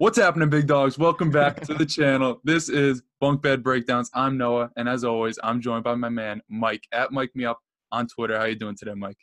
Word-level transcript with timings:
What's 0.00 0.16
happening, 0.16 0.48
big 0.48 0.66
dogs? 0.66 0.96
Welcome 0.96 1.28
back 1.28 1.60
to 1.60 1.74
the 1.74 1.84
channel. 1.84 2.40
This 2.42 2.70
is 2.70 3.02
Bunk 3.20 3.42
Bed 3.42 3.62
Breakdowns. 3.62 4.10
I'm 4.14 4.38
Noah, 4.38 4.70
and 4.78 4.88
as 4.88 5.04
always, 5.04 5.38
I'm 5.42 5.60
joined 5.60 5.84
by 5.84 5.94
my 5.94 6.08
man 6.08 6.40
Mike 6.48 6.88
at 6.90 7.12
Mike 7.12 7.32
Me 7.34 7.44
Up 7.44 7.60
on 7.92 8.06
Twitter. 8.06 8.38
How 8.38 8.46
you 8.46 8.54
doing 8.54 8.74
today, 8.74 8.94
Mike? 8.94 9.18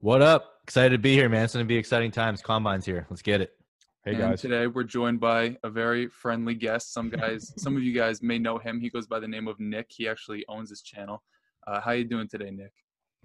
What 0.00 0.22
up? 0.22 0.54
Excited 0.62 0.92
to 0.92 0.98
be 0.98 1.12
here, 1.12 1.28
man. 1.28 1.44
It's 1.44 1.52
gonna 1.52 1.66
be 1.66 1.76
exciting 1.76 2.12
times. 2.12 2.40
Combine's 2.40 2.86
here. 2.86 3.06
Let's 3.10 3.20
get 3.20 3.42
it. 3.42 3.58
Hey 4.06 4.12
and 4.12 4.20
guys. 4.20 4.40
today 4.40 4.66
we're 4.68 4.84
joined 4.84 5.20
by 5.20 5.58
a 5.64 5.68
very 5.68 6.08
friendly 6.08 6.54
guest. 6.54 6.94
Some 6.94 7.10
guys, 7.10 7.52
some 7.58 7.76
of 7.76 7.82
you 7.82 7.92
guys 7.92 8.22
may 8.22 8.38
know 8.38 8.56
him. 8.56 8.80
He 8.80 8.88
goes 8.88 9.06
by 9.06 9.20
the 9.20 9.28
name 9.28 9.46
of 9.46 9.60
Nick. 9.60 9.88
He 9.90 10.08
actually 10.08 10.46
owns 10.48 10.70
this 10.70 10.80
channel. 10.80 11.22
Uh, 11.66 11.78
how 11.82 11.90
you 11.90 12.04
doing 12.04 12.26
today, 12.26 12.50
Nick? 12.50 12.72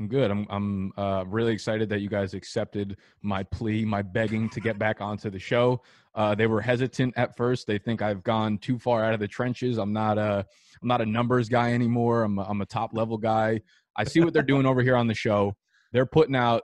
I'm 0.01 0.07
good. 0.07 0.31
I'm 0.31 0.47
I'm 0.49 0.93
uh, 0.97 1.25
really 1.27 1.53
excited 1.53 1.87
that 1.89 1.99
you 1.99 2.09
guys 2.09 2.33
accepted 2.33 2.97
my 3.21 3.43
plea, 3.43 3.85
my 3.85 4.01
begging 4.01 4.49
to 4.49 4.59
get 4.59 4.79
back 4.79 4.99
onto 4.99 5.29
the 5.29 5.37
show. 5.37 5.83
Uh, 6.15 6.33
they 6.33 6.47
were 6.47 6.59
hesitant 6.59 7.13
at 7.17 7.37
first. 7.37 7.67
They 7.67 7.77
think 7.77 8.01
I've 8.01 8.23
gone 8.23 8.57
too 8.57 8.79
far 8.79 9.05
out 9.05 9.13
of 9.13 9.19
the 9.19 9.27
trenches. 9.27 9.77
I'm 9.77 9.93
not 9.93 10.17
a 10.17 10.43
I'm 10.81 10.87
not 10.87 11.01
a 11.01 11.05
numbers 11.05 11.49
guy 11.49 11.73
anymore. 11.73 12.23
I'm 12.23 12.39
a, 12.39 12.41
I'm 12.45 12.61
a 12.61 12.65
top 12.65 12.95
level 12.95 13.15
guy. 13.15 13.61
I 13.95 14.03
see 14.03 14.21
what 14.21 14.33
they're 14.33 14.41
doing 14.41 14.65
over 14.65 14.81
here 14.81 14.95
on 14.95 15.05
the 15.05 15.13
show. 15.13 15.55
They're 15.91 16.07
putting 16.07 16.35
out 16.35 16.63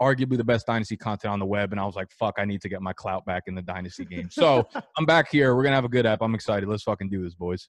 arguably 0.00 0.36
the 0.36 0.44
best 0.44 0.68
dynasty 0.68 0.96
content 0.96 1.32
on 1.32 1.40
the 1.40 1.46
web, 1.46 1.72
and 1.72 1.80
I 1.80 1.84
was 1.84 1.96
like, 1.96 2.12
"Fuck, 2.12 2.36
I 2.38 2.44
need 2.44 2.60
to 2.60 2.68
get 2.68 2.82
my 2.82 2.92
clout 2.92 3.26
back 3.26 3.42
in 3.48 3.56
the 3.56 3.62
dynasty 3.62 4.04
game." 4.04 4.30
So 4.30 4.68
I'm 4.96 5.06
back 5.06 5.28
here. 5.28 5.56
We're 5.56 5.64
gonna 5.64 5.74
have 5.74 5.84
a 5.84 5.88
good 5.88 6.06
app. 6.06 6.22
I'm 6.22 6.36
excited. 6.36 6.68
Let's 6.68 6.84
fucking 6.84 7.08
do 7.08 7.24
this, 7.24 7.34
boys. 7.34 7.68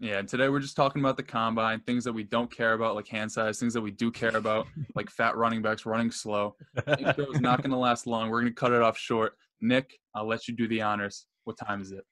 Yeah, 0.00 0.18
and 0.18 0.28
today 0.28 0.48
we're 0.48 0.60
just 0.60 0.76
talking 0.76 1.02
about 1.02 1.16
the 1.16 1.24
combine, 1.24 1.80
things 1.80 2.04
that 2.04 2.12
we 2.12 2.22
don't 2.22 2.48
care 2.48 2.74
about, 2.74 2.94
like 2.94 3.08
hand 3.08 3.32
size, 3.32 3.58
things 3.58 3.74
that 3.74 3.80
we 3.80 3.90
do 3.90 4.12
care 4.12 4.36
about, 4.36 4.68
like 4.94 5.10
fat 5.10 5.36
running 5.36 5.60
backs 5.60 5.86
running 5.86 6.12
slow. 6.12 6.54
Intro 7.00 7.32
is 7.32 7.40
not 7.40 7.62
going 7.62 7.72
to 7.72 7.76
last 7.76 8.06
long. 8.06 8.30
We're 8.30 8.42
going 8.42 8.54
to 8.54 8.60
cut 8.60 8.70
it 8.70 8.80
off 8.80 8.96
short. 8.96 9.32
Nick, 9.60 9.98
I'll 10.14 10.28
let 10.28 10.46
you 10.46 10.54
do 10.54 10.68
the 10.68 10.82
honors. 10.82 11.26
What 11.42 11.58
time 11.58 11.82
is 11.82 11.90
it? 11.90 12.04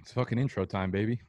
It's 0.00 0.12
fucking 0.12 0.38
intro 0.38 0.64
time, 0.64 0.90
baby. 0.90 1.20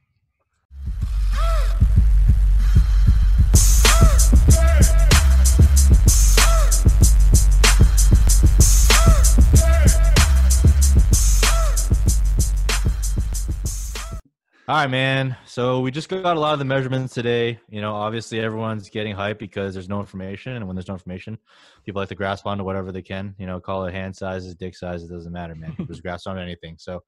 All 14.70 14.76
right, 14.76 14.88
man. 14.88 15.36
So 15.46 15.80
we 15.80 15.90
just 15.90 16.08
got 16.08 16.36
a 16.36 16.38
lot 16.38 16.52
of 16.52 16.60
the 16.60 16.64
measurements 16.64 17.12
today. 17.12 17.58
You 17.70 17.80
know, 17.80 17.92
obviously 17.92 18.38
everyone's 18.38 18.88
getting 18.88 19.16
hyped 19.16 19.38
because 19.38 19.74
there's 19.74 19.88
no 19.88 19.98
information, 19.98 20.52
and 20.52 20.64
when 20.68 20.76
there's 20.76 20.86
no 20.86 20.94
information, 20.94 21.38
people 21.84 22.00
like 22.00 22.08
to 22.10 22.14
grasp 22.14 22.46
onto 22.46 22.62
whatever 22.62 22.92
they 22.92 23.02
can. 23.02 23.34
You 23.36 23.46
know, 23.46 23.58
call 23.58 23.84
it 23.86 23.92
hand 23.92 24.14
sizes, 24.14 24.54
dick 24.54 24.76
sizes, 24.76 25.10
It 25.10 25.12
doesn't 25.12 25.32
matter, 25.32 25.56
man. 25.56 25.74
Just 25.88 26.02
grasp 26.04 26.28
on 26.28 26.38
anything. 26.38 26.76
So 26.78 27.02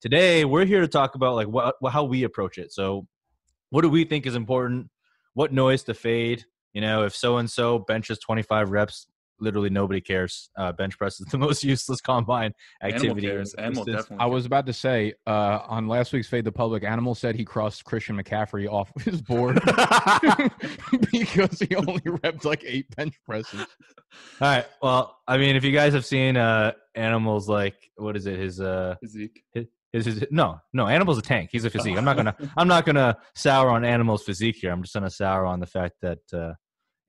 today 0.00 0.44
we're 0.44 0.64
here 0.64 0.82
to 0.82 0.86
talk 0.86 1.16
about 1.16 1.34
like 1.34 1.48
what 1.48 1.74
how 1.90 2.04
we 2.04 2.22
approach 2.22 2.58
it. 2.58 2.70
So 2.72 3.08
what 3.70 3.82
do 3.82 3.88
we 3.88 4.04
think 4.04 4.24
is 4.24 4.36
important? 4.36 4.88
What 5.34 5.52
noise 5.52 5.82
to 5.84 5.94
fade? 5.94 6.44
You 6.74 6.80
know, 6.80 7.02
if 7.02 7.16
so 7.16 7.38
and 7.38 7.50
so 7.50 7.80
benches 7.80 8.20
25 8.20 8.70
reps, 8.70 9.08
literally 9.40 9.70
nobody 9.70 10.00
cares. 10.00 10.50
Uh, 10.56 10.72
bench 10.72 10.96
press 10.98 11.20
is 11.20 11.26
the 11.30 11.38
most 11.38 11.64
useless 11.64 12.00
combine 12.00 12.52
activity. 12.82 13.26
Animal 13.26 13.36
cares. 13.36 13.54
Animal 13.54 13.84
definitely. 13.84 14.16
I 14.18 14.26
was 14.26 14.46
about 14.46 14.66
to 14.66 14.72
say 14.72 15.14
uh, 15.26 15.60
on 15.66 15.88
last 15.88 16.12
week's 16.12 16.28
Fade 16.28 16.44
the 16.44 16.52
Public, 16.52 16.84
Animal 16.84 17.14
said 17.14 17.34
he 17.34 17.44
crossed 17.44 17.84
Christian 17.84 18.16
McCaffrey 18.22 18.70
off 18.70 18.90
his 19.04 19.22
board 19.22 19.60
because 21.12 21.58
he 21.58 21.74
only 21.76 22.00
repped 22.00 22.44
like 22.44 22.62
eight 22.66 22.94
bench 22.96 23.14
presses. 23.26 23.60
All 24.40 24.48
right. 24.48 24.66
Well, 24.82 25.16
I 25.26 25.38
mean, 25.38 25.56
if 25.56 25.64
you 25.64 25.72
guys 25.72 25.92
have 25.94 26.04
seen 26.04 26.36
uh 26.36 26.72
animals 26.94 27.48
like 27.48 27.76
what 27.96 28.16
is 28.16 28.26
it? 28.26 28.38
His 28.38 28.60
uh 28.60 28.96
Physique. 29.00 29.42
his, 29.54 30.04
his 30.06 30.24
no 30.30 30.60
no 30.72 30.86
animal's 30.86 31.18
a 31.18 31.22
tank. 31.22 31.50
He's 31.52 31.64
a 31.64 31.70
physique. 31.70 31.96
I'm 31.96 32.04
not 32.04 32.16
gonna 32.16 32.34
I'm 32.56 32.68
not 32.68 32.84
gonna 32.84 33.16
sour 33.34 33.70
on 33.70 33.84
animal's 33.84 34.22
physique 34.22 34.56
here. 34.60 34.72
I'm 34.72 34.82
just 34.82 34.94
gonna 34.94 35.10
sour 35.10 35.46
on 35.46 35.60
the 35.60 35.66
fact 35.66 35.94
that 36.02 36.18
uh 36.32 36.54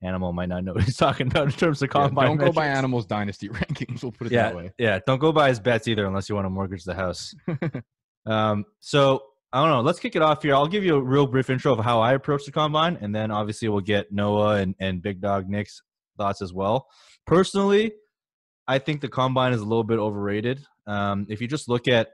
animal 0.04 0.34
might 0.34 0.50
not 0.50 0.64
know 0.64 0.74
what 0.74 0.84
he's 0.84 0.98
talking 1.06 1.28
about 1.28 1.46
in 1.46 1.52
terms 1.52 1.82
of 1.82 1.88
Yeah, 1.94 2.08
combine. 2.08 2.28
don't 2.28 2.38
go 2.38 2.52
by. 2.52 2.68
Animal's 2.68 3.06
dynasty 3.06 3.50
rankings. 3.50 4.02
We'll 4.04 4.12
put 4.12 4.28
it 4.28 4.34
Yeah, 4.34 4.44
that 4.50 4.56
way. 4.56 4.72
yeah. 4.78 5.00
Don't 5.06 5.20
go 5.20 5.32
by 5.32 5.50
his 5.50 5.60
bets 5.60 5.88
either, 5.88 6.06
unless 6.06 6.28
you 6.30 6.36
want 6.36 6.46
to 6.46 6.50
mortgage 6.50 6.84
the 6.84 6.96
house. 6.96 7.34
um. 8.26 8.66
So 8.80 9.22
I 9.54 9.62
don't 9.62 9.70
know. 9.70 9.82
Let's 9.82 10.00
kick 10.00 10.16
it 10.16 10.22
off 10.22 10.44
here. 10.44 10.56
I'll 10.56 10.68
give 10.68 10.84
you 10.84 10.96
a 10.96 11.02
real 11.04 11.28
brief 11.28 11.50
intro 11.50 11.74
of 11.74 11.84
how 11.84 12.00
I 12.02 12.14
approach 12.14 12.46
the 12.46 12.52
combine, 12.52 12.98
and 13.02 13.14
then 13.14 13.32
obviously 13.32 13.68
we'll 13.70 13.82
get 13.82 14.12
Noah 14.12 14.56
and, 14.56 14.76
and 14.80 15.02
Big 15.02 15.20
Dog 15.22 15.50
Nick's 15.50 15.82
thoughts 16.18 16.42
as 16.42 16.54
well. 16.54 16.88
Personally, 17.26 17.92
I 18.68 18.80
think 18.80 19.02
the 19.02 19.10
combine 19.10 19.54
is 19.54 19.60
a 19.62 19.66
little 19.66 19.84
bit 19.84 20.00
overrated. 20.00 20.66
Um, 20.88 21.26
if 21.30 21.42
you 21.42 21.48
just 21.48 21.68
look 21.70 21.88
at 21.88 22.10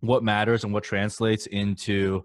what 0.00 0.22
matters 0.24 0.64
and 0.64 0.72
what 0.72 0.82
translates 0.84 1.46
into 1.46 2.24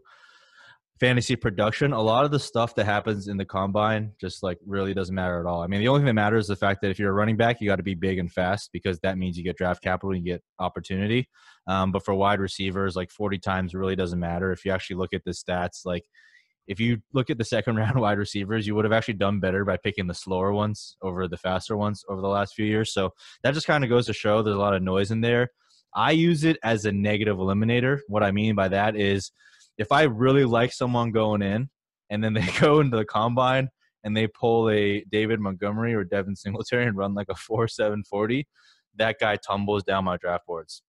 fantasy 1.00 1.36
production, 1.36 1.94
a 1.94 2.02
lot 2.02 2.26
of 2.26 2.32
the 2.32 2.40
stuff 2.40 2.76
that 2.76 2.86
happens 2.86 3.28
in 3.28 3.38
the 3.38 3.46
combine 3.46 4.12
just 4.20 4.44
like 4.44 4.58
really 4.66 4.94
doesn't 4.94 5.16
matter 5.16 5.40
at 5.40 5.46
all. 5.46 5.62
I 5.62 5.68
mean, 5.68 5.80
the 5.80 5.88
only 5.88 6.02
thing 6.02 6.08
that 6.08 6.14
matters 6.14 6.46
is 6.46 6.50
the 6.50 6.56
fact 6.56 6.82
that 6.82 6.90
if 6.90 7.00
you're 7.00 7.12
a 7.12 7.14
running 7.14 7.38
back, 7.38 7.62
you 7.62 7.68
got 7.68 7.78
to 7.78 7.84
be 7.84 7.96
big 7.96 8.20
and 8.20 8.32
fast 8.32 8.70
because 8.74 9.00
that 9.00 9.18
means 9.18 9.38
you 9.38 9.44
get 9.44 9.58
draft 9.58 9.82
capital, 9.82 10.16
you 10.16 10.24
get 10.24 10.44
opportunity. 10.60 11.30
Um, 11.68 11.92
but 11.92 12.04
for 12.04 12.14
wide 12.14 12.40
receivers, 12.40 12.96
like 12.96 13.12
40 13.12 13.38
times 13.40 13.74
really 13.74 13.96
doesn't 13.96 14.20
matter. 14.20 14.52
If 14.52 14.66
you 14.66 14.72
actually 14.72 14.98
look 14.98 15.14
at 15.14 15.24
the 15.24 15.32
stats, 15.32 15.86
like 15.86 16.04
if 16.68 16.80
you 16.80 16.98
look 17.14 17.30
at 17.30 17.38
the 17.38 17.46
second 17.46 17.76
round 17.78 18.00
wide 18.00 18.18
receivers, 18.18 18.68
you 18.68 18.76
would 18.76 18.86
have 18.86 18.94
actually 18.94 19.16
done 19.16 19.40
better 19.40 19.64
by 19.64 19.78
picking 19.78 20.08
the 20.08 20.14
slower 20.14 20.52
ones 20.52 20.98
over 21.02 21.28
the 21.28 21.38
faster 21.38 21.78
ones 21.78 22.04
over 22.10 22.20
the 22.20 22.28
last 22.28 22.54
few 22.56 22.66
years. 22.66 22.94
So 22.94 23.14
that 23.44 23.54
just 23.54 23.68
kind 23.68 23.86
of 23.86 23.90
goes 23.90 24.06
to 24.08 24.14
show 24.14 24.42
there's 24.42 24.56
a 24.56 24.60
lot 24.60 24.76
of 24.76 24.84
noise 24.84 25.12
in 25.12 25.22
there. 25.22 25.50
I 25.96 26.12
use 26.12 26.44
it 26.44 26.58
as 26.62 26.86
a 26.86 26.92
negative 26.92 27.38
eliminator. 27.38 28.00
What 28.08 28.22
I 28.22 28.32
mean 28.32 28.54
by 28.54 28.68
that 28.68 28.96
is 28.96 29.32
if 29.80 29.92
I 29.92 30.04
really 30.04 30.46
like 30.46 30.74
someone 30.74 31.12
going 31.12 31.42
in 31.42 31.70
and 32.12 32.24
then 32.24 32.34
they 32.34 32.48
go 32.60 32.82
into 32.82 32.98
the 32.98 33.06
combine 33.06 33.70
and 34.04 34.16
they 34.16 34.28
pull 34.28 34.70
a 34.70 35.04
David 35.10 35.40
Montgomery 35.40 35.96
or 35.96 36.04
Devin 36.04 36.36
Singletary 36.36 36.86
and 36.86 36.96
run 36.96 37.16
like 37.16 37.30
a 37.30 37.36
4 37.36 37.68
7 37.68 38.04
40, 38.04 38.48
that 38.98 39.16
guy 39.20 39.38
tumbles 39.38 39.84
down 39.84 40.06
my 40.06 40.18
draft 40.18 40.46
boards. 40.46 40.84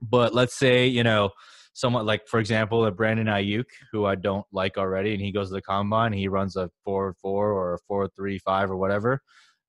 But 0.00 0.32
let's 0.32 0.56
say, 0.56 0.86
you 0.86 1.02
know, 1.02 1.30
someone 1.74 2.06
like, 2.06 2.28
for 2.28 2.38
example, 2.38 2.84
a 2.84 2.92
Brandon 2.92 3.26
Aiyuk, 3.26 3.64
who 3.90 4.06
I 4.06 4.14
don't 4.14 4.46
like 4.52 4.78
already, 4.78 5.12
and 5.12 5.20
he 5.20 5.32
goes 5.32 5.48
to 5.48 5.54
the 5.54 5.62
combine, 5.62 6.12
and 6.12 6.20
he 6.20 6.28
runs 6.28 6.56
a 6.56 6.70
4 6.84 7.14
4 7.20 7.52
or 7.52 7.74
a 7.74 7.78
4 7.86 8.08
3 8.08 8.38
5 8.38 8.70
or 8.70 8.76
whatever. 8.76 9.20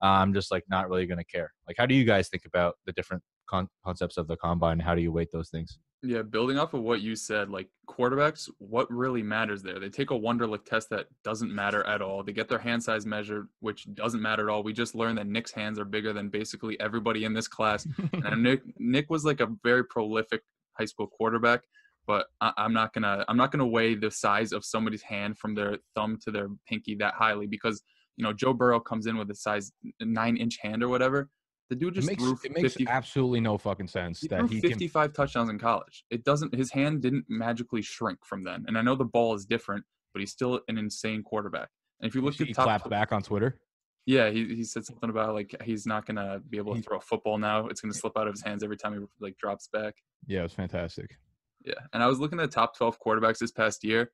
I'm 0.01 0.33
just 0.33 0.51
like 0.51 0.63
not 0.69 0.87
really 0.89 1.07
going 1.07 1.17
to 1.17 1.25
care. 1.25 1.51
Like, 1.67 1.75
how 1.77 1.85
do 1.85 1.95
you 1.95 2.05
guys 2.05 2.29
think 2.29 2.45
about 2.45 2.75
the 2.85 2.93
different 2.93 3.23
con- 3.49 3.69
concepts 3.83 4.17
of 4.17 4.27
the 4.27 4.37
combine? 4.37 4.79
How 4.79 4.95
do 4.95 5.01
you 5.01 5.11
weight 5.11 5.29
those 5.31 5.49
things? 5.49 5.79
Yeah, 6.01 6.21
building 6.21 6.57
off 6.57 6.73
of 6.73 6.81
what 6.81 7.01
you 7.01 7.15
said, 7.15 7.49
like 7.49 7.67
quarterbacks, 7.89 8.49
what 8.59 8.89
really 8.89 9.21
matters 9.21 9.61
there? 9.61 9.79
They 9.79 9.89
take 9.89 10.11
a 10.11 10.13
Wonderlic 10.13 10.63
test 10.63 10.89
that 10.91 11.07
doesn't 11.25 11.53
matter 11.53 11.85
at 11.85 12.01
all. 12.01 12.23
They 12.23 12.31
get 12.31 12.47
their 12.47 12.59
hand 12.59 12.81
size 12.81 13.05
measured, 13.05 13.49
which 13.59 13.85
doesn't 13.95 14.21
matter 14.21 14.49
at 14.49 14.53
all. 14.53 14.63
We 14.63 14.71
just 14.71 14.95
learned 14.95 15.17
that 15.17 15.27
Nick's 15.27 15.51
hands 15.51 15.77
are 15.77 15.85
bigger 15.85 16.13
than 16.13 16.29
basically 16.29 16.79
everybody 16.79 17.25
in 17.25 17.33
this 17.33 17.49
class. 17.49 17.85
and 18.13 18.43
Nick 18.43 18.61
Nick 18.77 19.09
was 19.09 19.25
like 19.25 19.41
a 19.41 19.49
very 19.61 19.83
prolific 19.83 20.41
high 20.77 20.85
school 20.85 21.07
quarterback, 21.07 21.63
but 22.07 22.27
I, 22.39 22.53
I'm 22.55 22.73
not 22.73 22.93
gonna 22.93 23.25
I'm 23.27 23.37
not 23.37 23.51
gonna 23.51 23.67
weigh 23.67 23.95
the 23.95 24.09
size 24.09 24.53
of 24.53 24.63
somebody's 24.63 25.01
hand 25.03 25.37
from 25.37 25.53
their 25.53 25.79
thumb 25.95 26.17
to 26.23 26.31
their 26.31 26.47
pinky 26.65 26.95
that 26.95 27.15
highly 27.15 27.45
because 27.45 27.81
you 28.15 28.23
know 28.23 28.31
Joe 28.31 28.53
Burrow 28.53 28.79
comes 28.79 29.05
in 29.05 29.17
with 29.17 29.29
a 29.31 29.35
size 29.35 29.73
nine 29.99 30.37
inch 30.37 30.59
hand 30.61 30.81
or 30.81 30.87
whatever. 30.87 31.29
The 31.69 31.75
dude 31.75 31.93
It 31.93 31.95
just 31.97 32.07
makes, 32.07 32.23
threw 32.23 32.37
it 32.43 32.51
makes 32.51 32.73
50, 32.73 32.87
absolutely 32.87 33.41
no 33.41 33.57
fucking 33.57 33.87
sense 33.87 34.21
he 34.21 34.27
that 34.29 34.39
threw 34.39 34.47
he 34.47 34.61
can 34.61 34.71
55 34.71 35.13
touchdowns 35.13 35.49
in 35.49 35.59
college. 35.59 36.03
It 36.09 36.23
doesn't. 36.23 36.53
His 36.55 36.71
hand 36.71 37.01
didn't 37.01 37.25
magically 37.29 37.81
shrink 37.81 38.19
from 38.25 38.43
then. 38.43 38.65
And 38.67 38.77
I 38.77 38.81
know 38.81 38.95
the 38.95 39.05
ball 39.05 39.35
is 39.35 39.45
different, 39.45 39.85
but 40.13 40.19
he's 40.19 40.31
still 40.31 40.61
an 40.67 40.77
insane 40.77 41.21
quarterback. 41.21 41.69
And 42.01 42.09
if 42.09 42.15
you 42.15 42.21
look 42.21 42.33
he 42.35 42.49
at 42.49 42.55
top, 42.55 42.65
clapped 42.65 42.89
back 42.89 43.11
on 43.11 43.21
Twitter. 43.21 43.59
yeah, 44.05 44.29
he 44.31 44.55
he 44.55 44.63
said 44.63 44.85
something 44.85 45.09
about 45.09 45.35
like 45.35 45.55
he's 45.63 45.85
not 45.85 46.05
gonna 46.05 46.41
be 46.49 46.57
able 46.57 46.73
to 46.75 46.81
throw 46.81 46.97
a 46.97 47.01
football 47.01 47.37
now. 47.37 47.67
It's 47.67 47.81
gonna 47.81 47.93
slip 47.93 48.17
out 48.17 48.27
of 48.27 48.33
his 48.33 48.41
hands 48.41 48.63
every 48.63 48.77
time 48.77 48.93
he 48.93 49.05
like 49.19 49.37
drops 49.37 49.69
back. 49.71 49.93
Yeah, 50.25 50.39
it 50.39 50.43
was 50.43 50.53
fantastic. 50.53 51.17
Yeah. 51.63 51.73
And 51.93 52.01
I 52.01 52.07
was 52.07 52.19
looking 52.19 52.39
at 52.39 52.49
the 52.49 52.55
top 52.55 52.75
12 52.77 52.97
quarterbacks 53.05 53.37
this 53.39 53.51
past 53.51 53.83
year. 53.83 54.11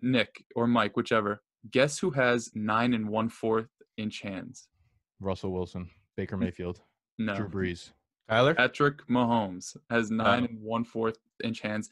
Nick 0.00 0.44
or 0.54 0.66
Mike, 0.66 0.96
whichever. 0.96 1.42
Guess 1.70 1.98
who 1.98 2.10
has 2.10 2.50
nine 2.54 2.94
and 2.94 3.08
one 3.08 3.28
fourth 3.28 3.68
inch 3.96 4.20
hands? 4.22 4.68
Russell 5.20 5.52
Wilson, 5.52 5.90
Baker 6.16 6.36
Mayfield, 6.36 6.80
No. 7.18 7.34
Drew 7.34 7.48
Brees. 7.48 7.90
Tyler? 8.28 8.54
Patrick 8.54 9.06
Mahomes 9.08 9.76
has 9.90 10.10
nine 10.10 10.42
Oh. 10.42 10.46
and 10.46 10.60
one 10.62 10.84
fourth 10.84 11.18
inch 11.42 11.60
hands. 11.60 11.90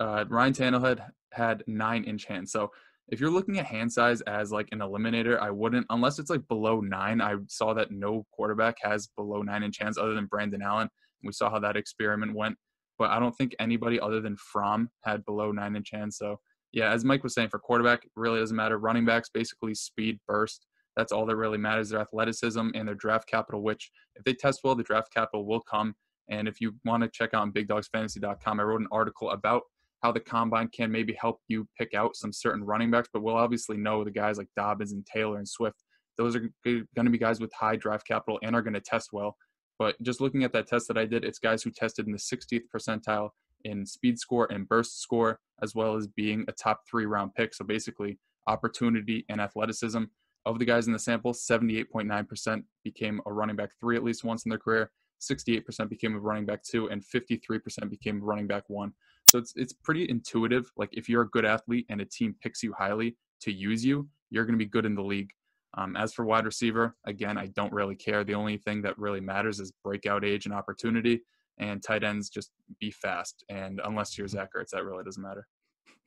Uh, 0.00 0.24
Ryan 0.28 0.52
Tannehill 0.52 0.86
had, 0.88 1.12
had 1.32 1.64
nine 1.66 2.04
inch 2.04 2.24
hands. 2.26 2.52
So 2.52 2.70
if 3.08 3.20
you're 3.20 3.30
looking 3.30 3.58
at 3.58 3.66
hand 3.66 3.92
size 3.92 4.20
as 4.22 4.52
like 4.52 4.68
an 4.72 4.78
eliminator, 4.78 5.38
I 5.38 5.50
wouldn't 5.50 5.86
unless 5.90 6.18
it's 6.18 6.30
like 6.30 6.46
below 6.48 6.80
nine. 6.80 7.20
I 7.20 7.36
saw 7.48 7.74
that 7.74 7.90
no 7.90 8.24
quarterback 8.32 8.76
has 8.82 9.08
below 9.16 9.42
nine 9.42 9.62
inch 9.62 9.78
hands 9.78 9.98
other 9.98 10.14
than 10.14 10.26
Brandon 10.26 10.62
Allen. 10.62 10.88
We 11.24 11.32
saw 11.32 11.50
how 11.50 11.58
that 11.60 11.76
experiment 11.76 12.34
went, 12.34 12.56
but 12.98 13.10
I 13.10 13.18
don't 13.18 13.36
think 13.36 13.54
anybody 13.58 14.00
other 14.00 14.20
than 14.20 14.36
Fromm 14.36 14.88
had 15.04 15.24
below 15.24 15.52
nine 15.52 15.76
inch 15.76 15.90
hands. 15.92 16.16
So 16.16 16.38
yeah, 16.72 16.90
as 16.90 17.04
Mike 17.04 17.22
was 17.22 17.34
saying, 17.34 17.50
for 17.50 17.58
quarterback, 17.58 18.04
it 18.04 18.10
really 18.16 18.38
doesn't 18.40 18.56
matter. 18.56 18.78
Running 18.78 19.04
backs, 19.04 19.28
basically 19.28 19.74
speed, 19.74 20.18
burst. 20.26 20.64
That's 20.96 21.12
all 21.12 21.26
that 21.26 21.36
really 21.36 21.58
matters. 21.58 21.90
Their 21.90 22.00
athleticism 22.00 22.68
and 22.74 22.86
their 22.86 22.94
draft 22.94 23.28
capital, 23.28 23.62
which 23.62 23.90
if 24.14 24.24
they 24.24 24.34
test 24.34 24.60
well, 24.62 24.74
the 24.74 24.82
draft 24.82 25.12
capital 25.12 25.46
will 25.46 25.60
come. 25.60 25.94
And 26.28 26.46
if 26.46 26.60
you 26.60 26.74
want 26.84 27.02
to 27.02 27.08
check 27.08 27.34
out 27.34 27.52
BigDogsFantasy.com, 27.52 28.60
I 28.60 28.62
wrote 28.62 28.80
an 28.80 28.88
article 28.92 29.30
about 29.30 29.62
how 30.02 30.12
the 30.12 30.20
combine 30.20 30.68
can 30.68 30.90
maybe 30.90 31.16
help 31.18 31.40
you 31.48 31.66
pick 31.78 31.94
out 31.94 32.16
some 32.16 32.32
certain 32.32 32.64
running 32.64 32.90
backs, 32.90 33.08
but 33.12 33.22
we'll 33.22 33.36
obviously 33.36 33.76
know 33.76 34.02
the 34.04 34.10
guys 34.10 34.36
like 34.36 34.48
Dobbins 34.56 34.92
and 34.92 35.06
Taylor 35.06 35.38
and 35.38 35.48
Swift. 35.48 35.84
Those 36.18 36.36
are 36.36 36.40
going 36.64 36.84
to 36.96 37.10
be 37.10 37.18
guys 37.18 37.40
with 37.40 37.52
high 37.52 37.76
draft 37.76 38.06
capital 38.06 38.38
and 38.42 38.54
are 38.54 38.62
going 38.62 38.74
to 38.74 38.80
test 38.80 39.10
well. 39.12 39.36
But 39.78 40.00
just 40.02 40.20
looking 40.20 40.44
at 40.44 40.52
that 40.52 40.66
test 40.66 40.88
that 40.88 40.98
I 40.98 41.06
did, 41.06 41.24
it's 41.24 41.38
guys 41.38 41.62
who 41.62 41.70
tested 41.70 42.06
in 42.06 42.12
the 42.12 42.18
60th 42.18 42.62
percentile 42.74 43.30
in 43.64 43.86
speed 43.86 44.18
score 44.18 44.46
and 44.50 44.68
burst 44.68 45.00
score, 45.00 45.38
as 45.62 45.74
well 45.74 45.96
as 45.96 46.06
being 46.08 46.44
a 46.48 46.52
top 46.52 46.80
three 46.88 47.06
round 47.06 47.34
pick. 47.34 47.54
So 47.54 47.64
basically, 47.64 48.18
opportunity 48.46 49.24
and 49.28 49.40
athleticism. 49.40 50.04
Of 50.44 50.58
the 50.58 50.64
guys 50.64 50.86
in 50.86 50.92
the 50.92 50.98
sample, 50.98 51.32
78.9% 51.32 52.64
became 52.82 53.20
a 53.26 53.32
running 53.32 53.56
back 53.56 53.70
three 53.78 53.96
at 53.96 54.02
least 54.02 54.24
once 54.24 54.44
in 54.44 54.50
their 54.50 54.58
career. 54.58 54.90
68% 55.20 55.88
became 55.88 56.16
a 56.16 56.18
running 56.18 56.44
back 56.44 56.62
two, 56.64 56.88
and 56.88 57.02
53% 57.02 57.88
became 57.88 58.20
running 58.20 58.48
back 58.48 58.64
one. 58.66 58.92
So 59.24 59.38
it's 59.38 59.52
it's 59.54 59.72
pretty 59.72 60.08
intuitive. 60.10 60.70
Like 60.76 60.90
if 60.92 61.08
you're 61.08 61.22
a 61.22 61.30
good 61.30 61.44
athlete 61.44 61.86
and 61.88 62.00
a 62.00 62.04
team 62.04 62.34
picks 62.42 62.62
you 62.62 62.74
highly 62.76 63.16
to 63.42 63.52
use 63.52 63.84
you, 63.84 64.08
you're 64.30 64.44
going 64.44 64.58
to 64.58 64.64
be 64.64 64.68
good 64.68 64.84
in 64.84 64.94
the 64.94 65.02
league. 65.02 65.30
Um, 65.74 65.96
as 65.96 66.12
for 66.12 66.24
wide 66.24 66.44
receiver, 66.44 66.96
again, 67.06 67.38
I 67.38 67.46
don't 67.46 67.72
really 67.72 67.94
care. 67.94 68.24
The 68.24 68.34
only 68.34 68.58
thing 68.58 68.82
that 68.82 68.98
really 68.98 69.20
matters 69.20 69.58
is 69.58 69.72
breakout 69.82 70.24
age 70.24 70.44
and 70.44 70.54
opportunity. 70.54 71.22
And 71.58 71.82
tight 71.82 72.02
ends 72.02 72.28
just 72.28 72.50
be 72.80 72.90
fast. 72.90 73.44
And 73.48 73.80
unless 73.84 74.18
you're 74.18 74.28
Zach 74.28 74.50
Ertz, 74.56 74.70
that 74.70 74.84
really 74.84 75.04
doesn't 75.04 75.22
matter. 75.22 75.46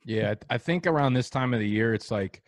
Yeah, 0.04 0.34
I 0.50 0.58
think 0.58 0.86
around 0.86 1.14
this 1.14 1.30
time 1.30 1.52
of 1.52 1.58
the 1.58 1.68
year, 1.68 1.94
it's 1.94 2.12
like 2.12 2.42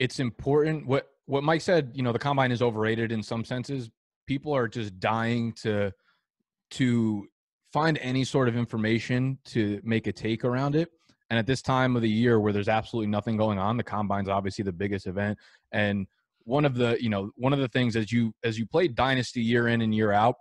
it's 0.00 0.18
important. 0.18 0.86
What 0.86 1.06
what 1.26 1.44
Mike 1.44 1.60
said, 1.60 1.92
you 1.94 2.02
know, 2.02 2.12
the 2.12 2.18
combine 2.18 2.50
is 2.50 2.60
overrated 2.60 3.12
in 3.12 3.22
some 3.22 3.44
senses. 3.44 3.88
People 4.26 4.52
are 4.52 4.66
just 4.66 4.98
dying 4.98 5.52
to 5.62 5.92
to 6.72 7.28
find 7.72 7.98
any 7.98 8.24
sort 8.24 8.48
of 8.48 8.56
information 8.56 9.38
to 9.44 9.80
make 9.84 10.08
a 10.08 10.12
take 10.12 10.44
around 10.44 10.74
it. 10.74 10.88
And 11.28 11.38
at 11.38 11.46
this 11.46 11.62
time 11.62 11.94
of 11.94 12.02
the 12.02 12.08
year 12.08 12.40
where 12.40 12.52
there's 12.52 12.68
absolutely 12.68 13.08
nothing 13.08 13.36
going 13.36 13.58
on, 13.60 13.76
the 13.76 13.84
combine's 13.84 14.28
obviously 14.28 14.64
the 14.64 14.72
biggest 14.72 15.06
event. 15.06 15.38
And 15.70 16.08
one 16.42 16.64
of 16.64 16.74
the, 16.74 16.96
you 17.00 17.08
know, 17.08 17.30
one 17.36 17.52
of 17.52 17.60
the 17.60 17.68
things 17.68 17.94
as 17.94 18.10
you 18.10 18.32
as 18.42 18.58
you 18.58 18.66
play 18.66 18.88
dynasty 18.88 19.42
year 19.42 19.68
in 19.68 19.82
and 19.82 19.94
year 19.94 20.10
out, 20.10 20.34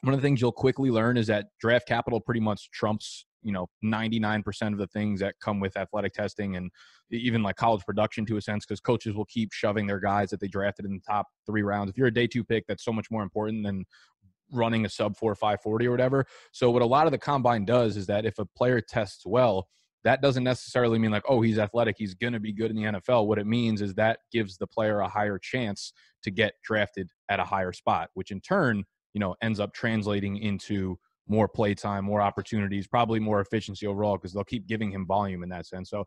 one 0.00 0.14
of 0.14 0.20
the 0.20 0.26
things 0.26 0.40
you'll 0.40 0.50
quickly 0.50 0.90
learn 0.90 1.16
is 1.16 1.26
that 1.26 1.46
draft 1.60 1.86
capital 1.86 2.20
pretty 2.20 2.40
much 2.40 2.70
trumps 2.70 3.26
you 3.42 3.52
know 3.52 3.68
99% 3.84 4.72
of 4.72 4.78
the 4.78 4.86
things 4.88 5.20
that 5.20 5.34
come 5.40 5.60
with 5.60 5.76
athletic 5.76 6.12
testing 6.12 6.56
and 6.56 6.70
even 7.10 7.42
like 7.42 7.56
college 7.56 7.84
production 7.84 8.26
to 8.26 8.36
a 8.36 8.40
sense 8.40 8.66
because 8.66 8.80
coaches 8.80 9.14
will 9.14 9.24
keep 9.26 9.52
shoving 9.52 9.86
their 9.86 10.00
guys 10.00 10.30
that 10.30 10.40
they 10.40 10.48
drafted 10.48 10.84
in 10.84 10.94
the 10.94 11.00
top 11.00 11.26
three 11.46 11.62
rounds. 11.62 11.90
If 11.90 11.96
you're 11.96 12.08
a 12.08 12.14
day 12.14 12.26
two 12.26 12.44
pick 12.44 12.66
that's 12.66 12.84
so 12.84 12.92
much 12.92 13.10
more 13.10 13.22
important 13.22 13.64
than 13.64 13.84
running 14.52 14.84
a 14.84 14.88
sub 14.88 15.16
four 15.16 15.34
five 15.34 15.60
forty 15.62 15.86
or 15.86 15.90
whatever. 15.90 16.26
So 16.52 16.70
what 16.70 16.82
a 16.82 16.86
lot 16.86 17.06
of 17.06 17.12
the 17.12 17.18
combine 17.18 17.64
does 17.64 17.96
is 17.96 18.06
that 18.06 18.24
if 18.24 18.38
a 18.38 18.46
player 18.46 18.80
tests 18.80 19.24
well 19.26 19.68
that 20.04 20.22
doesn't 20.22 20.44
necessarily 20.44 20.98
mean 20.98 21.10
like 21.10 21.24
oh 21.28 21.40
he's 21.40 21.58
athletic 21.58 21.96
he's 21.98 22.14
going 22.14 22.32
to 22.32 22.40
be 22.40 22.52
good 22.52 22.70
in 22.70 22.76
the 22.76 22.84
nfl 22.84 23.26
what 23.26 23.38
it 23.38 23.46
means 23.46 23.82
is 23.82 23.94
that 23.94 24.20
gives 24.32 24.56
the 24.56 24.66
player 24.66 25.00
a 25.00 25.08
higher 25.08 25.38
chance 25.38 25.92
to 26.22 26.30
get 26.30 26.54
drafted 26.62 27.10
at 27.28 27.40
a 27.40 27.44
higher 27.44 27.72
spot 27.72 28.08
which 28.14 28.30
in 28.30 28.40
turn 28.40 28.84
you 29.12 29.20
know 29.20 29.34
ends 29.42 29.60
up 29.60 29.72
translating 29.72 30.36
into 30.38 30.96
more 31.28 31.48
play 31.48 31.74
time, 31.74 32.04
more 32.04 32.20
opportunities, 32.20 32.86
probably 32.86 33.20
more 33.20 33.40
efficiency 33.40 33.86
overall 33.86 34.16
because 34.16 34.32
they'll 34.32 34.44
keep 34.44 34.66
giving 34.66 34.90
him 34.90 35.06
volume 35.06 35.42
in 35.42 35.48
that 35.50 35.66
sense. 35.66 35.90
So, 35.90 36.04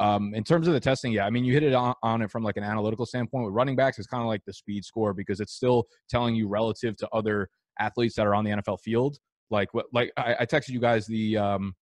um, 0.00 0.34
in 0.34 0.42
terms 0.42 0.66
of 0.66 0.74
the 0.74 0.80
testing, 0.80 1.12
yeah, 1.12 1.24
I 1.24 1.30
mean, 1.30 1.44
you 1.44 1.52
hit 1.52 1.62
it 1.62 1.72
on, 1.72 1.94
on 2.02 2.22
it 2.22 2.30
from 2.30 2.42
like 2.42 2.56
an 2.56 2.64
analytical 2.64 3.06
standpoint. 3.06 3.46
With 3.46 3.54
running 3.54 3.76
backs, 3.76 3.98
it's 3.98 4.08
kind 4.08 4.22
of 4.22 4.26
like 4.26 4.42
the 4.44 4.52
speed 4.52 4.84
score 4.84 5.14
because 5.14 5.40
it's 5.40 5.52
still 5.52 5.84
telling 6.08 6.34
you 6.34 6.48
relative 6.48 6.96
to 6.96 7.08
other 7.12 7.48
athletes 7.78 8.16
that 8.16 8.26
are 8.26 8.34
on 8.34 8.44
the 8.44 8.50
NFL 8.50 8.80
field. 8.80 9.18
Like 9.50 9.72
what, 9.72 9.86
like 9.92 10.12
I, 10.16 10.36
I 10.40 10.46
texted 10.46 10.70
you 10.70 10.80
guys 10.80 11.06
the 11.06 11.36
um, 11.36 11.74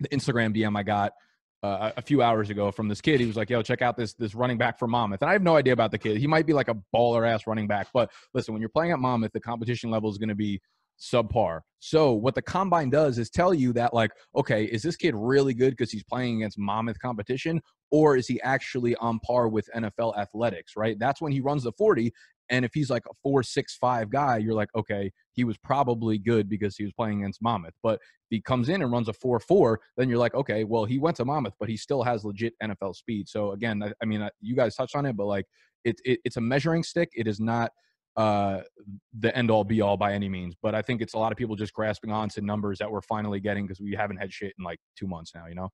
the 0.00 0.08
Instagram 0.08 0.56
DM 0.56 0.78
I 0.78 0.82
got 0.82 1.12
uh, 1.62 1.92
a 1.96 2.02
few 2.02 2.22
hours 2.22 2.50
ago 2.50 2.72
from 2.72 2.88
this 2.88 3.00
kid. 3.00 3.20
He 3.20 3.26
was 3.26 3.36
like, 3.36 3.50
"Yo, 3.50 3.62
check 3.62 3.82
out 3.82 3.96
this 3.96 4.14
this 4.14 4.34
running 4.34 4.58
back 4.58 4.78
for 4.78 4.88
Monmouth." 4.88 5.22
And 5.22 5.30
I 5.30 5.32
have 5.32 5.42
no 5.42 5.56
idea 5.56 5.72
about 5.72 5.90
the 5.90 5.98
kid. 5.98 6.16
He 6.16 6.26
might 6.26 6.46
be 6.46 6.52
like 6.52 6.68
a 6.68 6.76
baller 6.94 7.28
ass 7.28 7.46
running 7.46 7.66
back, 7.66 7.88
but 7.92 8.10
listen, 8.34 8.54
when 8.54 8.60
you're 8.60 8.70
playing 8.70 8.92
at 8.92 8.98
Monmouth, 8.98 9.32
the 9.32 9.40
competition 9.40 9.90
level 9.90 10.10
is 10.10 10.18
going 10.18 10.30
to 10.30 10.34
be 10.34 10.60
subpar. 11.00 11.60
So 11.78 12.12
what 12.12 12.34
the 12.34 12.42
combine 12.42 12.90
does 12.90 13.18
is 13.18 13.28
tell 13.28 13.52
you 13.52 13.72
that 13.72 13.92
like, 13.92 14.12
okay, 14.36 14.64
is 14.64 14.82
this 14.82 14.96
kid 14.96 15.14
really 15.16 15.54
good 15.54 15.70
because 15.70 15.90
he's 15.90 16.04
playing 16.04 16.36
against 16.36 16.58
Monmouth 16.58 16.98
competition, 17.00 17.60
or 17.90 18.16
is 18.16 18.26
he 18.26 18.40
actually 18.42 18.94
on 18.96 19.18
par 19.20 19.48
with 19.48 19.68
NFL 19.74 20.16
athletics? 20.16 20.74
Right. 20.76 20.96
That's 20.98 21.20
when 21.20 21.32
he 21.32 21.40
runs 21.40 21.64
the 21.64 21.72
40. 21.72 22.12
And 22.50 22.64
if 22.64 22.72
he's 22.74 22.90
like 22.90 23.04
a 23.06 23.14
four 23.22 23.42
six 23.42 23.76
five 23.76 24.10
guy, 24.10 24.36
you're 24.36 24.54
like, 24.54 24.68
okay, 24.76 25.10
he 25.32 25.42
was 25.42 25.56
probably 25.58 26.18
good 26.18 26.48
because 26.48 26.76
he 26.76 26.84
was 26.84 26.92
playing 26.92 27.20
against 27.20 27.42
Monmouth. 27.42 27.74
But 27.82 27.94
if 27.94 28.00
he 28.30 28.40
comes 28.42 28.68
in 28.68 28.82
and 28.82 28.92
runs 28.92 29.08
a 29.08 29.12
four 29.14 29.40
four, 29.40 29.80
then 29.96 30.08
you're 30.08 30.18
like, 30.18 30.34
okay, 30.34 30.64
well, 30.64 30.84
he 30.84 30.98
went 30.98 31.16
to 31.16 31.24
Monmouth, 31.24 31.54
but 31.58 31.68
he 31.68 31.76
still 31.76 32.02
has 32.02 32.24
legit 32.24 32.52
NFL 32.62 32.94
speed. 32.94 33.28
So 33.28 33.52
again, 33.52 33.82
I, 33.82 33.92
I 34.02 34.04
mean, 34.04 34.28
you 34.40 34.54
guys 34.54 34.74
touched 34.74 34.94
on 34.94 35.06
it, 35.06 35.16
but 35.16 35.26
like, 35.26 35.46
it, 35.84 35.96
it, 36.04 36.20
it's 36.24 36.36
a 36.36 36.40
measuring 36.40 36.82
stick. 36.82 37.10
It 37.14 37.26
is 37.26 37.40
not 37.40 37.72
uh, 38.16 38.60
the 39.18 39.36
end 39.36 39.50
all 39.50 39.64
be 39.64 39.80
all 39.80 39.96
by 39.96 40.12
any 40.12 40.28
means. 40.28 40.54
But 40.60 40.74
I 40.74 40.82
think 40.82 41.00
it's 41.00 41.14
a 41.14 41.18
lot 41.18 41.32
of 41.32 41.38
people 41.38 41.56
just 41.56 41.72
grasping 41.72 42.12
on 42.12 42.28
to 42.30 42.40
numbers 42.40 42.78
that 42.78 42.90
we're 42.90 43.00
finally 43.02 43.40
getting 43.40 43.66
because 43.66 43.80
we 43.80 43.94
haven't 43.94 44.18
had 44.18 44.32
shit 44.32 44.52
in 44.58 44.64
like 44.64 44.78
two 44.98 45.06
months 45.06 45.32
now, 45.34 45.46
you 45.46 45.54
know? 45.54 45.70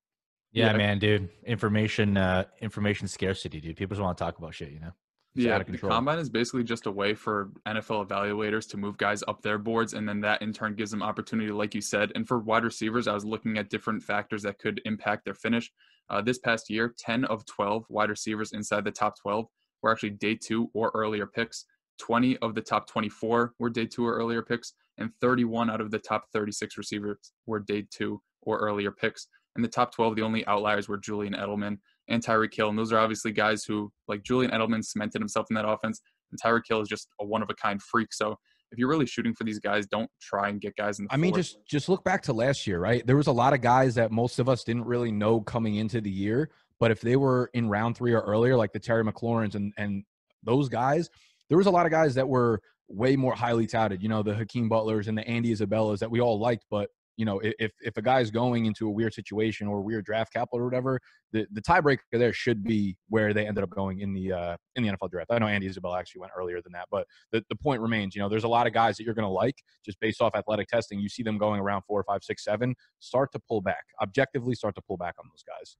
Yeah, 0.51 0.71
yeah. 0.71 0.77
man, 0.77 0.99
dude. 0.99 1.29
Information, 1.45 2.17
uh, 2.17 2.45
information 2.61 3.07
scarcity, 3.07 3.59
dude. 3.61 3.75
People 3.75 3.95
just 3.95 4.03
want 4.03 4.17
to 4.17 4.23
talk 4.23 4.37
about 4.37 4.55
shit, 4.55 4.71
you 4.71 4.79
know? 4.79 4.91
It's 5.35 5.45
yeah, 5.45 5.61
the 5.61 5.77
combine 5.77 6.17
is 6.17 6.27
basically 6.27 6.63
just 6.63 6.87
a 6.87 6.91
way 6.91 7.13
for 7.13 7.51
NFL 7.67 8.07
evaluators 8.07 8.67
to 8.71 8.77
move 8.77 8.97
guys 8.97 9.23
up 9.27 9.43
their 9.43 9.59
boards, 9.59 9.93
and 9.93 10.09
then 10.09 10.19
that 10.21 10.41
in 10.41 10.51
turn 10.51 10.73
gives 10.73 10.89
them 10.89 11.03
opportunity, 11.03 11.51
like 11.51 11.75
you 11.75 11.81
said. 11.81 12.11
And 12.15 12.27
for 12.27 12.39
wide 12.39 12.63
receivers, 12.63 13.07
I 13.07 13.13
was 13.13 13.25
looking 13.25 13.59
at 13.59 13.69
different 13.69 14.01
factors 14.01 14.41
that 14.41 14.57
could 14.57 14.81
impact 14.85 15.25
their 15.25 15.35
finish. 15.35 15.71
Uh, 16.09 16.21
this 16.21 16.39
past 16.39 16.71
year, 16.71 16.95
10 16.97 17.25
of 17.25 17.45
12 17.45 17.85
wide 17.89 18.09
receivers 18.09 18.53
inside 18.53 18.85
the 18.85 18.91
top 18.91 19.13
12 19.21 19.45
were 19.83 19.91
actually 19.91 20.09
day 20.09 20.33
two 20.33 20.71
or 20.73 20.91
earlier 20.95 21.27
picks. 21.27 21.65
20 21.99 22.37
of 22.37 22.55
the 22.55 22.61
top 22.61 22.87
24 22.87 23.53
were 23.59 23.69
day 23.69 23.85
two 23.85 24.05
or 24.05 24.15
earlier 24.15 24.41
picks, 24.41 24.73
and 24.97 25.11
31 25.21 25.69
out 25.69 25.81
of 25.81 25.91
the 25.91 25.99
top 25.99 26.25
36 26.33 26.77
receivers 26.77 27.33
were 27.45 27.59
day 27.59 27.85
two 27.91 28.21
or 28.41 28.57
earlier 28.57 28.91
picks. 28.91 29.27
In 29.55 29.61
the 29.61 29.67
top 29.67 29.93
12, 29.93 30.15
the 30.15 30.21
only 30.21 30.45
outliers 30.47 30.87
were 30.87 30.97
Julian 30.97 31.33
Edelman 31.33 31.77
and 32.07 32.23
Tyreek 32.23 32.53
Hill. 32.53 32.69
And 32.69 32.77
those 32.77 32.93
are 32.93 32.99
obviously 32.99 33.31
guys 33.31 33.63
who, 33.63 33.91
like 34.07 34.23
Julian 34.23 34.51
Edelman, 34.51 34.83
cemented 34.83 35.21
himself 35.21 35.47
in 35.49 35.55
that 35.55 35.67
offense, 35.67 36.01
and 36.31 36.41
Tyreek 36.41 36.63
Hill 36.67 36.81
is 36.81 36.87
just 36.87 37.07
a 37.19 37.25
one 37.25 37.41
of 37.41 37.49
a 37.49 37.55
kind 37.55 37.81
freak. 37.81 38.13
So 38.13 38.37
if 38.71 38.77
you're 38.77 38.87
really 38.87 39.05
shooting 39.05 39.33
for 39.33 39.43
these 39.43 39.59
guys, 39.59 39.87
don't 39.87 40.09
try 40.21 40.49
and 40.49 40.61
get 40.61 40.75
guys 40.75 40.99
in 40.99 41.05
the 41.05 41.13
I 41.13 41.17
mean, 41.17 41.33
just 41.33 41.57
just 41.65 41.89
look 41.89 42.03
back 42.03 42.21
to 42.23 42.33
last 42.33 42.67
year, 42.67 42.79
right? 42.79 43.05
There 43.05 43.17
was 43.17 43.27
a 43.27 43.31
lot 43.31 43.53
of 43.53 43.61
guys 43.61 43.95
that 43.95 44.11
most 44.11 44.39
of 44.39 44.47
us 44.47 44.63
didn't 44.63 44.85
really 44.85 45.11
know 45.11 45.41
coming 45.41 45.75
into 45.75 46.01
the 46.01 46.11
year, 46.11 46.51
but 46.79 46.91
if 46.91 47.01
they 47.01 47.15
were 47.15 47.49
in 47.53 47.67
round 47.67 47.97
three 47.97 48.13
or 48.13 48.21
earlier, 48.21 48.55
like 48.55 48.71
the 48.71 48.79
Terry 48.79 49.03
McLaurins 49.03 49.55
and 49.55 49.73
and 49.77 50.03
those 50.43 50.69
guys, 50.69 51.09
there 51.49 51.57
was 51.57 51.67
a 51.67 51.71
lot 51.71 51.85
of 51.85 51.91
guys 51.91 52.15
that 52.15 52.27
were 52.27 52.61
way 52.87 53.15
more 53.15 53.33
highly 53.33 53.67
touted. 53.67 54.01
You 54.01 54.09
know, 54.09 54.23
the 54.23 54.33
Hakeem 54.33 54.69
Butlers 54.69 55.07
and 55.07 55.17
the 55.17 55.27
Andy 55.27 55.51
Isabellas 55.51 55.99
that 55.99 56.09
we 56.09 56.21
all 56.21 56.39
liked, 56.39 56.65
but 56.71 56.89
you 57.19 57.25
know, 57.25 57.41
if 57.43 57.73
if 57.81 57.97
a 57.97 58.01
guy's 58.01 58.31
going 58.31 58.65
into 58.65 58.87
a 58.87 58.89
weird 58.89 59.13
situation 59.13 59.67
or 59.67 59.81
weird 59.81 60.05
draft 60.05 60.31
capital 60.31 60.59
or 60.59 60.63
whatever, 60.63 61.01
the, 61.33 61.45
the 61.51 61.61
tiebreaker 61.61 61.97
there 62.13 62.31
should 62.31 62.63
be 62.63 62.95
where 63.09 63.33
they 63.33 63.45
ended 63.45 63.61
up 63.61 63.69
going 63.71 63.99
in 63.99 64.13
the 64.13 64.31
uh, 64.31 64.55
in 64.77 64.83
the 64.83 64.89
NFL 64.89 65.11
draft. 65.11 65.29
I 65.29 65.37
know 65.37 65.47
Andy 65.47 65.67
Isabella 65.67 65.99
actually 65.99 66.21
went 66.21 66.31
earlier 66.37 66.61
than 66.61 66.71
that, 66.71 66.87
but 66.89 67.05
the, 67.33 67.43
the 67.49 67.57
point 67.57 67.81
remains. 67.81 68.15
You 68.15 68.21
know, 68.21 68.29
there's 68.29 68.45
a 68.45 68.47
lot 68.47 68.67
of 68.67 68.73
guys 68.73 68.95
that 68.95 69.03
you're 69.03 69.13
going 69.13 69.27
to 69.27 69.29
like 69.29 69.55
just 69.83 69.99
based 69.99 70.21
off 70.21 70.33
athletic 70.33 70.69
testing. 70.69 71.01
You 71.01 71.09
see 71.09 71.21
them 71.21 71.37
going 71.37 71.59
around 71.59 71.81
four, 71.81 72.01
five, 72.05 72.23
six, 72.23 72.45
seven. 72.45 72.73
Start 72.99 73.33
to 73.33 73.39
pull 73.39 73.59
back. 73.59 73.83
Objectively, 74.01 74.55
start 74.55 74.75
to 74.75 74.81
pull 74.81 74.95
back 74.95 75.15
on 75.19 75.25
those 75.29 75.43
guys. 75.43 75.75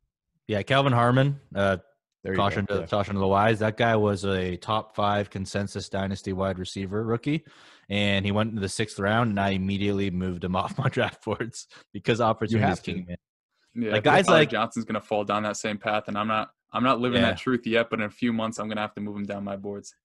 Yeah, 0.50 0.62
Kelvin 0.62 0.92
Harmon, 0.92 1.40
uh, 1.56 1.78
there 2.24 2.36
caution 2.36 2.66
to 2.68 2.80
yeah. 2.80 2.86
caution 2.86 3.14
to 3.14 3.20
the 3.20 3.28
wise. 3.28 3.60
That 3.60 3.78
guy 3.78 3.96
was 3.96 4.26
a 4.26 4.58
top 4.58 4.96
five 4.96 5.30
consensus 5.30 5.90
dynasty 5.90 6.34
wide 6.34 6.60
receiver 6.60 7.04
rookie, 7.04 7.46
and 7.90 8.26
he 8.26 8.32
went 8.32 8.50
into 8.50 8.62
the 8.62 8.70
sixth 8.70 9.00
round, 9.00 9.30
and 9.30 9.40
I 9.40 9.52
immediately 9.52 10.12
moved 10.12 10.44
him 10.44 10.56
off 10.56 10.78
my 10.78 10.90
draft 10.90 11.24
boards 11.24 11.68
because 11.94 12.22
opportunities 12.22 12.80
came 12.80 13.06
in. 13.08 13.18
Yeah, 13.76 13.94
like 13.94 14.04
guys 14.04 14.28
like 14.28 14.50
Johnson's 14.50 14.86
gonna 14.86 15.02
fall 15.02 15.24
down 15.24 15.44
that 15.44 15.58
same 15.58 15.78
path, 15.78 16.06
and 16.08 16.18
I'm 16.18 16.28
not. 16.28 16.50
I'm 16.72 16.84
not 16.84 17.00
living 17.00 17.22
yeah. 17.22 17.30
that 17.30 17.40
truth 17.40 17.66
yet, 17.66 17.90
but 17.90 18.00
in 18.00 18.06
a 18.06 18.12
few 18.12 18.32
months, 18.32 18.60
I'm 18.60 18.68
gonna 18.68 18.82
have 18.82 18.94
to 18.94 19.02
move 19.02 19.16
him 19.16 19.26
down 19.26 19.44
my 19.44 19.56
boards. 19.56 19.96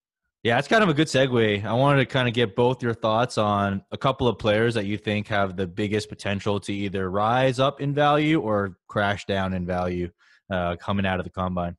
Yeah, 0.45 0.59
it's 0.59 0.69
kind 0.69 0.83
of 0.83 0.91
a 0.91 0.95
good 0.95 1.09
segue. 1.09 1.65
I 1.65 1.73
wanted 1.73 2.01
to 2.01 2.07
kind 2.07 2.29
of 2.29 2.35
get 2.35 2.55
both 2.55 2.83
your 2.83 2.93
thoughts 2.93 3.39
on 3.39 3.83
a 3.93 3.97
couple 3.97 4.29
of 4.29 4.39
players 4.39 4.75
that 4.75 4.85
you 4.85 4.99
think 4.99 5.27
have 5.29 5.57
the 5.57 5.67
biggest 5.67 6.11
potential 6.11 6.61
to 6.61 6.73
either 6.73 7.11
rise 7.11 7.59
up 7.59 7.81
in 7.81 7.95
value 7.95 8.41
or 8.41 8.77
crash 8.87 9.25
down 9.25 9.55
in 9.55 9.65
value 9.65 10.11
uh, 10.51 10.77
coming 10.77 11.07
out 11.07 11.19
of 11.19 11.25
the 11.25 11.31
combine. 11.31 11.77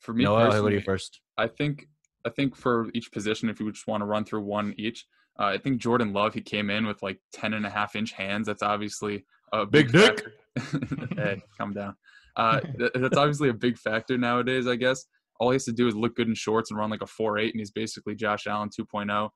For 0.00 0.12
me, 0.12 0.24
Noah, 0.24 0.70
you 0.70 0.80
first. 0.80 1.20
I 1.38 1.46
think 1.46 1.86
I 2.26 2.30
think 2.30 2.56
for 2.56 2.90
each 2.94 3.12
position, 3.12 3.48
if 3.48 3.60
you 3.60 3.70
just 3.70 3.86
want 3.86 4.00
to 4.02 4.06
run 4.06 4.24
through 4.24 4.42
one 4.42 4.74
each, 4.76 5.06
uh, 5.38 5.44
I 5.44 5.58
think 5.58 5.80
Jordan 5.80 6.12
Love 6.12 6.34
he 6.34 6.40
came 6.40 6.70
in 6.70 6.86
with 6.86 7.02
like 7.02 7.18
10 7.32 7.54
and 7.54 7.64
a 7.64 7.70
half 7.70 7.96
inch 7.96 8.12
hands. 8.12 8.46
That's 8.46 8.62
obviously 8.62 9.24
a 9.52 9.64
big, 9.64 9.92
big 9.92 10.16
dick. 10.16 10.26
hey, 11.16 11.42
come 11.56 11.72
down. 11.72 11.96
Uh, 12.36 12.60
that's 12.94 13.16
obviously 13.16 13.48
a 13.48 13.54
big 13.54 13.78
factor 13.78 14.18
nowadays. 14.18 14.66
I 14.66 14.76
guess 14.76 15.04
all 15.38 15.50
he 15.50 15.54
has 15.54 15.64
to 15.64 15.72
do 15.72 15.88
is 15.88 15.94
look 15.94 16.16
good 16.16 16.28
in 16.28 16.34
shorts 16.34 16.70
and 16.70 16.78
run 16.78 16.90
like 16.90 17.02
a 17.02 17.06
four 17.06 17.38
eight, 17.38 17.54
and 17.54 17.60
he's 17.60 17.70
basically 17.70 18.14
Josh 18.14 18.46
Allen 18.46 18.68
2.0. 18.68 19.30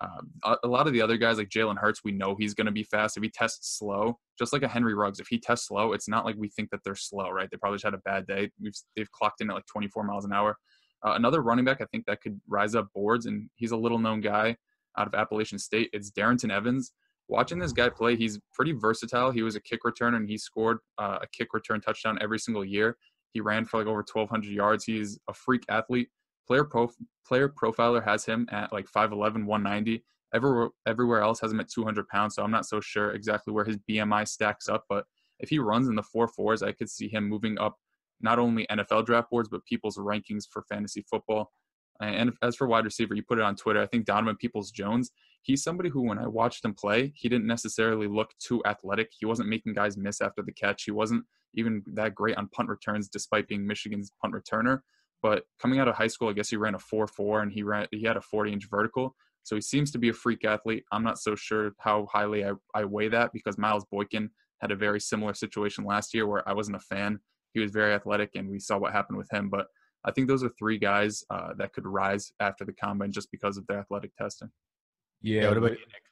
Um, 0.00 0.30
a, 0.44 0.56
a 0.64 0.68
lot 0.68 0.86
of 0.86 0.92
the 0.92 1.00
other 1.00 1.16
guys 1.16 1.38
like 1.38 1.48
Jalen 1.48 1.78
Hurts, 1.78 2.02
we 2.04 2.12
know 2.12 2.34
he's 2.38 2.54
going 2.54 2.66
to 2.66 2.72
be 2.72 2.82
fast. 2.82 3.16
If 3.16 3.22
he 3.22 3.30
tests 3.30 3.78
slow, 3.78 4.18
just 4.38 4.52
like 4.52 4.62
a 4.62 4.68
Henry 4.68 4.94
Ruggs, 4.94 5.20
if 5.20 5.28
he 5.28 5.38
tests 5.38 5.68
slow, 5.68 5.92
it's 5.92 6.08
not 6.08 6.24
like 6.24 6.36
we 6.36 6.48
think 6.48 6.70
that 6.70 6.80
they're 6.84 6.94
slow, 6.94 7.30
right? 7.30 7.48
They 7.50 7.56
probably 7.56 7.76
just 7.76 7.84
had 7.84 7.94
a 7.94 7.98
bad 7.98 8.26
day. 8.26 8.50
We've, 8.60 8.74
they've 8.94 9.10
clocked 9.12 9.40
in 9.40 9.50
at 9.50 9.54
like 9.54 9.66
24 9.66 10.04
miles 10.04 10.24
an 10.24 10.32
hour. 10.32 10.56
Uh, 11.04 11.12
another 11.12 11.42
running 11.42 11.64
back, 11.64 11.80
I 11.80 11.86
think 11.86 12.04
that 12.06 12.20
could 12.20 12.40
rise 12.48 12.74
up 12.74 12.88
boards, 12.94 13.26
and 13.26 13.48
he's 13.56 13.70
a 13.70 13.76
little 13.76 13.98
known 13.98 14.20
guy 14.20 14.56
out 14.98 15.06
of 15.06 15.14
Appalachian 15.14 15.58
State. 15.58 15.90
It's 15.92 16.10
Darrynton 16.10 16.52
Evans. 16.52 16.92
Watching 17.28 17.58
this 17.58 17.72
guy 17.72 17.88
play, 17.88 18.16
he's 18.16 18.38
pretty 18.54 18.72
versatile. 18.72 19.30
He 19.30 19.42
was 19.42 19.56
a 19.56 19.60
kick 19.60 19.80
returner, 19.84 20.16
and 20.16 20.28
he 20.28 20.38
scored 20.38 20.78
uh, 20.98 21.18
a 21.22 21.26
kick 21.32 21.54
return 21.54 21.80
touchdown 21.80 22.18
every 22.20 22.38
single 22.38 22.64
year. 22.64 22.96
He 23.32 23.40
ran 23.40 23.64
for 23.64 23.78
like 23.78 23.86
over 23.86 24.04
1,200 24.10 24.50
yards. 24.50 24.84
He's 24.84 25.18
a 25.28 25.34
freak 25.34 25.64
athlete. 25.68 26.08
Player 26.46 26.64
prof- 26.64 26.96
player 27.26 27.48
profiler 27.48 28.04
has 28.04 28.24
him 28.24 28.46
at 28.50 28.72
like 28.72 28.86
5'11", 28.86 29.44
190. 29.44 30.04
Everywhere, 30.34 30.68
everywhere 30.86 31.20
else 31.20 31.40
has 31.40 31.52
him 31.52 31.60
at 31.60 31.70
200 31.70 32.08
pounds, 32.08 32.34
so 32.34 32.42
I'm 32.42 32.50
not 32.50 32.66
so 32.66 32.80
sure 32.80 33.12
exactly 33.12 33.52
where 33.52 33.64
his 33.64 33.78
BMI 33.88 34.26
stacks 34.26 34.68
up. 34.68 34.84
But 34.88 35.04
if 35.38 35.48
he 35.48 35.58
runs 35.58 35.88
in 35.88 35.94
the 35.94 36.02
four 36.02 36.28
fours, 36.28 36.62
I 36.62 36.72
could 36.72 36.90
see 36.90 37.08
him 37.08 37.28
moving 37.28 37.58
up 37.58 37.76
not 38.20 38.38
only 38.38 38.66
NFL 38.70 39.06
draft 39.06 39.30
boards, 39.30 39.48
but 39.48 39.64
people's 39.64 39.98
rankings 39.98 40.44
for 40.50 40.62
fantasy 40.68 41.04
football. 41.08 41.52
And 42.00 42.32
as 42.42 42.56
for 42.56 42.66
wide 42.66 42.84
receiver, 42.84 43.14
you 43.14 43.22
put 43.22 43.38
it 43.38 43.44
on 43.44 43.56
Twitter. 43.56 43.80
I 43.80 43.86
think 43.86 44.04
Donovan 44.04 44.36
Peoples 44.36 44.70
Jones, 44.70 45.10
he's 45.42 45.62
somebody 45.62 45.88
who, 45.88 46.02
when 46.02 46.18
I 46.18 46.26
watched 46.26 46.64
him 46.64 46.74
play, 46.74 47.12
he 47.14 47.28
didn't 47.28 47.46
necessarily 47.46 48.06
look 48.06 48.30
too 48.38 48.62
athletic. 48.66 49.10
He 49.18 49.26
wasn't 49.26 49.48
making 49.48 49.74
guys 49.74 49.96
miss 49.96 50.20
after 50.20 50.42
the 50.42 50.52
catch. 50.52 50.84
He 50.84 50.90
wasn't 50.90 51.24
even 51.54 51.82
that 51.94 52.14
great 52.14 52.36
on 52.36 52.48
punt 52.48 52.68
returns, 52.68 53.08
despite 53.08 53.48
being 53.48 53.66
Michigan's 53.66 54.10
punt 54.20 54.34
returner. 54.34 54.80
But 55.22 55.44
coming 55.60 55.80
out 55.80 55.88
of 55.88 55.94
high 55.94 56.06
school, 56.06 56.28
I 56.28 56.32
guess 56.32 56.50
he 56.50 56.56
ran 56.56 56.74
a 56.74 56.78
4-4 56.78 57.42
and 57.42 57.52
he 57.52 57.62
ran 57.62 57.86
he 57.90 58.04
had 58.04 58.16
a 58.16 58.22
40-inch 58.34 58.68
vertical. 58.70 59.14
So 59.42 59.54
he 59.54 59.62
seems 59.62 59.90
to 59.92 59.98
be 59.98 60.08
a 60.08 60.12
freak 60.12 60.44
athlete. 60.44 60.84
I'm 60.90 61.04
not 61.04 61.18
so 61.18 61.36
sure 61.36 61.72
how 61.78 62.08
highly 62.12 62.44
I, 62.44 62.52
I 62.74 62.84
weigh 62.84 63.08
that 63.08 63.32
because 63.32 63.56
Miles 63.58 63.84
Boykin 63.92 64.28
had 64.60 64.72
a 64.72 64.76
very 64.76 65.00
similar 65.00 65.34
situation 65.34 65.84
last 65.84 66.14
year 66.14 66.26
where 66.26 66.46
I 66.48 66.52
wasn't 66.52 66.76
a 66.76 66.80
fan. 66.80 67.20
He 67.52 67.60
was 67.60 67.70
very 67.70 67.94
athletic, 67.94 68.30
and 68.34 68.50
we 68.50 68.58
saw 68.58 68.76
what 68.76 68.92
happened 68.92 69.18
with 69.18 69.30
him. 69.30 69.48
But 69.48 69.68
I 70.04 70.10
think 70.10 70.28
those 70.28 70.42
are 70.42 70.50
three 70.58 70.78
guys 70.78 71.22
uh, 71.30 71.50
that 71.58 71.72
could 71.72 71.86
rise 71.86 72.32
after 72.40 72.64
the 72.64 72.72
combine 72.72 73.12
just 73.12 73.30
because 73.30 73.56
of 73.56 73.66
their 73.66 73.78
athletic 73.78 74.14
testing. 74.16 74.50
Yeah. 75.22 75.42
yeah 75.42 75.48
what 75.48 75.58
about 75.58 75.70
you, 75.70 75.78
Nick? 75.78 76.02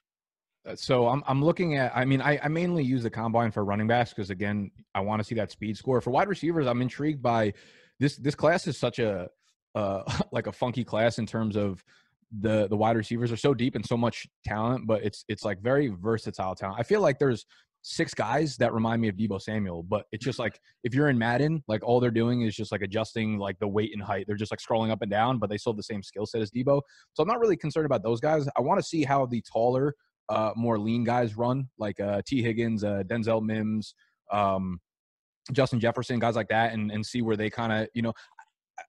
Uh, 0.66 0.76
so 0.76 1.08
I'm 1.08 1.22
I'm 1.26 1.44
looking 1.44 1.76
at. 1.76 1.92
I 1.94 2.04
mean, 2.04 2.22
I, 2.22 2.38
I 2.42 2.48
mainly 2.48 2.84
use 2.84 3.02
the 3.02 3.10
combine 3.10 3.50
for 3.50 3.64
running 3.64 3.86
backs 3.86 4.10
because 4.10 4.30
again, 4.30 4.70
I 4.94 5.00
want 5.00 5.20
to 5.20 5.24
see 5.24 5.34
that 5.34 5.50
speed 5.50 5.76
score. 5.76 6.00
For 6.00 6.10
wide 6.10 6.28
receivers, 6.28 6.66
I'm 6.66 6.80
intrigued 6.80 7.22
by 7.22 7.52
this. 8.00 8.16
This 8.16 8.34
class 8.34 8.66
is 8.66 8.78
such 8.78 8.98
a 8.98 9.28
uh, 9.74 10.02
like 10.32 10.46
a 10.46 10.52
funky 10.52 10.84
class 10.84 11.18
in 11.18 11.26
terms 11.26 11.56
of 11.56 11.82
the 12.40 12.66
the 12.68 12.76
wide 12.76 12.96
receivers 12.96 13.30
are 13.30 13.36
so 13.36 13.54
deep 13.54 13.74
and 13.74 13.86
so 13.86 13.96
much 13.96 14.26
talent, 14.44 14.86
but 14.86 15.04
it's 15.04 15.24
it's 15.28 15.44
like 15.44 15.60
very 15.60 15.88
versatile 15.88 16.54
talent. 16.54 16.78
I 16.78 16.82
feel 16.82 17.00
like 17.00 17.18
there's 17.18 17.46
six 17.86 18.14
guys 18.14 18.56
that 18.56 18.72
remind 18.72 19.00
me 19.02 19.08
of 19.08 19.14
Deebo 19.14 19.40
Samuel, 19.40 19.82
but 19.82 20.06
it's 20.10 20.24
just 20.24 20.38
like 20.38 20.58
if 20.84 20.94
you're 20.94 21.10
in 21.10 21.18
Madden, 21.18 21.62
like 21.68 21.84
all 21.84 22.00
they're 22.00 22.10
doing 22.10 22.40
is 22.40 22.56
just 22.56 22.72
like 22.72 22.80
adjusting 22.80 23.38
like 23.38 23.58
the 23.58 23.68
weight 23.68 23.92
and 23.92 24.02
height. 24.02 24.24
They're 24.26 24.36
just 24.36 24.50
like 24.50 24.60
scrolling 24.60 24.90
up 24.90 25.02
and 25.02 25.10
down, 25.10 25.38
but 25.38 25.50
they 25.50 25.58
still 25.58 25.72
have 25.72 25.76
the 25.76 25.82
same 25.82 26.02
skill 26.02 26.24
set 26.24 26.40
as 26.40 26.50
Deebo. 26.50 26.80
So 27.12 27.22
I'm 27.22 27.28
not 27.28 27.40
really 27.40 27.58
concerned 27.58 27.86
about 27.86 28.02
those 28.02 28.20
guys. 28.20 28.48
I 28.56 28.62
want 28.62 28.80
to 28.80 28.86
see 28.86 29.04
how 29.04 29.26
the 29.26 29.42
taller, 29.42 29.94
uh, 30.30 30.52
more 30.56 30.78
lean 30.78 31.04
guys 31.04 31.36
run, 31.36 31.68
like 31.78 32.00
uh, 32.00 32.22
Tee 32.26 32.42
Higgins, 32.42 32.84
uh, 32.84 33.02
Denzel 33.06 33.42
Mims, 33.42 33.94
um, 34.32 34.80
Justin 35.52 35.80
Jefferson, 35.80 36.18
guys 36.18 36.36
like 36.36 36.48
that, 36.48 36.72
and 36.72 36.90
and 36.90 37.04
see 37.04 37.22
where 37.22 37.36
they 37.36 37.50
kind 37.50 37.72
of 37.72 37.88
you 37.94 38.02
know. 38.02 38.12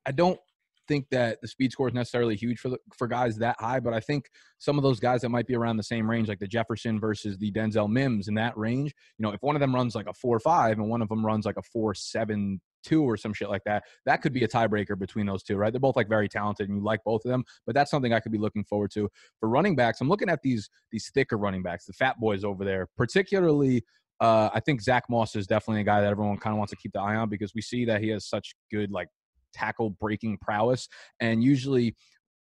I 0.07 0.11
don't 0.11 0.39
think 0.87 1.07
that 1.11 1.39
the 1.41 1.47
speed 1.47 1.71
score 1.71 1.87
is 1.87 1.93
necessarily 1.93 2.35
huge 2.35 2.59
for 2.59 2.69
the, 2.69 2.77
for 2.97 3.07
guys 3.07 3.37
that 3.37 3.55
high, 3.59 3.79
but 3.79 3.93
I 3.93 3.99
think 3.99 4.29
some 4.57 4.77
of 4.77 4.83
those 4.83 4.99
guys 4.99 5.21
that 5.21 5.29
might 5.29 5.47
be 5.47 5.55
around 5.55 5.77
the 5.77 5.83
same 5.83 6.09
range, 6.09 6.27
like 6.27 6.39
the 6.39 6.47
Jefferson 6.47 6.99
versus 6.99 7.37
the 7.37 7.51
Denzel 7.51 7.89
Mims 7.89 8.27
in 8.27 8.35
that 8.35 8.57
range, 8.57 8.93
you 9.17 9.23
know, 9.23 9.31
if 9.31 9.41
one 9.41 9.55
of 9.55 9.59
them 9.59 9.73
runs 9.73 9.95
like 9.95 10.07
a 10.07 10.13
four 10.13 10.39
five 10.39 10.77
and 10.77 10.89
one 10.89 11.01
of 11.01 11.09
them 11.09 11.25
runs 11.25 11.45
like 11.45 11.57
a 11.57 11.61
four 11.61 11.93
seven 11.93 12.61
two 12.83 13.03
or 13.03 13.17
some 13.17 13.33
shit 13.33 13.49
like 13.49 13.63
that, 13.65 13.83
that 14.05 14.21
could 14.21 14.33
be 14.33 14.43
a 14.43 14.47
tiebreaker 14.47 14.97
between 14.97 15.25
those 15.25 15.43
two, 15.43 15.55
right? 15.55 15.73
They're 15.73 15.79
both 15.79 15.95
like 15.95 16.09
very 16.09 16.29
talented 16.29 16.69
and 16.69 16.77
you 16.77 16.83
like 16.83 17.03
both 17.03 17.25
of 17.25 17.31
them, 17.31 17.43
but 17.65 17.73
that's 17.73 17.89
something 17.89 18.13
I 18.13 18.19
could 18.19 18.31
be 18.31 18.37
looking 18.37 18.63
forward 18.63 18.91
to. 18.91 19.09
For 19.39 19.49
running 19.49 19.75
backs, 19.75 20.01
I'm 20.01 20.09
looking 20.09 20.29
at 20.29 20.41
these 20.43 20.69
these 20.91 21.09
thicker 21.13 21.37
running 21.37 21.63
backs, 21.63 21.85
the 21.85 21.93
fat 21.93 22.19
boys 22.19 22.43
over 22.43 22.63
there, 22.63 22.87
particularly 22.97 23.83
uh, 24.19 24.49
I 24.53 24.59
think 24.59 24.81
Zach 24.81 25.03
Moss 25.09 25.35
is 25.35 25.47
definitely 25.47 25.81
a 25.81 25.85
guy 25.85 26.01
that 26.01 26.09
everyone 26.11 26.37
kind 26.37 26.53
of 26.53 26.57
wants 26.57 26.71
to 26.71 26.77
keep 26.77 26.93
the 26.93 27.01
eye 27.01 27.15
on 27.15 27.29
because 27.29 27.53
we 27.53 27.61
see 27.61 27.85
that 27.85 28.01
he 28.01 28.09
has 28.09 28.27
such 28.27 28.55
good 28.71 28.91
like 28.91 29.09
tackle 29.53 29.89
breaking 29.89 30.37
prowess. 30.41 30.87
And 31.19 31.43
usually 31.43 31.95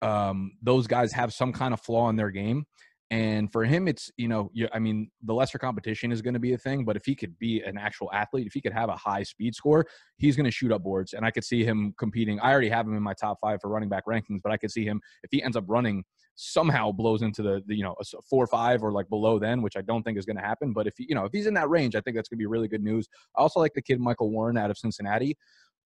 um, 0.03 0.53
those 0.63 0.87
guys 0.87 1.13
have 1.13 1.33
some 1.33 1.53
kind 1.53 1.75
of 1.75 1.81
flaw 1.81 2.09
in 2.09 2.17
their 2.17 2.31
game. 2.31 2.65
And 3.11 3.51
for 3.51 3.65
him, 3.65 3.89
it's, 3.89 4.11
you 4.19 4.29
know, 4.29 4.51
I 4.75 4.79
mean, 4.79 5.11
the 5.23 5.33
lesser 5.33 5.57
competition 5.57 6.13
is 6.13 6.21
going 6.21 6.35
to 6.35 6.41
be 6.41 6.53
a 6.53 6.59
thing, 6.59 6.85
but 6.85 6.95
if 6.95 7.07
he 7.07 7.15
could 7.15 7.39
be 7.39 7.63
an 7.63 7.79
actual 7.79 8.13
athlete, 8.13 8.47
if 8.47 8.53
he 8.53 8.61
could 8.61 8.75
have 8.75 8.91
a 8.91 8.97
high 8.97 9.23
speed 9.23 9.55
score, 9.55 9.87
he's 10.19 10.37
going 10.37 10.45
to 10.45 10.51
shoot 10.51 10.73
up 10.73 10.83
boards. 10.83 11.15
And 11.15 11.25
I 11.25 11.31
could 11.31 11.45
see 11.45 11.65
him 11.65 11.95
competing. 11.99 12.39
I 12.41 12.51
already 12.51 12.69
have 12.69 12.87
him 12.87 12.95
in 12.95 13.03
my 13.03 13.15
top 13.15 13.39
five 13.41 13.61
for 13.63 13.71
running 13.71 13.89
back 13.89 14.05
rankings, 14.07 14.41
but 14.43 14.53
I 14.53 14.59
could 14.59 14.71
see 14.71 14.85
him, 14.85 15.01
if 15.23 15.31
he 15.31 15.43
ends 15.43 15.57
up 15.57 15.65
running, 15.69 16.05
somehow 16.35 16.93
blows 16.93 17.23
into 17.23 17.43
the, 17.43 17.63
the 17.67 17.75
you 17.75 17.83
know, 17.83 17.95
four 18.29 18.45
or 18.45 18.47
five 18.47 18.83
or 18.83 18.93
like 18.93 19.09
below 19.09 19.39
then, 19.39 19.63
which 19.63 19.79
I 19.79 19.81
don't 19.81 20.03
think 20.03 20.19
is 20.19 20.27
going 20.27 20.37
to 20.37 20.43
happen. 20.43 20.75
But 20.75 20.87
if, 20.87 20.95
he, 20.99 21.07
you 21.09 21.15
know, 21.15 21.25
if 21.25 21.33
he's 21.33 21.47
in 21.47 21.55
that 21.55 21.71
range, 21.71 21.97
I 21.97 22.03
think 22.03 22.15
that's 22.15 22.29
going 22.29 22.37
to 22.37 22.43
be 22.43 22.47
really 22.47 22.69
good 22.69 22.85
news. 22.85 23.09
I 23.37 23.41
also 23.41 23.59
like 23.59 23.73
the 23.73 23.83
kid 23.83 24.01
Michael 24.01 24.31
Warren 24.31 24.59
out 24.59 24.71
of 24.71 24.77
Cincinnati. 24.77 25.35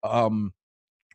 Um, 0.03 0.53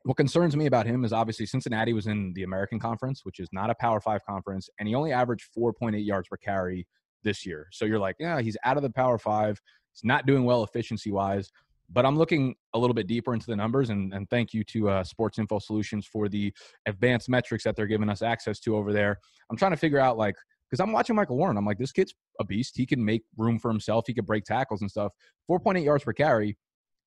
what 0.05 0.17
concerns 0.17 0.55
me 0.55 0.67
about 0.67 0.85
him 0.85 1.03
is 1.03 1.11
obviously 1.11 1.47
Cincinnati 1.47 1.91
was 1.91 2.05
in 2.05 2.31
the 2.33 2.43
American 2.43 2.79
Conference, 2.79 3.25
which 3.25 3.39
is 3.39 3.49
not 3.51 3.71
a 3.71 3.75
Power 3.75 3.99
Five 3.99 4.23
conference, 4.23 4.69
and 4.79 4.87
he 4.87 4.93
only 4.93 5.11
averaged 5.11 5.49
4.8 5.57 6.05
yards 6.05 6.27
per 6.27 6.37
carry 6.37 6.87
this 7.23 7.43
year. 7.43 7.67
So 7.71 7.85
you're 7.85 7.99
like, 7.99 8.15
yeah, 8.19 8.39
he's 8.39 8.55
out 8.63 8.77
of 8.77 8.83
the 8.83 8.89
Power 8.91 9.17
Five. 9.17 9.59
He's 9.93 10.03
not 10.03 10.27
doing 10.27 10.43
well 10.43 10.63
efficiency 10.63 11.11
wise. 11.11 11.51
But 11.91 12.05
I'm 12.05 12.17
looking 12.17 12.55
a 12.75 12.79
little 12.79 12.93
bit 12.93 13.07
deeper 13.07 13.33
into 13.33 13.47
the 13.47 13.55
numbers, 13.55 13.89
and, 13.89 14.13
and 14.13 14.29
thank 14.29 14.53
you 14.53 14.63
to 14.65 14.89
uh, 14.89 15.03
Sports 15.03 15.39
Info 15.39 15.57
Solutions 15.57 16.05
for 16.05 16.29
the 16.29 16.53
advanced 16.85 17.27
metrics 17.27 17.63
that 17.63 17.75
they're 17.75 17.87
giving 17.87 18.09
us 18.09 18.21
access 18.21 18.59
to 18.61 18.75
over 18.75 18.93
there. 18.93 19.19
I'm 19.49 19.57
trying 19.57 19.71
to 19.71 19.77
figure 19.77 19.99
out 19.99 20.17
like 20.17 20.35
because 20.69 20.79
I'm 20.79 20.91
watching 20.91 21.15
Michael 21.15 21.37
Warren. 21.37 21.57
I'm 21.57 21.65
like, 21.65 21.79
this 21.79 21.91
kid's 21.91 22.13
a 22.39 22.43
beast. 22.43 22.77
He 22.77 22.85
can 22.85 23.03
make 23.03 23.23
room 23.37 23.57
for 23.57 23.71
himself. 23.71 24.05
He 24.05 24.13
can 24.13 24.25
break 24.25 24.43
tackles 24.45 24.81
and 24.81 24.89
stuff. 24.89 25.13
4.8 25.49 25.83
yards 25.83 26.03
per 26.03 26.13
carry 26.13 26.57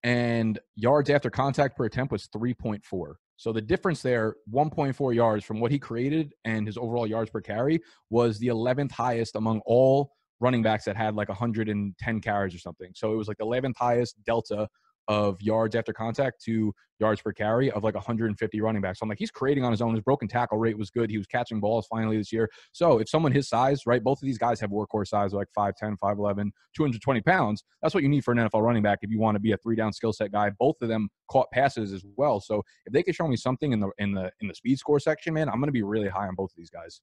and 0.03 0.59
yards 0.77 1.11
after 1.11 1.31
contact 1.31 1.77
per 1.77 1.85
attempt 1.85 2.13
was 2.13 2.29
3.4. 2.29 3.15
So 3.37 3.53
the 3.53 3.63
difference 3.63 4.03
there, 4.03 4.35
1.4 4.53 5.15
yards 5.15 5.45
from 5.45 5.61
what 5.61 5.71
he 5.71 5.79
created 5.79 6.35
and 6.45 6.67
his 6.67 6.77
overall 6.77 7.07
yards 7.07 7.31
per 7.31 7.41
carry 7.41 7.81
was 8.11 8.39
the 8.39 8.49
11th 8.49 8.93
highest 8.93 9.37
among 9.37 9.61
all 9.65 10.13
running 10.41 10.63
backs 10.63 10.85
that 10.85 10.97
had 10.97 11.15
like 11.15 11.29
110 11.29 12.21
carries 12.21 12.55
or 12.55 12.59
something. 12.59 12.91
So 12.95 13.13
it 13.13 13.17
was 13.17 13.29
like 13.29 13.39
the 13.39 13.47
11th 13.47 13.77
highest 13.77 14.23
delta 14.25 14.69
of 15.09 15.41
yards 15.41 15.75
after 15.75 15.93
contact 15.93 16.43
to 16.45 16.73
yards 17.01 17.23
per 17.23 17.33
carry 17.33 17.71
of 17.71 17.83
like 17.83 17.95
150 17.95 18.61
running 18.61 18.83
backs. 18.83 18.99
So 18.99 19.05
I'm 19.05 19.09
like, 19.09 19.19
he's 19.19 19.31
creating 19.31 19.65
on 19.65 19.71
his 19.71 19.81
own. 19.81 19.95
His 19.95 20.03
broken 20.03 20.29
tackle 20.29 20.59
rate 20.59 20.77
was 20.77 20.91
good. 20.91 21.11
He 21.11 21.17
was 21.17 21.27
catching 21.27 21.61
balls 21.61 21.87
finally 21.89 22.19
this 22.19 22.33
year. 22.33 22.49
So 22.73 22.99
if 22.99 23.09
someone 23.09 23.33
his 23.33 23.49
size, 23.49 23.87
right, 23.87 24.03
both 24.03 24.19
of 24.19 24.27
these 24.27 24.39
guys 24.39 24.61
have 24.61 24.71
workhorse 24.71 25.09
size, 25.09 25.33
like 25.33 25.49
5'10, 25.57 25.97
5'11, 26.03 26.51
220 26.77 27.21
pounds. 27.23 27.65
That's 27.83 27.95
what 27.95 28.03
you 28.03 28.09
need 28.09 28.25
for 28.25 28.33
an 28.33 28.39
NFL 28.39 28.63
running 28.63 28.83
back 28.83 28.99
if 29.03 29.11
you 29.11 29.19
want 29.19 29.37
to 29.37 29.41
be 29.41 29.53
a 29.53 29.57
three 29.57 29.77
down 29.77 29.93
skill 29.93 30.13
set 30.13 30.31
guy. 30.31 30.51
Both 30.51 30.77
of 30.83 30.89
them 30.89 31.09
caught 31.31 31.51
passes 31.53 31.93
as 31.93 32.05
well. 32.17 32.41
So 32.41 32.63
if 32.87 32.93
they 32.93 33.03
could 33.03 33.15
show 33.15 33.27
me 33.27 33.37
something 33.37 33.73
in 33.73 33.81
the 33.81 33.91
in 33.99 34.13
the 34.13 34.31
in 34.41 34.49
the 34.49 34.55
speed 34.55 34.79
score 34.79 35.01
section, 35.01 35.35
man, 35.35 35.49
I'm 35.49 35.61
to 35.69 35.73
be 35.73 35.83
really 35.83 36.09
high 36.09 36.27
on 36.27 36.35
both 36.35 36.51
of 36.51 36.57
these 36.57 36.71
guys. 36.71 37.01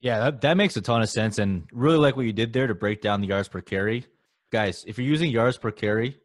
Yeah, 0.00 0.18
that, 0.18 0.40
that 0.40 0.56
makes 0.56 0.76
a 0.76 0.80
ton 0.80 1.00
of 1.00 1.08
sense. 1.08 1.38
And 1.38 1.64
really 1.72 1.96
like 1.96 2.16
what 2.16 2.26
you 2.26 2.32
did 2.32 2.52
there 2.52 2.66
to 2.66 2.74
break 2.74 3.00
down 3.00 3.20
the 3.20 3.28
yards 3.28 3.48
per 3.48 3.60
carry. 3.60 4.04
Guys, 4.50 4.84
if 4.86 4.98
you're 4.98 5.06
using 5.06 5.30
yards 5.30 5.56
per 5.56 5.70
carry 5.70 6.18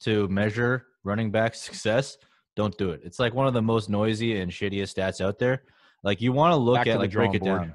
to 0.00 0.28
measure 0.28 0.86
running 1.04 1.30
back 1.30 1.54
success, 1.54 2.16
don't 2.56 2.76
do 2.78 2.90
it. 2.90 3.00
It's 3.04 3.18
like 3.18 3.34
one 3.34 3.46
of 3.46 3.54
the 3.54 3.62
most 3.62 3.88
noisy 3.88 4.40
and 4.40 4.50
shittiest 4.50 4.94
stats 4.94 5.20
out 5.20 5.38
there. 5.38 5.62
Like 6.02 6.20
you 6.20 6.32
want 6.32 6.52
to 6.52 6.56
look 6.56 6.86
at 6.86 6.98
like 6.98 7.12
break 7.12 7.34
it 7.34 7.42
board. 7.42 7.62
down. 7.62 7.74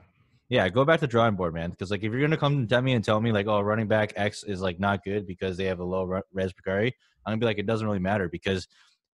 Yeah, 0.50 0.70
go 0.70 0.86
back 0.86 1.00
to 1.00 1.08
drawing 1.08 1.36
board, 1.36 1.54
man. 1.54 1.72
Because 1.72 1.90
like 1.90 2.04
if 2.04 2.12
you're 2.12 2.22
gonna 2.22 2.38
come 2.38 2.68
to 2.68 2.82
me 2.82 2.94
and 2.94 3.04
tell 3.04 3.20
me 3.20 3.32
like, 3.32 3.48
oh, 3.48 3.62
running 3.62 3.88
back 3.88 4.14
X 4.16 4.44
is 4.44 4.62
like 4.62 4.80
not 4.80 5.04
good 5.04 5.26
because 5.26 5.58
they 5.58 5.66
have 5.66 5.80
a 5.80 5.84
low 5.84 6.22
res 6.34 6.54
per 6.54 6.62
carry, 6.64 6.96
I'm 7.26 7.32
gonna 7.32 7.40
be 7.40 7.46
like, 7.46 7.58
it 7.58 7.66
doesn't 7.66 7.86
really 7.86 8.00
matter 8.00 8.30
because 8.30 8.68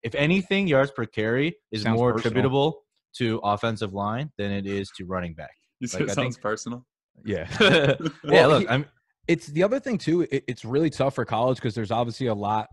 if 0.04 0.16
anything, 0.16 0.68
yards 0.68 0.92
per 0.92 1.06
carry 1.06 1.56
is 1.72 1.84
Sounds 1.84 1.98
more 1.98 2.14
personal. 2.14 2.32
attributable 2.32 2.82
to 3.14 3.40
offensive 3.44 3.94
line 3.94 4.32
than 4.38 4.52
it 4.52 4.66
is 4.66 4.90
to 4.98 5.06
running 5.06 5.34
back. 5.34 5.52
You 5.80 5.88
like, 5.94 6.04
it 6.04 6.12
sounds 6.12 6.36
think, 6.36 6.42
personal. 6.42 6.86
Yeah. 7.24 7.48
yeah. 8.24 8.46
Look, 8.48 8.70
I'm. 8.70 8.86
It's 9.28 9.48
the 9.48 9.64
other 9.64 9.80
thing 9.80 9.98
too. 9.98 10.22
It, 10.32 10.44
it's 10.48 10.66
really 10.66 10.90
tough 10.90 11.16
for 11.16 11.26
college 11.26 11.58
because 11.58 11.76
there's 11.76 11.92
obviously 11.92 12.28
a 12.28 12.34
lot 12.34 12.68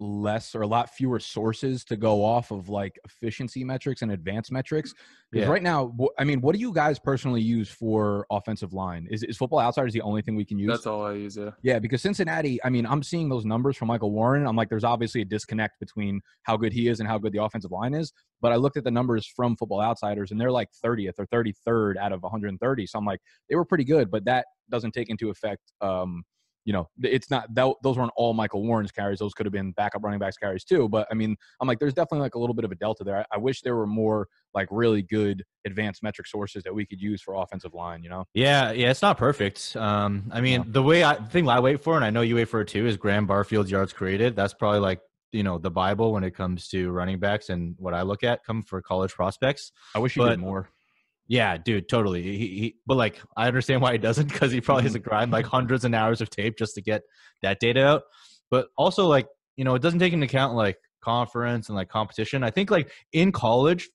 less 0.00 0.54
or 0.54 0.62
a 0.62 0.66
lot 0.66 0.90
fewer 0.90 1.18
sources 1.20 1.84
to 1.84 1.96
go 1.96 2.24
off 2.24 2.50
of 2.50 2.68
like 2.68 2.98
efficiency 3.04 3.64
metrics 3.64 4.02
and 4.02 4.12
advanced 4.12 4.50
metrics. 4.50 4.92
Because 5.30 5.46
Yeah. 5.46 5.52
right 5.52 5.62
now, 5.62 5.94
I 6.18 6.24
mean, 6.24 6.40
what 6.40 6.54
do 6.54 6.60
you 6.60 6.72
guys 6.72 6.98
personally 6.98 7.40
use 7.40 7.68
for 7.68 8.26
offensive 8.30 8.72
line? 8.72 9.06
Is, 9.10 9.22
is 9.22 9.36
Football 9.36 9.60
Outsiders 9.60 9.92
the 9.92 10.00
only 10.02 10.22
thing 10.22 10.36
we 10.36 10.44
can 10.44 10.58
use? 10.58 10.68
That's 10.68 10.86
all 10.86 11.04
I 11.06 11.12
use. 11.14 11.36
Yeah. 11.36 11.50
Yeah, 11.62 11.78
because 11.78 12.02
Cincinnati, 12.02 12.62
I 12.64 12.70
mean, 12.70 12.86
I'm 12.86 13.02
seeing 13.02 13.28
those 13.28 13.44
numbers 13.44 13.76
from 13.76 13.88
Michael 13.88 14.10
Warren. 14.12 14.46
I'm 14.46 14.56
like, 14.56 14.68
there's 14.68 14.84
obviously 14.84 15.22
a 15.22 15.24
disconnect 15.24 15.80
between 15.80 16.20
how 16.42 16.56
good 16.56 16.72
he 16.72 16.88
is 16.88 17.00
and 17.00 17.08
how 17.08 17.18
good 17.18 17.32
the 17.32 17.42
offensive 17.42 17.70
line 17.72 17.94
is. 17.94 18.12
But 18.40 18.52
I 18.52 18.56
looked 18.56 18.76
at 18.76 18.84
the 18.84 18.90
numbers 18.90 19.26
from 19.26 19.56
Football 19.56 19.80
Outsiders, 19.80 20.30
and 20.30 20.40
they're 20.40 20.52
like 20.52 20.68
30th 20.84 21.14
or 21.18 21.26
33rd 21.26 21.96
out 21.96 22.12
of 22.12 22.22
130. 22.22 22.86
So 22.86 22.98
I'm 22.98 23.04
like, 23.04 23.20
they 23.48 23.56
were 23.56 23.64
pretty 23.64 23.84
good, 23.84 24.10
but 24.10 24.24
that 24.26 24.46
doesn't 24.70 24.92
take 24.92 25.08
into 25.10 25.30
effect. 25.30 25.62
Um, 25.80 26.24
you 26.64 26.72
know, 26.72 26.88
it's 27.02 27.30
not 27.30 27.52
that 27.54 27.74
those 27.82 27.98
weren't 27.98 28.10
all 28.16 28.32
Michael 28.32 28.62
Warren's 28.66 28.90
carries. 28.90 29.18
Those 29.18 29.34
could 29.34 29.44
have 29.46 29.52
been 29.52 29.72
backup 29.72 30.02
running 30.02 30.18
backs 30.18 30.36
carries 30.38 30.64
too. 30.64 30.88
But 30.88 31.06
I 31.10 31.14
mean, 31.14 31.36
I'm 31.60 31.68
like, 31.68 31.78
there's 31.78 31.92
definitely 31.94 32.20
like 32.20 32.34
a 32.34 32.38
little 32.38 32.54
bit 32.54 32.64
of 32.64 32.72
a 32.72 32.74
delta 32.74 33.04
there. 33.04 33.18
I, 33.18 33.24
I 33.32 33.38
wish 33.38 33.60
there 33.60 33.76
were 33.76 33.86
more 33.86 34.28
like 34.54 34.68
really 34.70 35.02
good 35.02 35.44
advanced 35.66 36.02
metric 36.02 36.26
sources 36.26 36.62
that 36.64 36.74
we 36.74 36.86
could 36.86 37.00
use 37.00 37.20
for 37.20 37.34
offensive 37.34 37.74
line. 37.74 38.02
You 38.02 38.08
know, 38.10 38.24
Yeah, 38.34 38.72
yeah, 38.72 38.90
it's 38.90 39.02
not 39.02 39.18
perfect. 39.18 39.76
Um, 39.76 40.30
I 40.32 40.40
mean, 40.40 40.60
Yeah. 40.60 40.66
the 40.68 40.82
way 40.82 41.02
I 41.02 41.16
the 41.16 41.24
thing 41.28 41.48
I 41.48 41.60
wait 41.60 41.80
for, 41.82 41.96
and 41.96 42.04
I 42.04 42.10
know 42.10 42.22
you 42.22 42.36
wait 42.36 42.48
for 42.48 42.60
it 42.62 42.68
too, 42.68 42.86
is 42.86 42.96
Graham 42.96 43.26
Barfield's 43.26 43.70
yards 43.70 43.92
created. 43.92 44.34
That's 44.36 44.54
probably 44.54 44.80
like 44.80 45.00
you 45.32 45.42
know 45.42 45.58
the 45.58 45.70
Bible 45.70 46.12
when 46.12 46.22
it 46.24 46.30
comes 46.34 46.68
to 46.68 46.90
running 46.92 47.18
backs 47.18 47.48
and 47.50 47.74
what 47.78 47.92
I 47.92 48.02
look 48.02 48.22
at 48.22 48.44
come 48.44 48.62
for 48.62 48.80
college 48.80 49.12
prospects. 49.12 49.72
I 49.94 49.98
wish 49.98 50.16
you 50.16 50.22
But- 50.22 50.30
did 50.30 50.38
more. 50.38 50.68
Yeah, 51.26 51.56
dude, 51.56 51.88
totally. 51.88 52.22
He, 52.22 52.36
he 52.36 52.76
but 52.86 52.96
like 52.96 53.20
I 53.36 53.46
understand 53.46 53.80
why 53.80 53.92
he 53.92 53.98
doesn't 53.98 54.28
because 54.28 54.52
he 54.52 54.60
probably 54.60 54.84
has 54.84 54.92
mm-hmm. 54.92 55.02
to 55.02 55.08
grind 55.08 55.30
like 55.30 55.46
hundreds 55.46 55.84
and 55.84 55.94
hours 55.94 56.20
of 56.20 56.30
tape 56.30 56.58
just 56.58 56.74
to 56.74 56.82
get 56.82 57.02
that 57.42 57.60
data 57.60 57.84
out. 57.84 58.02
But 58.50 58.68
also 58.76 59.06
like 59.06 59.26
you 59.56 59.64
know 59.64 59.74
it 59.74 59.82
doesn't 59.82 59.98
take 60.00 60.12
into 60.12 60.26
account 60.26 60.54
like 60.54 60.76
conference 61.02 61.68
and 61.68 61.76
like 61.76 61.88
competition. 61.88 62.42
I 62.42 62.50
think 62.50 62.70
like 62.70 62.90
in 63.12 63.32
college, 63.32 63.88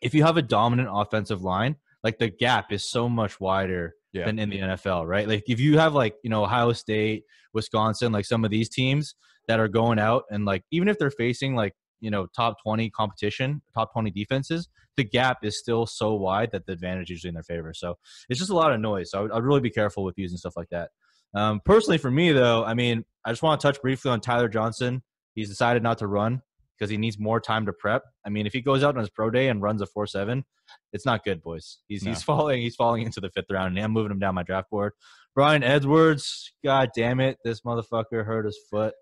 if 0.00 0.14
you 0.14 0.24
have 0.24 0.36
a 0.36 0.42
dominant 0.42 0.88
offensive 0.92 1.42
line, 1.42 1.76
like 2.02 2.18
the 2.18 2.28
gap 2.28 2.72
is 2.72 2.88
so 2.88 3.08
much 3.08 3.38
wider 3.40 3.94
Yeah. 4.12 4.26
than 4.26 4.38
in 4.38 4.50
the 4.50 4.58
NFL, 4.58 5.06
right? 5.06 5.28
Like 5.28 5.44
if 5.46 5.60
you 5.60 5.78
have 5.78 5.94
like 5.94 6.16
you 6.24 6.30
know 6.30 6.42
Ohio 6.42 6.72
State, 6.72 7.24
Wisconsin, 7.52 8.12
like 8.12 8.24
some 8.24 8.44
of 8.44 8.50
these 8.50 8.68
teams 8.68 9.14
that 9.46 9.60
are 9.60 9.68
going 9.68 9.98
out 9.98 10.24
and 10.30 10.44
like 10.44 10.64
even 10.72 10.88
if 10.88 10.98
they're 10.98 11.10
facing 11.10 11.54
like 11.54 11.74
you 12.00 12.10
know 12.10 12.26
top 12.34 12.56
20 12.62 12.90
competition 12.90 13.62
top 13.74 13.92
20 13.92 14.10
defenses 14.10 14.68
the 14.96 15.04
gap 15.04 15.38
is 15.44 15.58
still 15.58 15.86
so 15.86 16.14
wide 16.14 16.50
that 16.52 16.66
the 16.66 16.72
advantage 16.72 17.04
is 17.04 17.10
usually 17.10 17.28
in 17.28 17.34
their 17.34 17.42
favor. 17.42 17.74
So 17.74 17.98
it's 18.28 18.38
just 18.38 18.50
a 18.50 18.54
lot 18.54 18.72
of 18.72 18.80
noise. 18.80 19.10
So 19.10 19.18
i 19.18 19.22
would, 19.22 19.32
I'd 19.32 19.42
really 19.42 19.60
be 19.60 19.70
careful 19.70 20.04
with 20.04 20.18
using 20.18 20.38
stuff 20.38 20.56
like 20.56 20.68
that. 20.70 20.90
Um, 21.34 21.60
personally 21.64 21.98
for 21.98 22.10
me 22.10 22.32
though 22.32 22.64
i 22.64 22.72
mean 22.72 23.04
i 23.24 23.30
just 23.30 23.42
want 23.42 23.60
to 23.60 23.66
touch 23.66 23.82
briefly 23.82 24.10
on 24.10 24.20
tyler 24.20 24.48
johnson. 24.48 25.02
He's 25.34 25.48
decided 25.50 25.82
not 25.82 25.98
to 25.98 26.06
run 26.06 26.40
because 26.78 26.88
he 26.88 26.96
needs 26.96 27.18
more 27.18 27.40
time 27.40 27.66
to 27.66 27.72
prep. 27.72 28.04
I 28.24 28.30
mean 28.30 28.46
if 28.46 28.52
he 28.52 28.60
goes 28.62 28.82
out 28.82 28.94
on 28.94 29.00
his 29.00 29.10
pro 29.10 29.28
day 29.28 29.48
and 29.48 29.60
runs 29.60 29.82
a 29.82 29.86
4-7 29.86 30.44
it's 30.92 31.04
not 31.04 31.24
good 31.24 31.42
boys. 31.42 31.78
He's, 31.88 32.04
No. 32.04 32.10
he's 32.12 32.22
falling 32.22 32.62
he's 32.62 32.76
falling 32.76 33.02
into 33.02 33.20
the 33.20 33.28
fifth 33.30 33.50
round 33.50 33.76
and 33.76 33.84
i'm 33.84 33.90
moving 33.90 34.12
him 34.12 34.18
down 34.20 34.34
my 34.34 34.44
draft 34.44 34.70
board. 34.70 34.92
Bryan 35.34 35.62
Edwards 35.64 36.52
god 36.64 36.90
damn 36.94 37.20
it 37.20 37.38
this 37.44 37.62
motherfucker 37.62 38.24
hurt 38.24 38.46
his 38.46 38.58
foot. 38.70 38.94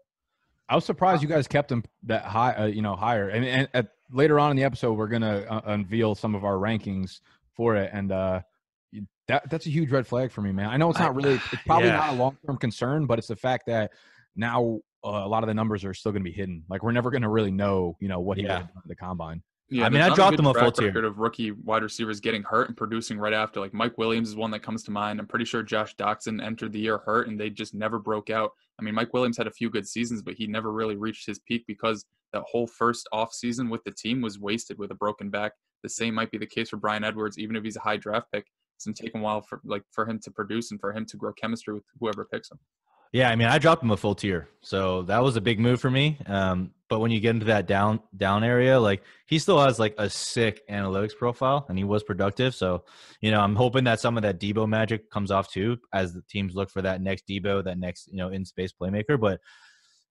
I 0.69 0.75
was 0.75 0.85
surprised 0.85 1.23
you 1.23 1.29
guys 1.29 1.47
kept 1.47 1.71
him 1.71 1.85
that 2.05 2.25
high, 2.25 2.55
uh, 2.55 2.67
you 2.67 2.81
know, 2.81 2.97
higher. 2.97 3.29
And, 3.29 3.45
and 3.45 3.69
at, 3.75 3.89
later 4.11 4.39
on 4.39 4.51
in 4.51 4.57
the 4.57 4.65
episode, 4.65 4.95
we're 4.95 5.09
gonna 5.09 5.47
uh, 5.49 5.61
unveil 5.67 6.15
some 6.15 6.35
of 6.35 6.45
our 6.45 6.55
rankings 6.55 7.21
for 7.55 7.77
it, 7.77 7.91
and 7.93 8.13
uh, 8.13 8.41
that 9.29 9.49
that's 9.51 9.67
a 9.67 9.71
huge 9.71 9.91
red 9.91 10.07
flag 10.07 10.31
for 10.31 10.43
me, 10.43 10.53
man. 10.53 10.69
I 10.69 10.77
know 10.77 10.91
it's 10.91 10.99
not 10.99 11.15
really, 11.15 11.35
it's 11.53 11.63
probably 11.67 11.89
yeah. 11.89 11.97
not 11.97 12.11
a 12.11 12.17
long 12.17 12.37
term 12.47 12.57
concern, 12.57 13.07
but 13.07 13.19
it's 13.19 13.29
the 13.29 13.37
fact 13.37 13.67
that 13.67 13.93
now 14.37 14.81
uh, 15.05 15.09
a 15.09 15.29
lot 15.29 15.43
of 15.43 15.49
the 15.49 15.55
numbers 15.55 15.85
are 15.85 15.95
still 15.95 16.13
gonna 16.13 16.25
be 16.25 16.33
hidden. 16.33 16.65
Like 16.69 16.83
we're 16.83 16.93
never 16.93 17.11
gonna 17.11 17.31
really 17.31 17.51
know, 17.53 17.97
you 18.01 18.09
know, 18.09 18.21
what 18.21 18.37
he 18.39 18.45
Yeah. 18.45 18.59
did 18.61 18.69
at 18.77 18.87
the 18.87 18.97
combine. 18.97 19.43
Yeah, 19.71 19.87
I 19.87 19.89
mean, 19.89 20.03
I 20.03 20.15
dropped 20.15 20.37
good 20.37 20.41
him 20.41 20.47
a 20.47 20.55
full 20.55 20.73
tier. 20.73 21.05
of 21.05 21.19
rookie 21.19 21.51
wide 21.53 21.83
receivers 21.83 22.21
getting 22.21 22.43
hurt 22.43 22.69
and 22.69 22.77
producing 22.77 23.19
right 23.19 23.33
after. 23.33 23.61
Like 23.61 23.73
Mike 23.73 23.97
Williams 23.97 24.29
is 24.29 24.37
one 24.37 24.51
that 24.51 24.63
comes 24.63 24.83
to 24.85 24.91
mind. 24.91 25.19
I'm 25.19 25.27
pretty 25.27 25.47
sure 25.47 25.63
Josh 25.63 25.97
Doctson 25.97 26.45
entered 26.45 26.73
the 26.73 26.81
year 26.81 26.99
hurt 26.99 27.29
and 27.29 27.41
they 27.41 27.49
just 27.49 27.75
never 27.75 27.99
broke 27.99 28.29
out. 28.29 28.51
I 28.79 28.83
mean, 28.83 28.95
Mike 28.95 29.15
Williams 29.15 29.39
had 29.39 29.47
a 29.47 29.53
few 29.53 29.71
good 29.71 29.89
seasons, 29.89 30.23
but 30.23 30.35
he 30.35 30.47
never 30.47 30.71
really 30.71 30.97
reached 30.97 31.27
his 31.27 31.39
peak 31.39 31.65
because 31.67 32.05
that 32.33 32.43
whole 32.47 32.67
first 32.67 33.09
off 33.13 33.33
season 33.33 33.71
with 33.71 33.83
the 33.85 33.93
team 33.93 34.21
was 34.21 34.39
wasted 34.39 34.79
with 34.79 34.91
a 34.91 34.95
broken 34.95 35.31
back. 35.31 35.53
The 35.83 35.89
same 35.89 36.15
might 36.15 36.31
be 36.31 36.39
the 36.39 36.47
case 36.47 36.71
for 36.71 36.77
Bryan 36.77 37.05
Edwards, 37.05 37.39
even 37.39 37.57
if 37.57 37.65
he's 37.65 37.77
a 37.77 37.81
high 37.81 37.97
draft 37.97 38.27
pick. 38.33 38.47
It's 38.77 38.85
gonna 38.85 38.95
take 38.95 39.15
a 39.15 39.19
while 39.19 39.41
for 39.41 39.61
like 39.65 39.85
for 39.93 40.09
him 40.09 40.19
to 40.21 40.31
produce 40.31 40.73
and 40.73 40.81
for 40.81 40.93
him 40.93 41.07
to 41.07 41.17
grow 41.17 41.33
chemistry 41.33 41.75
with 41.75 41.85
whoever 42.01 42.27
picks 42.31 42.51
him. 42.51 42.59
Yeah, 43.15 43.31
I 43.31 43.37
mean, 43.37 43.47
I 43.47 43.59
dropped 43.59 43.81
him 43.81 43.93
a 43.93 43.97
full 43.97 44.17
tier, 44.17 44.49
so 44.61 45.03
that 45.03 45.23
was 45.23 45.37
a 45.37 45.41
big 45.41 45.61
move 45.61 45.81
for 45.81 45.89
me. 45.89 46.19
Um, 46.27 46.73
but 46.89 46.99
when 46.99 47.13
you 47.13 47.21
get 47.21 47.31
into 47.31 47.47
that 47.47 47.69
down 47.69 48.01
down 48.17 48.43
area, 48.43 48.81
like 48.81 49.05
he 49.27 49.39
still 49.39 49.61
has 49.61 49.79
like 49.79 49.95
a 49.99 50.11
sick 50.11 50.69
analytics 50.69 51.17
profile, 51.17 51.65
and 51.69 51.79
he 51.79 51.85
was 51.85 52.03
productive. 52.03 52.57
So, 52.57 52.83
you 53.21 53.31
know, 53.31 53.39
I'm 53.39 53.55
hoping 53.55 53.85
that 53.85 54.01
some 54.01 54.17
of 54.17 54.25
that 54.25 54.41
Deebo 54.41 54.69
magic 54.69 55.13
comes 55.13 55.31
off 55.31 55.49
too, 55.49 55.79
as 55.93 56.13
the 56.13 56.23
teams 56.29 56.57
look 56.57 56.71
for 56.71 56.83
that 56.83 57.01
next 57.01 57.29
Deebo, 57.29 57.63
that 57.63 57.79
next 57.79 58.09
you 58.09 58.17
know 58.17 58.31
in 58.31 58.45
space 58.45 58.73
playmaker. 58.73 59.19
But 59.19 59.41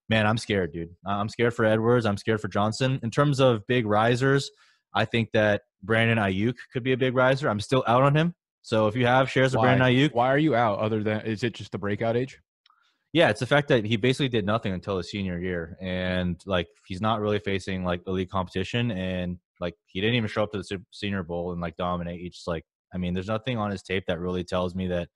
man, 0.08 0.26
I'm 0.26 0.38
scared, 0.38 0.72
dude. 0.72 0.96
I'm 1.04 1.28
scared 1.28 1.52
for 1.52 1.66
Edwards. 1.66 2.06
I'm 2.06 2.16
scared 2.16 2.40
for 2.40 2.48
Johnson. 2.48 3.00
In 3.02 3.10
terms 3.10 3.38
of 3.38 3.66
big 3.66 3.84
risers, 3.84 4.50
I 4.94 5.04
think 5.04 5.28
that 5.32 5.60
Brandon 5.82 6.16
Aiyuk 6.16 6.54
could 6.72 6.82
be 6.82 6.92
a 6.92 6.96
big 6.96 7.14
riser. 7.14 7.50
I'm 7.50 7.60
still 7.60 7.84
out 7.86 8.02
on 8.02 8.16
him. 8.16 8.34
So 8.62 8.86
if 8.86 8.96
you 8.96 9.04
have 9.04 9.30
shares 9.30 9.52
of 9.52 9.58
Why? 9.58 9.76
Brandon 9.76 9.88
Aiyuk, 9.88 10.14
Why 10.14 10.28
are 10.28 10.38
you 10.38 10.54
out? 10.54 10.78
Other 10.78 11.02
than 11.02 11.20
is 11.26 11.44
it 11.44 11.52
just 11.52 11.70
the 11.70 11.76
breakout 11.76 12.16
age? 12.16 12.40
Yeah, 13.14 13.30
it's 13.30 13.38
the 13.38 13.46
fact 13.46 13.68
that 13.68 13.84
he 13.84 13.96
basically 13.96 14.28
did 14.28 14.44
nothing 14.44 14.72
until 14.72 14.96
his 14.98 15.08
senior 15.08 15.38
year, 15.38 15.78
and 15.80 16.42
like 16.46 16.66
he's 16.84 17.00
not 17.00 17.20
really 17.20 17.38
facing 17.38 17.84
like 17.84 18.02
elite 18.08 18.28
competition, 18.28 18.90
and 18.90 19.38
like 19.60 19.76
he 19.86 20.00
didn't 20.00 20.16
even 20.16 20.28
show 20.28 20.42
up 20.42 20.50
to 20.50 20.58
the 20.58 20.82
Senior 20.90 21.22
Bowl 21.22 21.52
and 21.52 21.60
like 21.60 21.76
dominate 21.76 22.20
each. 22.20 22.42
Like, 22.48 22.64
I 22.92 22.98
mean, 22.98 23.14
there's 23.14 23.28
nothing 23.28 23.56
on 23.56 23.70
his 23.70 23.84
tape 23.84 24.02
that 24.08 24.18
really 24.18 24.42
tells 24.42 24.74
me 24.74 24.88
that 24.88 25.08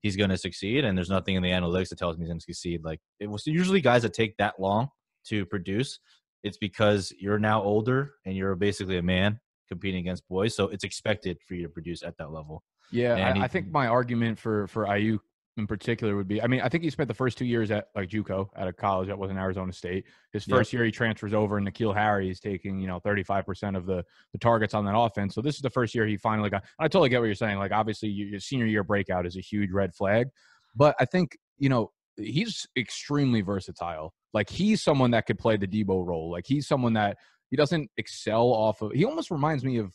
he's 0.00 0.16
going 0.16 0.30
to 0.30 0.38
succeed, 0.38 0.86
and 0.86 0.96
there's 0.96 1.10
nothing 1.10 1.34
in 1.36 1.42
the 1.42 1.50
analytics 1.50 1.90
that 1.90 1.98
tells 1.98 2.16
me 2.16 2.22
he's 2.24 2.30
going 2.30 2.38
to 2.40 2.44
succeed. 2.44 2.82
Like, 2.82 3.00
it 3.20 3.28
was 3.30 3.46
usually 3.46 3.82
guys 3.82 4.00
that 4.02 4.14
take 4.14 4.38
that 4.38 4.58
long 4.58 4.88
to 5.26 5.44
produce. 5.44 6.00
It's 6.44 6.56
because 6.56 7.12
you're 7.18 7.38
now 7.38 7.62
older 7.62 8.14
and 8.24 8.34
you're 8.34 8.54
basically 8.54 8.96
a 8.96 9.02
man 9.02 9.38
competing 9.68 10.00
against 10.00 10.26
boys, 10.28 10.56
so 10.56 10.68
it's 10.68 10.84
expected 10.84 11.36
for 11.46 11.54
you 11.56 11.62
to 11.64 11.68
produce 11.68 12.02
at 12.02 12.16
that 12.16 12.32
level. 12.32 12.62
Yeah, 12.90 13.16
I, 13.16 13.32
he- 13.34 13.40
I 13.42 13.48
think 13.48 13.70
my 13.70 13.86
argument 13.86 14.38
for 14.38 14.66
for 14.66 14.86
Ayuk 14.86 15.20
in 15.56 15.66
particular 15.66 16.16
would 16.16 16.26
be, 16.26 16.42
I 16.42 16.48
mean, 16.48 16.60
I 16.60 16.68
think 16.68 16.82
he 16.82 16.90
spent 16.90 17.06
the 17.06 17.14
first 17.14 17.38
two 17.38 17.44
years 17.44 17.70
at 17.70 17.86
like 17.94 18.08
JUCO 18.08 18.48
at 18.56 18.66
a 18.66 18.72
college. 18.72 19.08
That 19.08 19.18
wasn't 19.18 19.38
Arizona 19.38 19.72
State. 19.72 20.04
His 20.32 20.46
Yep. 20.48 20.58
first 20.58 20.72
year 20.72 20.84
he 20.84 20.90
transfers 20.90 21.32
over, 21.32 21.56
and 21.58 21.66
N'Keal 21.66 21.94
Harry 21.94 22.28
is 22.28 22.40
taking 22.40 22.80
you 22.80 22.88
know 22.88 22.98
thirty 22.98 23.22
five 23.22 23.46
percent 23.46 23.76
of 23.76 23.86
the 23.86 24.04
the 24.32 24.38
targets 24.38 24.74
on 24.74 24.84
that 24.86 24.96
offense. 24.96 25.34
So 25.34 25.40
this 25.42 25.54
is 25.54 25.60
the 25.60 25.70
first 25.70 25.94
year 25.94 26.06
he 26.06 26.16
finally 26.16 26.50
got. 26.50 26.64
I 26.78 26.88
totally 26.88 27.08
get 27.08 27.20
what 27.20 27.26
you're 27.26 27.34
saying. 27.34 27.58
Like 27.58 27.72
obviously 27.72 28.08
your 28.08 28.28
your 28.28 28.40
senior 28.40 28.66
year 28.66 28.82
breakout 28.82 29.26
is 29.26 29.36
a 29.36 29.40
huge 29.40 29.70
red 29.70 29.94
flag, 29.94 30.28
but 30.74 30.96
I 30.98 31.04
think 31.04 31.36
you 31.58 31.68
know 31.68 31.92
he's 32.16 32.66
extremely 32.76 33.40
versatile. 33.40 34.12
Like 34.32 34.50
he's 34.50 34.82
someone 34.82 35.12
that 35.12 35.26
could 35.26 35.38
play 35.38 35.56
the 35.56 35.68
Deebo 35.68 36.04
role. 36.04 36.30
Like 36.30 36.46
he's 36.46 36.66
someone 36.66 36.94
that 36.94 37.16
he 37.50 37.56
doesn't 37.56 37.90
excel 37.96 38.48
off 38.48 38.82
of. 38.82 38.92
He 38.92 39.04
almost 39.04 39.30
reminds 39.30 39.64
me 39.64 39.78
of 39.78 39.92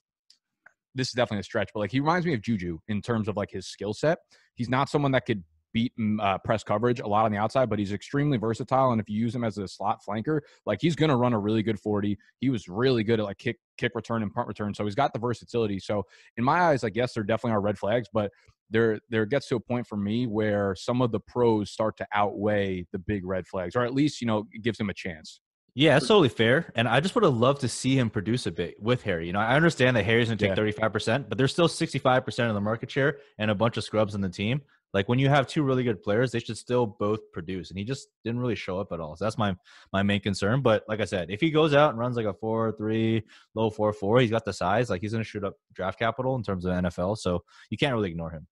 this 0.95 1.07
is 1.09 1.13
definitely 1.13 1.41
a 1.41 1.43
stretch, 1.43 1.69
but 1.73 1.81
like 1.81 1.91
he 1.91 1.99
reminds 1.99 2.25
me 2.25 2.33
of 2.33 2.41
Juju 2.41 2.79
in 2.87 3.01
terms 3.01 3.27
of 3.27 3.35
like 3.37 3.51
his 3.51 3.67
skill 3.67 3.93
set. 3.93 4.19
He's 4.59 4.69
not 4.69 4.89
someone 4.89 5.13
that 5.13 5.25
could 5.25 5.41
beat 5.71 5.93
mm, 5.97 6.21
uh, 6.21 6.37
press 6.39 6.65
coverage 6.65 6.99
a 6.99 7.07
lot 7.07 7.23
on 7.23 7.31
the 7.31 7.37
outside, 7.37 7.69
but 7.69 7.79
he's 7.79 7.93
extremely 7.93 8.37
versatile. 8.37 8.91
And 8.91 8.99
if 8.99 9.07
you 9.07 9.17
use 9.17 9.33
him 9.33 9.45
as 9.45 9.57
a 9.57 9.69
slot 9.69 9.99
flanker, 10.05 10.41
like 10.65 10.79
he's 10.81 10.97
going 10.97 11.09
to 11.09 11.15
run 11.15 11.31
a 11.31 11.39
really 11.39 11.63
good 11.63 11.79
40. 11.79 12.17
He 12.39 12.49
was 12.49 12.67
really 12.67 13.05
good 13.05 13.21
at 13.21 13.25
like 13.25 13.37
kick, 13.37 13.55
kick 13.77 13.93
return 13.95 14.21
and 14.21 14.33
punt 14.33 14.49
return. 14.49 14.73
So 14.73 14.83
he's 14.83 14.95
got 14.95 15.13
the 15.13 15.19
versatility. 15.19 15.79
So 15.79 16.03
in 16.35 16.43
my 16.43 16.59
eyes, 16.59 16.83
like, 16.83 16.97
yes, 16.97 17.13
there 17.13 17.23
definitely 17.23 17.53
are 17.53 17.61
red 17.61 17.79
flags, 17.79 18.09
but 18.11 18.31
there, 18.69 18.99
there 19.09 19.25
gets 19.25 19.47
to 19.47 19.55
a 19.55 19.61
point 19.61 19.87
for 19.87 19.95
me 19.95 20.27
where 20.27 20.75
some 20.75 21.01
of 21.01 21.13
the 21.13 21.21
pros 21.21 21.71
start 21.71 21.95
to 21.97 22.07
outweigh 22.13 22.85
the 22.91 22.99
big 22.99 23.25
red 23.25 23.47
flags, 23.47 23.77
or 23.77 23.85
at 23.85 23.93
least, 23.93 24.19
you 24.19 24.27
know, 24.27 24.45
gives 24.61 24.77
him 24.77 24.89
a 24.89 24.93
chance. 24.93 25.39
Yeah, 25.75 25.93
that's 25.93 26.07
totally 26.07 26.29
fair. 26.29 26.71
And 26.75 26.87
I 26.87 26.99
just 26.99 27.15
would 27.15 27.23
have 27.23 27.37
loved 27.37 27.61
to 27.61 27.67
see 27.69 27.97
him 27.97 28.09
produce 28.09 28.45
a 28.47 28.51
bit 28.51 28.81
with 28.81 29.03
Harry. 29.03 29.27
You 29.27 29.33
know, 29.33 29.39
I 29.39 29.55
understand 29.55 29.95
that 29.95 30.03
Harry's 30.05 30.27
going 30.27 30.37
to 30.37 30.47
take 30.47 30.57
Yeah. 30.57 30.63
35%, 30.87 31.29
but 31.29 31.37
there's 31.37 31.51
still 31.51 31.67
65% 31.67 32.47
of 32.49 32.53
the 32.53 32.61
market 32.61 32.91
share 32.91 33.19
and 33.37 33.49
a 33.49 33.55
bunch 33.55 33.77
of 33.77 33.83
scrubs 33.83 34.15
on 34.15 34.21
the 34.21 34.29
team. 34.29 34.61
Like 34.93 35.07
when 35.07 35.19
you 35.19 35.29
have 35.29 35.45
two 35.45 35.61
really 35.61 35.83
good 35.83 36.01
players, 36.01 36.31
they 36.31 36.39
should 36.39 36.57
still 36.57 36.87
both 36.87 37.31
produce. 37.31 37.69
And 37.69 37.77
he 37.77 37.85
just 37.85 38.07
didn't 38.23 38.39
really 38.39 38.55
show 38.55 38.79
up 38.79 38.91
at 38.91 38.99
all. 38.99 39.15
So 39.15 39.23
that's 39.23 39.37
my 39.37 39.55
my 39.93 40.01
main 40.01 40.19
concern. 40.19 40.61
But 40.61 40.83
like 40.87 40.99
I 40.99 41.05
said, 41.05 41.29
if 41.29 41.39
he 41.39 41.51
goes 41.51 41.75
out 41.75 41.91
and 41.91 41.99
runs 41.99 42.17
like 42.17 42.25
a 42.25 42.33
four 42.33 42.71
three, 42.71 43.23
low 43.53 43.69
four 43.69 43.93
four, 43.93 44.19
he's 44.19 44.31
got 44.31 44.45
the 44.45 44.53
size. 44.53 44.89
Like 44.89 45.01
he's 45.01 45.11
going 45.11 45.23
to 45.23 45.29
shoot 45.29 45.43
up 45.43 45.57
draft 45.73 45.99
capital 45.99 46.35
in 46.35 46.41
terms 46.43 46.65
of 46.65 46.73
NFL. 46.73 47.19
So 47.19 47.43
you 47.69 47.77
can't 47.77 47.93
really 47.93 48.09
ignore 48.09 48.31
him. 48.31 48.47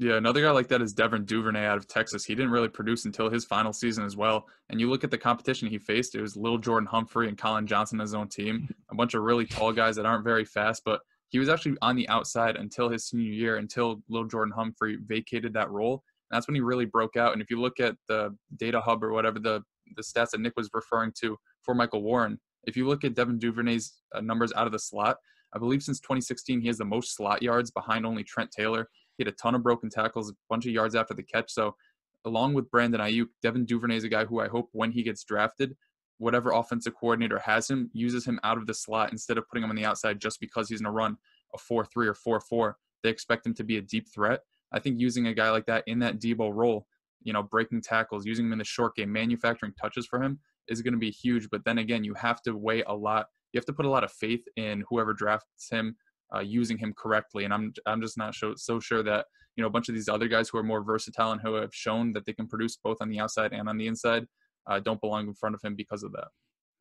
Yeah, 0.00 0.16
another 0.16 0.40
guy 0.40 0.50
like 0.50 0.68
that 0.68 0.80
is 0.80 0.94
Devin 0.94 1.26
Duvernay 1.26 1.66
out 1.66 1.76
of 1.76 1.86
Texas. 1.86 2.24
He 2.24 2.34
didn't 2.34 2.52
really 2.52 2.70
produce 2.70 3.04
until 3.04 3.28
his 3.28 3.44
final 3.44 3.70
season 3.70 4.02
as 4.02 4.16
well. 4.16 4.46
And 4.70 4.80
you 4.80 4.88
look 4.88 5.04
at 5.04 5.10
the 5.10 5.18
competition 5.18 5.68
he 5.68 5.76
faced, 5.76 6.14
it 6.14 6.22
was 6.22 6.38
Lil 6.38 6.56
Jordan 6.56 6.86
Humphrey 6.86 7.28
and 7.28 7.36
Collin 7.36 7.66
Johnson 7.66 8.00
on 8.00 8.04
his 8.04 8.14
own 8.14 8.28
team, 8.28 8.66
a 8.90 8.94
bunch 8.94 9.12
of 9.12 9.22
really 9.22 9.44
tall 9.44 9.72
guys 9.72 9.96
that 9.96 10.06
aren't 10.06 10.24
very 10.24 10.46
fast, 10.46 10.80
but 10.86 11.00
he 11.28 11.38
was 11.38 11.50
actually 11.50 11.76
on 11.82 11.96
the 11.96 12.08
outside 12.08 12.56
until 12.56 12.88
his 12.88 13.08
senior 13.08 13.30
year, 13.30 13.58
until 13.58 14.02
Lil 14.08 14.24
Jordan 14.24 14.54
Humphrey 14.56 14.96
vacated 15.04 15.52
that 15.52 15.70
role. 15.70 16.02
And 16.30 16.36
that's 16.36 16.48
when 16.48 16.54
he 16.54 16.62
really 16.62 16.86
broke 16.86 17.18
out. 17.18 17.34
And 17.34 17.42
if 17.42 17.50
you 17.50 17.60
look 17.60 17.78
at 17.78 17.94
the 18.08 18.34
data 18.56 18.80
hub 18.80 19.04
or 19.04 19.12
whatever 19.12 19.38
the 19.38 19.62
the 19.96 20.02
stats 20.02 20.30
that 20.30 20.40
Nick 20.40 20.54
was 20.56 20.70
referring 20.72 21.12
to 21.20 21.36
for 21.62 21.74
Michael 21.74 22.02
Warren. 22.02 22.38
If 22.64 22.76
you 22.76 22.86
look 22.86 23.04
at 23.04 23.14
Devin 23.14 23.38
Duvernay's 23.38 23.94
uh, 24.14 24.20
numbers 24.20 24.52
out 24.54 24.66
of 24.66 24.72
the 24.72 24.78
slot, 24.78 25.16
I 25.54 25.58
believe 25.58 25.82
since 25.82 26.00
2016 26.00 26.60
he 26.60 26.68
has 26.68 26.78
the 26.78 26.84
most 26.84 27.16
slot 27.16 27.42
yards 27.42 27.70
behind 27.70 28.06
only 28.06 28.22
Trent 28.22 28.50
Taylor. 28.50 28.88
He 29.20 29.24
had 29.26 29.34
a 29.34 29.36
ton 29.36 29.54
of 29.54 29.62
broken 29.62 29.90
tackles, 29.90 30.30
a 30.30 30.34
bunch 30.48 30.64
of 30.64 30.72
yards 30.72 30.94
after 30.94 31.12
the 31.12 31.22
catch. 31.22 31.52
So, 31.52 31.76
along 32.24 32.54
with 32.54 32.70
Brandon 32.70 33.02
Aiyuk, 33.02 33.26
Devin 33.42 33.66
Duvernay 33.66 33.96
is 33.96 34.04
a 34.04 34.08
guy 34.08 34.24
who 34.24 34.40
I 34.40 34.48
hope 34.48 34.70
when 34.72 34.92
he 34.92 35.02
gets 35.02 35.24
drafted, 35.24 35.76
whatever 36.16 36.52
offensive 36.52 36.94
coordinator 36.98 37.38
has 37.38 37.68
him 37.68 37.90
uses 37.92 38.24
him 38.24 38.40
out 38.44 38.56
of 38.56 38.66
the 38.66 38.72
slot 38.72 39.12
instead 39.12 39.36
of 39.36 39.46
putting 39.46 39.62
him 39.62 39.68
on 39.68 39.76
the 39.76 39.84
outside 39.84 40.22
just 40.22 40.40
because 40.40 40.70
he's 40.70 40.80
going 40.80 40.90
to 40.90 40.96
run 40.96 41.18
a 41.54 41.58
4 41.58 41.84
3 41.84 42.08
or 42.08 42.14
4 42.14 42.40
4. 42.40 42.78
They 43.02 43.10
expect 43.10 43.44
him 43.44 43.52
to 43.56 43.64
be 43.64 43.76
a 43.76 43.82
deep 43.82 44.06
threat. 44.08 44.40
I 44.72 44.78
think 44.78 44.98
using 44.98 45.26
a 45.26 45.34
guy 45.34 45.50
like 45.50 45.66
that 45.66 45.84
in 45.86 45.98
that 45.98 46.18
Deebo 46.18 46.50
role, 46.54 46.86
you 47.22 47.34
know, 47.34 47.42
breaking 47.42 47.82
tackles, 47.82 48.24
using 48.24 48.46
him 48.46 48.52
in 48.52 48.58
the 48.58 48.64
short 48.64 48.96
game, 48.96 49.12
manufacturing 49.12 49.74
touches 49.78 50.06
for 50.06 50.22
him 50.22 50.38
is 50.66 50.80
going 50.80 50.94
to 50.94 50.98
be 50.98 51.10
huge. 51.10 51.50
But 51.50 51.66
then 51.66 51.76
again, 51.76 52.04
you 52.04 52.14
have 52.14 52.40
to 52.44 52.56
weigh 52.56 52.84
a 52.84 52.94
lot. 52.94 53.26
You 53.52 53.58
have 53.58 53.66
to 53.66 53.74
put 53.74 53.84
a 53.84 53.90
lot 53.90 54.04
of 54.04 54.12
faith 54.12 54.46
in 54.56 54.82
whoever 54.88 55.12
drafts 55.12 55.68
him, 55.70 55.96
uh, 56.34 56.40
using 56.40 56.78
him 56.78 56.94
correctly. 56.96 57.44
And 57.44 57.52
I'm 57.52 57.72
I'm 57.86 58.00
just 58.00 58.18
not 58.18 58.34
so, 58.34 58.54
so 58.56 58.80
sure 58.80 59.02
that 59.02 59.26
you 59.56 59.62
know 59.62 59.68
a 59.68 59.70
bunch 59.70 59.88
of 59.88 59.94
these 59.94 60.08
other 60.08 60.28
guys 60.28 60.48
who 60.48 60.58
are 60.58 60.62
more 60.62 60.82
versatile 60.82 61.32
and 61.32 61.40
who 61.40 61.54
have 61.54 61.74
shown 61.74 62.12
that 62.12 62.26
they 62.26 62.32
can 62.32 62.46
produce 62.46 62.76
both 62.76 62.98
on 63.00 63.08
the 63.08 63.20
outside 63.20 63.52
and 63.52 63.68
on 63.68 63.76
the 63.76 63.86
inside 63.86 64.26
uh, 64.68 64.78
don't 64.78 65.00
belong 65.00 65.26
in 65.26 65.34
front 65.34 65.54
of 65.54 65.60
him 65.62 65.74
because 65.74 66.02
of 66.02 66.12
that. 66.12 66.28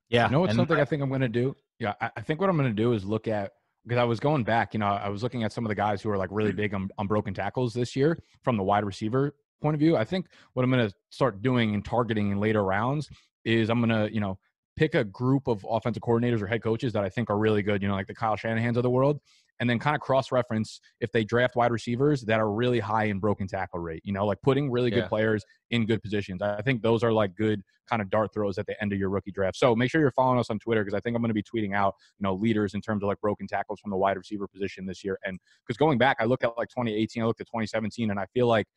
Yeah, 0.10 0.26
You 0.26 0.32
know 0.32 0.40
what's 0.42 0.52
and 0.52 0.58
something 0.58 0.80
I 0.80 0.86
think 0.86 1.04
I'm 1.04 1.10
going 1.10 1.22
to 1.22 1.30
do? 1.30 1.56
Yeah, 1.80 1.94
I, 2.02 2.10
I 2.18 2.22
think 2.22 2.42
what 2.42 2.50
I'm 2.50 2.58
going 2.58 2.70
to 2.70 2.76
do 2.76 2.94
is 2.94 3.06
look 3.06 3.28
at 3.28 3.52
because 3.86 4.00
I 4.00 4.04
was 4.04 4.20
going 4.20 4.44
back. 4.44 4.74
You 4.74 4.80
know, 4.80 4.88
I 4.88 5.10
was 5.10 5.24
looking 5.24 5.44
at 5.44 5.54
some 5.54 5.66
of 5.66 5.70
the 5.70 5.76
guys 5.76 6.02
who 6.02 6.10
are 6.10 6.18
like 6.18 6.30
really 6.32 6.52
big 6.52 6.74
on, 6.74 6.90
on 6.98 7.08
broken 7.08 7.34
tackles 7.34 7.74
this 7.74 7.96
year 7.96 8.18
from 8.44 8.58
the 8.58 8.64
wide 8.64 8.84
receiver 8.86 9.36
point 9.62 9.76
of 9.76 9.80
view. 9.80 9.98
I 9.98 10.06
think 10.06 10.28
what 10.54 10.64
I'm 10.64 10.72
going 10.72 10.88
to 10.88 10.94
start 11.10 11.42
doing 11.42 11.74
and 11.76 11.84
targeting 11.84 12.32
in 12.32 12.40
later 12.40 12.64
rounds 12.64 13.10
is 13.46 13.70
I'm 13.70 13.80
going 13.80 13.90
to 13.90 14.14
you 14.14 14.20
know 14.20 14.38
pick 14.76 14.96
a 14.96 15.04
group 15.04 15.48
of 15.48 15.66
offensive 15.70 16.02
coordinators 16.02 16.42
or 16.42 16.48
head 16.48 16.64
coaches 16.64 16.94
that 16.94 17.04
I 17.04 17.10
think 17.10 17.30
are 17.30 17.38
really 17.38 17.62
good. 17.62 17.82
You 17.82 17.88
know, 17.88 17.96
like 17.96 18.08
the 18.08 18.16
Kyle 18.16 18.36
Shanahan's 18.36 18.78
of 18.78 18.84
the 18.84 18.90
world, 18.90 19.20
and 19.60 19.70
then 19.70 19.80
kind 19.80 19.96
of 19.96 20.02
cross 20.02 20.32
reference 20.32 20.80
if 21.02 21.12
they 21.12 21.24
draft 21.24 21.56
wide 21.56 21.72
receivers 21.72 22.22
that 22.24 22.40
are 22.40 22.52
really 22.52 22.80
high 22.80 23.06
in 23.06 23.20
broken 23.20 23.48
tackle 23.48 23.80
rate. 23.80 24.02
You 24.06 24.14
know, 24.14 24.26
like 24.26 24.42
putting 24.42 24.72
really 24.72 24.90
Yeah. 24.90 25.02
good 25.02 25.10
players 25.10 25.44
in 25.72 25.86
good 25.86 26.02
positions. 26.02 26.42
I 26.42 26.62
think 26.62 26.82
those 26.82 27.04
are 27.04 27.12
like 27.12 27.36
good 27.36 27.62
kind 27.90 28.02
of 28.02 28.10
dart 28.10 28.34
throws 28.34 28.58
at 28.58 28.68
the 28.68 28.80
end 28.82 28.94
of 28.94 29.00
your 29.00 29.10
rookie 29.10 29.32
draft. 29.32 29.58
So 29.58 29.76
make 29.76 29.90
sure 29.92 30.00
you're 30.00 30.12
following 30.12 30.40
us 30.40 30.50
on 30.50 30.60
Twitter 30.60 30.84
because 30.84 30.96
I 30.96 31.00
think 31.02 31.16
I'm 31.16 31.22
going 31.22 31.30
to 31.30 31.34
be 31.34 31.44
tweeting 31.44 31.76
out, 31.76 31.96
you 32.20 32.24
know, 32.24 32.36
leaders 32.36 32.74
in 32.74 32.82
terms 32.82 33.04
of 33.04 33.08
like 33.08 33.20
broken 33.20 33.48
tackles 33.48 33.80
from 33.80 33.92
the 33.92 33.98
wide 33.98 34.18
receiver 34.18 34.48
position 34.48 34.86
this 34.86 35.04
year. 35.04 35.18
And 35.26 35.40
because 35.66 35.78
going 35.78 35.98
back, 35.98 36.18
I 36.20 36.26
look 36.26 36.44
at 36.44 36.58
like 36.58 36.70
2018, 36.70 37.24
I 37.24 37.26
looked 37.26 37.42
at 37.42 37.48
2017, 37.48 38.12
and 38.12 38.20
I 38.20 38.26
feel 38.28 38.48
like 38.48 38.68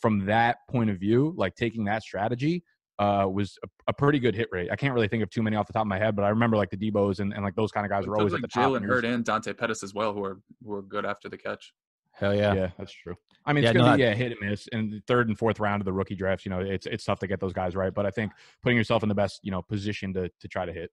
from 0.00 0.24
that 0.26 0.58
point 0.70 0.90
of 0.90 0.98
view, 0.98 1.34
like 1.36 1.54
taking 1.54 1.84
that 1.84 2.02
strategy 2.02 2.62
uh, 2.98 3.26
was 3.30 3.58
a, 3.64 3.68
a 3.88 3.92
pretty 3.92 4.18
good 4.18 4.34
hit 4.34 4.48
rate. 4.52 4.68
I 4.70 4.76
can't 4.76 4.94
really 4.94 5.08
think 5.08 5.22
of 5.22 5.30
too 5.30 5.42
many 5.42 5.56
off 5.56 5.66
the 5.66 5.72
top 5.72 5.82
of 5.82 5.88
my 5.88 5.98
head, 5.98 6.14
but 6.14 6.24
I 6.24 6.28
remember 6.28 6.56
like 6.56 6.70
the 6.70 6.76
Deebo's 6.76 7.20
and, 7.20 7.32
and 7.32 7.42
like 7.42 7.54
those 7.56 7.72
kind 7.72 7.84
of 7.84 7.90
guys 7.90 8.06
were 8.06 8.16
always 8.16 8.32
like 8.32 8.42
at 8.44 8.50
the 8.50 8.54
top. 8.54 8.70
Jalen 8.70 8.76
and 8.78 8.84
you're 8.86 8.94
Hurd 8.94 9.04
and 9.04 9.24
Dante 9.24 9.52
Pettis 9.52 9.82
as 9.82 9.92
well, 9.94 10.12
who 10.12 10.22
are 10.24 10.40
who 10.64 10.72
are 10.74 10.82
good 10.82 11.04
after 11.04 11.28
the 11.28 11.36
catch. 11.38 11.72
hell 12.12 12.34
Yeah. 12.34 12.54
yeah. 12.54 12.70
that's 12.78 12.92
true. 12.92 13.16
I 13.46 13.52
mean, 13.52 13.64
Yeah, 13.64 13.70
it's 13.70 13.76
gonna 13.76 13.90
no, 13.90 13.96
be 13.96 14.04
a 14.04 14.14
hit 14.14 14.32
and 14.32 14.48
miss. 14.50 14.66
In 14.68 14.90
the 14.90 15.00
third 15.06 15.28
and 15.28 15.38
fourth 15.38 15.60
round 15.60 15.80
of 15.80 15.84
the 15.84 15.92
rookie 15.92 16.14
drafts, 16.14 16.46
you 16.46 16.50
know, 16.50 16.60
it's 16.60 16.86
it's 16.86 17.04
tough 17.04 17.18
to 17.20 17.26
get 17.26 17.40
those 17.40 17.52
guys 17.52 17.74
right. 17.76 17.92
But 17.92 18.06
I 18.06 18.10
think 18.10 18.32
putting 18.62 18.78
yourself 18.78 19.02
in 19.02 19.08
the 19.08 19.14
best, 19.14 19.40
you 19.42 19.50
know, 19.50 19.60
position 19.62 20.14
to 20.14 20.30
to 20.40 20.48
try 20.48 20.64
to 20.64 20.72
hit. 20.72 20.90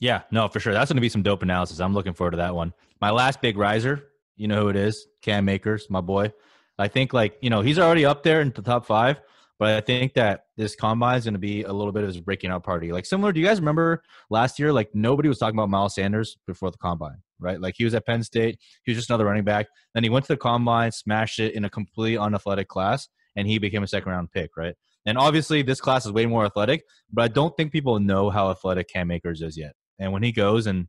Yeah, 0.00 0.22
no, 0.30 0.48
for 0.48 0.58
sure. 0.58 0.72
That's 0.72 0.90
going 0.90 0.96
to 0.96 1.02
be 1.02 1.08
some 1.08 1.22
dope 1.22 1.42
analysis. 1.42 1.78
I'm 1.80 1.94
looking 1.94 2.14
forward 2.14 2.32
to 2.32 2.36
that 2.38 2.54
one. 2.54 2.72
My 3.00 3.10
last 3.10 3.40
big 3.40 3.56
riser, 3.56 4.08
you 4.36 4.48
know 4.48 4.62
who 4.62 4.68
it 4.68 4.76
is? 4.76 5.06
Cam 5.20 5.48
Akers, 5.48 5.86
my 5.90 6.00
boy. 6.00 6.32
I 6.78 6.88
think 6.88 7.12
like 7.12 7.36
you 7.42 7.50
know 7.50 7.60
he's 7.60 7.78
already 7.78 8.04
up 8.04 8.22
there 8.22 8.40
in 8.40 8.50
the 8.50 8.62
top 8.62 8.86
five, 8.86 9.20
but 9.62 9.76
I 9.76 9.80
think 9.80 10.14
that 10.14 10.46
this 10.56 10.74
combine 10.74 11.18
is 11.18 11.22
going 11.22 11.34
to 11.34 11.38
be 11.38 11.62
a 11.62 11.72
little 11.72 11.92
bit 11.92 12.02
of 12.02 12.08
his 12.08 12.20
breaking 12.20 12.50
out 12.50 12.64
party. 12.64 12.90
Like 12.90 13.06
similar, 13.06 13.30
do 13.30 13.38
you 13.38 13.46
guys 13.46 13.60
remember 13.60 14.02
last 14.28 14.58
year? 14.58 14.72
Like 14.72 14.92
nobody 14.92 15.28
was 15.28 15.38
talking 15.38 15.56
about 15.56 15.70
Miles 15.70 15.94
Sanders 15.94 16.36
before 16.48 16.72
the 16.72 16.78
combine, 16.78 17.18
right? 17.38 17.60
Like 17.60 17.74
he 17.78 17.84
was 17.84 17.94
at 17.94 18.04
Penn 18.04 18.24
State, 18.24 18.58
he 18.82 18.90
was 18.90 18.98
just 18.98 19.08
another 19.08 19.24
running 19.24 19.44
back. 19.44 19.68
Then 19.94 20.02
he 20.02 20.10
went 20.10 20.24
to 20.24 20.32
the 20.32 20.36
combine, 20.36 20.90
smashed 20.90 21.38
it 21.38 21.54
in 21.54 21.64
a 21.64 21.70
completely 21.70 22.18
unathletic 22.18 22.66
class, 22.66 23.06
and 23.36 23.46
he 23.46 23.60
became 23.60 23.84
a 23.84 23.86
second 23.86 24.10
round 24.10 24.32
pick, 24.32 24.50
right? 24.56 24.74
And 25.06 25.16
obviously, 25.16 25.62
this 25.62 25.80
class 25.80 26.06
is 26.06 26.10
way 26.10 26.26
more 26.26 26.44
athletic, 26.44 26.82
but 27.12 27.22
I 27.22 27.28
don't 27.28 27.56
think 27.56 27.70
people 27.70 28.00
know 28.00 28.30
how 28.30 28.50
athletic 28.50 28.88
Cam 28.88 29.12
Akers 29.12 29.42
is 29.42 29.56
yet. 29.56 29.74
And 30.00 30.12
when 30.12 30.24
he 30.24 30.32
goes 30.32 30.66
and 30.66 30.88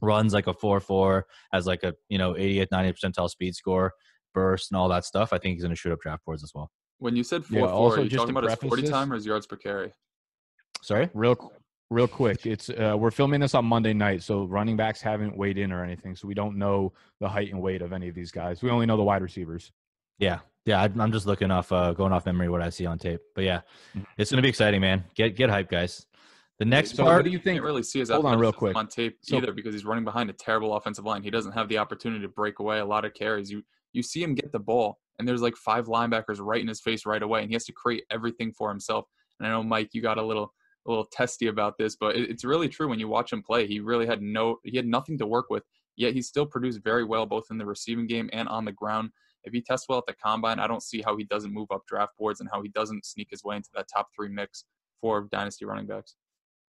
runs 0.00 0.32
like 0.32 0.46
a 0.46 0.54
4-4, 0.54 1.22
has 1.52 1.66
like 1.66 1.82
a, 1.82 1.94
you 2.08 2.18
know, 2.18 2.34
80th, 2.34 2.68
90th 2.68 2.94
percentile 3.02 3.28
speed 3.28 3.56
score, 3.56 3.92
burst 4.34 4.70
and 4.70 4.78
all 4.78 4.88
that 4.90 5.04
stuff, 5.04 5.32
I 5.32 5.38
think 5.38 5.54
he's 5.54 5.64
going 5.64 5.74
to 5.74 5.76
shoot 5.76 5.92
up 5.92 6.00
draft 6.00 6.24
boards 6.24 6.44
as 6.44 6.52
well. 6.54 6.70
When 6.98 7.16
you 7.16 7.24
said 7.24 7.42
Yeah, 7.50 7.60
four 7.60 7.68
four, 7.68 7.76
also 7.76 7.96
are 8.00 8.04
you 8.04 8.08
just 8.08 8.20
talking 8.20 8.34
to 8.34 8.38
about 8.40 8.50
his 8.50 8.68
forty 8.68 8.82
this- 8.82 8.90
time 8.90 9.10
or 9.12 9.16
his 9.16 9.26
yards 9.26 9.46
per 9.46 9.56
carry? 9.56 9.92
Sorry? 10.82 11.08
Real 11.14 11.52
real 11.90 12.08
quick, 12.08 12.46
it's 12.46 12.70
uh, 12.70 12.94
we're 12.98 13.10
filming 13.10 13.40
this 13.40 13.54
on 13.54 13.64
Monday 13.64 13.92
night, 13.92 14.22
so 14.22 14.44
running 14.44 14.76
backs 14.76 15.00
haven't 15.00 15.36
weighed 15.36 15.58
in 15.58 15.70
or 15.72 15.84
anything, 15.84 16.16
so 16.16 16.26
we 16.28 16.34
don't 16.34 16.56
know 16.56 16.92
the 17.20 17.28
height 17.28 17.50
and 17.52 17.60
weight 17.60 17.82
of 17.82 17.92
any 17.92 18.08
of 18.08 18.14
these 18.14 18.30
guys. 18.30 18.62
We 18.62 18.70
only 18.70 18.86
know 18.86 18.96
the 18.96 19.02
wide 19.02 19.22
receivers. 19.22 19.72
Yeah. 20.18 20.40
Yeah, 20.66 20.80
I- 20.80 20.84
I'm 20.98 21.12
just 21.12 21.26
looking 21.26 21.50
off, 21.50 21.70
uh, 21.72 21.92
going 21.92 22.12
off 22.12 22.24
memory 22.24 22.48
what 22.48 22.62
I 22.62 22.70
see 22.70 22.86
on 22.86 22.98
tape. 22.98 23.20
But 23.34 23.44
yeah, 23.44 23.60
Mhm. 23.94 24.06
it's 24.16 24.30
going 24.30 24.38
to 24.38 24.42
be 24.42 24.48
exciting, 24.48 24.80
man. 24.80 25.04
Get 25.14 25.36
get 25.36 25.50
hype, 25.50 25.68
guys. 25.68 26.06
The 26.58 26.64
next 26.64 26.94
So 26.96 27.02
part, 27.04 27.16
what 27.16 27.24
do 27.24 27.30
you 27.30 27.36
You 27.38 27.42
think? 27.42 27.56
can't 27.56 27.64
really 27.64 27.82
see 27.82 27.98
his 27.98 28.08
Hold 28.10 28.24
on 28.26 28.38
real 28.38 28.52
quick. 28.52 28.76
on 28.76 28.86
tape 28.88 29.18
So- 29.22 29.36
either 29.36 29.52
because 29.52 29.74
he's 29.74 29.84
running 29.84 30.04
behind 30.04 30.30
a 30.30 30.32
terrible 30.32 30.74
offensive 30.74 31.04
line. 31.04 31.22
He 31.22 31.30
doesn't 31.30 31.52
have 31.52 31.68
the 31.68 31.78
opportunity 31.78 32.22
to 32.22 32.28
break 32.28 32.60
away 32.60 32.78
a 32.78 32.84
lot 32.86 33.04
of 33.04 33.12
carries. 33.12 33.50
You 33.50 33.62
you 33.94 34.02
see 34.02 34.22
him 34.22 34.34
get 34.34 34.52
the 34.52 34.58
ball, 34.58 34.98
and 35.18 35.26
there's 35.26 35.40
like 35.40 35.56
five 35.56 35.86
linebackers 35.86 36.38
right 36.40 36.60
in 36.60 36.68
his 36.68 36.80
face 36.80 37.06
right 37.06 37.22
away, 37.22 37.40
and 37.40 37.48
he 37.48 37.54
has 37.54 37.64
to 37.64 37.72
create 37.72 38.04
everything 38.10 38.52
for 38.52 38.68
himself. 38.68 39.06
And 39.40 39.46
I 39.46 39.50
know 39.50 39.62
Mike, 39.62 39.90
you 39.92 40.02
got 40.02 40.18
a 40.18 40.22
little 40.22 40.52
a 40.86 40.90
little 40.90 41.06
testy 41.06 41.46
about 41.46 41.78
this, 41.78 41.96
but 41.96 42.14
it, 42.14 42.28
it's 42.28 42.44
really 42.44 42.68
true 42.68 42.88
when 42.88 43.00
you 43.00 43.08
watch 43.08 43.32
him 43.32 43.42
play. 43.42 43.66
He 43.66 43.80
really 43.80 44.06
had 44.06 44.20
no 44.20 44.58
he 44.64 44.76
had 44.76 44.86
nothing 44.86 45.16
to 45.18 45.26
work 45.26 45.46
with, 45.48 45.62
yet 45.96 46.12
he 46.12 46.20
still 46.20 46.44
produced 46.44 46.82
very 46.84 47.04
well 47.04 47.24
both 47.24 47.46
in 47.50 47.58
the 47.58 47.64
receiving 47.64 48.06
game 48.06 48.28
and 48.32 48.48
on 48.48 48.64
the 48.64 48.72
ground. 48.72 49.10
If 49.44 49.52
he 49.52 49.60
tests 49.60 49.86
well 49.88 49.98
at 49.98 50.06
the 50.06 50.14
combine, 50.14 50.58
I 50.58 50.66
don't 50.66 50.82
see 50.82 51.02
how 51.02 51.16
he 51.16 51.24
doesn't 51.24 51.52
move 51.52 51.68
up 51.70 51.82
draft 51.86 52.12
boards 52.18 52.40
and 52.40 52.48
how 52.52 52.62
he 52.62 52.68
doesn't 52.70 53.04
sneak 53.04 53.28
his 53.30 53.44
way 53.44 53.56
into 53.56 53.68
that 53.74 53.86
top 53.94 54.08
three 54.14 54.28
mix 54.28 54.64
for 55.00 55.28
dynasty 55.30 55.66
running 55.66 55.86
backs. 55.86 56.16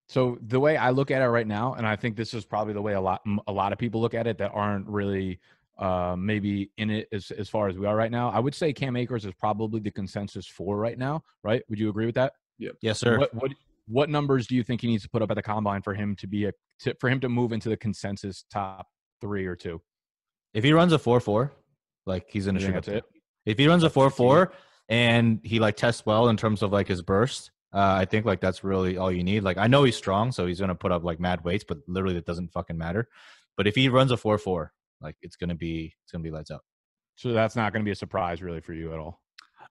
So 0.09 0.39
the 0.43 0.61
way 0.61 0.77
I 0.77 0.91
look 0.91 1.11
at 1.11 1.23
it 1.23 1.29
right 1.29 1.47
now, 1.47 1.75
and 1.75 1.87
I 1.87 1.97
think 1.97 2.17
this 2.17 2.35
is 2.35 2.45
probably 2.45 2.75
the 2.75 2.83
way 2.83 2.95
a 2.95 3.01
lot 3.01 3.23
a 3.47 3.53
lot 3.53 3.73
of 3.73 3.79
people 3.79 4.01
look 4.01 4.15
at 4.15 4.27
it 4.27 4.39
that 4.39 4.51
aren't 4.53 4.87
really 4.87 5.41
uh, 5.79 6.15
maybe 6.19 6.71
in 6.79 6.91
it 6.91 7.09
as 7.13 7.31
as 7.33 7.49
far 7.49 7.69
as 7.69 7.77
we 7.77 7.87
are 7.87 7.97
right 7.97 8.11
now. 8.11 8.31
I 8.31 8.39
would 8.39 8.55
say 8.55 8.73
Cam 8.73 8.97
Akers 8.97 9.25
is 9.25 9.33
probably 9.35 9.81
the 9.81 9.91
consensus 9.91 10.47
for 10.47 10.77
right 10.77 10.99
now. 10.99 11.23
Right? 11.43 11.63
Would 11.69 11.79
you 11.79 11.89
agree 11.89 12.07
with 12.07 12.15
that? 12.15 12.35
Yeah. 12.59 12.71
yes, 12.81 12.99
sir. 12.99 13.19
What 13.19 13.35
what 13.35 13.53
what 13.87 14.11
numbers 14.11 14.47
do 14.47 14.55
you 14.55 14.63
think 14.63 14.81
he 14.81 14.87
needs 14.87 15.03
to 15.03 15.09
put 15.09 15.23
up 15.23 15.31
at 15.31 15.35
the 15.35 15.43
combine 15.43 15.83
for 15.83 15.95
him 15.95 16.17
to 16.17 16.27
be 16.27 16.47
a 16.47 16.53
to, 16.81 16.95
for 17.01 17.11
him 17.11 17.21
to 17.21 17.29
move 17.29 17.53
into 17.53 17.69
the 17.69 17.77
consensus 17.77 18.45
top 18.51 18.87
three 19.21 19.47
or 19.47 19.57
two? 19.57 19.81
If 20.53 20.65
he 20.65 20.73
runs 20.73 20.93
a 20.93 20.99
4-4, 20.99 21.51
like 22.07 22.27
he's 22.31 22.47
in 22.47 22.55
to 22.55 22.61
You 22.61 22.69
shoot 22.69 22.75
that's 22.75 22.89
it? 22.89 23.05
If 23.45 23.59
he 23.59 23.67
runs 23.67 23.83
a 23.83 23.87
That's 23.87 23.95
the 23.95 24.11
key. 24.11 24.25
4-4 24.25 24.51
and 24.89 25.41
he 25.43 25.59
like 25.59 25.77
tests 25.77 26.07
well 26.07 26.29
in 26.29 26.37
terms 26.37 26.63
of 26.63 26.73
like 26.73 26.87
his 26.87 27.03
burst, 27.03 27.51
uh, 27.73 27.97
I 27.99 28.05
think 28.05 28.25
like 28.25 28.41
that's 28.41 28.63
really 28.63 28.97
all 28.97 29.11
you 29.11 29.25
need. 29.25 29.43
Like 29.43 29.59
I 29.59 29.67
know 29.67 29.83
he's 29.83 29.97
strong, 29.97 30.31
so 30.33 30.47
he's 30.47 30.61
gonna 30.61 30.75
put 30.75 30.93
up 30.93 31.05
like 31.05 31.21
mad 31.21 31.45
weights, 31.45 31.65
but 31.65 31.79
literally 31.89 32.15
that 32.15 32.27
doesn't 32.27 32.53
fucking 32.53 32.79
matter. 32.79 33.09
But 33.57 33.67
if 33.67 33.75
he 33.75 33.89
runs 33.89 34.13
a 34.13 34.17
4-4, 34.17 34.69
like 35.05 35.17
it's 35.23 35.37
gonna 35.37 35.55
be 35.55 35.95
it's 36.03 36.13
gonna 36.13 36.25
be 36.25 36.31
lights 36.31 36.51
out. 36.51 36.63
So 37.17 37.33
that's 37.33 37.55
not 37.55 37.73
going 37.73 37.81
to 37.83 37.85
be 37.85 37.93
a 37.93 37.97
surprise 37.97 38.43
really 38.43 38.61
for 38.61 38.73
you 38.73 38.93
at 38.93 38.99
all. 38.99 39.21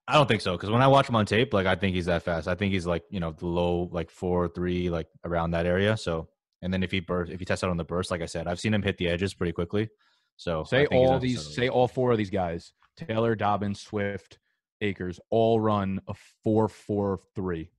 I 0.07 0.13
don't 0.13 0.27
think 0.27 0.41
so 0.41 0.53
because 0.53 0.69
when 0.69 0.81
I 0.81 0.87
watch 0.87 1.09
him 1.09 1.15
on 1.15 1.25
tape, 1.25 1.53
like 1.53 1.65
I 1.65 1.75
think 1.75 1.95
he's 1.95 2.05
that 2.05 2.23
fast. 2.23 2.47
I 2.47 2.55
think 2.55 2.73
he's 2.73 2.85
like 2.85 3.03
you 3.09 3.19
know 3.19 3.31
the 3.31 3.45
low 3.47 3.89
like 3.91 4.09
four 4.09 4.47
three 4.47 4.89
like 4.89 5.07
around 5.25 5.51
that 5.51 5.65
area. 5.65 5.97
So 5.97 6.29
and 6.61 6.73
then 6.73 6.83
if 6.83 6.91
he 6.91 6.99
burst, 6.99 7.31
if 7.31 7.39
he 7.39 7.45
tests 7.45 7.63
out 7.63 7.69
on 7.69 7.77
the 7.77 7.83
burst, 7.83 8.11
like 8.11 8.21
I 8.21 8.25
said, 8.25 8.47
I've 8.47 8.59
seen 8.59 8.73
him 8.73 8.81
hit 8.81 8.97
the 8.97 9.09
edges 9.09 9.33
pretty 9.33 9.51
quickly. 9.51 9.89
So 10.37 10.63
Say 10.63 10.85
all 10.87 11.19
these, 11.19 11.53
say 11.55 11.67
all 11.69 11.87
four 11.87 12.11
of 12.11 12.17
these 12.17 12.29
guys: 12.29 12.73
Taylor, 12.97 13.35
Dobbins, 13.35 13.81
Swift, 13.81 14.39
Akers, 14.81 15.19
all 15.29 15.59
run 15.59 15.99
a 16.07 16.13
four 16.43 16.67
four 16.67 17.19
three. 17.35 17.71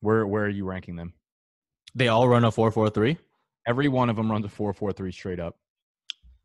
Where 0.00 0.26
where 0.26 0.44
are 0.44 0.48
you 0.48 0.64
ranking 0.64 0.96
them? 0.96 1.14
they 1.94 2.08
all 2.08 2.28
run 2.28 2.44
a 2.44 2.50
four 2.50 2.70
four 2.70 2.90
three. 2.90 3.18
Every 3.66 3.88
one 3.88 4.08
of 4.10 4.16
them 4.16 4.30
runs 4.30 4.44
a 4.44 4.48
four 4.48 4.72
four 4.72 4.92
three 4.92 5.12
straight 5.12 5.40
up. 5.40 5.56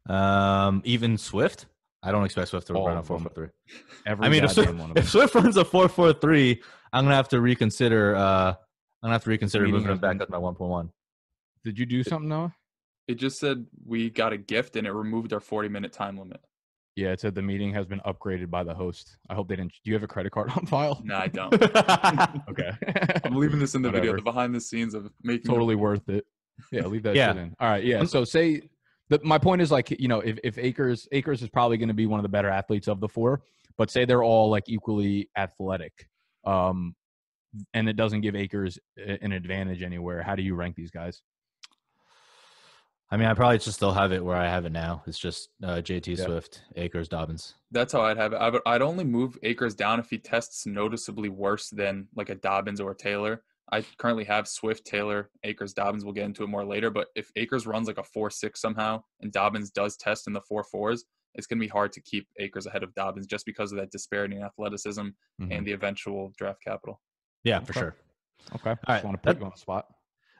Um, 0.08 0.82
even 0.86 1.18
Swift. 1.18 1.68
I 2.02 2.12
don't 2.12 2.26
expect 2.26 2.50
Swift 2.50 2.68
to 2.68 2.74
All 2.74 2.88
run 2.88 2.98
a 2.98 3.00
of 3.00 3.08
four 3.08 3.18
them. 3.18 3.24
four 3.34 3.34
three. 3.34 3.48
Every 4.06 4.26
I 4.26 4.30
mean, 4.30 4.44
if 4.44 4.52
Swift, 4.52 4.74
one 4.74 4.92
of 4.92 4.98
if 4.98 5.04
them. 5.04 5.06
Swift 5.06 5.36
runs 5.36 5.56
a 5.58 5.64
four 5.64 5.88
four 5.88 6.12
three, 6.14 6.62
I'm 6.92 7.06
gonna 7.06 7.16
have 7.16 7.30
to 7.30 7.40
reconsider. 7.40 8.16
Uh, 8.16 8.50
I'm 8.50 8.56
gonna 9.04 9.14
have 9.14 9.24
to 9.24 9.30
reconsider 9.30 9.68
moving 9.68 9.90
him 9.92 9.98
back 10.00 10.18
up 10.18 10.24
as 10.24 10.30
my 10.30 10.38
one 10.38 10.56
point 10.56 10.72
one. 10.72 10.90
Did 11.64 11.80
you 11.80 11.86
do 11.86 12.04
something, 12.04 12.28
Noah? 12.28 12.54
It 13.08 13.16
just 13.16 13.40
said 13.40 13.66
we 13.86 14.10
got 14.10 14.34
a 14.34 14.38
gift 14.38 14.76
and 14.76 14.86
it 14.88 14.92
removed 14.92 15.34
our 15.34 15.40
40 15.40 15.70
minute 15.70 15.92
time 15.94 16.18
limit. 16.18 16.40
Yeah, 16.96 17.10
it 17.12 17.20
said 17.22 17.34
the 17.36 17.42
meeting 17.42 17.74
has 17.74 17.86
been 17.86 18.02
upgraded 18.02 18.50
by 18.52 18.64
the 18.64 18.74
host. 18.74 19.18
I 19.30 19.34
hope 19.34 19.48
they 19.48 19.56
didn't. 19.56 19.72
Do 19.84 19.90
you 19.90 19.94
have 19.96 20.04
a 20.04 20.08
credit 20.08 20.32
card 20.32 20.52
on 20.52 20.66
file? 20.68 21.02
No, 21.04 21.16
I 21.18 21.28
don't. 21.28 21.54
Okay. 22.50 22.72
I'm 23.24 23.36
leaving 23.36 23.60
this 23.60 23.74
in 23.76 23.82
the 23.82 23.90
video, 23.90 24.16
the 24.16 24.22
behind 24.22 24.54
the 24.54 24.62
scenes 24.62 24.94
of 24.94 25.10
making 25.24 25.50
totally 25.50 25.76
worth 25.76 26.08
it. 26.10 26.26
Yeah, 26.72 26.86
leave 26.86 27.04
that 27.04 27.16
Yeah. 27.16 27.30
shit 27.34 27.38
in. 27.42 27.56
All 27.60 27.70
right, 27.70 27.84
yeah. 27.84 28.04
So 28.04 28.24
say 28.26 28.70
the, 29.10 29.20
my 29.24 29.38
point 29.38 29.62
is 29.62 29.72
like 29.72 29.92
you 30.00 30.08
know 30.08 30.20
if 30.22 30.40
if 30.44 30.58
Akers 30.58 31.08
Akers 31.12 31.42
is 31.42 31.50
probably 31.50 31.78
going 31.78 31.90
to 31.90 31.94
be 31.94 32.06
one 32.06 32.20
of 32.20 32.24
the 32.24 32.30
better 32.30 32.50
athletes 32.50 32.88
of 32.88 33.00
the 33.00 33.08
four, 33.10 33.42
but 33.78 33.92
say 33.92 34.06
they're 34.06 34.24
all 34.24 34.50
like 34.50 34.64
equally 34.68 35.30
athletic. 35.38 36.08
Um, 36.46 36.96
and 37.74 37.88
it 37.88 37.96
doesn't 37.96 38.22
give 38.22 38.36
Akers 38.36 38.80
a- 38.98 39.24
an 39.24 39.32
advantage 39.32 39.84
anywhere. 39.84 40.24
How 40.24 40.36
do 40.36 40.42
you 40.42 40.56
rank 40.56 40.76
these 40.76 40.90
guys? 40.92 41.22
I 43.12 43.18
mean, 43.18 43.28
I 43.28 43.34
probably 43.36 43.60
just 43.60 43.74
still 43.78 43.92
have 43.94 44.12
it 44.12 44.26
where 44.26 44.36
I 44.38 44.48
have 44.48 44.66
it 44.66 44.72
now. 44.72 45.04
It's 45.06 45.20
just 45.20 45.50
uh, 45.64 45.76
JT 45.76 46.18
Yeah. 46.18 46.26
Swift, 46.26 46.64
Akers, 46.76 47.08
Dobbins. 47.08 47.54
That's 47.70 47.94
how 47.94 48.02
I'd 48.02 48.18
have 48.18 48.34
it. 48.34 48.38
I 48.38 48.50
would, 48.50 48.62
I'd 48.66 48.82
only 48.82 49.04
move 49.04 49.38
Akers 49.44 49.76
down 49.76 50.00
if 50.00 50.10
he 50.10 50.18
tests 50.18 50.66
noticeably 50.66 51.30
worse 51.30 51.70
than 51.70 52.08
like 52.16 52.30
a 52.30 52.36
Dobbins 52.36 52.80
or 52.82 52.90
a 52.92 52.96
Taylor. 52.96 53.44
I 53.72 53.84
currently 53.98 54.26
have 54.26 54.48
Swift, 54.48 54.86
Taylor, 54.86 55.30
Akers, 55.44 55.74
Dobbins. 55.74 56.04
We'll 56.04 56.14
get 56.14 56.26
into 56.26 56.44
it 56.44 56.48
more 56.50 56.66
later. 56.66 56.90
But 56.90 57.08
if 57.16 57.32
Akers 57.36 57.66
runs 57.66 57.88
like 57.88 57.98
a 57.98 58.04
four 58.04 58.30
six 58.30 58.62
somehow 58.62 59.02
and 59.22 59.32
Dobbins 59.32 59.72
does 59.72 59.98
test 59.98 60.28
in 60.28 60.34
the 60.34 60.42
four 60.42 60.64
fours, 60.64 61.06
it's 61.36 61.48
going 61.48 61.58
to 61.60 61.66
be 61.66 61.70
hard 61.70 61.92
to 61.94 62.02
keep 62.02 62.28
Akers 62.40 62.66
ahead 62.68 62.84
of 62.84 62.94
Dobbins 62.94 63.26
just 63.26 63.46
because 63.46 63.72
of 63.72 63.78
that 63.80 63.90
disparity 63.92 64.36
in 64.36 64.44
athleticism 64.44 65.08
Mhm. 65.42 65.48
and 65.58 65.66
the 65.66 65.72
eventual 65.72 66.32
draft 66.38 66.60
capital. 66.64 67.02
Yeah, 67.44 67.60
for 67.62 67.72
Okay. 67.72 67.80
sure. 67.80 67.96
Okay, 68.56 68.70
I 68.72 68.74
just 68.76 68.88
right, 68.90 69.04
want 69.06 69.18
to 69.18 69.26
that- 69.26 69.34
put 69.36 69.40
you 69.40 69.46
on 69.46 69.52
the 69.56 69.60
spot. 69.60 69.88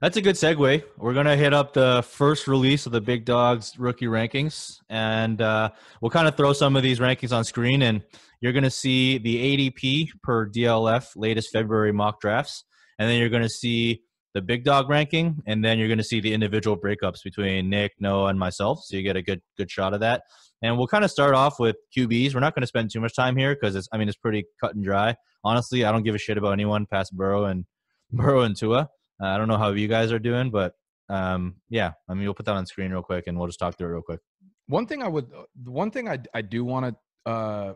That's 0.02 0.18
a 0.18 0.22
good 0.22 0.36
segue. 0.36 0.84
We're 0.98 1.14
gonna 1.14 1.38
hit 1.38 1.54
up 1.54 1.72
the 1.74 2.04
first 2.06 2.46
release 2.50 2.86
of 2.86 2.92
the 2.92 3.00
Big 3.00 3.24
Dogs 3.24 3.80
rookie 3.80 4.08
rankings, 4.08 4.80
and 4.90 5.42
uh, 5.42 5.70
we'll 6.02 6.12
kind 6.12 6.28
of 6.28 6.36
throw 6.36 6.52
some 6.52 6.76
of 6.76 6.84
these 6.84 7.00
rankings 7.00 7.32
on 7.36 7.46
screen, 7.46 7.82
and 7.82 8.04
you're 8.42 8.52
gonna 8.52 8.70
see 8.70 9.18
the 9.18 9.38
ADP 9.38 10.10
per 10.22 10.46
DLF 10.46 11.16
latest 11.16 11.52
February 11.54 11.94
mock 11.94 12.20
drafts, 12.20 12.66
and 13.00 13.10
then 13.10 13.20
you're 13.20 13.30
gonna 13.30 13.50
see 13.50 14.02
the 14.34 14.42
Big 14.42 14.64
Dog 14.64 14.90
ranking, 14.90 15.42
and 15.46 15.64
then 15.64 15.80
you're 15.80 15.90
gonna 15.90 16.04
see 16.04 16.20
the 16.20 16.34
individual 16.34 16.78
breakups 16.78 17.24
between 17.24 17.70
Nick, 17.70 17.94
Noah, 18.00 18.28
and 18.28 18.40
myself, 18.40 18.80
so 18.84 18.98
you 18.98 19.04
get 19.04 19.16
a 19.16 19.22
good 19.22 19.42
good 19.58 19.70
shot 19.70 19.94
of 19.94 20.00
that. 20.02 20.24
And 20.64 20.78
we'll 20.78 20.88
kind 20.88 21.04
of 21.04 21.12
start 21.12 21.36
off 21.36 21.60
with 21.60 21.76
QBs. 21.96 22.34
We're 22.34 22.40
not 22.40 22.56
going 22.56 22.62
to 22.62 22.68
spend 22.68 22.90
too 22.90 23.02
much 23.02 23.14
time 23.14 23.36
here 23.36 23.54
because 23.54 23.76
it's 23.76 23.88
I 23.92 23.98
mean 23.98 24.08
it's 24.08 24.18
pretty 24.18 24.46
cut 24.62 24.74
and 24.74 24.84
dry. 24.84 25.16
Honestly, 25.44 25.84
I 25.84 25.92
don't 25.92 26.04
give 26.04 26.16
a 26.16 26.18
shit 26.18 26.38
about 26.38 26.54
anyone 26.54 26.86
past 26.86 27.16
Burrow 27.16 27.46
and 27.46 27.66
Burrow 28.12 28.42
and 28.42 28.58
Tua. 28.58 28.90
Uh, 29.22 29.28
I 29.28 29.38
don't 29.38 29.50
know 29.50 29.58
how 29.58 29.72
you 29.72 29.90
guys 29.90 30.14
are 30.14 30.20
doing, 30.20 30.52
but 30.52 30.74
um, 31.10 31.58
yeah, 31.70 31.92
I 32.10 32.14
mean, 32.14 32.24
we'll 32.24 32.34
put 32.34 32.46
that 32.46 32.56
on 32.56 32.66
screen 32.66 32.92
real 32.92 33.04
quick 33.04 33.26
and 33.28 33.38
we'll 33.38 33.48
just 33.48 33.60
talk 33.60 33.78
through 33.78 33.90
it 33.90 33.92
real 33.92 34.02
quick. 34.02 34.22
One 34.68 34.88
thing 34.88 35.04
I 35.04 35.10
would, 35.10 35.26
uh, 35.36 35.44
one 35.66 35.92
thing 35.92 36.08
I 36.08 36.20
I 36.34 36.42
do 36.42 36.64
want 36.64 36.96
to 37.26 37.30
uh, 37.30 37.74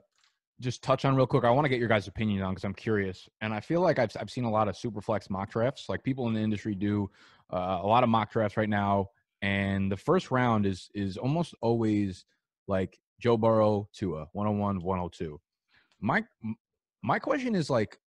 just 0.60 0.82
touch 0.84 1.06
on 1.06 1.16
real 1.16 1.28
quick. 1.28 1.44
I 1.44 1.52
want 1.52 1.66
to 1.66 1.70
get 1.70 1.80
your 1.80 1.88
guys' 1.88 2.08
opinion 2.08 2.42
on 2.42 2.54
because 2.54 2.64
I'm 2.64 2.74
curious, 2.74 3.30
and 3.42 3.54
I 3.54 3.60
feel 3.60 3.82
like 3.82 4.00
I've 4.00 4.12
I've 4.20 4.30
seen 4.30 4.46
a 4.46 4.52
lot 4.52 4.68
of 4.68 4.76
super 4.76 5.02
flex 5.02 5.30
mock 5.30 5.52
drafts. 5.52 5.90
Like 5.90 6.04
people 6.04 6.28
in 6.28 6.34
the 6.34 6.40
industry 6.40 6.76
do 6.76 7.10
uh, 7.52 7.80
a 7.82 7.88
lot 7.88 8.04
of 8.04 8.10
mock 8.10 8.32
drafts 8.32 8.58
right 8.58 8.70
now, 8.70 9.10
and 9.42 9.92
the 9.92 9.98
first 9.98 10.32
round 10.32 10.66
is 10.66 10.90
is 10.94 11.18
almost 11.18 11.54
always 11.62 12.26
like 12.68 13.00
Joe 13.20 13.38
Burrow, 13.38 13.88
Tua, 13.94 14.28
101, 14.34 14.82
102. 14.82 15.40
My 16.02 16.24
my 17.04 17.20
question 17.20 17.56
is 17.56 17.70
like 17.70 18.00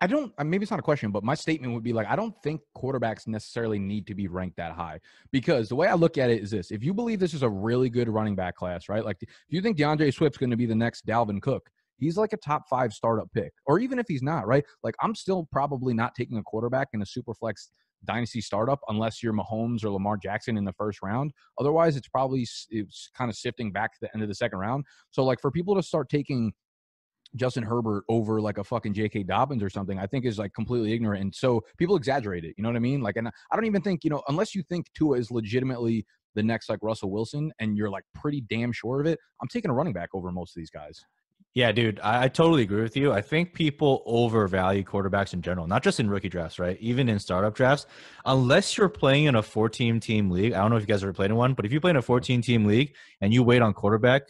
I, 0.00 0.06
don't 0.06 0.32
maybe 0.44 0.64
it's 0.64 0.70
not 0.70 0.80
a 0.80 0.82
question, 0.82 1.10
but 1.10 1.22
my 1.22 1.34
statement 1.34 1.72
would 1.72 1.82
be 1.82 1.92
like 1.92 2.08
I 2.08 2.16
don't 2.16 2.34
think 2.42 2.60
quarterbacks 2.76 3.26
necessarily 3.26 3.78
need 3.78 4.06
to 4.08 4.14
be 4.14 4.26
ranked 4.26 4.56
that 4.56 4.72
high 4.72 5.00
because 5.30 5.68
the 5.68 5.76
way 5.76 5.86
I 5.86 5.94
look 5.94 6.18
at 6.18 6.30
it 6.30 6.42
is 6.42 6.50
this: 6.50 6.70
if 6.70 6.82
you 6.82 6.92
believe 6.92 7.20
this 7.20 7.34
is 7.34 7.42
a 7.42 7.48
really 7.48 7.88
good 7.88 8.08
running 8.08 8.34
back 8.34 8.56
class, 8.56 8.88
right? 8.88 9.04
Like 9.04 9.18
if 9.20 9.28
you 9.48 9.60
think 9.60 9.76
D'Andre 9.76 10.10
Swift's 10.10 10.38
going 10.38 10.50
to 10.50 10.56
be 10.56 10.66
the 10.66 10.74
next 10.74 11.06
Dalvin 11.06 11.40
Cook, 11.40 11.70
he's 11.98 12.16
like 12.16 12.32
a 12.32 12.36
top 12.38 12.68
five 12.68 12.92
startup 12.92 13.30
pick, 13.32 13.52
or 13.66 13.78
even 13.78 13.98
if 13.98 14.06
he's 14.08 14.22
not, 14.22 14.46
right? 14.46 14.64
Like 14.82 14.94
I'm 15.00 15.14
still 15.14 15.48
probably 15.52 15.94
not 15.94 16.14
taking 16.14 16.38
a 16.38 16.42
quarterback 16.42 16.88
in 16.92 17.02
a 17.02 17.06
super 17.06 17.34
flex 17.34 17.70
dynasty 18.04 18.40
startup 18.40 18.80
unless 18.88 19.22
you're 19.22 19.32
Mahomes 19.32 19.84
or 19.84 19.90
Lamar 19.90 20.16
Jackson 20.16 20.56
in 20.56 20.64
the 20.64 20.72
first 20.72 21.00
round. 21.02 21.32
Otherwise, 21.58 21.96
it's 21.96 22.08
probably 22.08 22.46
it's 22.70 23.10
kind 23.16 23.30
of 23.30 23.36
sifting 23.36 23.72
back 23.72 23.92
to 23.92 23.98
the 24.02 24.14
end 24.14 24.22
of 24.22 24.28
the 24.28 24.34
second 24.34 24.58
round. 24.58 24.84
So 25.10 25.24
like 25.24 25.40
for 25.40 25.50
people 25.50 25.74
to 25.74 25.82
start 25.82 26.08
taking 26.08 26.52
Justin 27.34 27.64
Herbert 27.64 28.04
over 28.08 28.40
like 28.40 28.58
a 28.58 28.64
fucking 28.64 28.94
J.K. 28.94 29.24
Dobbins 29.24 29.62
or 29.62 29.70
something, 29.70 29.98
I 29.98 30.06
think 30.06 30.24
is 30.24 30.38
like 30.38 30.52
completely 30.54 30.92
ignorant. 30.92 31.22
And 31.22 31.34
so 31.34 31.62
people 31.76 31.96
exaggerate 31.96 32.44
it. 32.44 32.54
You 32.56 32.62
know 32.62 32.68
what 32.68 32.76
I 32.76 32.80
mean? 32.80 33.00
Like, 33.00 33.16
and 33.16 33.28
I 33.28 33.56
don't 33.56 33.66
even 33.66 33.82
think 33.82 34.04
you 34.04 34.10
know 34.10 34.22
unless 34.28 34.54
you 34.54 34.62
think 34.62 34.86
Tua 34.94 35.18
is 35.18 35.30
legitimately 35.30 36.06
the 36.34 36.42
next 36.42 36.68
like 36.68 36.78
Russell 36.82 37.10
Wilson, 37.10 37.52
and 37.58 37.76
you're 37.76 37.90
like 37.90 38.04
pretty 38.14 38.42
damn 38.42 38.72
sure 38.72 39.00
of 39.00 39.06
it. 39.06 39.18
I'm 39.42 39.48
taking 39.48 39.70
a 39.70 39.74
running 39.74 39.92
back 39.92 40.10
over 40.14 40.30
most 40.30 40.56
of 40.56 40.60
these 40.60 40.70
guys. 40.70 41.00
Yeah, 41.56 41.72
dude, 41.72 42.00
I, 42.00 42.24
I 42.24 42.28
totally 42.28 42.64
agree 42.64 42.82
with 42.82 42.98
you. 42.98 43.14
I 43.14 43.22
think 43.22 43.54
people 43.54 44.02
overvalue 44.04 44.84
quarterbacks 44.84 45.32
in 45.32 45.40
general, 45.40 45.66
not 45.66 45.82
just 45.82 45.98
in 45.98 46.10
rookie 46.10 46.28
drafts, 46.28 46.58
right? 46.58 46.76
Even 46.80 47.08
in 47.08 47.18
startup 47.18 47.54
drafts. 47.54 47.86
Unless 48.26 48.76
you're 48.76 48.90
playing 48.90 49.24
in 49.24 49.36
a 49.36 49.42
14 49.42 49.98
team 49.98 50.30
league, 50.30 50.52
I 50.52 50.60
don't 50.60 50.68
know 50.68 50.76
if 50.76 50.82
you 50.82 50.86
guys 50.86 51.02
ever 51.02 51.14
played 51.14 51.30
in 51.30 51.36
one, 51.36 51.54
but 51.54 51.64
if 51.64 51.72
you 51.72 51.80
play 51.80 51.92
in 51.92 51.96
a 51.96 52.02
14 52.02 52.42
team 52.42 52.66
league 52.66 52.94
and 53.22 53.32
you 53.32 53.42
wait 53.42 53.62
on 53.62 53.72
quarterback, 53.72 54.24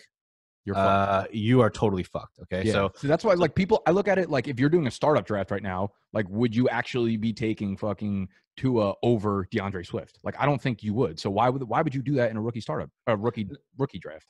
You're 0.67 0.75
fucked. 0.75 1.11
uh, 1.11 1.27
you 1.33 1.61
are 1.63 1.71
totally 1.71 2.03
fucked. 2.03 2.39
Okay, 2.43 2.65
Yeah. 2.67 2.73
so 2.73 2.93
so 2.97 3.07
that's 3.09 3.25
why 3.25 3.33
like 3.35 3.55
people 3.55 3.83
I 3.87 3.93
look 3.93 4.09
at 4.09 4.19
it 4.19 4.29
like 4.29 4.49
if 4.49 4.61
you're 4.61 4.69
doing 4.69 4.87
a 4.87 4.91
startup 4.91 5.25
draft 5.27 5.51
right 5.51 5.63
now, 5.63 5.93
like 6.13 6.27
would 6.29 6.55
you 6.55 6.69
actually 6.69 7.17
be 7.17 7.33
taking 7.33 7.77
fucking 7.77 8.29
Tua 8.57 8.95
over 9.03 9.47
D'Andre 9.53 9.85
Swift? 9.85 10.19
Like 10.25 10.35
I 10.39 10.45
don't 10.47 10.61
think 10.61 10.83
you 10.83 10.93
would. 10.95 11.19
So 11.21 11.31
why 11.31 11.49
would 11.49 11.63
why 11.63 11.83
would 11.83 11.95
you 11.95 12.03
do 12.03 12.15
that 12.17 12.31
in 12.31 12.37
a 12.37 12.41
rookie 12.43 12.61
startup, 12.61 12.91
a 13.07 13.17
rookie 13.17 13.49
rookie 13.79 13.99
draft? 14.01 14.27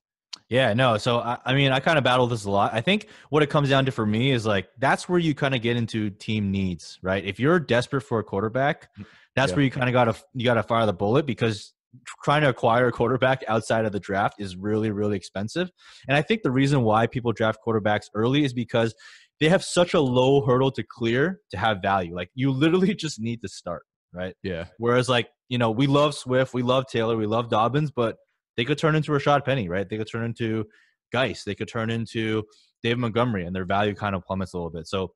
Yeah, 0.48 0.74
no. 0.74 0.96
So 0.98 1.18
I, 1.18 1.38
I 1.44 1.54
mean, 1.54 1.72
I 1.72 1.80
kind 1.80 1.98
of 1.98 2.04
battle 2.04 2.26
this 2.28 2.44
a 2.44 2.50
lot. 2.50 2.72
I 2.72 2.80
think 2.80 3.08
what 3.30 3.42
it 3.42 3.48
comes 3.50 3.68
down 3.68 3.84
to 3.86 3.90
for 3.92 4.06
me 4.06 4.30
is 4.30 4.44
like 4.46 4.68
that's 4.78 5.08
where 5.08 5.18
you 5.18 5.34
kind 5.34 5.54
of 5.54 5.62
get 5.62 5.76
into 5.76 6.10
team 6.10 6.50
needs, 6.52 6.98
right? 7.02 7.24
If 7.24 7.40
you're 7.40 7.58
desperate 7.58 8.02
for 8.02 8.18
a 8.20 8.24
quarterback, 8.24 8.90
that's 9.34 9.50
Yeah. 9.50 9.56
where 9.56 9.64
you 9.64 9.70
kind 9.70 9.88
of 9.88 9.92
got 9.94 10.04
to 10.04 10.14
you 10.34 10.44
got 10.44 10.54
to 10.54 10.62
fire 10.62 10.86
the 10.86 10.92
bullet 10.92 11.24
because 11.26 11.72
trying 12.24 12.42
to 12.42 12.48
acquire 12.48 12.88
a 12.88 12.92
quarterback 12.92 13.44
outside 13.48 13.84
of 13.84 13.92
the 13.92 14.00
draft 14.00 14.36
is 14.38 14.56
really 14.56 14.90
really 14.90 15.16
expensive. 15.16 15.70
And 16.08 16.16
I 16.16 16.22
think 16.22 16.42
the 16.42 16.50
reason 16.50 16.82
why 16.82 17.06
people 17.06 17.32
draft 17.32 17.58
quarterbacks 17.66 18.06
early 18.14 18.44
is 18.44 18.52
because 18.52 18.94
they 19.40 19.48
have 19.48 19.62
such 19.62 19.94
a 19.94 20.00
low 20.00 20.44
hurdle 20.44 20.70
to 20.72 20.82
clear 20.82 21.40
to 21.50 21.56
have 21.56 21.82
value. 21.82 22.14
Like 22.14 22.30
you 22.34 22.50
literally 22.50 22.94
just 23.06 23.20
need 23.20 23.42
to 23.42 23.48
start, 23.48 23.82
right? 24.12 24.34
Yeah. 24.42 24.66
Whereas, 24.78 25.08
like, 25.08 25.28
you 25.48 25.58
know, 25.58 25.70
we 25.70 25.86
love 25.86 26.14
Swift, 26.14 26.54
we 26.54 26.62
love 26.62 26.86
Taylor, 26.90 27.16
we 27.16 27.26
love 27.26 27.50
Dobbins, 27.50 27.90
but 27.90 28.16
they 28.56 28.64
could 28.64 28.78
turn 28.78 28.94
into 28.94 29.12
Rashad 29.12 29.44
Penny, 29.44 29.68
right? 29.68 29.88
They 29.88 29.98
could 29.98 30.10
turn 30.10 30.24
into 30.24 30.64
Guice, 31.12 31.44
they 31.44 31.54
could 31.54 31.68
turn 31.68 31.90
into 31.90 32.44
Dave 32.82 32.98
Montgomery, 32.98 33.44
and 33.44 33.54
their 33.54 33.64
value 33.64 33.94
kind 33.94 34.14
of 34.14 34.24
plummets 34.24 34.54
a 34.54 34.56
little 34.56 34.70
bit. 34.70 34.88
So 34.88 35.12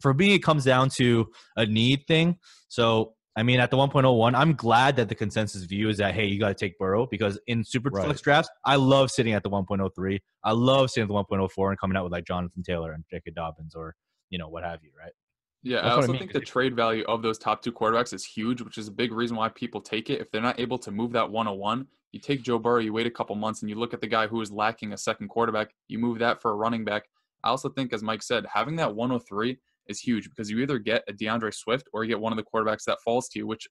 for 0.00 0.12
me, 0.12 0.34
it 0.34 0.40
comes 0.40 0.64
down 0.64 0.90
to 0.96 1.28
a 1.56 1.64
need 1.64 2.06
thing. 2.06 2.36
So, 2.68 3.14
I 3.36 3.42
mean, 3.42 3.58
at 3.58 3.70
the 3.70 3.76
1.01, 3.76 4.34
I'm 4.34 4.54
glad 4.54 4.94
that 4.96 5.08
the 5.08 5.14
consensus 5.14 5.64
view 5.64 5.88
is 5.88 5.98
that, 5.98 6.14
hey, 6.14 6.26
you 6.26 6.38
got 6.38 6.48
to 6.48 6.54
take 6.54 6.78
Burrow 6.78 7.06
because 7.06 7.38
in 7.48 7.64
super 7.64 7.90
Right. 7.90 8.04
flex 8.04 8.20
drafts, 8.20 8.48
I 8.64 8.76
love 8.76 9.10
sitting 9.10 9.32
at 9.32 9.42
the 9.42 9.50
1.03. 9.50 10.20
I 10.44 10.52
love 10.52 10.90
sitting 10.90 11.04
at 11.04 11.08
the 11.08 11.14
1.04 11.14 11.70
and 11.70 11.78
coming 11.80 11.96
out 11.96 12.04
with 12.04 12.12
like 12.12 12.24
Jonathan 12.26 12.62
Taylor 12.62 12.92
and 12.92 13.04
J.K. 13.10 13.32
Dobbins 13.34 13.74
or, 13.74 13.96
you 14.30 14.38
know, 14.38 14.48
what 14.48 14.62
have 14.62 14.84
you, 14.84 14.90
right? 14.96 15.12
Yeah, 15.64 15.76
That's 15.76 15.84
I 15.84 15.88
what 15.88 15.92
I 15.92 15.96
also 15.96 16.12
mean, 16.12 16.18
think 16.20 16.32
'cause 16.32 16.40
the 16.42 16.46
trade 16.46 16.76
value 16.76 17.04
of 17.08 17.22
those 17.22 17.38
top 17.38 17.60
two 17.62 17.72
quarterbacks 17.72 18.12
is 18.12 18.24
huge, 18.24 18.60
which 18.60 18.78
is 18.78 18.86
a 18.86 18.92
big 18.92 19.12
reason 19.12 19.36
why 19.36 19.48
people 19.48 19.80
take 19.80 20.10
it. 20.10 20.20
If 20.20 20.30
they're 20.30 20.42
not 20.42 20.60
able 20.60 20.78
to 20.78 20.90
move 20.92 21.10
that 21.12 21.28
101, 21.30 21.88
you 22.12 22.20
take 22.20 22.42
Joe 22.42 22.58
Burrow, 22.60 22.80
you 22.80 22.92
wait 22.92 23.06
a 23.06 23.10
couple 23.10 23.34
months, 23.34 23.62
and 23.62 23.68
you 23.70 23.74
look 23.74 23.92
at 23.94 24.00
the 24.00 24.06
guy 24.06 24.28
who 24.28 24.40
is 24.42 24.52
lacking 24.52 24.92
a 24.92 24.98
second 24.98 25.28
quarterback, 25.28 25.74
you 25.88 25.98
move 25.98 26.18
that 26.20 26.40
for 26.40 26.52
a 26.52 26.54
running 26.54 26.84
back. 26.84 27.08
I 27.42 27.48
also 27.48 27.68
think, 27.68 27.92
as 27.92 28.02
Mike 28.02 28.22
said, 28.22 28.46
having 28.52 28.76
that 28.76 28.94
103 28.94 29.58
is 29.88 30.00
huge 30.00 30.28
because 30.28 30.50
you 30.50 30.58
either 30.60 30.78
get 30.78 31.04
a 31.08 31.12
D'Andre 31.12 31.50
Swift 31.50 31.88
or 31.92 32.04
you 32.04 32.08
get 32.08 32.20
one 32.20 32.32
of 32.32 32.36
the 32.36 32.44
quarterbacks 32.44 32.84
that 32.86 32.98
falls 33.04 33.28
to 33.30 33.38
you, 33.38 33.46
which 33.46 33.66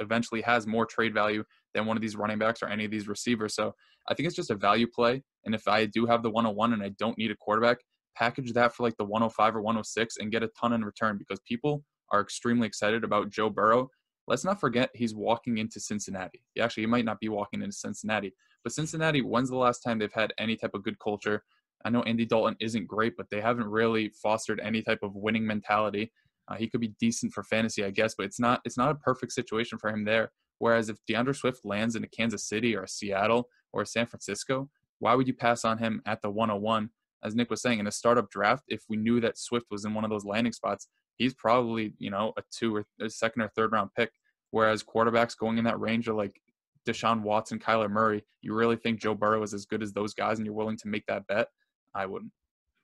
eventually 0.00 0.40
has 0.42 0.66
more 0.66 0.86
trade 0.86 1.14
value 1.14 1.44
than 1.72 1.86
one 1.86 1.96
of 1.96 2.00
these 2.00 2.16
running 2.16 2.38
backs 2.38 2.62
or 2.62 2.68
any 2.68 2.84
of 2.84 2.90
these 2.90 3.08
receivers. 3.08 3.54
So 3.54 3.74
I 4.08 4.14
think 4.14 4.26
it's 4.26 4.36
just 4.36 4.50
a 4.50 4.56
value 4.56 4.86
play. 4.86 5.22
And 5.44 5.54
if 5.54 5.66
I 5.68 5.86
do 5.86 6.06
have 6.06 6.22
the 6.22 6.30
101 6.30 6.72
and 6.72 6.82
I 6.82 6.90
don't 6.98 7.18
need 7.18 7.30
a 7.30 7.36
quarterback, 7.36 7.78
package 8.16 8.52
that 8.52 8.74
for 8.74 8.82
like 8.82 8.96
the 8.96 9.04
105 9.04 9.56
or 9.56 9.60
106 9.60 10.16
and 10.18 10.30
get 10.30 10.42
a 10.42 10.50
ton 10.58 10.72
in 10.72 10.84
return 10.84 11.18
because 11.18 11.40
people 11.46 11.82
are 12.12 12.20
extremely 12.20 12.66
excited 12.66 13.04
about 13.04 13.30
Joe 13.30 13.50
Burrow. 13.50 13.88
Let's 14.26 14.44
not 14.44 14.60
forget 14.60 14.90
he's 14.94 15.14
walking 15.14 15.58
into 15.58 15.80
Cincinnati. 15.80 16.40
Actually, 16.58 16.84
he 16.84 16.88
might 16.88 17.04
not 17.04 17.20
be 17.20 17.28
walking 17.28 17.60
into 17.60 17.76
Cincinnati, 17.76 18.32
but 18.62 18.72
Cincinnati, 18.72 19.20
when's 19.20 19.50
the 19.50 19.56
last 19.56 19.80
time 19.80 19.98
they've 19.98 20.12
had 20.12 20.32
any 20.38 20.56
type 20.56 20.74
of 20.74 20.82
good 20.82 20.98
culture? 20.98 21.42
I 21.84 21.90
know 21.90 22.02
Andy 22.02 22.24
Dalton 22.24 22.56
isn't 22.60 22.86
great, 22.86 23.14
but 23.16 23.26
they 23.30 23.40
haven't 23.40 23.66
really 23.66 24.10
fostered 24.22 24.60
any 24.60 24.82
type 24.82 25.00
of 25.02 25.14
winning 25.14 25.46
mentality. 25.46 26.12
Uh, 26.48 26.56
he 26.56 26.68
could 26.68 26.80
be 26.80 26.94
decent 27.00 27.32
for 27.32 27.42
fantasy, 27.42 27.84
I 27.84 27.90
guess, 27.90 28.14
but 28.16 28.26
it's 28.26 28.40
not 28.40 28.60
it's 28.64 28.78
not 28.78 28.90
a 28.90 28.96
perfect 28.96 29.32
situation 29.32 29.78
for 29.78 29.90
him 29.90 30.04
there. 30.04 30.32
Whereas 30.58 30.88
if 30.88 30.98
D'Andre 31.08 31.32
Swift 31.32 31.60
lands 31.64 31.96
in 31.96 32.04
a 32.04 32.08
Kansas 32.08 32.48
City 32.48 32.76
or 32.76 32.82
a 32.82 32.88
Seattle 32.88 33.48
or 33.72 33.82
a 33.82 33.86
San 33.86 34.06
Francisco, 34.06 34.70
why 34.98 35.14
would 35.14 35.26
you 35.26 35.34
pass 35.34 35.64
on 35.64 35.78
him 35.78 36.00
at 36.06 36.22
the 36.22 36.30
101? 36.30 36.90
As 37.22 37.34
Nick 37.34 37.50
was 37.50 37.62
saying, 37.62 37.78
in 37.78 37.86
a 37.86 37.92
startup 37.92 38.30
draft, 38.30 38.64
if 38.68 38.82
we 38.88 38.96
knew 38.96 39.20
that 39.20 39.38
Swift 39.38 39.66
was 39.70 39.84
in 39.84 39.94
one 39.94 40.04
of 40.04 40.10
those 40.10 40.26
landing 40.26 40.52
spots, 40.52 40.88
he's 41.16 41.34
probably 41.34 41.94
you 41.98 42.10
know 42.10 42.32
a 42.36 42.42
two 42.50 42.76
or 42.76 42.86
a 43.00 43.10
second 43.10 43.42
or 43.42 43.48
third 43.48 43.72
round 43.72 43.90
pick. 43.96 44.10
Whereas 44.50 44.84
quarterbacks 44.84 45.36
going 45.36 45.58
in 45.58 45.64
that 45.64 45.80
range 45.80 46.08
are 46.08 46.14
like 46.14 46.40
Deshaun 46.86 47.22
Watson, 47.22 47.58
Kyler 47.58 47.90
Murray. 47.90 48.24
You 48.42 48.54
really 48.54 48.76
think 48.76 49.00
Joe 49.00 49.14
Burrow 49.14 49.42
is 49.42 49.54
as 49.54 49.66
good 49.66 49.82
as 49.82 49.92
those 49.92 50.14
guys, 50.14 50.38
and 50.38 50.46
you're 50.46 50.54
willing 50.54 50.76
to 50.78 50.88
make 50.88 51.06
that 51.06 51.26
bet? 51.26 51.48
I 51.94 52.06
wouldn't. 52.06 52.32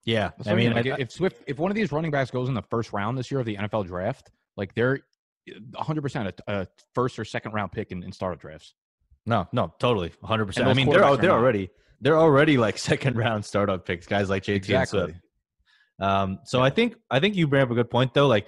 Yeah. 0.04 0.30
That's 0.36 0.48
I 0.48 0.52
what 0.52 0.56
mean, 0.56 0.72
like, 0.72 0.86
I- 0.86 0.96
if 0.98 1.10
Swift, 1.12 1.42
if 1.46 1.58
one 1.58 1.70
of 1.70 1.74
these 1.74 1.92
running 1.92 2.10
backs 2.10 2.30
goes 2.30 2.48
in 2.48 2.54
the 2.54 2.62
first 2.70 2.92
round 2.92 3.18
this 3.18 3.30
year 3.30 3.40
of 3.40 3.46
the 3.46 3.56
NFL 3.56 3.86
draft, 3.86 4.30
like 4.56 4.74
they're 4.74 5.00
100 5.72 6.02
percent 6.02 6.40
a, 6.46 6.60
a 6.60 6.66
first 6.94 7.18
or 7.18 7.24
second 7.24 7.52
round 7.52 7.72
pick 7.72 7.92
in, 7.92 8.02
in 8.02 8.12
startup 8.12 8.40
drafts. 8.40 8.74
No, 9.26 9.46
no, 9.52 9.74
totally, 9.78 10.12
hundred 10.22 10.46
percent. 10.46 10.68
I 10.68 10.74
mean, 10.74 10.88
they're 10.88 11.00
quarterbacks 11.00 11.04
al- 11.04 11.12
are 11.14 11.16
they're 11.18 11.30
not. 11.30 11.38
already 11.38 11.70
they're 12.00 12.18
already 12.18 12.56
like 12.56 12.78
second 12.90 13.16
round 13.16 13.44
startup 13.44 13.84
picks, 13.86 14.06
guys 14.06 14.30
like 14.30 14.42
JT 14.44 14.74
and 14.74 14.88
Swift. 14.88 15.14
Um, 16.00 16.38
so 16.44 16.62
I 16.62 16.70
think 16.70 16.94
I 17.10 17.20
think 17.20 17.36
you 17.36 17.46
bring 17.46 17.62
up 17.62 17.70
a 17.70 17.74
good 17.74 17.90
point 17.90 18.14
though. 18.14 18.26
Like 18.26 18.46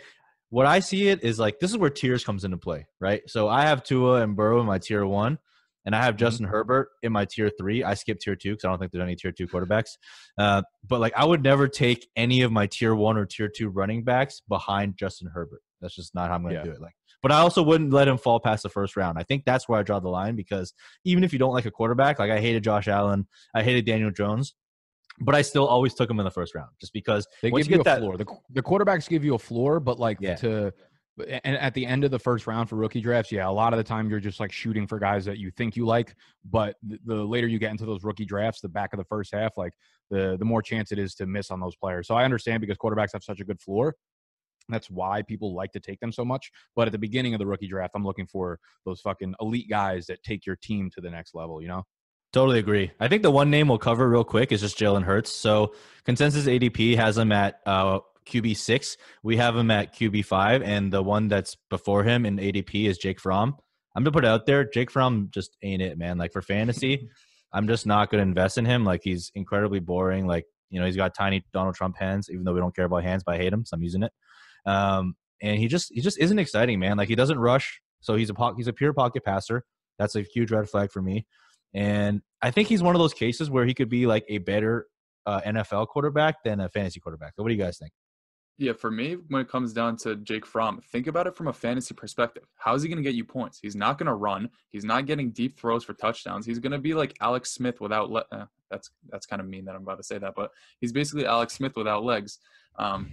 what 0.48 0.66
I 0.66 0.80
see 0.80 1.08
it 1.08 1.22
is 1.24 1.38
like 1.38 1.58
this 1.60 1.70
is 1.70 1.76
where 1.76 1.90
tiers 1.90 2.24
comes 2.24 2.44
into 2.44 2.56
play, 2.56 2.86
right? 3.00 3.22
So 3.26 3.48
I 3.48 3.62
have 3.66 3.82
Tua 3.82 4.22
and 4.22 4.34
Burrow 4.36 4.60
in 4.60 4.66
my 4.66 4.78
tier 4.78 5.04
one, 5.04 5.38
and 5.84 5.94
I 5.96 6.02
have 6.04 6.14
Mm-hmm. 6.14 6.18
Justin 6.20 6.46
Herbert 6.46 6.88
in 7.02 7.12
my 7.12 7.24
tier 7.24 7.50
three. 7.58 7.82
I 7.84 7.94
skip 7.94 8.20
tier 8.20 8.36
two 8.36 8.50
because 8.52 8.64
I 8.64 8.68
don't 8.68 8.78
think 8.78 8.92
there's 8.92 9.02
any 9.02 9.16
tier 9.16 9.32
two 9.32 9.46
quarterbacks. 9.48 9.96
Uh, 10.38 10.62
but 10.86 11.00
like 11.00 11.12
I 11.16 11.24
would 11.24 11.42
never 11.42 11.68
take 11.68 12.08
any 12.16 12.42
of 12.42 12.52
my 12.52 12.66
tier 12.66 12.94
one 12.94 13.16
or 13.16 13.26
tier 13.26 13.48
two 13.48 13.68
running 13.68 14.04
backs 14.04 14.42
behind 14.48 14.96
Justin 14.96 15.28
Herbert. 15.32 15.60
That's 15.80 15.94
just 15.96 16.14
not 16.14 16.28
how 16.28 16.36
I'm 16.36 16.42
going 16.42 16.54
to 16.54 16.60
Yeah. 16.60 16.64
do 16.64 16.70
it. 16.72 16.80
Like, 16.80 16.94
but 17.22 17.32
I 17.32 17.38
also 17.38 17.62
wouldn't 17.62 17.92
let 17.92 18.08
him 18.08 18.18
fall 18.18 18.40
past 18.40 18.62
the 18.62 18.68
first 18.68 18.96
round. 18.96 19.18
I 19.18 19.22
think 19.22 19.44
that's 19.44 19.68
where 19.68 19.78
I 19.78 19.82
draw 19.82 20.00
the 20.00 20.08
line 20.08 20.36
because 20.36 20.72
even 21.04 21.24
if 21.24 21.32
you 21.32 21.38
don't 21.38 21.52
like 21.52 21.66
a 21.66 21.70
quarterback, 21.70 22.18
like 22.18 22.30
I 22.30 22.40
hated 22.40 22.64
Josh 22.64 22.88
Allen, 22.88 23.26
I 23.54 23.62
hated 23.62 23.84
Daniel 23.86 24.10
Jones, 24.10 24.54
but 25.20 25.34
I 25.34 25.42
still 25.42 25.66
always 25.66 25.94
took 25.94 26.10
him 26.10 26.18
in 26.20 26.24
the 26.24 26.30
first 26.30 26.54
round 26.54 26.70
just 26.80 26.92
because 26.92 27.26
They 27.42 27.50
give 27.50 27.66
you, 27.66 27.76
get 27.76 27.80
a 27.80 27.84
that, 27.84 27.98
floor. 27.98 28.16
The, 28.16 28.26
the 28.50 28.62
quarterbacks 28.62 29.08
give 29.08 29.24
you 29.24 29.34
a 29.34 29.38
floor, 29.38 29.78
but 29.78 29.98
like 30.00 30.18
Yeah. 30.20 30.34
to 30.36 30.72
and 31.18 31.56
at 31.56 31.74
the 31.74 31.84
end 31.84 32.04
of 32.04 32.10
the 32.10 32.18
first 32.18 32.46
round 32.46 32.68
for 32.68 32.76
rookie 32.76 33.00
drafts, 33.00 33.30
yeah, 33.30 33.48
a 33.48 33.50
lot 33.50 33.72
of 33.72 33.76
the 33.76 33.84
time 33.84 34.08
you're 34.08 34.20
just 34.20 34.40
like 34.40 34.52
shooting 34.52 34.86
for 34.86 34.98
guys 34.98 35.24
that 35.26 35.38
you 35.38 35.50
think 35.50 35.76
you 35.76 35.84
like. 35.84 36.14
But 36.44 36.76
the, 36.82 37.14
later 37.14 37.46
you 37.46 37.58
get 37.58 37.70
into 37.70 37.84
those 37.84 38.02
rookie 38.02 38.24
drafts, 38.24 38.60
the 38.60 38.68
back 38.68 38.92
of 38.92 38.98
the 38.98 39.04
first 39.04 39.34
half, 39.34 39.56
like 39.56 39.72
the 40.10 40.36
the 40.38 40.44
more 40.44 40.62
chance 40.62 40.90
it 40.92 40.98
is 40.98 41.14
to 41.16 41.26
miss 41.26 41.50
on 41.50 41.60
those 41.60 41.76
players. 41.76 42.06
So 42.06 42.14
I 42.14 42.24
understand 42.24 42.60
because 42.60 42.78
quarterbacks 42.78 43.12
have 43.12 43.24
such 43.24 43.40
a 43.40 43.44
good 43.44 43.60
floor. 43.60 43.94
That's 44.68 44.88
why 44.90 45.22
people 45.22 45.54
like 45.54 45.72
to 45.72 45.80
take 45.80 46.00
them 46.00 46.12
so 46.12 46.24
much. 46.24 46.50
But 46.74 46.88
at 46.88 46.92
the 46.92 46.98
beginning 46.98 47.34
of 47.34 47.40
the 47.40 47.46
rookie 47.46 47.68
draft, 47.68 47.92
I'm 47.94 48.04
looking 48.04 48.26
for 48.26 48.58
those 48.86 49.00
fucking 49.00 49.34
elite 49.40 49.68
guys 49.68 50.06
that 50.06 50.22
take 50.22 50.46
your 50.46 50.56
team 50.56 50.88
to 50.94 51.00
the 51.00 51.10
next 51.10 51.34
level. 51.34 51.60
You 51.60 51.68
know? 51.68 51.82
Totally 52.32 52.58
agree. 52.58 52.90
I 52.98 53.08
think 53.08 53.22
the 53.22 53.30
one 53.30 53.50
name 53.50 53.68
we'll 53.68 53.78
cover 53.78 54.08
real 54.08 54.24
quick 54.24 54.52
is 54.52 54.62
just 54.62 54.78
Jalen 54.78 55.02
Hurts. 55.02 55.30
So 55.30 55.74
consensus 56.04 56.46
ADP 56.46 56.96
has 56.96 57.18
him 57.18 57.30
at 57.32 57.60
uh, 57.66 57.98
QB 58.26 58.56
six. 58.56 58.96
We 59.22 59.36
have 59.36 59.56
him 59.56 59.70
at 59.70 59.94
QB 59.94 60.24
five, 60.24 60.62
and 60.62 60.92
the 60.92 61.02
one 61.02 61.28
that's 61.28 61.56
before 61.70 62.04
him 62.04 62.26
in 62.26 62.38
ADP 62.38 62.86
is 62.86 62.98
Jake 62.98 63.20
Fromm. 63.20 63.56
I'm 63.94 64.02
gonna 64.02 64.12
put 64.12 64.24
it 64.24 64.28
out 64.28 64.46
there. 64.46 64.64
Jake 64.64 64.90
Fromm 64.90 65.28
just 65.32 65.56
ain't 65.62 65.82
it, 65.82 65.98
man. 65.98 66.18
Like 66.18 66.32
for 66.32 66.42
fantasy, 66.42 67.08
I'm 67.52 67.66
just 67.68 67.86
not 67.86 68.10
gonna 68.10 68.22
invest 68.22 68.58
in 68.58 68.64
him. 68.64 68.84
Like 68.84 69.00
he's 69.04 69.30
incredibly 69.34 69.80
boring. 69.80 70.26
Like 70.26 70.44
you 70.70 70.80
know, 70.80 70.86
he's 70.86 70.96
got 70.96 71.14
tiny 71.14 71.44
Donald 71.52 71.74
Trump 71.74 71.96
hands, 71.98 72.30
even 72.30 72.44
though 72.44 72.54
we 72.54 72.60
don't 72.60 72.74
care 72.74 72.86
about 72.86 73.04
hands, 73.04 73.22
but 73.24 73.34
I 73.34 73.38
hate 73.38 73.52
him, 73.52 73.64
so 73.64 73.76
I'm 73.76 73.82
using 73.82 74.02
it. 74.02 74.12
Um, 74.64 75.14
and 75.42 75.58
he 75.58 75.68
just 75.68 75.92
he 75.92 76.00
just 76.00 76.18
isn't 76.18 76.38
exciting, 76.38 76.78
man. 76.78 76.96
Like 76.96 77.08
he 77.08 77.14
doesn't 77.14 77.38
rush, 77.38 77.80
so 78.00 78.16
he's 78.16 78.30
a 78.30 78.34
po- 78.34 78.54
he's 78.54 78.68
a 78.68 78.72
pure 78.72 78.92
pocket 78.92 79.24
passer. 79.24 79.64
That's 79.98 80.16
a 80.16 80.22
huge 80.22 80.50
red 80.50 80.68
flag 80.68 80.90
for 80.90 81.02
me. 81.02 81.26
And 81.74 82.22
I 82.40 82.50
think 82.50 82.68
he's 82.68 82.82
one 82.82 82.94
of 82.94 83.00
those 83.00 83.14
cases 83.14 83.50
where 83.50 83.64
he 83.64 83.74
could 83.74 83.88
be 83.88 84.06
like 84.06 84.24
a 84.28 84.38
better 84.38 84.86
uh, 85.26 85.40
NFL 85.42 85.88
quarterback 85.88 86.42
than 86.44 86.60
a 86.60 86.68
fantasy 86.68 87.00
quarterback. 87.00 87.34
So 87.36 87.42
What 87.42 87.48
do 87.48 87.54
you 87.54 87.62
guys 87.62 87.78
think? 87.78 87.92
Yeah, 88.58 88.74
for 88.74 88.90
me, 88.90 89.16
when 89.28 89.42
it 89.42 89.48
comes 89.48 89.72
down 89.72 89.96
to 89.98 90.16
Jake 90.16 90.46
Fromm, 90.46 90.80
think 90.92 91.06
about 91.06 91.26
it 91.26 91.34
from 91.34 91.48
a 91.48 91.52
fantasy 91.52 91.94
perspective. 91.94 92.44
How 92.56 92.74
is 92.74 92.82
he 92.82 92.88
going 92.88 93.02
to 93.02 93.02
get 93.02 93.16
you 93.16 93.24
points? 93.24 93.58
He's 93.60 93.74
not 93.74 93.98
going 93.98 94.06
to 94.06 94.14
run. 94.14 94.50
He's 94.70 94.84
not 94.84 95.06
getting 95.06 95.30
deep 95.30 95.58
throws 95.58 95.84
for 95.84 95.94
touchdowns. 95.94 96.46
He's 96.46 96.58
going 96.58 96.72
to 96.72 96.78
be 96.78 96.94
like 96.94 97.16
Alex 97.20 97.52
Smith 97.52 97.80
without. 97.80 98.10
Le- 98.10 98.26
uh, 98.30 98.44
that's 98.70 98.90
that's 99.10 99.26
kind 99.26 99.40
of 99.40 99.48
mean 99.48 99.64
that 99.64 99.74
I'm 99.74 99.82
about 99.82 99.98
to 99.98 100.04
say 100.04 100.18
that, 100.18 100.34
but 100.36 100.50
he's 100.80 100.92
basically 100.92 101.26
Alex 101.26 101.54
Smith 101.54 101.76
without 101.76 102.04
legs. 102.04 102.38
Um, 102.78 103.10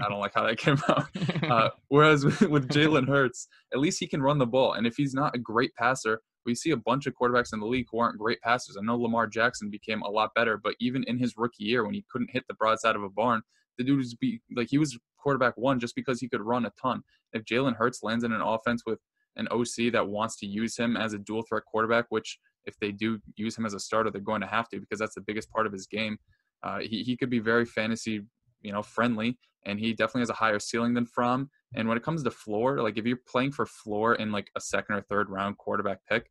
I 0.00 0.08
don't 0.08 0.20
like 0.20 0.34
how 0.34 0.44
that 0.46 0.58
came 0.58 0.78
out. 0.88 1.06
Uh, 1.42 1.70
whereas 1.88 2.24
with, 2.24 2.40
with 2.42 2.68
Jalen 2.68 3.08
Hurts, 3.08 3.48
at 3.72 3.80
least 3.80 4.00
he 4.00 4.06
can 4.06 4.22
run 4.22 4.38
the 4.38 4.46
ball. 4.46 4.74
And 4.74 4.86
if 4.86 4.96
he's 4.96 5.14
not 5.14 5.34
a 5.34 5.38
great 5.38 5.74
passer, 5.74 6.22
we 6.44 6.54
see 6.54 6.70
a 6.70 6.76
bunch 6.76 7.06
of 7.06 7.14
quarterbacks 7.14 7.52
in 7.52 7.60
the 7.60 7.66
league 7.66 7.86
who 7.90 7.98
aren't 7.98 8.18
great 8.18 8.40
passers. 8.40 8.76
I 8.76 8.84
know 8.84 8.96
Lamar 8.96 9.26
Jackson 9.26 9.68
became 9.68 10.02
a 10.02 10.10
lot 10.10 10.30
better, 10.34 10.56
but 10.56 10.74
even 10.80 11.04
in 11.04 11.18
his 11.18 11.36
rookie 11.36 11.64
year 11.64 11.84
when 11.84 11.94
he 11.94 12.04
couldn't 12.10 12.30
hit 12.30 12.44
the 12.48 12.54
broadside 12.54 12.96
of 12.96 13.02
a 13.02 13.10
barn, 13.10 13.42
the 13.78 13.84
dude 13.84 13.98
was 13.98 14.14
be 14.14 14.40
like 14.54 14.68
he 14.70 14.78
was 14.78 14.98
quarterback 15.18 15.56
one 15.56 15.80
just 15.80 15.94
because 15.94 16.20
he 16.20 16.28
could 16.28 16.40
run 16.40 16.66
a 16.66 16.72
ton. 16.80 17.02
If 17.32 17.44
Jalen 17.44 17.76
Hurts 17.76 18.02
lands 18.02 18.24
in 18.24 18.32
an 18.32 18.40
offense 18.40 18.82
with 18.86 19.00
an 19.36 19.48
OC 19.50 19.92
that 19.92 20.08
wants 20.08 20.36
to 20.38 20.46
use 20.46 20.76
him 20.76 20.96
as 20.96 21.12
a 21.12 21.18
dual 21.18 21.42
threat 21.42 21.64
quarterback, 21.66 22.06
which 22.08 22.38
if 22.64 22.78
they 22.80 22.90
do 22.90 23.18
use 23.36 23.56
him 23.56 23.66
as 23.66 23.74
a 23.74 23.80
starter, 23.80 24.10
they're 24.10 24.20
going 24.20 24.40
to 24.40 24.46
have 24.46 24.68
to 24.70 24.80
because 24.80 24.98
that's 24.98 25.14
the 25.14 25.20
biggest 25.20 25.50
part 25.50 25.66
of 25.66 25.72
his 25.72 25.86
game. 25.86 26.18
Uh, 26.62 26.78
he 26.78 27.02
he 27.02 27.16
could 27.16 27.30
be 27.30 27.38
very 27.38 27.64
fantasy, 27.64 28.22
you 28.62 28.72
know, 28.72 28.82
friendly, 28.82 29.38
and 29.64 29.78
he 29.78 29.92
definitely 29.92 30.22
has 30.22 30.30
a 30.30 30.34
higher 30.34 30.58
ceiling 30.58 30.94
than 30.94 31.06
Fromm. 31.06 31.50
And 31.74 31.88
when 31.88 31.96
it 31.96 32.02
comes 32.02 32.22
to 32.22 32.30
floor, 32.30 32.80
like 32.80 32.96
if 32.96 33.04
you're 33.04 33.18
playing 33.28 33.52
for 33.52 33.66
floor 33.66 34.14
in 34.14 34.32
like 34.32 34.50
a 34.56 34.60
second 34.60 34.96
or 34.96 35.02
third 35.02 35.28
round 35.28 35.58
quarterback 35.58 35.98
pick, 36.08 36.30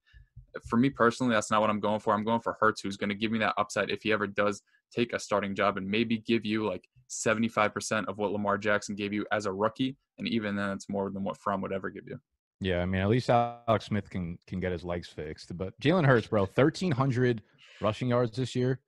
for 0.68 0.78
me 0.78 0.90
personally, 0.90 1.34
that's 1.34 1.52
not 1.52 1.62
what 1.62 1.70
I'm 1.70 1.80
going 1.80 2.00
for. 2.00 2.14
I'm 2.14 2.24
going 2.24 2.42
for 2.42 2.58
Hurts, 2.60 2.82
who's 2.82 2.98
going 2.98 3.10
to 3.10 3.16
give 3.16 3.32
me 3.32 3.40
that 3.40 3.54
upside 3.58 3.90
if 3.90 4.02
he 4.04 4.12
ever 4.12 4.28
does 4.28 4.62
take 4.94 5.14
a 5.14 5.20
starting 5.20 5.56
job 5.56 5.78
and 5.78 5.88
maybe 5.88 6.18
give 6.18 6.46
you 6.46 6.66
like 6.66 6.88
75% 7.10 8.06
of 8.08 8.18
what 8.18 8.32
Lamar 8.32 8.58
Jackson 8.58 8.96
gave 8.96 9.14
you 9.14 9.26
as 9.32 9.46
a 9.46 9.54
rookie. 9.54 9.98
And 10.18 10.28
even 10.28 10.56
then, 10.56 10.72
it's 10.72 10.90
more 10.90 11.10
than 11.10 11.24
what 11.24 11.38
Fromm 11.38 11.62
would 11.62 11.74
ever 11.74 11.90
give 11.90 12.08
you. 12.08 12.20
Yeah, 12.62 12.82
I 12.82 12.86
mean, 12.86 13.02
at 13.02 13.10
least 13.10 13.30
Alex 13.30 13.86
Smith 13.86 14.10
can 14.10 14.38
can 14.48 14.60
get 14.60 14.72
his 14.72 14.84
legs 14.84 15.10
fixed. 15.10 15.56
But 15.58 15.78
Jalen 15.82 16.06
Hurts, 16.06 16.28
bro, 16.28 16.46
thirteen 16.46 16.92
hundred 16.92 17.42
rushing 17.82 18.10
yards 18.10 18.38
this 18.38 18.56
year. 18.56 18.80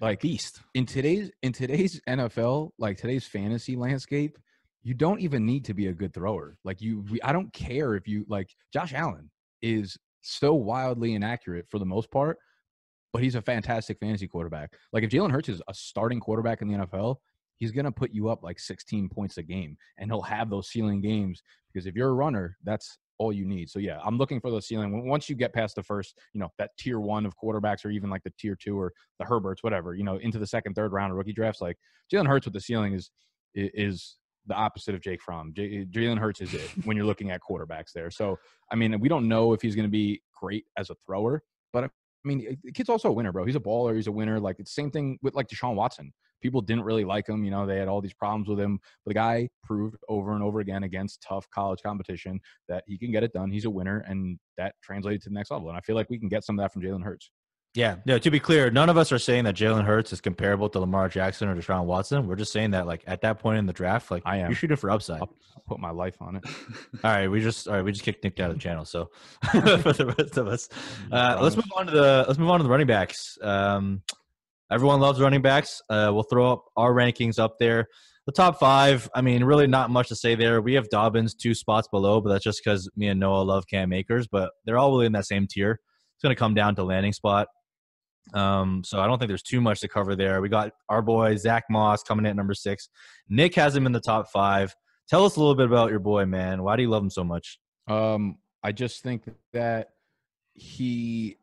Like 0.00 0.20
Beast. 0.20 0.60
in 0.74 0.86
today's 0.86 1.30
in 1.42 1.52
today's 1.52 2.00
NFL, 2.08 2.70
like 2.78 2.98
today's 2.98 3.26
fantasy 3.26 3.76
landscape, 3.76 4.38
you 4.82 4.94
don't 4.94 5.20
even 5.20 5.44
need 5.44 5.64
to 5.64 5.74
be 5.74 5.88
a 5.88 5.92
good 5.92 6.14
thrower. 6.14 6.56
Like 6.64 6.80
you, 6.80 7.04
I 7.24 7.32
don't 7.32 7.52
care 7.52 7.94
if 7.94 8.06
you 8.06 8.24
like 8.28 8.48
Josh 8.72 8.94
Allen 8.94 9.30
is 9.60 9.96
so 10.22 10.54
wildly 10.54 11.14
inaccurate 11.14 11.66
for 11.68 11.78
the 11.78 11.84
most 11.84 12.10
part, 12.10 12.38
but 13.12 13.22
he's 13.22 13.34
a 13.34 13.42
fantastic 13.42 13.98
fantasy 13.98 14.28
quarterback. 14.28 14.72
Like 14.92 15.02
if 15.02 15.10
Jalen 15.10 15.32
Hurts 15.32 15.48
is 15.48 15.62
a 15.68 15.74
starting 15.74 16.20
quarterback 16.20 16.62
in 16.62 16.68
the 16.68 16.74
NFL, 16.74 17.16
he's 17.58 17.72
gonna 17.72 17.92
put 17.92 18.12
you 18.12 18.28
up 18.28 18.42
like 18.42 18.58
16 18.58 19.08
points 19.08 19.36
a 19.38 19.42
game, 19.42 19.76
and 19.98 20.10
he'll 20.10 20.22
have 20.22 20.50
those 20.50 20.68
ceiling 20.68 21.00
games 21.00 21.42
because 21.72 21.86
if 21.86 21.94
you're 21.94 22.08
a 22.08 22.14
runner, 22.14 22.56
that's 22.64 22.98
all 23.18 23.32
you 23.32 23.44
need. 23.44 23.68
So 23.68 23.78
yeah, 23.78 23.98
I'm 24.04 24.16
looking 24.16 24.40
for 24.40 24.50
the 24.50 24.62
ceiling. 24.62 25.06
Once 25.06 25.28
you 25.28 25.36
get 25.36 25.52
past 25.52 25.74
the 25.74 25.82
first, 25.82 26.16
you 26.32 26.40
know, 26.40 26.48
that 26.58 26.70
tier 26.78 27.00
one 27.00 27.26
of 27.26 27.34
quarterbacks, 27.36 27.84
or 27.84 27.90
even 27.90 28.10
like 28.10 28.22
the 28.22 28.32
tier 28.38 28.56
two 28.56 28.78
or 28.78 28.92
the 29.18 29.24
Herberts, 29.24 29.62
whatever, 29.62 29.94
you 29.94 30.04
know, 30.04 30.16
into 30.16 30.38
the 30.38 30.46
second, 30.46 30.74
third 30.74 30.92
round 30.92 31.10
of 31.10 31.18
rookie 31.18 31.32
drafts, 31.32 31.60
like 31.60 31.76
Jalen 32.12 32.26
Hurts 32.26 32.46
with 32.46 32.54
the 32.54 32.60
ceiling 32.60 32.94
is 32.94 33.10
is 33.54 34.16
the 34.46 34.54
opposite 34.54 34.94
of 34.94 35.00
Jake 35.00 35.20
Fromm. 35.20 35.52
J- 35.54 35.84
Jalen 35.86 36.18
Hurts 36.18 36.40
is 36.40 36.54
it 36.54 36.70
when 36.84 36.96
you're 36.96 37.06
looking 37.06 37.30
at 37.30 37.40
quarterbacks 37.40 37.92
there. 37.94 38.10
So 38.10 38.38
I 38.72 38.76
mean, 38.76 38.98
we 39.00 39.08
don't 39.08 39.28
know 39.28 39.52
if 39.52 39.60
he's 39.60 39.74
going 39.74 39.86
to 39.86 39.90
be 39.90 40.22
great 40.40 40.64
as 40.76 40.90
a 40.90 40.94
thrower, 41.06 41.42
but 41.72 41.84
I 41.84 41.88
mean, 42.24 42.58
the 42.62 42.72
kid's 42.72 42.88
also 42.88 43.08
a 43.08 43.12
winner, 43.12 43.32
bro. 43.32 43.44
He's 43.44 43.56
a 43.56 43.60
baller. 43.60 43.94
He's 43.94 44.06
a 44.06 44.12
winner. 44.12 44.40
Like 44.40 44.56
it's 44.58 44.74
the 44.74 44.80
same 44.80 44.90
thing 44.90 45.18
with 45.22 45.34
like 45.34 45.48
Deshaun 45.48 45.74
Watson. 45.74 46.12
People 46.40 46.60
didn't 46.60 46.84
really 46.84 47.04
like 47.04 47.28
him. 47.28 47.44
You 47.44 47.50
know, 47.50 47.66
they 47.66 47.78
had 47.78 47.88
all 47.88 48.00
these 48.00 48.14
problems 48.14 48.48
with 48.48 48.60
him. 48.60 48.78
But 49.04 49.10
the 49.10 49.14
guy 49.14 49.48
proved 49.64 49.96
over 50.08 50.34
and 50.34 50.42
over 50.42 50.60
again 50.60 50.82
against 50.82 51.24
tough 51.26 51.48
college 51.50 51.80
competition 51.82 52.40
that 52.68 52.84
he 52.86 52.98
can 52.98 53.12
get 53.12 53.24
it 53.24 53.32
done. 53.32 53.50
He's 53.50 53.64
a 53.64 53.70
winner, 53.70 54.04
and 54.06 54.38
that 54.56 54.74
translated 54.82 55.22
to 55.22 55.28
the 55.30 55.34
next 55.34 55.50
level. 55.50 55.68
And 55.68 55.76
I 55.76 55.80
feel 55.80 55.96
like 55.96 56.10
we 56.10 56.18
can 56.18 56.28
get 56.28 56.44
some 56.44 56.58
of 56.58 56.62
that 56.62 56.72
from 56.72 56.82
Jalen 56.82 57.02
Hurts. 57.04 57.30
Yeah. 57.74 57.96
No, 58.06 58.18
to 58.18 58.30
be 58.30 58.40
clear, 58.40 58.70
none 58.70 58.88
of 58.88 58.96
us 58.96 59.12
are 59.12 59.18
saying 59.18 59.44
that 59.44 59.54
Jalen 59.54 59.84
Hurts 59.84 60.12
is 60.12 60.20
comparable 60.20 60.68
to 60.70 60.80
Lamar 60.80 61.08
Jackson 61.08 61.48
or 61.48 61.54
Deshaun 61.54 61.84
Watson. 61.84 62.26
We're 62.26 62.36
just 62.36 62.52
saying 62.52 62.72
that, 62.72 62.86
like, 62.86 63.04
at 63.06 63.20
that 63.20 63.38
point 63.38 63.58
in 63.58 63.66
the 63.66 63.72
draft, 63.72 64.10
like, 64.10 64.22
I 64.24 64.38
am. 64.38 64.46
you're 64.46 64.56
shooting 64.56 64.76
for 64.76 64.90
upside. 64.90 65.20
I'll, 65.20 65.30
put 65.68 65.78
my 65.78 65.90
life 65.90 66.16
on 66.20 66.36
it. 66.36 66.44
All 67.04 67.10
right, 67.10 67.28
we 67.28 67.42
just 67.42 67.68
all 67.68 67.74
right. 67.74 67.84
We 67.84 67.92
just 67.92 68.02
kicked 68.02 68.24
Nick 68.24 68.40
out 68.40 68.50
of 68.50 68.56
the 68.56 68.62
channel. 68.62 68.86
So 68.86 69.10
for 69.52 69.92
the 69.92 70.14
rest 70.18 70.38
of 70.38 70.48
us, 70.48 70.68
uh, 71.12 71.38
let's 71.42 71.56
move 71.56 71.66
on 71.76 71.86
to 71.86 71.92
the 71.92 72.24
let's 72.26 72.38
move 72.38 72.48
on 72.48 72.58
to 72.58 72.62
the 72.64 72.70
running 72.70 72.86
backs. 72.86 73.36
Um, 73.42 74.02
everyone 74.70 75.00
loves 75.00 75.20
running 75.20 75.42
backs. 75.42 75.80
Uh, 75.88 76.10
we'll 76.12 76.24
throw 76.24 76.52
up 76.52 76.64
our 76.76 76.92
rankings 76.92 77.38
up 77.38 77.58
there. 77.58 77.86
The 78.26 78.32
top 78.32 78.58
five. 78.58 79.08
I 79.14 79.22
mean, 79.22 79.42
really 79.42 79.66
not 79.66 79.90
much 79.90 80.08
to 80.08 80.16
say 80.16 80.34
there. 80.34 80.60
We 80.60 80.74
have 80.74 80.88
Dobbins 80.90 81.34
two 81.34 81.54
spots 81.54 81.88
below, 81.88 82.20
but 82.20 82.30
that's 82.30 82.44
just 82.44 82.62
because 82.62 82.90
me 82.94 83.08
and 83.08 83.18
Noah 83.18 83.42
love 83.42 83.66
Cam 83.66 83.92
Akers. 83.92 84.26
But 84.26 84.50
they're 84.64 84.76
all 84.76 84.90
really 84.90 85.06
in 85.06 85.12
that 85.12 85.26
same 85.26 85.46
tier. 85.46 85.80
It's 86.16 86.22
going 86.22 86.34
to 86.34 86.38
come 86.38 86.54
down 86.54 86.74
to 86.74 86.84
landing 86.84 87.12
spot. 87.12 87.48
Um, 88.34 88.82
so 88.84 89.00
I 89.00 89.06
don't 89.06 89.18
think 89.18 89.28
there's 89.28 89.42
too 89.42 89.60
much 89.60 89.80
to 89.80 89.88
cover 89.88 90.14
there. 90.14 90.42
We 90.42 90.50
got 90.50 90.72
our 90.88 91.00
boy 91.00 91.36
Zach 91.36 91.64
Moss 91.70 92.02
coming 92.02 92.26
in 92.26 92.30
at 92.30 92.36
number 92.36 92.54
six. 92.54 92.90
Nick 93.28 93.54
has 93.54 93.74
him 93.74 93.86
in 93.86 93.92
the 93.92 94.00
top 94.00 94.30
five. 94.30 94.74
Tell 95.08 95.24
us 95.24 95.36
a 95.36 95.40
little 95.40 95.54
bit 95.54 95.66
about 95.66 95.90
your 95.90 96.00
boy, 96.00 96.26
man. 96.26 96.62
Why 96.62 96.76
do 96.76 96.82
you 96.82 96.90
love 96.90 97.02
him 97.02 97.10
so 97.10 97.24
much? 97.24 97.58
Um, 97.86 98.36
I 98.62 98.72
just 98.72 99.02
think 99.02 99.22
that 99.54 99.88
he 100.52 101.38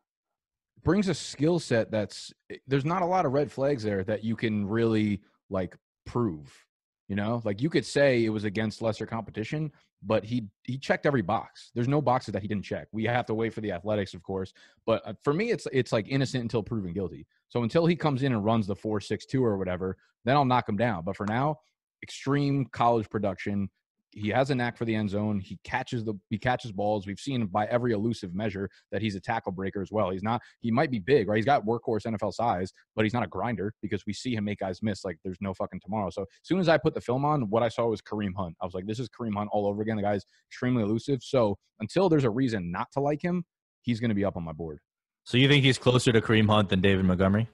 brings 0.86 1.08
a 1.08 1.14
skill 1.14 1.58
set 1.58 1.90
that's 1.90 2.32
eh, 2.50 2.56
there's 2.68 2.84
not 2.84 3.02
a 3.02 3.06
lot 3.06 3.26
of 3.26 3.32
red 3.32 3.50
flags 3.50 3.82
there 3.82 4.04
that 4.04 4.22
you 4.22 4.36
can 4.36 4.64
really 4.64 5.20
like 5.50 5.76
prove. 6.06 6.64
You 7.08 7.16
know, 7.16 7.42
like 7.44 7.60
you 7.60 7.68
could 7.68 7.84
say 7.84 8.24
it 8.24 8.30
was 8.30 8.44
against 8.44 8.82
lesser 8.82 9.04
competition, 9.04 9.72
but 10.02 10.24
he 10.24 10.46
he 10.62 10.78
checked 10.78 11.04
every 11.04 11.22
box. 11.22 11.72
There's 11.74 11.88
no 11.88 12.00
boxes 12.00 12.32
that 12.32 12.42
he 12.42 12.48
didn't 12.48 12.64
check. 12.64 12.86
We 12.92 13.04
have 13.04 13.26
to 13.26 13.34
wait 13.34 13.52
for 13.52 13.60
the 13.60 13.72
athletics, 13.72 14.14
of 14.14 14.22
course, 14.22 14.52
but 14.86 15.06
uh, 15.06 15.14
for 15.24 15.34
me, 15.34 15.50
it's 15.50 15.66
it's 15.72 15.92
like 15.92 16.06
innocent 16.08 16.42
until 16.42 16.62
proven 16.62 16.92
guilty. 16.92 17.26
So 17.48 17.64
until 17.64 17.86
he 17.86 17.96
comes 17.96 18.22
in 18.22 18.32
and 18.32 18.44
runs 18.44 18.66
the 18.66 18.76
four 18.76 19.00
six 19.00 19.26
two 19.26 19.44
or 19.44 19.58
whatever, 19.58 19.96
then 20.24 20.36
I'll 20.36 20.44
knock 20.44 20.68
him 20.68 20.76
down. 20.76 21.04
But 21.04 21.16
for 21.16 21.26
now, 21.26 21.56
extreme 22.02 22.66
college 22.66 23.10
production, 23.10 23.70
he 24.16 24.30
has 24.30 24.48
a 24.48 24.54
knack 24.54 24.78
for 24.78 24.86
the 24.86 24.94
end 24.94 25.10
zone. 25.10 25.38
He 25.38 25.58
catches 25.62 26.02
the 26.02 26.14
he 26.30 26.38
catches 26.38 26.72
balls. 26.72 27.06
We've 27.06 27.20
seen 27.20 27.46
by 27.46 27.66
every 27.66 27.92
elusive 27.92 28.34
measure 28.34 28.68
that 28.90 29.02
he's 29.02 29.14
a 29.14 29.20
tackle 29.20 29.52
breaker 29.52 29.82
as 29.82 29.92
well. 29.92 30.10
He's 30.10 30.22
not 30.22 30.40
he 30.60 30.70
might 30.70 30.90
be 30.90 30.98
big, 30.98 31.28
right? 31.28 31.36
He's 31.36 31.44
got 31.44 31.66
workhorse 31.66 32.06
NFL 32.06 32.32
size, 32.32 32.72
but 32.96 33.04
he's 33.04 33.12
not 33.12 33.22
a 33.22 33.26
grinder 33.26 33.74
because 33.82 34.04
we 34.06 34.14
see 34.14 34.34
him 34.34 34.44
make 34.44 34.60
guys 34.60 34.82
miss 34.82 35.04
like 35.04 35.18
there's 35.22 35.36
no 35.42 35.52
fucking 35.52 35.80
tomorrow. 35.80 36.08
So 36.10 36.22
as 36.22 36.28
soon 36.42 36.58
as 36.58 36.68
I 36.68 36.78
put 36.78 36.94
the 36.94 37.00
film 37.00 37.26
on, 37.26 37.42
what 37.50 37.62
I 37.62 37.68
saw 37.68 37.86
was 37.86 38.00
Kareem 38.00 38.34
Hunt. 38.34 38.56
I 38.62 38.64
was 38.64 38.74
like, 38.74 38.86
this 38.86 38.98
is 38.98 39.08
Kareem 39.08 39.36
Hunt 39.36 39.50
all 39.52 39.66
over 39.66 39.82
again. 39.82 39.96
The 39.96 40.02
guy's 40.02 40.24
extremely 40.50 40.82
elusive. 40.82 41.22
So 41.22 41.58
until 41.80 42.08
there's 42.08 42.24
a 42.24 42.30
reason 42.30 42.72
not 42.72 42.88
to 42.92 43.00
like 43.00 43.20
him, 43.22 43.44
he's 43.82 44.00
going 44.00 44.08
to 44.08 44.14
be 44.14 44.24
up 44.24 44.36
on 44.36 44.44
my 44.44 44.52
board. 44.52 44.78
So 45.24 45.36
you 45.36 45.48
think 45.48 45.62
he's 45.62 45.78
closer 45.78 46.12
to 46.12 46.22
Kareem 46.22 46.48
Hunt 46.48 46.70
than 46.70 46.80
David 46.80 47.04
Montgomery? 47.04 47.48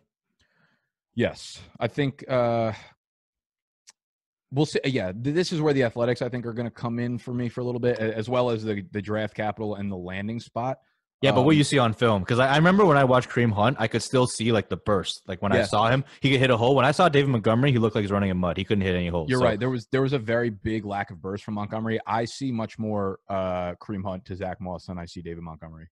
Yes, 1.14 1.60
I 1.80 1.88
think 1.88 2.24
uh, 2.30 2.72
we'll 4.52 4.66
see. 4.66 4.78
Yeah, 4.84 5.12
this 5.14 5.52
is 5.52 5.60
where 5.60 5.74
the 5.74 5.82
athletics 5.82 6.22
I 6.22 6.28
think 6.28 6.46
are 6.46 6.52
going 6.52 6.66
to 6.68 6.70
come 6.70 6.98
in 7.00 7.18
for 7.18 7.34
me 7.34 7.48
for 7.48 7.60
a 7.60 7.64
little 7.64 7.80
bit, 7.80 7.98
as 7.98 8.28
well 8.28 8.50
as 8.50 8.62
the 8.62 8.84
the 8.92 9.02
draft 9.02 9.34
capital 9.34 9.74
and 9.74 9.90
the 9.90 9.96
landing 9.96 10.38
spot. 10.38 10.78
Yeah, 11.22 11.30
but 11.30 11.42
what 11.42 11.52
Um, 11.52 11.58
you 11.58 11.62
see 11.62 11.78
on 11.78 11.92
film, 11.92 12.22
because 12.22 12.40
I, 12.40 12.48
I 12.48 12.56
remember 12.56 12.84
when 12.84 12.96
I 12.96 13.04
watched 13.04 13.28
Kareem 13.30 13.52
Hunt, 13.52 13.76
I 13.78 13.86
could 13.86 14.02
still 14.02 14.26
see 14.26 14.50
like 14.50 14.68
the 14.68 14.76
burst. 14.76 15.22
Like 15.28 15.40
when 15.40 15.52
I 15.52 15.62
saw 15.62 15.88
him, 15.88 16.04
he 16.20 16.30
could 16.32 16.40
hit 16.40 16.50
a 16.50 16.56
hole. 16.56 16.74
When 16.74 16.84
I 16.84 16.90
saw 16.90 17.08
David 17.08 17.30
Montgomery, 17.30 17.70
he 17.70 17.78
looked 17.78 17.94
like 17.94 18.02
he's 18.02 18.10
running 18.10 18.30
in 18.30 18.38
mud. 18.38 18.56
He 18.56 18.64
couldn't 18.64 18.82
hit 18.82 18.96
any 18.96 19.06
holes. 19.06 19.30
You're 19.30 19.38
So, 19.38 19.44
right. 19.44 19.58
There 19.60 19.70
was 19.70 19.86
there 19.92 20.02
was 20.02 20.12
a 20.14 20.18
very 20.18 20.50
big 20.50 20.84
lack 20.84 21.12
of 21.12 21.22
burst 21.22 21.44
from 21.44 21.54
Montgomery. 21.54 22.00
I 22.06 22.24
see 22.24 22.50
much 22.50 22.76
more 22.76 23.20
uh, 23.28 23.74
Kareem 23.76 24.02
Hunt 24.04 24.24
to 24.26 24.34
Zach 24.36 24.60
Moss 24.60 24.86
than 24.86 24.98
I 24.98 25.04
see 25.06 25.22
David 25.22 25.44
Montgomery. 25.44 25.86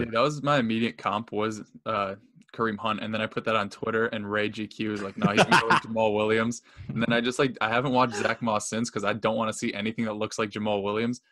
Yeah, 0.00 0.10
that 0.12 0.20
was 0.20 0.42
my 0.42 0.58
immediate 0.58 0.98
comp 0.98 1.32
was 1.32 1.62
uh, 1.86 2.14
Kareem 2.52 2.78
Hunt, 2.78 3.00
and 3.00 3.12
then 3.12 3.20
I 3.20 3.26
put 3.26 3.44
that 3.44 3.56
on 3.56 3.68
Twitter, 3.68 4.06
and 4.06 4.30
Ray 4.30 4.50
GQ 4.50 4.90
was 4.90 5.02
like, 5.02 5.16
"No, 5.16 5.32
he's 5.32 5.42
gonna 5.42 5.60
go 5.60 5.68
with 5.68 5.82
Jamaal 5.82 6.14
Williams." 6.14 6.62
And 6.88 7.02
then 7.02 7.12
I 7.12 7.20
just 7.20 7.38
like 7.38 7.56
I 7.60 7.68
haven't 7.68 7.92
watched 7.92 8.16
Zach 8.16 8.42
Moss 8.42 8.68
since 8.68 8.90
because 8.90 9.04
I 9.04 9.12
don't 9.14 9.36
want 9.36 9.50
to 9.50 9.56
see 9.56 9.72
anything 9.74 10.04
that 10.04 10.14
looks 10.14 10.38
like 10.38 10.50
Jamaal 10.50 10.82
Williams. 10.82 11.22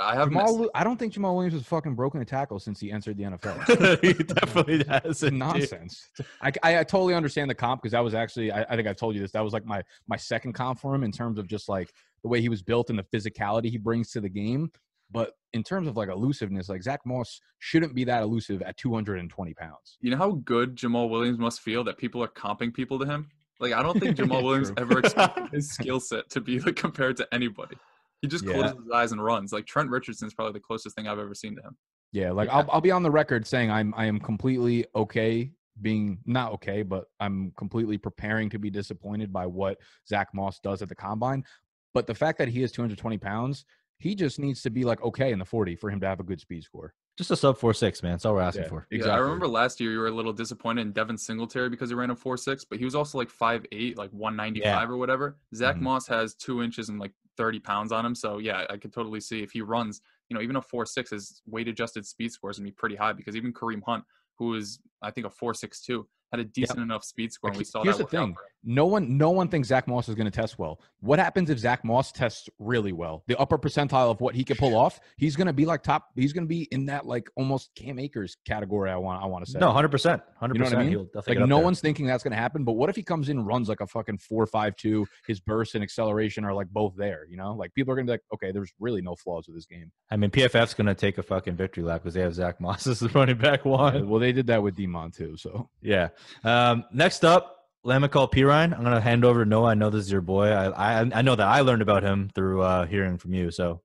I 0.00 0.14
have 0.14 0.28
Jamaal, 0.28 0.46
Wi- 0.46 0.70
I 0.74 0.84
don't 0.84 0.98
think 0.98 1.12
Jamaal 1.12 1.34
Williams 1.34 1.54
has 1.54 1.66
fucking 1.66 1.94
broken 1.94 2.20
a 2.20 2.24
tackle 2.24 2.58
since 2.60 2.78
he 2.80 2.92
entered 2.92 3.16
the 3.16 3.24
NFL. 3.24 4.00
he 4.02 4.12
definitely 4.12 4.84
has. 4.88 5.22
It's 5.22 5.32
nonsense. 5.32 6.10
I, 6.40 6.52
I, 6.62 6.78
I 6.80 6.84
totally 6.84 7.14
understand 7.14 7.50
the 7.50 7.54
comp 7.54 7.82
because 7.82 7.92
that 7.92 8.04
was 8.04 8.14
actually 8.14 8.52
I, 8.52 8.62
I 8.62 8.76
think 8.76 8.88
I've 8.88 8.96
told 8.96 9.14
you 9.14 9.20
this. 9.20 9.32
That 9.32 9.44
was 9.44 9.52
like 9.52 9.64
my 9.64 9.82
my 10.06 10.16
second 10.16 10.52
comp 10.52 10.80
for 10.80 10.94
him 10.94 11.02
in 11.04 11.12
terms 11.12 11.38
of 11.38 11.46
just 11.48 11.68
like 11.68 11.92
the 12.22 12.28
way 12.28 12.40
he 12.40 12.48
was 12.48 12.62
built 12.62 12.90
and 12.90 12.98
the 12.98 13.04
physicality 13.04 13.66
he 13.66 13.78
brings 13.78 14.10
to 14.12 14.20
the 14.20 14.28
game. 14.28 14.70
But 15.10 15.32
in 15.52 15.62
terms 15.62 15.86
of 15.86 15.96
like 15.96 16.08
elusiveness, 16.08 16.68
like 16.68 16.82
Zach 16.82 17.00
Moss 17.04 17.40
shouldn't 17.58 17.94
be 17.94 18.04
that 18.04 18.22
elusive 18.22 18.62
at 18.62 18.76
220 18.76 19.54
pounds. 19.54 19.98
You 20.00 20.10
know 20.10 20.16
how 20.16 20.32
good 20.44 20.76
Jamaal 20.76 21.08
Williams 21.10 21.38
must 21.38 21.60
feel 21.60 21.84
that 21.84 21.98
people 21.98 22.22
are 22.22 22.28
comping 22.28 22.72
people 22.74 22.98
to 22.98 23.06
him? 23.06 23.28
Like 23.60 23.72
I 23.72 23.82
don't 23.82 23.98
think 24.00 24.16
Jamaal 24.16 24.42
Williams 24.42 24.72
ever 24.76 24.98
expected 24.98 25.48
his 25.52 25.70
skill 25.70 26.00
set 26.00 26.28
to 26.30 26.40
be 26.40 26.58
like 26.60 26.76
compared 26.76 27.16
to 27.18 27.28
anybody. 27.32 27.76
He 28.22 28.28
just 28.28 28.44
Yeah. 28.44 28.54
closes 28.54 28.76
his 28.78 28.90
eyes 28.92 29.12
and 29.12 29.22
runs. 29.22 29.52
Like 29.52 29.66
Trent 29.66 29.90
Richardson's 29.90 30.34
probably 30.34 30.54
the 30.54 30.60
closest 30.60 30.96
thing 30.96 31.06
I've 31.06 31.18
ever 31.18 31.34
seen 31.34 31.54
to 31.56 31.62
him. 31.62 31.76
Yeah, 32.12 32.32
like 32.32 32.48
Yeah. 32.48 32.56
I'll 32.58 32.70
I'll 32.72 32.80
be 32.80 32.90
on 32.90 33.02
the 33.02 33.10
record 33.10 33.46
saying 33.46 33.70
I'm 33.70 33.94
I 33.96 34.06
am 34.06 34.18
completely 34.18 34.86
okay 34.94 35.52
being 35.82 36.18
not 36.24 36.52
okay, 36.52 36.82
but 36.82 37.06
I'm 37.20 37.52
completely 37.56 37.98
preparing 37.98 38.48
to 38.50 38.58
be 38.60 38.70
disappointed 38.70 39.32
by 39.32 39.44
what 39.46 39.78
Zach 40.08 40.28
Moss 40.32 40.60
does 40.60 40.82
at 40.82 40.88
the 40.88 40.94
combine. 40.94 41.44
But 41.92 42.06
the 42.06 42.14
fact 42.14 42.38
that 42.38 42.48
he 42.48 42.62
is 42.62 42.70
220 42.72 43.18
pounds, 43.18 43.64
he 43.98 44.14
just 44.14 44.38
needs 44.38 44.62
to 44.62 44.70
be 44.70 44.84
like 44.84 45.02
okay 45.02 45.32
in 45.32 45.38
the 45.38 45.44
40 45.44 45.76
for 45.76 45.90
him 45.90 46.00
to 46.00 46.06
have 46.06 46.20
a 46.20 46.24
good 46.24 46.40
speed 46.40 46.62
score. 46.64 46.94
Just 47.16 47.30
a 47.30 47.36
sub 47.36 47.56
four 47.58 47.72
six, 47.72 48.02
man. 48.02 48.12
That's 48.12 48.24
all 48.24 48.34
we're 48.34 48.40
asking 48.40 48.64
Yeah. 48.64 48.68
for. 48.68 48.86
Yeah, 48.90 49.06
I 49.10 49.18
remember 49.18 49.46
last 49.46 49.78
year 49.80 49.92
you 49.92 49.98
were 50.00 50.08
a 50.08 50.10
little 50.10 50.32
disappointed 50.32 50.80
in 50.82 50.92
Devin 50.92 51.16
Singletary 51.16 51.68
because 51.70 51.88
he 51.88 51.94
ran 51.94 52.10
a 52.10 52.16
four 52.16 52.36
six, 52.36 52.64
but 52.64 52.78
he 52.78 52.84
was 52.84 52.96
also 52.96 53.18
like 53.18 53.30
five 53.30 53.64
eight, 53.70 53.96
like 53.96 54.10
one 54.10 54.34
ninety 54.34 54.60
five 54.60 54.90
or 54.90 54.96
whatever. 54.96 55.38
Zach 55.54 55.76
Mhm. 55.76 55.82
Moss 55.82 56.08
has 56.08 56.34
two 56.34 56.60
inches 56.60 56.88
and 56.88 56.98
like 56.98 57.12
thirty 57.36 57.60
pounds 57.60 57.92
on 57.92 58.04
him, 58.04 58.16
so 58.16 58.38
yeah, 58.38 58.64
I 58.68 58.76
could 58.78 58.92
totally 58.92 59.20
see 59.20 59.42
if 59.44 59.52
he 59.52 59.60
runs, 59.62 60.00
you 60.28 60.34
know, 60.34 60.42
even 60.42 60.56
a 60.56 60.62
four 60.62 60.84
six, 60.86 61.10
his 61.10 61.40
weight 61.46 61.68
adjusted 61.68 62.04
speed 62.04 62.32
score 62.32 62.50
is 62.50 62.58
gonna 62.58 62.68
be 62.68 62.72
pretty 62.72 62.96
high 62.96 63.12
because 63.12 63.36
even 63.36 63.52
Kareem 63.52 63.82
Hunt, 63.86 64.02
who 64.36 64.54
is 64.54 64.80
I 65.00 65.12
think 65.12 65.26
a 65.26 65.30
four 65.30 65.54
six 65.54 65.80
two, 65.82 66.08
had 66.38 66.46
a 66.46 66.50
decent 66.50 66.78
enough 66.80 67.04
speed 67.04 67.32
score, 67.32 67.50
and 67.50 67.58
we 67.58 67.64
saw 67.64 67.82
here's 67.82 67.98
that. 67.98 68.10
the 68.10 68.16
thing. 68.18 68.34
No 68.66 68.86
one 68.86 69.18
no 69.18 69.30
one 69.30 69.48
thinks 69.48 69.68
Zach 69.68 69.86
Moss 69.86 70.08
is 70.08 70.14
going 70.14 70.24
to 70.24 70.30
test 70.30 70.58
well. 70.58 70.80
What 71.00 71.18
happens 71.18 71.50
if 71.50 71.58
Zach 71.58 71.84
Moss 71.84 72.10
tests 72.12 72.48
really 72.58 72.92
well? 72.92 73.22
The 73.26 73.38
upper 73.38 73.58
percentile 73.58 74.10
of 74.10 74.22
what 74.22 74.34
he 74.34 74.42
could 74.42 74.56
pull 74.56 74.74
off, 74.74 75.00
he's 75.18 75.36
going 75.36 75.48
to 75.48 75.52
be 75.52 75.66
like 75.66 75.82
top 75.82 76.06
he's 76.16 76.32
going 76.32 76.44
to 76.44 76.48
be 76.48 76.62
in 76.72 76.86
that 76.86 77.04
like 77.04 77.28
almost 77.36 77.70
Cam 77.76 77.98
Akers 77.98 78.38
category 78.46 78.90
I 78.90 78.96
want 78.96 79.22
I 79.22 79.26
want 79.26 79.44
to 79.44 79.50
say. 79.50 79.58
No, 79.58 79.70
hundred 79.70 79.90
percent, 79.90 80.22
hundred 80.40 80.54
You 80.54 80.60
know 80.60 80.64
what 80.64 80.72
I 80.72 80.76
percent. 80.76 80.96
mean? 80.98 81.08
Like 81.14 81.26
get 81.26 81.42
up 81.42 81.48
no 81.50 81.56
there. 81.56 81.64
one's 81.64 81.80
thinking 81.82 82.06
that's 82.06 82.22
going 82.24 82.30
to 82.32 82.38
happen. 82.38 82.64
But 82.64 82.72
what 82.72 82.88
if 82.88 82.96
he 82.96 83.02
comes 83.02 83.28
in 83.28 83.44
runs 83.44 83.68
like 83.68 83.80
a 83.82 83.86
fucking 83.86 84.16
four 84.18 84.46
five 84.46 84.76
two? 84.76 85.06
His 85.26 85.40
burst 85.40 85.74
and 85.74 85.84
acceleration 85.84 86.42
are 86.46 86.54
like 86.54 86.68
both 86.68 86.94
there. 86.96 87.26
You 87.28 87.36
know, 87.36 87.52
like 87.52 87.74
people 87.74 87.92
are 87.92 87.96
going 87.96 88.06
to 88.06 88.10
be 88.12 88.14
like, 88.14 88.22
okay, 88.32 88.50
there's 88.50 88.72
really 88.80 89.02
no 89.02 89.14
flaws 89.14 89.46
with 89.46 89.56
this 89.56 89.66
game. 89.66 89.92
I 90.10 90.16
mean, 90.16 90.30
PFF's 90.30 90.72
gonna 90.72 90.94
take 90.94 91.18
a 91.18 91.22
fucking 91.22 91.56
victory 91.56 91.82
lap 91.84 92.00
because 92.02 92.14
they 92.14 92.22
have 92.22 92.32
Zach 92.34 92.62
Moss 92.62 92.86
as 92.86 93.00
the 93.00 93.08
running 93.10 93.36
back 93.36 93.66
one. 93.66 94.08
well, 94.08 94.20
they 94.20 94.32
did 94.32 94.46
that 94.46 94.62
with 94.62 94.74
Demon 94.74 95.10
too. 95.10 95.36
So 95.36 95.68
Yeah. 95.82 96.08
Um, 96.42 96.84
next 96.92 97.24
up, 97.24 97.54
La'Mical 97.84 98.30
Perine. 98.30 98.76
I'm 98.76 98.82
gonna 98.82 99.00
hand 99.00 99.24
over 99.24 99.44
to 99.44 99.48
Noah. 99.48 99.70
I 99.70 99.74
know 99.74 99.90
this 99.90 100.06
is 100.06 100.12
your 100.12 100.22
boy. 100.22 100.48
I 100.48 101.00
I, 101.00 101.10
I 101.12 101.22
know 101.22 101.36
that 101.36 101.46
I 101.46 101.60
learned 101.60 101.82
about 101.82 102.02
him 102.02 102.30
through 102.34 102.62
uh, 102.62 102.86
hearing 102.86 103.18
from 103.18 103.34
you. 103.34 103.50
So 103.50 103.82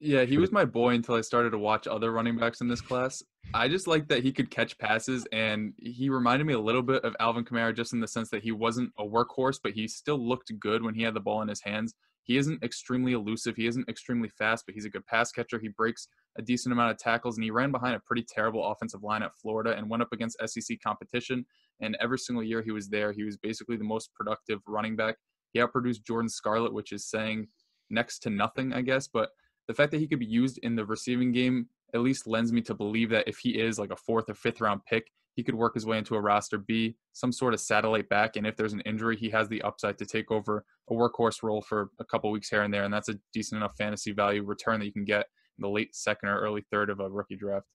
Yeah, 0.00 0.24
he 0.24 0.38
was 0.38 0.52
my 0.52 0.64
boy 0.64 0.94
until 0.94 1.14
I 1.14 1.20
started 1.20 1.50
to 1.50 1.58
watch 1.58 1.86
other 1.86 2.12
running 2.12 2.36
backs 2.36 2.60
in 2.60 2.68
this 2.68 2.80
class. 2.80 3.22
I 3.54 3.68
just 3.68 3.86
like 3.86 4.08
that 4.08 4.24
he 4.24 4.32
could 4.32 4.50
catch 4.50 4.76
passes, 4.78 5.26
and 5.32 5.72
he 5.78 6.10
reminded 6.10 6.46
me 6.46 6.54
a 6.54 6.60
little 6.60 6.82
bit 6.82 7.04
of 7.04 7.14
Alvin 7.20 7.44
Kamara, 7.44 7.74
just 7.74 7.92
in 7.92 8.00
the 8.00 8.08
sense 8.08 8.28
that 8.30 8.42
he 8.42 8.50
wasn't 8.50 8.92
a 8.98 9.04
workhorse, 9.04 9.60
but 9.62 9.72
he 9.72 9.86
still 9.86 10.18
looked 10.18 10.52
good 10.58 10.82
when 10.82 10.94
he 10.94 11.02
had 11.02 11.14
the 11.14 11.20
ball 11.20 11.42
in 11.42 11.48
his 11.48 11.62
hands. 11.62 11.94
He 12.26 12.36
isn't 12.38 12.62
extremely 12.64 13.12
elusive. 13.12 13.54
He 13.56 13.68
isn't 13.68 13.88
extremely 13.88 14.28
fast, 14.28 14.64
but 14.66 14.74
he's 14.74 14.84
a 14.84 14.90
good 14.90 15.06
pass 15.06 15.30
catcher. 15.30 15.60
He 15.60 15.68
breaks 15.68 16.08
a 16.36 16.42
decent 16.42 16.72
amount 16.72 16.90
of 16.90 16.98
tackles, 16.98 17.36
and 17.36 17.44
he 17.44 17.52
ran 17.52 17.70
behind 17.70 17.94
a 17.94 18.00
pretty 18.00 18.24
terrible 18.28 18.66
offensive 18.66 19.04
line 19.04 19.22
at 19.22 19.30
Florida 19.40 19.76
and 19.76 19.88
went 19.88 20.02
up 20.02 20.12
against 20.12 20.36
SEC 20.44 20.78
competition. 20.84 21.46
And 21.80 21.96
every 22.00 22.18
single 22.18 22.42
year 22.42 22.62
he 22.62 22.72
was 22.72 22.88
there, 22.88 23.12
he 23.12 23.22
was 23.22 23.36
basically 23.36 23.76
the 23.76 23.84
most 23.84 24.12
productive 24.14 24.60
running 24.66 24.96
back. 24.96 25.16
He 25.52 25.60
outproduced 25.60 26.04
Jordan 26.04 26.28
Scarlett, 26.28 26.74
which 26.74 26.92
is 26.92 27.08
saying 27.08 27.46
next 27.90 28.18
to 28.20 28.30
nothing, 28.30 28.72
I 28.72 28.82
guess. 28.82 29.06
But 29.06 29.30
the 29.68 29.74
fact 29.74 29.92
that 29.92 30.00
he 30.00 30.08
could 30.08 30.18
be 30.18 30.26
used 30.26 30.58
in 30.62 30.74
the 30.74 30.84
receiving 30.84 31.30
game 31.32 31.68
at 31.94 32.00
least 32.00 32.26
lends 32.26 32.52
me 32.52 32.60
to 32.62 32.74
believe 32.74 33.10
that 33.10 33.28
if 33.28 33.38
he 33.38 33.50
is 33.50 33.78
like 33.78 33.92
a 33.92 33.96
fourth 33.96 34.28
or 34.28 34.34
fifth 34.34 34.60
round 34.60 34.80
pick, 34.84 35.06
he 35.36 35.44
could 35.44 35.54
work 35.54 35.74
his 35.74 35.86
way 35.86 35.98
into 35.98 36.16
a 36.16 36.20
roster, 36.20 36.58
be 36.58 36.96
some 37.12 37.30
sort 37.30 37.54
of 37.54 37.60
satellite 37.60 38.08
back, 38.08 38.36
and 38.36 38.46
if 38.46 38.56
there's 38.56 38.72
an 38.72 38.80
injury, 38.80 39.16
he 39.16 39.30
has 39.30 39.48
the 39.48 39.62
upside 39.62 39.98
to 39.98 40.06
take 40.06 40.30
over 40.30 40.64
a 40.90 40.94
workhorse 40.94 41.42
role 41.42 41.62
for 41.62 41.90
a 42.00 42.04
couple 42.04 42.30
weeks 42.30 42.48
here 42.48 42.62
and 42.62 42.74
there, 42.74 42.84
and 42.84 42.92
that's 42.92 43.08
a 43.10 43.18
decent 43.32 43.58
enough 43.58 43.76
fantasy 43.76 44.12
value 44.12 44.42
return 44.42 44.80
that 44.80 44.86
you 44.86 44.92
can 44.92 45.04
get 45.04 45.26
in 45.58 45.62
the 45.62 45.68
late 45.68 45.94
second 45.94 46.28
or 46.30 46.40
early 46.40 46.64
third 46.72 46.90
of 46.90 47.00
a 47.00 47.08
rookie 47.08 47.36
draft. 47.36 47.66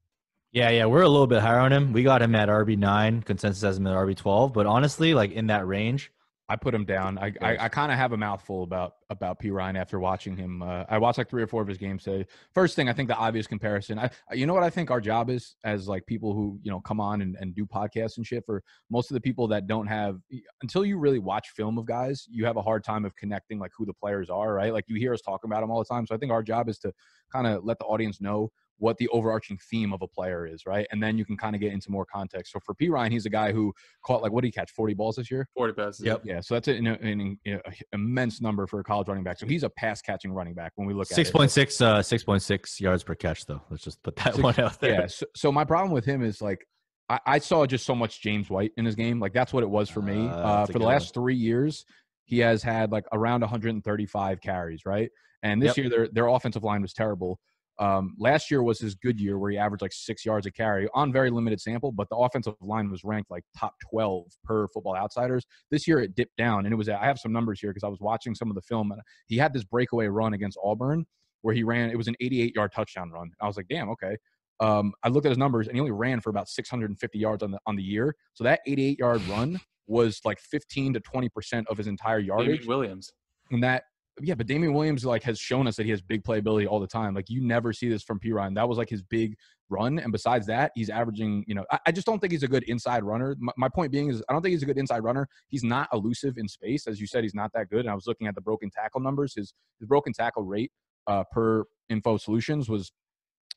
yeah, 0.52 0.70
yeah, 0.70 0.86
we're 0.86 1.04
a 1.04 1.10
little 1.10 1.28
bit 1.28 1.42
higher 1.42 1.60
on 1.60 1.72
him. 1.72 1.94
We 1.94 2.04
got 2.04 2.22
him 2.22 2.36
at 2.36 2.50
RB 2.50 2.78
nine. 2.78 3.22
Consensus 3.22 3.62
has 3.62 3.78
him 3.78 3.88
at 3.88 3.96
RB 3.96 4.16
twelve. 4.18 4.52
But 4.54 4.66
honestly, 4.66 5.14
like 5.14 5.32
in 5.32 5.48
that 5.48 5.66
range, 5.66 6.12
I 6.52 6.58
put 6.58 6.76
him 6.76 6.84
down. 6.84 7.18
I 7.18 7.32
I, 7.42 7.58
I 7.62 7.70
kind 7.70 7.94
of 7.94 7.98
have 7.98 8.12
a 8.12 8.18
mouthful 8.18 8.64
about 8.64 8.96
about 9.10 9.40
Perine 9.40 9.78
after 9.78 10.02
watching 10.02 10.36
him. 10.36 10.62
Uh, 10.62 10.84
I 10.90 10.98
watched 10.98 11.18
like 11.18 11.30
three 11.30 11.42
or 11.42 11.48
four 11.48 11.62
of 11.62 11.68
his 11.70 11.78
games 11.78 12.04
today. 12.04 12.28
First 12.54 12.76
thing, 12.76 12.90
I 12.90 12.94
think 12.94 13.08
the 13.08 13.16
obvious 13.16 13.48
comparison. 13.48 13.98
I 13.98 14.10
you 14.34 14.46
know 14.46 14.54
what 14.54 14.64
I 14.64 14.70
think 14.70 14.92
our 14.92 15.00
job 15.00 15.30
is 15.30 15.56
as 15.64 15.88
like 15.88 16.06
people 16.06 16.34
who 16.34 16.60
you 16.62 16.70
know 16.70 16.82
come 16.82 17.00
on 17.00 17.22
and, 17.22 17.38
and 17.40 17.56
do 17.56 17.66
podcasts 17.66 18.18
and 18.18 18.28
shit. 18.28 18.44
For 18.46 18.62
most 18.90 19.10
of 19.12 19.14
the 19.14 19.22
people 19.22 19.48
that 19.48 19.66
don't 19.66 19.88
have 19.88 20.18
until 20.62 20.84
you 20.84 20.98
really 20.98 21.20
watch 21.20 21.52
film 21.56 21.78
of 21.78 21.86
guys, 21.86 22.28
you 22.30 22.46
have 22.46 22.58
a 22.58 22.62
hard 22.62 22.84
time 22.84 23.06
of 23.06 23.16
connecting 23.16 23.58
like 23.58 23.72
who 23.78 23.86
the 23.86 23.94
players 23.94 24.30
are. 24.30 24.54
Right? 24.54 24.74
Like 24.74 24.84
you 24.90 24.98
hear 24.98 25.14
us 25.14 25.22
talking 25.22 25.50
about 25.50 25.62
them 25.62 25.72
all 25.72 25.80
the 25.80 25.86
time. 25.86 26.06
So 26.06 26.14
I 26.14 26.18
think 26.18 26.34
our 26.34 26.44
job 26.44 26.68
is 26.68 26.80
to 26.80 26.92
kind 27.32 27.48
of 27.48 27.64
let 27.64 27.80
the 27.80 27.86
audience 27.86 28.20
know 28.20 28.52
what 28.82 28.98
the 28.98 29.08
overarching 29.10 29.60
theme 29.70 29.94
of 29.94 30.02
a 30.02 30.08
player 30.08 30.48
is, 30.48 30.66
right? 30.66 30.88
And 30.92 31.02
then 31.02 31.16
you 31.16 31.24
can 31.24 31.38
kind 31.38 31.54
of 31.56 31.62
get 31.62 31.72
into 31.72 31.92
more 31.92 32.04
context. 32.04 32.52
So 32.52 32.60
for 32.66 32.74
Perine, 32.74 33.12
he's 33.12 33.28
a 33.28 33.30
guy 33.30 33.52
who 33.52 33.72
caught 34.04 34.24
like 34.24 34.32
what 34.32 34.42
did 34.42 34.48
he 34.48 34.52
catch? 34.52 34.72
Forty 34.72 34.96
balls 34.96 35.18
this 35.18 35.30
year. 35.30 35.48
40 35.56 35.74
passes. 35.74 36.06
Yep. 36.06 36.22
Yeah, 36.26 36.42
so 36.42 36.56
that's 36.56 36.68
an, 36.68 36.88
an, 36.88 36.98
an, 37.06 37.38
an 37.46 37.62
immense 37.94 38.42
number 38.42 38.66
for 38.66 38.80
a 38.80 38.84
college 38.84 39.08
running 39.08 39.24
back. 39.24 39.38
So 39.38 39.46
he's 39.46 39.62
a 39.64 39.70
pass 39.70 40.02
catching 40.02 40.32
running 40.34 40.56
back 40.56 40.72
when 40.76 40.88
we 40.88 40.96
look 40.96 41.06
six 41.08 41.30
at 41.30 41.36
point 41.36 41.52
six, 41.52 41.80
uh, 41.80 42.02
six 42.02 42.24
point 42.24 42.42
six 42.42 42.82
yards 42.82 43.04
per 43.04 43.14
catch. 43.14 43.46
Though, 43.46 43.62
let's 43.70 43.84
just 43.84 44.02
put 44.02 44.16
that 44.18 44.34
Six- 44.34 44.44
one 44.44 44.60
out 44.60 44.80
there. 44.82 45.02
Yeah. 45.02 45.08
So, 45.08 45.26
so 45.36 45.52
my 45.52 45.64
problem 45.64 45.92
with 45.94 46.04
him 46.06 46.24
is 46.24 46.42
like 46.42 46.66
I, 47.08 47.20
I 47.28 47.38
saw 47.40 47.66
just 47.68 47.86
so 47.86 47.94
much 47.94 48.22
James 48.22 48.50
White 48.50 48.72
in 48.78 48.86
his 48.86 48.96
game. 48.96 49.20
Like 49.20 49.34
that's 49.34 49.54
what 49.54 49.62
it 49.64 49.70
was 49.70 49.90
for 49.90 50.02
me. 50.02 50.28
Ah, 50.28 50.64
Uh, 50.64 50.66
for 50.66 50.74
the 50.74 50.80
good 50.80 50.86
last 50.86 51.14
three 51.14 51.36
years, 51.36 51.86
he 52.26 52.40
has 52.40 52.64
had 52.64 52.92
like 52.92 53.06
around 53.14 53.42
135 53.42 54.42
carries, 54.42 54.86
right? 54.86 55.10
And 55.44 55.62
this 55.62 55.70
Yep. 55.70 55.78
year 55.78 55.90
their 55.90 56.08
their 56.08 56.28
offensive 56.28 56.64
line 56.64 56.82
was 56.82 56.94
terrible. 56.94 57.40
Um, 57.82 58.16
last 58.20 58.52
year 58.52 58.62
was 58.62 58.80
his 58.80 58.94
good 58.94 59.20
year 59.20 59.40
where 59.40 59.50
he 59.50 59.58
averaged 59.58 59.82
like 59.82 59.92
six 59.92 60.24
yards 60.24 60.46
a 60.46 60.52
carry 60.52 60.88
on 60.94 61.12
very 61.12 61.32
limited 61.32 61.60
sample, 61.60 61.92
but 61.92 62.08
the 62.10 62.16
offensive 62.16 62.54
line 62.62 62.92
was 62.92 63.04
ranked 63.04 63.32
like 63.32 63.44
top 63.58 63.74
12 63.90 64.28
per 64.44 64.68
football 64.68 64.96
outsiders. 64.96 65.48
This 65.72 65.88
year 65.88 66.00
it 66.00 66.16
dipped 66.16 66.38
down 66.38 66.66
and 66.66 66.74
it 66.74 66.76
was, 66.76 66.90
I 66.90 67.04
have 67.04 67.18
some 67.18 67.34
numbers 67.34 67.60
here 67.60 67.72
because 67.72 67.84
I 67.84 67.88
was 67.88 68.00
watching 68.00 68.36
some 68.36 68.50
of 68.50 68.56
the 68.56 68.62
film 68.62 68.92
and 68.92 69.02
he 69.26 69.36
had 69.36 69.52
this 69.52 69.64
breakaway 69.64 70.06
run 70.06 70.36
against 70.36 70.60
Auburn 70.64 71.08
where 71.42 71.56
he 71.56 71.64
ran, 71.64 71.90
it 71.90 71.98
was 71.98 72.08
an 72.08 72.16
88 72.22 72.56
yard 72.56 72.72
touchdown 72.72 73.10
run. 73.10 73.32
I 73.42 73.48
was 73.48 73.58
like, 73.58 73.68
damn, 73.68 73.90
okay. 73.90 74.16
Um, 74.60 74.94
I 75.04 75.10
looked 75.10 75.26
at 75.26 75.30
his 75.30 75.40
numbers 75.40 75.68
and 75.68 75.76
he 75.76 75.80
only 75.80 75.92
ran 75.92 76.22
for 76.22 76.30
about 76.30 76.50
650 76.50 77.18
yards 77.18 77.42
on 77.42 77.50
the, 77.50 77.58
on 77.66 77.76
the 77.76 77.82
year. 77.82 78.16
So 78.34 78.44
that 78.44 78.60
88 78.68 79.00
yard 79.00 79.28
run 79.28 79.60
was 79.88 80.22
like 80.24 80.40
15 80.40 80.94
to 80.94 81.00
20% 81.00 81.64
of 81.68 81.80
his 81.80 81.88
entire 81.88 82.20
yardage 82.20 82.68
Williams. 82.68 83.12
and 83.50 83.64
that 83.64 83.86
yeah, 84.24 84.36
but 84.36 84.48
Damien 84.48 84.74
Williams 84.74 85.06
like 85.06 85.24
has 85.24 85.40
shown 85.40 85.68
us 85.68 85.76
that 85.76 85.86
he 85.86 85.92
has 85.92 86.02
big 86.02 86.24
playability 86.24 86.68
all 86.68 86.80
the 86.80 86.88
time. 86.88 87.14
Like 87.14 87.30
you 87.30 87.42
never 87.42 87.74
see 87.74 87.90
this 87.90 88.04
from 88.04 88.20
Perine. 88.20 88.56
That 88.56 88.68
was 88.68 88.78
like 88.78 88.90
his 88.90 89.02
big 89.02 89.36
run, 89.70 90.00
and 90.00 90.12
besides 90.12 90.48
that, 90.48 90.72
he's 90.76 90.90
averaging. 90.90 91.44
You 91.48 91.56
know, 91.56 91.66
I, 91.72 91.80
I 91.88 91.92
just 91.92 92.06
don't 92.06 92.20
think 92.20 92.32
he's 92.32 92.44
a 92.44 92.48
good 92.48 92.64
inside 92.64 93.04
runner. 93.04 93.36
My, 93.40 93.54
my, 93.58 93.70
point 93.70 93.92
being 93.92 94.10
is, 94.10 94.24
I 94.30 94.34
don't 94.34 94.42
think 94.42 94.54
he's 94.54 94.64
a 94.64 94.66
good 94.66 94.78
inside 94.78 95.00
runner. 95.00 95.28
He's 95.48 95.64
not 95.64 95.90
elusive 95.94 96.38
in 96.38 96.48
space, 96.48 96.88
as 96.88 97.00
you 97.00 97.08
said. 97.08 97.24
He's 97.24 97.36
not 97.36 97.52
that 97.54 97.70
good. 97.70 97.82
And 97.82 97.90
I 97.90 97.96
was 97.96 98.08
looking 98.08 98.28
at 98.28 98.36
the 98.36 98.42
broken 98.42 98.70
tackle 98.70 99.02
numbers. 99.02 99.34
His 99.36 99.54
his 99.80 99.88
broken 99.88 100.14
tackle 100.14 100.44
rate 100.44 100.72
uh, 101.08 101.24
per 101.32 101.66
Info 101.90 102.18
Solutions 102.18 102.70
was 102.70 102.92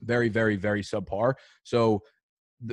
very, 0.02 0.28
very, 0.28 0.56
very 0.56 0.82
subpar. 0.82 1.34
So 1.62 2.02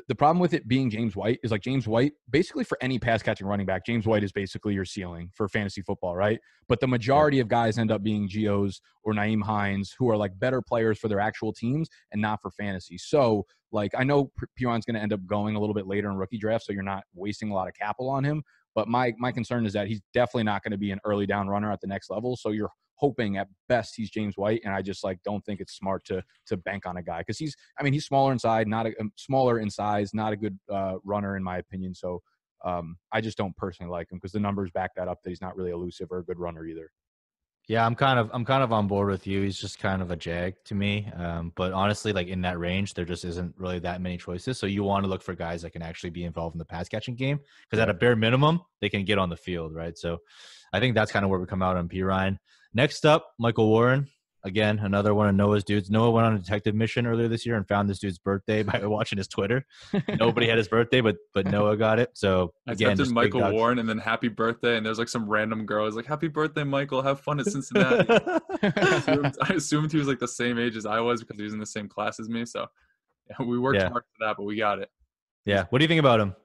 the, 0.07 0.15
problem 0.15 0.39
with 0.39 0.53
it 0.53 0.67
being 0.67 0.89
James 0.89 1.15
White 1.15 1.39
is 1.43 1.51
like 1.51 1.61
James 1.61 1.87
White, 1.87 2.13
basically 2.29 2.63
for 2.63 2.77
any 2.81 2.99
pass 2.99 3.21
catching 3.21 3.47
running 3.47 3.65
back, 3.65 3.85
James 3.85 4.05
White 4.05 4.23
is 4.23 4.31
basically 4.31 4.73
your 4.73 4.85
ceiling 4.85 5.29
for 5.33 5.47
fantasy 5.49 5.81
football, 5.81 6.15
right? 6.15 6.39
But 6.67 6.79
the 6.79 6.87
majority 6.87 7.39
of 7.39 7.47
guys 7.47 7.77
end 7.77 7.91
up 7.91 8.03
being 8.03 8.29
Gios 8.29 8.79
or 9.03 9.13
Nyheim 9.13 9.43
Hines, 9.43 9.93
who 9.97 10.09
are 10.09 10.17
like 10.17 10.37
better 10.39 10.61
players 10.61 10.99
for 10.99 11.07
their 11.07 11.19
actual 11.19 11.51
teams 11.51 11.89
and 12.11 12.21
not 12.21 12.41
for 12.41 12.51
fantasy. 12.51 12.97
So, 12.97 13.45
like, 13.71 13.91
I 13.97 14.03
know 14.03 14.31
Perine's 14.57 14.85
going 14.85 14.95
to 14.95 15.01
end 15.01 15.13
up 15.13 15.25
going 15.25 15.55
a 15.55 15.59
little 15.59 15.75
bit 15.75 15.87
later 15.87 16.09
in 16.09 16.17
rookie 16.17 16.37
draft, 16.37 16.65
so 16.65 16.73
you're 16.73 16.83
not 16.83 17.03
wasting 17.13 17.51
a 17.51 17.53
lot 17.53 17.67
of 17.67 17.73
capital 17.73 18.09
on 18.09 18.23
him. 18.23 18.43
But 18.75 18.87
my 18.87 19.13
my 19.17 19.31
concern 19.31 19.65
is 19.65 19.73
that 19.73 19.87
he's 19.87 20.01
definitely 20.13 20.43
not 20.43 20.63
going 20.63 20.71
to 20.71 20.77
be 20.77 20.91
an 20.91 20.99
early 21.03 21.25
down 21.25 21.47
runner 21.47 21.71
at 21.71 21.81
the 21.81 21.87
next 21.87 22.09
level. 22.09 22.37
So 22.37 22.49
you're 22.49 22.69
hoping 23.01 23.37
at 23.37 23.47
best 23.67 23.95
he's 23.95 24.09
James 24.09 24.37
White, 24.37 24.61
and 24.63 24.73
I 24.73 24.81
just 24.81 25.03
like 25.03 25.19
don't 25.25 25.43
think 25.43 25.59
it's 25.59 25.73
smart 25.73 26.05
to 26.05 26.23
to 26.47 26.57
bank 26.57 26.85
on 26.85 26.97
a 26.97 27.03
guy 27.03 27.19
because 27.19 27.37
he's 27.37 27.55
I 27.79 27.83
mean 27.83 27.93
he's 27.93 28.05
smaller 28.05 28.31
inside, 28.31 28.67
not 28.67 28.85
a 28.85 28.93
um, 29.01 29.11
smaller 29.17 29.59
in 29.59 29.69
size, 29.69 30.13
not 30.13 30.31
a 30.31 30.37
good 30.37 30.57
uh, 30.71 30.95
runner 31.03 31.35
in 31.35 31.43
my 31.43 31.57
opinion. 31.57 31.93
So 31.93 32.21
um, 32.63 32.97
I 33.11 33.21
just 33.21 33.37
don't 33.37 33.57
personally 33.57 33.91
like 33.91 34.11
him 34.11 34.19
because 34.19 34.31
the 34.31 34.39
numbers 34.39 34.69
back 34.71 34.91
that 34.95 35.07
up 35.07 35.19
that 35.23 35.29
he's 35.29 35.41
not 35.41 35.55
really 35.55 35.71
elusive 35.71 36.07
or 36.11 36.19
a 36.19 36.23
good 36.23 36.39
runner 36.39 36.65
either. 36.65 36.91
Yeah, 37.67 37.85
I'm 37.85 37.95
kind 37.95 38.19
of 38.19 38.29
I'm 38.33 38.43
kind 38.43 38.63
of 38.63 38.73
on 38.73 38.87
board 38.87 39.09
with 39.09 39.25
you. 39.27 39.43
He's 39.43 39.57
just 39.57 39.79
kind 39.79 40.01
of 40.01 40.11
a 40.11 40.15
jag 40.15 40.55
to 40.65 40.75
me. 40.75 41.09
Um, 41.15 41.53
but 41.55 41.71
honestly, 41.71 42.11
like 42.11 42.27
in 42.27 42.41
that 42.41 42.59
range, 42.59 42.93
there 42.93 43.05
just 43.05 43.23
isn't 43.23 43.55
really 43.57 43.79
that 43.79 44.01
many 44.01 44.17
choices. 44.17 44.57
So 44.57 44.65
you 44.65 44.83
want 44.83 45.05
to 45.05 45.09
look 45.09 45.21
for 45.21 45.35
guys 45.35 45.61
that 45.61 45.71
can 45.71 45.81
actually 45.81 46.09
be 46.09 46.23
involved 46.23 46.55
in 46.55 46.59
the 46.59 46.65
pass 46.65 46.89
catching 46.89 47.15
game 47.15 47.39
because 47.69 47.81
at 47.81 47.89
a 47.89 47.93
bare 47.93 48.15
minimum, 48.15 48.61
they 48.81 48.89
can 48.89 49.05
get 49.05 49.17
on 49.17 49.29
the 49.29 49.37
field, 49.37 49.73
right? 49.73 49.97
So 49.97 50.17
I 50.73 50.79
think 50.79 50.95
that's 50.95 51.11
kind 51.11 51.23
of 51.23 51.29
where 51.29 51.39
we 51.39 51.45
come 51.45 51.61
out 51.61 51.77
on 51.77 51.87
Perine. 51.87 52.37
Next 52.73 53.05
up, 53.05 53.33
Michael 53.37 53.67
Warren. 53.67 54.07
Again, 54.43 54.79
another 54.79 55.13
one 55.13 55.27
of 55.27 55.35
Noah's 55.35 55.63
dudes. 55.63 55.91
Noah 55.91 56.09
went 56.09 56.25
on 56.25 56.33
a 56.33 56.39
detective 56.39 56.73
mission 56.73 57.05
earlier 57.05 57.27
this 57.27 57.45
year 57.45 57.57
and 57.57 57.67
found 57.67 57.87
this 57.87 57.99
dude's 57.99 58.17
birthday 58.17 58.63
by 58.63 58.83
watching 58.85 59.17
his 59.17 59.27
Twitter. 59.27 59.65
Nobody 60.17 60.47
had 60.47 60.57
his 60.57 60.67
birthday, 60.67 60.99
but 60.99 61.17
but 61.35 61.45
Noah 61.45 61.77
got 61.77 61.99
it. 61.99 62.09
So 62.13 62.51
again, 62.65 62.97
just 62.97 63.11
Michael 63.11 63.51
Warren 63.51 63.77
and 63.77 63.87
then 63.87 63.99
happy 63.99 64.29
birthday, 64.29 64.77
and 64.77 64.85
there's 64.85 64.97
like 64.97 65.09
some 65.09 65.29
random 65.29 65.67
girl 65.67 65.85
is 65.85 65.95
like, 65.95 66.07
"Happy 66.07 66.27
birthday, 66.27 66.63
Michael! 66.63 67.03
Have 67.03 67.19
fun 67.19 67.39
at 67.39 67.45
Cincinnati." 67.45 68.07
I, 68.63 68.95
assumed, 68.95 69.37
I, 69.41 69.53
assumed, 69.53 69.91
he 69.91 69.99
was 69.99 70.07
like 70.07 70.19
the 70.19 70.27
same 70.27 70.57
age 70.57 70.75
as 70.75 70.87
I 70.87 70.99
was 71.01 71.21
because 71.21 71.37
he 71.37 71.43
was 71.43 71.53
in 71.53 71.59
the 71.59 71.65
same 71.65 71.87
class 71.87 72.19
as 72.19 72.27
me. 72.27 72.45
So 72.45 72.65
yeah, 73.29 73.45
we 73.45 73.59
worked 73.59 73.79
yeah. 73.79 73.89
hard 73.89 74.03
for 74.03 74.25
that, 74.25 74.37
but 74.37 74.43
we 74.43 74.55
got 74.55 74.79
it. 74.79 74.89
Yeah. 75.45 75.65
What 75.69 75.79
do 75.79 75.83
you 75.83 75.89
think 75.89 75.99
about 75.99 76.19
him? 76.19 76.35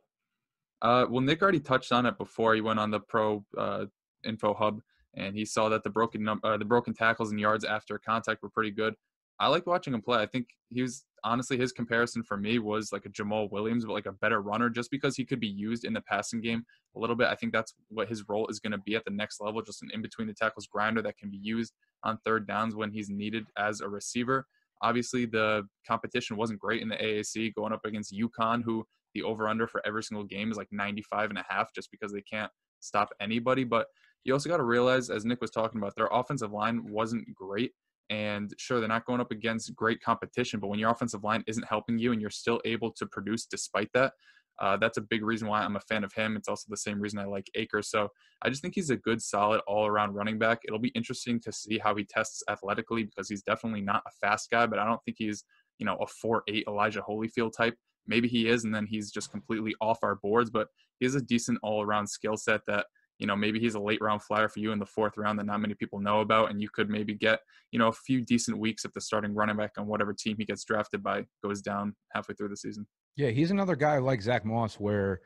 Uh, 0.83 1.07
well, 1.09 1.23
Nick 1.23 1.41
already 1.41 1.61
touched 1.61 1.93
on 1.93 2.05
it 2.05 2.19
before 2.19 2.55
he 2.55 2.61
went 2.61 2.79
on 2.79 2.91
the 2.91 3.01
Pro 3.01 3.45
uh, 3.57 3.87
Info 4.25 4.53
Hub 4.53 4.81
and 5.17 5.37
he 5.37 5.45
saw 5.45 5.69
that 5.69 5.83
the 5.83 5.91
broken 5.91 6.23
num- 6.23 6.41
uh, 6.45 6.57
the 6.57 6.65
broken 6.65 6.95
tackles 6.95 7.31
and 7.31 7.41
yards 7.41 7.65
after 7.65 7.99
contact 7.99 8.43
were 8.43 8.51
pretty 8.51 8.71
good. 8.71 8.95
I 9.39 9.49
liked 9.49 9.67
watching 9.67 9.93
him 9.95 10.03
play. 10.03 10.21
I 10.21 10.27
think 10.27 10.47
he 10.71 10.83
was 10.83 11.05
honestly 11.25 11.59
his 11.59 11.73
comparison 11.73 12.23
for 12.23 12.37
me 12.37 12.59
was 12.59 12.93
like 12.93 13.05
a 13.05 13.11
Jamaal 13.11 13.51
Williams, 13.51 13.85
but 13.85 13.93
like 13.93 14.07
a 14.07 14.13
better 14.13 14.41
runner, 14.41 14.71
just 14.71 14.91
because 14.91 15.17
he 15.17 15.25
could 15.25 15.41
be 15.41 15.49
used 15.49 15.85
in 15.85 15.93
the 15.93 16.01
passing 16.03 16.41
game 16.41 16.65
a 16.97 17.01
little 17.01 17.17
bit. 17.17 17.29
I 17.29 17.35
think 17.35 17.53
that's 17.53 17.75
what 17.89 18.09
his 18.09 18.25
role 18.29 18.47
is 18.49 18.61
going 18.61 18.73
to 18.73 18.79
be 18.79 18.95
at 18.95 19.05
the 19.05 19.11
next 19.11 19.41
level, 19.41 19.61
just 19.63 19.83
an 19.83 19.91
in 19.93 20.03
between 20.03 20.29
the 20.29 20.35
tackles 20.35 20.67
grinder 20.67 21.03
that 21.03 21.19
can 21.19 21.31
be 21.31 21.39
used 21.43 21.73
on 22.05 22.19
third 22.25 22.47
downs 22.47 22.75
when 22.75 22.91
he's 22.91 23.11
needed 23.11 23.47
as 23.59 23.81
a 23.81 23.89
receiver. 23.89 24.47
Obviously, 24.83 25.27
the 25.27 25.67
competition 25.87 26.37
wasn't 26.37 26.61
great 26.61 26.83
in 26.83 26.89
the 26.89 26.97
AAC 26.97 27.55
going 27.55 27.73
up 27.73 27.85
against 27.85 28.15
UConn, 28.15 28.63
who 28.63 28.87
the 29.15 29.23
over 29.23 29.49
under 29.49 29.67
for 29.67 29.83
every 29.87 30.03
single 30.03 30.25
game 30.25 30.51
is 30.51 30.57
like 30.57 30.69
95 30.71 31.31
and 31.31 31.39
a 31.39 31.45
half, 31.49 31.75
just 31.75 31.91
because 31.91 32.13
they 32.13 32.21
can't 32.23 32.51
stop 32.81 33.11
anybody. 33.21 33.65
But 33.65 33.87
you 34.27 34.33
also 34.33 34.49
got 34.49 34.57
to 34.57 34.65
realize, 34.65 35.09
as 35.09 35.25
Nick 35.25 35.41
was 35.41 35.53
talking 35.53 35.81
about, 35.81 35.95
their 35.95 36.09
offensive 36.11 36.53
line 36.53 36.85
wasn't 36.85 37.33
great. 37.35 37.73
And 38.11 38.53
sure, 38.59 38.81
they're 38.81 38.89
not 38.89 39.07
going 39.07 39.21
up 39.21 39.31
against 39.31 39.75
great 39.75 40.01
competition, 40.03 40.61
but 40.61 40.67
when 40.69 40.79
your 40.79 40.91
offensive 40.91 41.25
line 41.25 41.45
isn't 41.47 41.67
helping 41.67 41.99
you 41.99 42.13
and 42.13 42.21
you're 42.21 42.31
still 42.31 42.61
able 42.65 42.93
to 42.93 43.07
produce 43.07 43.47
despite 43.47 43.89
that, 43.95 44.13
uh, 44.59 44.77
that's 44.77 44.97
a 44.97 45.03
big 45.03 45.23
reason 45.23 45.49
why 45.49 45.61
I'm 45.61 45.77
a 45.77 45.81
fan 45.81 46.03
of 46.03 46.13
him. 46.13 46.37
It's 46.37 46.49
also 46.49 46.67
the 46.69 46.77
same 46.77 47.01
reason 47.01 47.19
I 47.19 47.25
like 47.25 47.49
Akers. 47.55 47.91
So 47.91 48.09
I 48.43 48.49
just 48.49 48.63
think 48.63 48.75
he's 48.75 48.91
a 48.91 48.97
good, 48.97 49.23
solid, 49.23 49.61
all 49.67 49.87
around 49.87 50.15
running 50.15 50.39
back. 50.39 50.61
It'll 50.67 50.79
be 50.79 50.89
interesting 50.89 51.41
to 51.41 51.53
see 51.53 51.79
how 51.79 51.95
he 51.95 52.05
tests 52.05 52.43
athletically 52.49 53.05
because 53.05 53.29
he's 53.29 53.43
definitely 53.43 53.83
not 53.83 54.03
a 54.07 54.11
fast 54.21 54.51
guy, 54.51 54.67
but 54.67 54.79
I 54.79 54.87
don't 54.87 55.03
think 55.05 55.19
he's, 55.19 55.45
you 55.79 55.87
know, 55.87 55.97
a 55.97 56.07
4 56.07 56.43
8 56.49 56.65
Elijah 56.69 57.03
Holyfield 57.07 57.53
type. 57.57 57.77
Maybe 58.07 58.29
he 58.29 58.49
is, 58.49 58.65
and 58.65 58.75
then 58.75 58.87
he's 58.87 59.11
just 59.11 59.31
completely 59.31 59.75
off 59.81 59.99
our 60.03 60.17
boards, 60.17 60.51
but 60.51 60.69
he 60.99 61.07
has 61.07 61.17
a 61.17 61.21
decent 61.21 61.59
all 61.63 61.83
around 61.83 62.07
skill 62.07 62.37
set 62.37 62.61
that 62.67 62.87
you 63.19 63.27
know 63.27 63.37
maybe 63.37 63.59
he's 63.59 63.75
a 63.75 63.81
late 63.81 64.01
round 64.01 64.23
flyer 64.23 64.49
for 64.49 64.61
you 64.61 64.73
in 64.73 64.79
the 64.79 64.87
fourth 64.87 65.17
round 65.17 65.39
that 65.39 65.47
not 65.47 65.61
many 65.61 65.75
people 65.75 66.01
know 66.01 66.21
about 66.21 66.51
and 66.51 66.61
you 66.61 66.69
could 66.69 66.91
maybe 66.91 67.15
get 67.15 67.41
you 67.73 67.79
know 67.79 67.89
a 67.89 67.93
few 67.93 68.21
decent 68.21 68.59
weeks 68.59 68.85
if 68.85 68.93
the 68.93 69.01
starting 69.01 69.35
running 69.35 69.57
back 69.57 69.73
on 69.79 69.87
whatever 69.87 70.13
team 70.13 70.37
he 70.39 70.45
gets 70.45 70.65
drafted 70.65 71.03
by 71.03 71.25
goes 71.43 71.61
down 71.61 71.95
halfway 72.13 72.35
through 72.35 72.49
the 72.49 72.57
season. 72.57 72.87
Yeah 73.17 73.31
he's 73.31 73.51
another 73.51 73.77
guy 73.77 73.99
like 73.99 74.23
zach 74.23 74.45
moss 74.45 74.75
where 74.77 75.21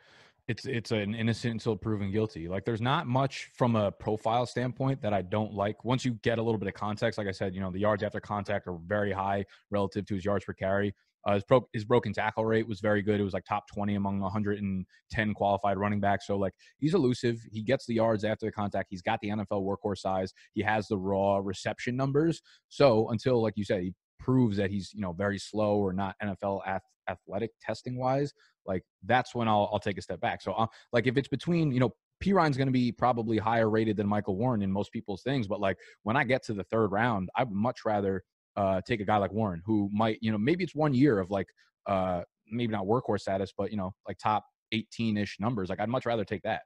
it's 0.48 0.64
it's 0.66 0.90
an 0.90 1.14
innocent 1.14 1.52
until 1.52 1.76
proven 1.76 2.10
guilty. 2.10 2.48
Like 2.48 2.64
there's 2.64 2.80
not 2.80 3.06
much 3.06 3.50
from 3.54 3.76
a 3.76 3.92
profile 3.92 4.46
standpoint 4.46 5.00
that 5.02 5.12
i 5.12 5.22
don't 5.22 5.52
like. 5.52 5.84
Once 5.84 6.04
you 6.04 6.12
get 6.22 6.38
a 6.38 6.42
little 6.42 6.58
bit 6.58 6.68
of 6.68 6.74
context 6.74 7.18
like 7.18 7.28
i 7.28 7.32
said 7.32 7.54
you 7.54 7.60
know 7.60 7.70
the 7.70 7.78
yards 7.80 8.02
after 8.02 8.20
contact 8.20 8.66
are 8.66 8.78
very 8.86 9.12
high 9.12 9.44
relative 9.70 10.06
to 10.06 10.14
his 10.14 10.24
yards 10.24 10.44
per 10.44 10.52
carry 10.52 10.94
uh, 11.26 11.34
his, 11.34 11.44
pro- 11.44 11.68
his 11.72 11.84
broken 11.84 12.12
tackle 12.12 12.44
rate 12.44 12.66
was 12.66 12.80
very 12.80 13.02
good. 13.02 13.20
It 13.20 13.24
was 13.24 13.34
like 13.34 13.44
top 13.44 13.64
20 13.74 13.94
among 13.94 14.20
110 14.20 15.34
qualified 15.34 15.78
running 15.78 16.00
backs. 16.00 16.26
So, 16.26 16.36
like, 16.36 16.52
he's 16.78 16.94
elusive. 16.94 17.38
He 17.52 17.62
gets 17.62 17.86
the 17.86 17.94
yards 17.94 18.24
after 18.24 18.46
the 18.46 18.52
contact. 18.52 18.88
He's 18.90 19.02
got 19.02 19.20
the 19.20 19.28
NFL 19.28 19.62
workhorse 19.62 19.98
size. 19.98 20.32
He 20.54 20.62
has 20.62 20.88
the 20.88 20.98
raw 20.98 21.40
reception 21.42 21.96
numbers. 21.96 22.40
So, 22.68 23.10
until, 23.10 23.42
like 23.42 23.54
you 23.56 23.64
said, 23.64 23.82
he 23.82 23.92
proves 24.18 24.56
that 24.56 24.70
he's, 24.70 24.92
you 24.94 25.00
know, 25.00 25.12
very 25.12 25.38
slow 25.38 25.76
or 25.76 25.92
not 25.92 26.14
NFL 26.22 26.60
ath- 26.66 26.82
athletic 27.08 27.50
testing 27.60 27.98
wise, 27.98 28.32
like, 28.66 28.82
that's 29.04 29.34
when 29.34 29.48
I'll, 29.48 29.68
I'll 29.72 29.80
take 29.80 29.98
a 29.98 30.02
step 30.02 30.20
back. 30.20 30.42
So, 30.42 30.52
uh, 30.52 30.66
like, 30.92 31.06
if 31.06 31.16
it's 31.16 31.28
between, 31.28 31.72
you 31.72 31.80
know, 31.80 31.92
Perine's 32.20 32.56
going 32.56 32.68
to 32.68 32.72
be 32.72 32.92
probably 32.92 33.38
higher 33.38 33.70
rated 33.70 33.96
than 33.96 34.06
Michael 34.06 34.36
Warren 34.36 34.62
in 34.62 34.70
most 34.70 34.92
people's 34.92 35.22
things. 35.22 35.48
But 35.48 35.60
like 35.60 35.78
when 36.02 36.16
I 36.16 36.24
get 36.24 36.44
to 36.44 36.54
the 36.54 36.64
third 36.64 36.92
round, 36.92 37.30
I 37.34 37.44
would 37.44 37.54
much 37.54 37.80
rather 37.86 38.22
uh, 38.56 38.80
take 38.86 39.00
a 39.00 39.04
guy 39.04 39.16
like 39.16 39.32
Warren, 39.32 39.62
who 39.64 39.88
might, 39.92 40.18
you 40.20 40.32
know, 40.32 40.38
maybe 40.38 40.64
it's 40.64 40.74
one 40.74 40.94
year 40.94 41.18
of 41.18 41.30
like, 41.30 41.46
uh, 41.86 42.22
maybe 42.50 42.72
not 42.72 42.84
workhorse 42.84 43.20
status, 43.20 43.52
but 43.56 43.70
you 43.70 43.76
know, 43.76 43.92
like 44.06 44.18
top 44.18 44.44
18 44.72 45.16
ish 45.16 45.38
numbers. 45.40 45.68
Like 45.68 45.80
I'd 45.80 45.88
much 45.88 46.06
rather 46.06 46.24
take 46.24 46.42
that. 46.42 46.62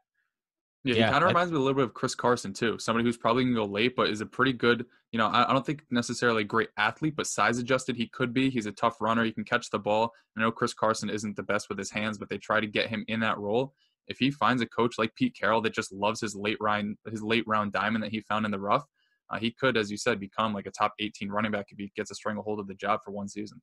Yeah, 0.85 0.97
yeah 0.97 1.07
he 1.07 1.13
kind 1.13 1.25
of 1.25 1.29
reminds 1.29 1.51
me 1.51 1.57
a 1.57 1.61
little 1.61 1.75
bit 1.75 1.85
of 1.85 1.95
Chris 1.95 2.15
Carson 2.15 2.53
too. 2.53 2.79
Somebody 2.79 3.07
who's 3.07 3.17
probably 3.17 3.45
gonna 3.45 3.57
go 3.57 3.65
late, 3.65 3.97
but 3.97 4.11
is 4.11 4.21
a 4.21 4.27
pretty 4.27 4.53
good. 4.53 4.85
You 5.13 5.19
know, 5.19 5.29
I, 5.29 5.49
I 5.49 5.53
don't 5.53 5.65
think 5.65 5.83
necessarily 5.91 6.43
a 6.43 6.47
great 6.47 6.69
athlete, 6.77 7.15
but 7.17 7.27
size 7.27 7.59
adjusted, 7.59 7.97
he 7.97 8.07
could 8.09 8.35
be. 8.35 8.51
He's 8.51 8.67
a 8.67 8.73
tough 8.73 9.01
runner. 9.01 9.25
He 9.25 9.33
can 9.33 9.45
catch 9.45 9.71
the 9.71 9.79
ball. 9.79 10.13
I 10.37 10.43
know 10.43 10.53
Chris 10.53 10.75
Carson 10.75 11.09
isn't 11.09 11.37
the 11.37 11.43
best 11.43 11.69
with 11.71 11.79
his 11.79 11.91
hands, 11.91 12.19
but 12.19 12.29
they 12.29 12.39
try 12.39 12.61
to 12.61 12.67
get 12.67 12.89
him 12.89 13.05
in 13.09 13.21
that 13.21 13.39
role. 13.39 13.73
If 14.09 14.19
he 14.19 14.31
finds 14.31 14.61
a 14.61 14.67
coach 14.67 14.97
like 14.99 15.15
Pete 15.15 15.35
Carroll 15.39 15.63
that 15.63 15.73
just 15.73 15.91
loves 15.91 16.21
his 16.21 16.37
late 16.37 16.59
round, 16.61 16.99
his 17.11 17.23
late 17.23 17.45
round 17.47 17.73
diamond 17.73 18.05
that 18.05 18.11
he 18.11 18.21
found 18.21 18.45
in 18.45 18.51
the 18.51 18.61
rough, 18.61 18.85
uh, 19.31 19.39
he 19.39 19.51
could, 19.51 19.77
as 19.77 19.91
you 19.91 19.97
said, 19.97 20.21
become 20.21 20.53
like 20.53 20.67
a 20.67 20.71
top 20.71 20.93
18 20.99 21.29
running 21.31 21.53
back 21.53 21.67
if 21.71 21.79
he 21.79 21.91
gets 21.97 22.11
a 22.11 22.15
stranglehold 22.15 22.61
of 22.61 22.67
the 22.67 22.75
job 22.75 23.01
for 23.05 23.11
one 23.11 23.29
season. 23.29 23.61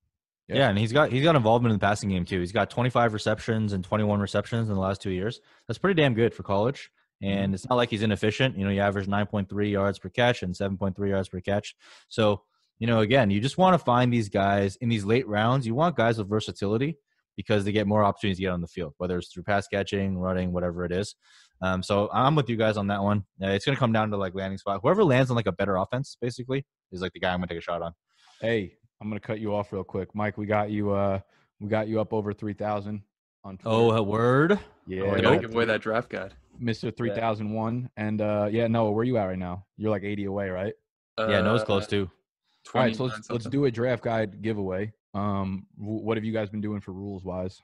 Yeah. 0.48 0.58
yeah, 0.58 0.70
and 0.70 0.78
he's 0.78 0.92
got 0.92 1.12
he's 1.12 1.24
got 1.24 1.36
involvement 1.36 1.72
in 1.72 1.80
the 1.80 1.86
passing 1.86 2.10
game 2.10 2.26
too. 2.26 2.40
He's 2.40 2.52
got 2.52 2.70
25 2.70 3.14
receptions 3.14 3.74
and 3.74 3.84
21 3.84 4.20
receptions 4.20 4.70
in 4.70 4.76
the 4.76 4.82
last 4.82 5.02
two 5.02 5.12
years. 5.12 5.40
That's 5.68 5.78
pretty 5.78 6.02
damn 6.02 6.14
good 6.14 6.34
for 6.34 6.44
college. 6.44 6.90
And 7.22 7.48
mm-hmm. 7.48 7.54
it's 7.54 7.70
not 7.70 7.76
like 7.76 7.90
he's 7.90 8.02
inefficient. 8.02 8.58
You 8.58 8.66
know, 8.66 8.72
he 8.72 8.80
averaged 8.80 9.10
9.3 9.10 9.72
yards 9.72 10.00
per 10.00 10.10
catch 10.10 10.44
and 10.44 10.54
7.3 10.54 11.10
yards 11.10 11.30
per 11.30 11.40
catch. 11.40 11.76
So, 12.10 12.42
you 12.80 12.88
know, 12.88 13.00
again, 13.00 13.30
you 13.30 13.40
just 13.40 13.58
want 13.58 13.76
to 13.76 13.78
find 13.78 14.12
these 14.12 14.30
guys 14.30 14.76
in 14.78 14.90
these 14.90 15.06
late 15.06 15.28
rounds. 15.28 15.68
You 15.68 15.76
want 15.76 15.96
guys 15.96 16.18
with 16.18 16.28
versatility 16.28 16.98
because 17.38 17.64
they 17.64 17.72
get 17.72 17.88
more 17.88 18.04
opportunities 18.04 18.38
to 18.38 18.44
get 18.44 18.52
on 18.52 18.62
the 18.62 18.68
field, 18.68 18.94
whether 18.98 19.18
it's 19.18 19.32
through 19.32 19.44
pass 19.44 19.68
catching, 19.68 20.18
running, 20.18 20.52
whatever 20.52 20.84
it 20.84 20.92
is. 20.92 21.16
Um, 21.62 21.84
so 21.84 22.10
I'm 22.12 22.36
with 22.36 22.50
you 22.50 22.58
guys 22.58 22.78
on 22.78 22.88
that 22.88 23.04
one. 23.04 23.24
Uh, 23.42 23.50
it's 23.50 23.66
going 23.66 23.76
to 23.76 23.80
come 23.80 23.94
down 23.94 24.10
to 24.12 24.18
like 24.18 24.34
landing 24.34 24.58
spot. 24.58 24.80
Whoever 24.82 25.04
lands 25.04 25.30
on 25.30 25.36
like 25.36 25.48
a 25.48 25.52
better 25.52 25.76
offense, 25.76 26.18
basically, 26.20 26.66
is 26.92 27.02
like 27.02 27.14
the 27.14 27.20
guy 27.20 27.32
I'm 27.32 27.40
going 27.40 27.48
to 27.50 27.54
take 27.54 27.62
a 27.62 27.64
shot 27.64 27.82
on. 27.82 27.94
Hey, 28.40 28.74
I'm 29.00 29.10
going 29.10 29.20
to 29.20 29.26
cut 29.26 29.40
you 29.40 29.54
off 29.54 29.72
real 29.72 29.84
quick, 29.84 30.14
Mike. 30.16 30.38
We 30.38 30.46
got 30.46 30.72
you. 30.72 30.92
Uh, 30.92 31.20
we 31.60 31.70
got 31.70 31.88
you 31.88 32.02
up 32.02 32.14
over 32.14 32.34
three 32.34 32.54
thousand 32.54 33.04
on. 33.44 33.58
Twitter. 33.58 33.76
Oh, 33.76 33.92
a 33.92 34.02
word. 34.02 34.60
Yeah, 34.88 35.04
oh, 35.04 35.22
gotta 35.22 35.38
give 35.38 35.54
away 35.54 35.66
that 35.66 35.82
draft 35.82 36.10
guide, 36.10 36.34
Mister 36.60 36.90
Three 36.90 37.14
Thousand 37.14 37.54
One. 37.54 37.90
And 37.96 38.22
uh, 38.22 38.50
yeah, 38.52 38.68
Noah, 38.68 38.92
where 38.92 39.06
you 39.06 39.18
at 39.18 39.26
right 39.26 39.38
now? 39.38 39.66
You're 39.78 39.92
like 39.92 40.04
80 40.04 40.26
away, 40.26 40.50
right? 40.50 40.74
Uh, 41.18 41.28
yeah, 41.30 41.42
Noah's 41.42 41.64
close 41.64 41.86
too. 41.86 42.10
All 42.74 42.82
right, 42.82 42.96
so 42.96 43.06
let's 43.06 43.30
let's 43.30 43.46
do 43.46 43.66
a 43.66 43.72
draft 43.72 44.04
guide 44.04 44.42
giveaway. 44.42 44.92
Um, 45.14 45.68
what 45.78 46.18
have 46.18 46.24
you 46.24 46.32
guys 46.32 46.50
been 46.50 46.62
doing 46.62 46.80
for 46.80 46.94
rules 46.94 47.24
wise? 47.24 47.62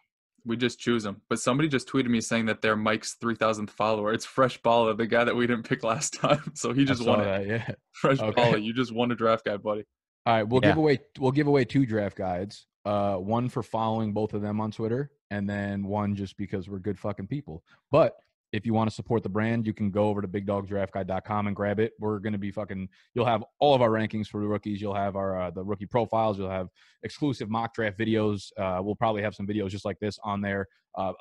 We 0.48 0.58
just 0.58 0.80
choose 0.80 1.04
them. 1.04 1.22
But 1.30 1.40
somebody 1.40 1.70
just 1.70 1.88
tweeted 1.90 2.08
me 2.08 2.22
saying 2.22 2.46
that 2.48 2.62
they're 2.62 2.76
Mike's 2.76 3.16
three 3.22 3.36
thousandth 3.36 3.72
follower. 3.72 4.14
It's 4.14 4.26
Fresh 4.26 4.62
Balla, 4.62 4.96
the 4.98 5.06
guy 5.08 5.24
that 5.24 5.36
we 5.36 5.46
didn't 5.46 5.64
pick 5.68 5.84
last 5.94 6.14
time. 6.14 6.52
So 6.56 6.74
he 6.74 6.86
just 6.86 7.02
I 7.02 7.06
saw 7.06 7.18
won 7.18 7.28
it. 7.28 7.48
yeah. 7.48 7.72
Fresh 7.92 8.20
Okay. 8.20 8.42
Balla, 8.42 8.64
you 8.64 8.74
just 8.74 8.92
won 8.92 9.12
a 9.12 9.16
draft 9.16 9.46
guide, 9.46 9.62
buddy. 9.62 9.84
All 10.26 10.34
right, 10.36 10.44
we'll 10.44 10.62
Yeah. 10.64 10.70
give 10.72 10.78
away 10.78 11.00
we'll 11.20 11.32
give 11.32 11.48
away 11.48 11.66
two 11.66 11.86
draft 11.86 12.18
guides. 12.18 12.66
Uh, 12.86 13.18
one 13.18 13.50
for 13.50 13.62
following 13.62 14.14
both 14.14 14.34
of 14.34 14.42
them 14.42 14.62
on 14.62 14.72
Twitter, 14.72 15.12
and 15.30 15.50
then 15.50 15.84
one 15.86 16.16
just 16.16 16.38
because 16.38 16.70
we're 16.70 16.80
good 16.80 16.98
fucking 16.98 17.28
people. 17.28 17.62
But 17.92 18.16
if 18.54 18.66
you 18.66 18.74
want 18.74 18.90
to 18.90 18.96
support 18.96 19.24
the 19.24 19.30
brand, 19.30 19.66
you 19.66 19.74
can 19.74 19.92
go 19.92 20.08
over 20.08 20.22
to 20.22 20.28
bigdogdraftguide.com 20.28 21.48
and 21.48 21.56
grab 21.56 21.80
it. 21.80 21.94
We're 22.00 22.20
gonna 22.20 22.38
be 22.38 22.52
fucking. 22.52 22.88
You'll 23.14 23.26
have 23.26 23.44
all 23.60 23.74
of 23.74 23.82
our 23.82 23.90
rankings 23.90 24.28
for 24.28 24.42
the 24.42 24.48
rookies. 24.48 24.82
You'll 24.82 24.94
have 24.94 25.16
our 25.16 25.40
uh, 25.40 25.52
the 25.52 25.64
rookie 25.64 25.86
profiles. 25.86 26.38
You'll 26.38 26.50
have 26.50 26.70
exclusive 27.04 27.50
mock 27.50 27.74
draft 27.74 27.98
videos. 27.98 28.52
Uh, 28.58 28.82
we'll 28.82 28.96
probably 28.96 29.22
have 29.22 29.36
some 29.36 29.48
videos 29.48 29.70
just 29.70 29.86
like 29.86 30.00
this 30.00 30.18
on 30.24 30.42
there. 30.42 30.68
Uh, 30.98 31.14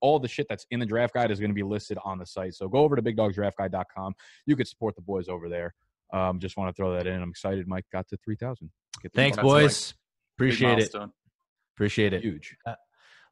all 0.00 0.18
the 0.18 0.28
shit 0.28 0.46
that's 0.48 0.66
in 0.70 0.80
the 0.80 0.86
draft 0.86 1.14
guide 1.14 1.30
is 1.30 1.38
going 1.38 1.50
to 1.50 1.54
be 1.54 1.62
listed 1.62 1.96
on 2.04 2.18
the 2.18 2.26
site. 2.26 2.54
So 2.54 2.68
go 2.68 2.78
over 2.78 2.96
to 2.96 3.02
bigdogsdraftguide.com. 3.02 4.14
You 4.46 4.56
could 4.56 4.66
support 4.66 4.96
the 4.96 5.02
boys 5.02 5.28
over 5.28 5.48
there. 5.48 5.74
Um, 6.12 6.40
just 6.40 6.56
want 6.56 6.68
to 6.68 6.74
throw 6.74 6.92
that 6.94 7.06
in. 7.06 7.22
I'm 7.22 7.30
excited. 7.30 7.66
Mike 7.68 7.86
got 7.92 8.08
to 8.08 8.16
three 8.24 8.36
thousand. 8.36 8.70
Thanks, 9.14 9.38
boys. 9.38 9.92
Big 10.38 10.48
Appreciate 10.48 10.78
it. 10.78 10.94
Appreciate 11.76 12.12
it. 12.12 12.22
Huge. 12.22 12.56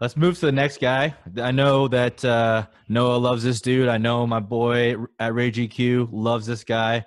Let's 0.00 0.16
move 0.16 0.38
to 0.38 0.46
the 0.46 0.52
next 0.52 0.80
guy. 0.80 1.14
I 1.36 1.50
know 1.50 1.86
that 1.88 2.24
uh, 2.24 2.68
Noah 2.88 3.18
loves 3.18 3.42
this 3.42 3.60
dude. 3.60 3.88
I 3.88 3.98
know 3.98 4.26
my 4.26 4.40
boy 4.40 4.96
at 5.18 5.34
Ray 5.34 5.50
GQ 5.52 6.08
loves 6.10 6.46
this 6.46 6.64
guy. 6.64 7.04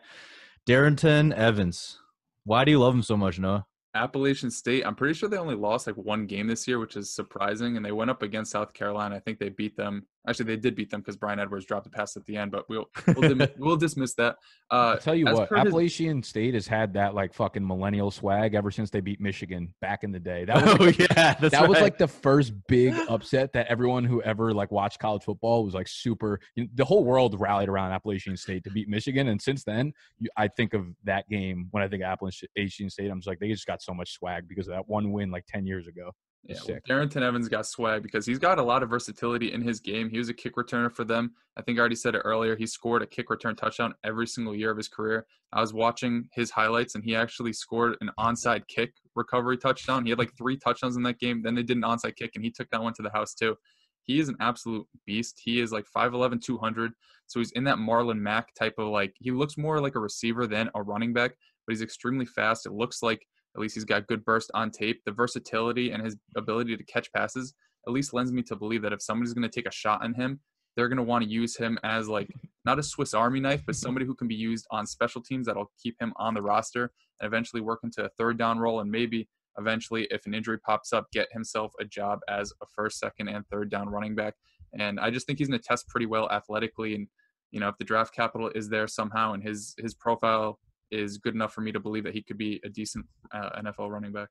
Darrynton 0.69 1.33
Evans. 1.33 1.97
Why 2.43 2.63
do 2.65 2.69
you 2.69 2.77
love 2.77 2.93
him 2.93 3.01
so 3.01 3.17
much, 3.17 3.39
Noah? 3.39 3.65
Appalachian 3.95 4.51
State. 4.51 4.85
I'm 4.85 4.93
pretty 4.93 5.15
sure 5.15 5.27
they 5.27 5.37
only 5.37 5.55
lost 5.55 5.87
like 5.87 5.97
one 5.97 6.27
game 6.27 6.45
this 6.45 6.67
year, 6.67 6.77
which 6.77 6.95
is 6.95 7.09
surprising. 7.09 7.77
And 7.77 7.83
they 7.83 7.91
went 7.91 8.11
up 8.11 8.21
against 8.21 8.51
South 8.51 8.73
Carolina. 8.73 9.15
I 9.15 9.19
think 9.19 9.39
they 9.39 9.49
beat 9.49 9.75
them. 9.75 10.05
Actually, 10.27 10.45
they 10.45 10.57
did 10.57 10.75
beat 10.75 10.89
them 10.89 11.01
because 11.01 11.17
Bryan 11.17 11.39
Edwards 11.39 11.65
dropped 11.65 11.85
a 11.85 11.89
pass 11.89 12.15
at 12.15 12.25
the 12.25 12.37
end. 12.37 12.51
But 12.51 12.67
we'll 12.69 12.89
we'll, 13.07 13.33
dim- 13.33 13.49
we'll 13.57 13.75
dismiss 13.75 14.13
that. 14.15 14.37
Uh, 14.71 14.93
I'll 14.93 14.97
tell 14.97 15.15
you 15.15 15.25
what, 15.25 15.49
per 15.49 15.57
his- 15.57 15.67
Appalachian 15.67 16.23
State 16.23 16.53
has 16.53 16.65
had 16.65 16.93
that 16.93 17.13
like 17.13 17.33
fucking 17.33 17.65
millennial 17.65 18.09
swag 18.09 18.55
ever 18.55 18.71
since 18.71 18.89
they 18.89 19.01
beat 19.01 19.19
Michigan 19.19 19.73
back 19.81 20.03
in 20.03 20.11
the 20.11 20.19
day. 20.19 20.45
That 20.45 20.63
was 20.63 20.75
oh 20.79 20.83
like, 20.85 20.99
yeah, 20.99 21.33
that 21.33 21.67
was 21.67 21.81
like 21.81 21.97
the 21.97 22.07
first 22.07 22.53
big 22.67 22.93
upset 23.09 23.51
that 23.53 23.67
everyone 23.67 24.05
who 24.05 24.21
ever 24.21 24.53
like 24.53 24.71
watched 24.71 24.99
college 24.99 25.23
football 25.23 25.65
was 25.65 25.73
like 25.73 25.87
super. 25.87 26.39
You 26.55 26.63
know, 26.63 26.69
the 26.75 26.85
whole 26.85 27.03
world 27.03 27.39
rallied 27.39 27.67
around 27.67 27.91
Appalachian 27.91 28.37
State 28.37 28.63
to 28.63 28.71
beat 28.71 28.87
Michigan, 28.87 29.27
and 29.27 29.41
since 29.41 29.63
then, 29.63 29.93
you, 30.19 30.29
I 30.37 30.47
think 30.47 30.73
of 30.73 30.87
that 31.03 31.27
game 31.29 31.67
when 31.71 31.83
I 31.83 31.87
think 31.89 32.01
of 32.03 32.07
Appalachian 32.07 32.89
State. 32.89 33.09
I'm 33.09 33.19
just 33.19 33.27
like 33.27 33.39
they 33.39 33.49
just 33.49 33.67
got 33.67 33.81
so 33.81 33.93
much 33.93 34.13
swag 34.13 34.47
because 34.47 34.67
of 34.67 34.73
that 34.73 34.87
one 34.87 35.11
win 35.11 35.31
like 35.31 35.45
ten 35.47 35.65
years 35.65 35.87
ago. 35.87 36.11
Yeah, 36.45 36.57
well, 36.67 36.77
Darrynton 36.89 37.21
Evans 37.21 37.47
got 37.47 37.65
swag 37.65 38.03
because 38.03 38.25
he's 38.25 38.39
got 38.39 38.59
a 38.59 38.63
lot 38.63 38.83
of 38.83 38.89
versatility 38.89 39.53
in 39.53 39.61
his 39.61 39.79
game. 39.79 40.09
He 40.09 40.17
was 40.17 40.27
a 40.27 40.33
kick 40.33 40.55
returner 40.57 40.91
for 40.91 41.05
them. 41.05 41.33
I 41.55 41.61
think 41.61 41.77
I 41.77 41.79
already 41.79 41.95
said 41.95 42.15
it 42.15 42.21
earlier. 42.25 42.57
He 42.57 42.67
scored 42.67 43.01
a 43.01 43.07
kick 43.07 43.29
return 43.29 43.55
touchdown 43.55 43.93
every 44.03 44.27
single 44.27 44.53
year 44.53 44.69
of 44.69 44.75
his 44.75 44.89
career. 44.89 45.25
I 45.53 45.61
was 45.61 45.73
watching 45.73 46.27
his 46.33 46.51
highlights 46.51 46.95
and 46.95 47.03
he 47.03 47.15
actually 47.15 47.53
scored 47.53 47.95
an 48.01 48.09
onside 48.19 48.67
kick 48.67 48.93
recovery 49.15 49.57
touchdown. 49.57 50.03
He 50.03 50.09
had 50.09 50.19
like 50.19 50.35
three 50.37 50.57
touchdowns 50.57 50.97
in 50.97 51.03
that 51.03 51.19
game. 51.19 51.41
Then 51.41 51.55
they 51.55 51.63
did 51.63 51.77
an 51.77 51.83
onside 51.83 52.17
kick 52.17 52.31
and 52.35 52.43
he 52.43 52.51
took 52.51 52.69
that 52.71 52.83
one 52.83 52.93
to 52.95 53.03
the 53.03 53.11
house 53.11 53.33
too. 53.33 53.55
He 54.03 54.19
is 54.19 54.27
an 54.27 54.35
absolute 54.41 54.85
beast. 55.05 55.39
He 55.41 55.61
is 55.61 55.71
like 55.71 55.85
5'11, 55.95 56.41
200. 56.41 56.91
So 57.27 57.39
he's 57.39 57.51
in 57.51 57.63
that 57.63 57.77
Marlon 57.77 58.19
Mack 58.19 58.53
type 58.55 58.75
of 58.77 58.89
like, 58.89 59.13
he 59.17 59.31
looks 59.31 59.57
more 59.57 59.79
like 59.79 59.95
a 59.95 59.99
receiver 59.99 60.45
than 60.45 60.69
a 60.75 60.83
running 60.83 61.13
back, 61.13 61.31
but 61.65 61.71
he's 61.71 61.81
extremely 61.81 62.25
fast. 62.25 62.65
It 62.65 62.73
looks 62.73 63.01
like 63.01 63.25
at 63.55 63.61
least 63.61 63.75
he's 63.75 63.85
got 63.85 64.07
good 64.07 64.25
burst 64.25 64.51
on 64.53 64.71
tape. 64.71 65.01
The 65.05 65.11
versatility 65.11 65.91
and 65.91 66.03
his 66.03 66.17
ability 66.35 66.75
to 66.75 66.83
catch 66.83 67.11
passes 67.13 67.53
at 67.87 67.93
least 67.93 68.13
lends 68.13 68.31
me 68.31 68.41
to 68.43 68.55
believe 68.55 68.81
that 68.81 68.93
if 68.93 69.01
somebody's 69.01 69.33
going 69.33 69.47
to 69.47 69.53
take 69.53 69.67
a 69.67 69.71
shot 69.71 70.03
on 70.03 70.13
him, 70.13 70.39
they're 70.75 70.87
going 70.87 70.97
to 70.97 71.03
want 71.03 71.23
to 71.23 71.29
use 71.29 71.55
him 71.55 71.77
as 71.83 72.07
like 72.07 72.29
not 72.65 72.79
a 72.79 72.83
Swiss 72.83 73.13
Army 73.13 73.39
knife, 73.39 73.63
but 73.65 73.75
somebody 73.75 74.05
who 74.05 74.15
can 74.15 74.27
be 74.27 74.35
used 74.35 74.65
on 74.71 74.87
special 74.87 75.21
teams 75.21 75.47
that'll 75.47 75.71
keep 75.81 75.95
him 75.99 76.13
on 76.17 76.33
the 76.33 76.41
roster 76.41 76.91
and 77.19 77.27
eventually 77.27 77.61
work 77.61 77.79
into 77.83 78.03
a 78.03 78.09
third 78.17 78.37
down 78.37 78.57
role 78.57 78.79
and 78.79 78.89
maybe 78.89 79.27
eventually 79.59 80.07
if 80.09 80.25
an 80.25 80.33
injury 80.33 80.57
pops 80.59 80.93
up 80.93 81.05
get 81.11 81.27
himself 81.31 81.73
a 81.79 81.85
job 81.85 82.19
as 82.27 82.51
a 82.61 82.65
first, 82.75 82.99
second 82.99 83.27
and 83.27 83.45
third 83.47 83.69
down 83.69 83.89
running 83.89 84.15
back. 84.15 84.33
And 84.79 84.99
I 84.99 85.11
just 85.11 85.27
think 85.27 85.37
he's 85.37 85.49
going 85.49 85.59
to 85.59 85.67
test 85.67 85.87
pretty 85.87 86.07
well 86.07 86.29
athletically 86.31 86.95
and 86.95 87.07
you 87.51 87.59
know 87.59 87.69
if 87.69 87.77
the 87.77 87.85
draft 87.85 88.13
capital 88.15 88.51
is 88.55 88.67
there 88.67 88.87
somehow 88.87 89.33
and 89.33 89.43
his 89.43 89.75
his 89.77 89.93
profile 89.93 90.59
is 90.93 91.17
good 91.17 91.33
enough 91.33 91.53
for 91.53 91.61
me 91.61 91.71
to 91.71 91.79
believe 91.79 92.03
that 92.03 92.13
he 92.13 92.21
could 92.21 92.37
be 92.37 92.61
a 92.63 92.69
decent 92.69 93.05
uh, 93.33 93.49
NFL 93.61 93.89
running 93.89 94.11
back. 94.11 94.29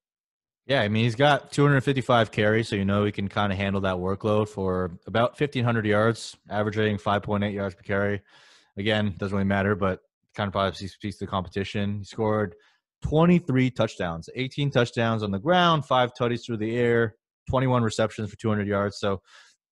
Yeah, 0.66 0.80
I 0.82 0.88
mean 0.88 1.04
he's 1.04 1.16
got 1.16 1.50
255 1.50 2.30
carries, 2.30 2.68
so 2.68 2.76
you 2.76 2.84
know 2.84 3.04
he 3.04 3.10
can 3.10 3.28
kind 3.28 3.52
of 3.52 3.58
handle 3.58 3.80
that 3.80 3.96
workload 3.96 4.48
for 4.48 4.98
about 5.06 5.30
1500 5.30 5.84
yards, 5.84 6.36
averaging 6.48 6.98
5.8 6.98 7.52
yards 7.52 7.74
per 7.74 7.82
carry. 7.82 8.22
Again, 8.76 9.14
doesn't 9.18 9.36
really 9.36 9.46
matter, 9.46 9.74
but 9.74 10.00
kind 10.34 10.46
of 10.46 10.52
probably 10.52 10.86
speaks 10.86 11.18
to 11.18 11.24
the 11.24 11.30
competition. 11.30 11.98
He 11.98 12.04
scored 12.04 12.54
23 13.02 13.70
touchdowns, 13.70 14.28
18 14.34 14.70
touchdowns 14.70 15.22
on 15.22 15.32
the 15.32 15.38
ground, 15.38 15.84
five 15.84 16.14
tutties 16.14 16.46
through 16.46 16.58
the 16.58 16.76
air, 16.76 17.16
21 17.50 17.82
receptions 17.82 18.30
for 18.30 18.36
200 18.36 18.66
yards. 18.66 18.98
So, 18.98 19.20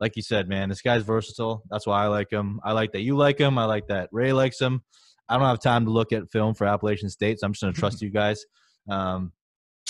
like 0.01 0.16
you 0.16 0.22
said, 0.22 0.49
man, 0.49 0.68
this 0.68 0.82
guy's 0.82 1.03
versatile. 1.03 1.62
That's 1.70 1.86
why 1.86 2.03
I 2.03 2.09
like 2.09 2.30
him. 2.32 2.61
I 2.64 2.72
like 2.72 2.93
that 2.93 3.03
you 3.03 3.16
like 3.16 3.38
him. 3.38 3.59
I 3.59 3.66
like 3.66 3.86
that 3.88 4.09
Ray 4.12 4.32
likes 4.32 4.61
him. 4.61 4.82
I 5.31 5.39
don't 5.39 5.47
have 5.47 5.61
time 5.61 5.85
to 5.87 5.91
look 5.91 6.12
at 6.12 6.31
film 6.31 6.55
for 6.55 6.66
Appalachian 6.66 7.09
State, 7.09 7.41
so 7.41 7.47
I'm 7.47 7.53
just 7.53 7.62
going 7.62 7.72
to 7.72 7.78
trust 7.81 8.03
you 8.03 8.11
guys. 8.11 8.45
Um, 8.89 9.33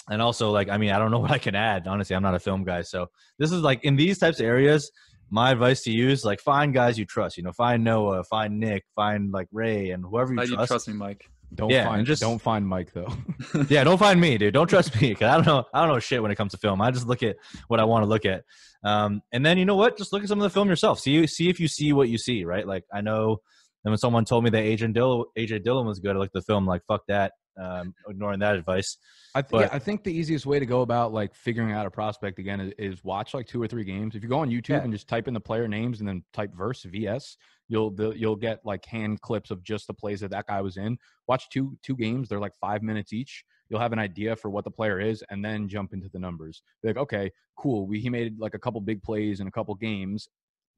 and 0.08 0.20
also, 0.22 0.50
like, 0.50 0.68
I 0.68 0.76
mean, 0.78 0.90
I 0.90 0.98
don't 0.98 1.10
know 1.10 1.18
what 1.24 1.30
I 1.30 1.38
can 1.38 1.54
add. 1.54 1.86
Honestly, 1.88 2.14
I'm 2.14 2.22
not 2.22 2.34
a 2.34 2.38
film 2.40 2.62
guy, 2.64 2.82
so 2.82 3.06
this 3.38 3.50
is 3.50 3.62
like 3.62 3.84
in 3.84 3.96
these 3.96 4.18
types 4.18 4.38
of 4.40 4.46
areas. 4.46 4.90
My 5.32 5.52
advice 5.52 5.82
to 5.82 5.92
you 5.92 6.08
is 6.08 6.24
like 6.24 6.40
find 6.40 6.74
guys 6.74 6.98
you 6.98 7.04
trust. 7.04 7.36
You 7.36 7.44
know, 7.44 7.52
find 7.52 7.84
Noah, 7.84 8.24
find 8.24 8.58
Nick, 8.58 8.84
find 8.96 9.30
like 9.32 9.46
Ray, 9.52 9.90
and 9.90 10.04
whoever 10.04 10.32
you 10.32 10.36
Glad 10.38 10.48
you 10.48 10.54
trust. 10.56 10.70
trust 10.70 10.88
me, 10.88 10.94
Mike. 10.94 11.24
Don't 11.54 11.70
Yeah, 11.70 11.84
find 11.84 12.04
just- 12.06 12.20
don't 12.22 12.40
find 12.40 12.66
Mike 12.66 12.92
though. 12.92 13.12
yeah, 13.68 13.82
don't 13.84 13.98
find 13.98 14.20
me, 14.20 14.38
dude. 14.38 14.54
Don't 14.54 14.68
trust 14.68 15.00
me 15.00 15.10
because 15.10 15.28
I 15.30 15.36
don't 15.36 15.46
know. 15.46 15.64
I 15.74 15.80
don't 15.80 15.92
know 15.94 15.98
shit 16.00 16.20
when 16.22 16.30
it 16.32 16.36
comes 16.36 16.50
to 16.52 16.58
film. 16.58 16.80
I 16.80 16.90
just 16.90 17.06
look 17.06 17.22
at 17.22 17.36
what 17.68 17.78
I 17.80 17.84
want 17.84 18.02
to 18.02 18.08
look 18.08 18.24
at, 18.26 18.42
um, 18.84 19.20
and 19.32 19.44
then 19.46 19.56
you 19.58 19.64
know 19.64 19.76
what? 19.76 19.96
Just 19.96 20.12
look 20.12 20.22
at 20.22 20.28
some 20.28 20.38
of 20.38 20.42
the 20.44 20.50
film 20.50 20.68
yourself. 20.68 20.98
See, 21.00 21.12
you 21.12 21.26
see 21.28 21.48
if 21.48 21.58
you 21.60 21.68
see 21.68 21.92
what 21.92 22.08
you 22.08 22.18
see, 22.18 22.44
right? 22.44 22.66
Like 22.66 22.84
I 22.92 23.00
know, 23.00 23.38
and 23.84 23.90
when 23.92 23.98
someone 23.98 24.24
told 24.24 24.44
me 24.44 24.50
that 24.50 24.62
Agent 24.62 24.94
Dill, 24.94 25.26
AJ 25.38 25.62
Dillon 25.64 25.86
was 25.86 25.98
good, 26.00 26.16
I 26.16 26.18
looked 26.18 26.36
at 26.36 26.40
the 26.40 26.52
film 26.52 26.66
like 26.66 26.82
fuck 26.86 27.02
that, 27.08 27.32
um, 27.58 27.94
ignoring 28.08 28.40
that 28.40 28.54
advice. 28.56 28.98
I, 29.34 29.42
th- 29.42 29.50
But- 29.50 29.60
yeah, 29.62 29.68
I 29.72 29.78
think 29.78 30.04
the 30.04 30.12
easiest 30.12 30.46
way 30.46 30.58
to 30.58 30.66
go 30.66 30.82
about 30.82 31.12
like 31.12 31.34
figuring 31.34 31.72
out 31.72 31.86
a 31.86 31.90
prospect 31.90 32.38
again 32.38 32.60
is, 32.60 32.72
is 32.78 33.04
watch 33.04 33.32
like 33.34 33.46
two 33.46 33.62
or 33.62 33.66
three 33.66 33.84
games. 33.84 34.14
If 34.14 34.22
you 34.22 34.28
go 34.28 34.38
on 34.38 34.50
YouTube 34.50 34.70
Yeah. 34.70 34.82
and 34.82 34.92
just 34.92 35.08
type 35.08 35.28
in 35.28 35.34
the 35.34 35.40
player 35.40 35.66
names 35.68 36.00
and 36.00 36.08
then 36.08 36.22
type 36.32 36.52
verse 36.54 36.82
VS, 36.82 37.36
you'll 37.68 37.90
the, 37.90 38.10
you'll 38.10 38.36
get 38.36 38.60
like 38.64 38.84
hand 38.84 39.20
clips 39.22 39.50
of 39.50 39.62
just 39.62 39.86
the 39.86 39.94
plays 39.94 40.20
that 40.20 40.30
that 40.32 40.46
guy 40.46 40.60
was 40.60 40.76
in. 40.76 40.98
Watch 41.28 41.48
two 41.50 41.76
two 41.82 41.96
games; 41.96 42.28
they're 42.28 42.40
like 42.40 42.54
five 42.60 42.82
minutes 42.82 43.12
each. 43.12 43.44
You'll 43.68 43.80
have 43.80 43.92
an 43.92 44.00
idea 44.00 44.34
for 44.34 44.50
what 44.50 44.64
the 44.64 44.70
player 44.70 44.98
is, 45.00 45.22
and 45.30 45.44
then 45.44 45.68
jump 45.68 45.92
into 45.92 46.08
the 46.12 46.18
numbers. 46.18 46.62
Be 46.82 46.88
like, 46.88 46.96
okay, 46.96 47.30
cool. 47.56 47.86
We 47.86 48.00
he 48.00 48.10
made 48.10 48.38
like 48.40 48.54
a 48.54 48.58
couple 48.58 48.80
big 48.80 49.02
plays 49.02 49.38
in 49.40 49.46
a 49.46 49.50
couple 49.52 49.74
games. 49.76 50.28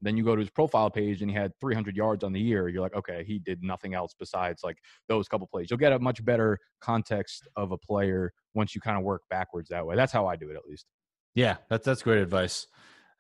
Then 0.01 0.17
you 0.17 0.25
go 0.25 0.35
to 0.35 0.41
his 0.41 0.51
profile 0.51 0.91
page 0.91 1.23
and 1.23 1.31
he 1.31 1.37
had 1.37 1.53
300 1.61 1.95
yards 1.97 2.25
on 2.25 2.33
the 2.33 2.41
year. 2.41 2.69
You're 2.69 2.83
like, 2.83 2.95
okay, 2.95 3.23
he 3.25 3.39
did 3.39 3.63
nothing 3.63 3.95
else 3.95 4.15
besides 4.19 4.63
like 4.65 4.79
those 5.09 5.29
couple 5.29 5.47
plays. 5.47 5.69
You'll 5.71 5.79
get 5.79 5.93
a 5.93 5.99
much 5.99 6.25
better 6.25 6.59
context 6.81 7.47
of 7.57 7.71
a 7.73 7.79
player 7.79 8.33
once 8.55 8.75
you 8.75 8.81
kind 8.81 8.99
of 8.99 9.05
work 9.05 9.23
backwards 9.31 9.69
that 9.69 9.87
way. 9.87 9.95
That's 9.95 10.13
how 10.13 10.27
I 10.27 10.35
do 10.37 10.51
it, 10.51 10.57
at 10.57 10.65
least. 10.69 10.87
Yeah, 11.35 11.57
that's 11.71 11.85
that's 11.87 12.03
great 12.03 12.19
advice. 12.19 12.67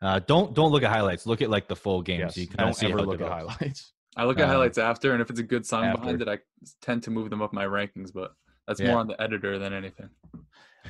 Uh, 0.02 0.18
don't 0.26 0.52
don't 0.54 0.72
look 0.72 0.82
at 0.82 0.90
highlights. 0.90 1.24
Look 1.26 1.40
at 1.42 1.48
like 1.50 1.68
the 1.68 1.76
full 1.76 2.02
game. 2.02 2.20
Yes, 2.20 2.34
so 2.34 2.40
you 2.40 2.46
kind 2.48 2.58
don't 2.58 2.74
see 2.74 2.86
ever 2.86 3.02
look 3.02 3.20
at 3.20 3.28
highlights. 3.28 3.92
I 4.16 4.24
look 4.24 4.38
at 4.38 4.44
Um, 4.44 4.50
highlights 4.50 4.76
after, 4.76 5.12
and 5.12 5.22
if 5.22 5.30
it's 5.30 5.38
a 5.40 5.44
good 5.44 5.64
song 5.64 5.84
after. 5.84 6.00
behind 6.00 6.20
it, 6.20 6.28
I 6.28 6.38
tend 6.82 7.04
to 7.04 7.10
move 7.10 7.30
them 7.30 7.40
up 7.40 7.52
my 7.52 7.64
rankings. 7.64 8.12
But 8.12 8.32
that's 8.66 8.80
Yeah. 8.80 8.88
more 8.90 8.98
on 8.98 9.06
the 9.06 9.18
editor 9.22 9.58
than 9.58 9.72
anything. 9.72 10.10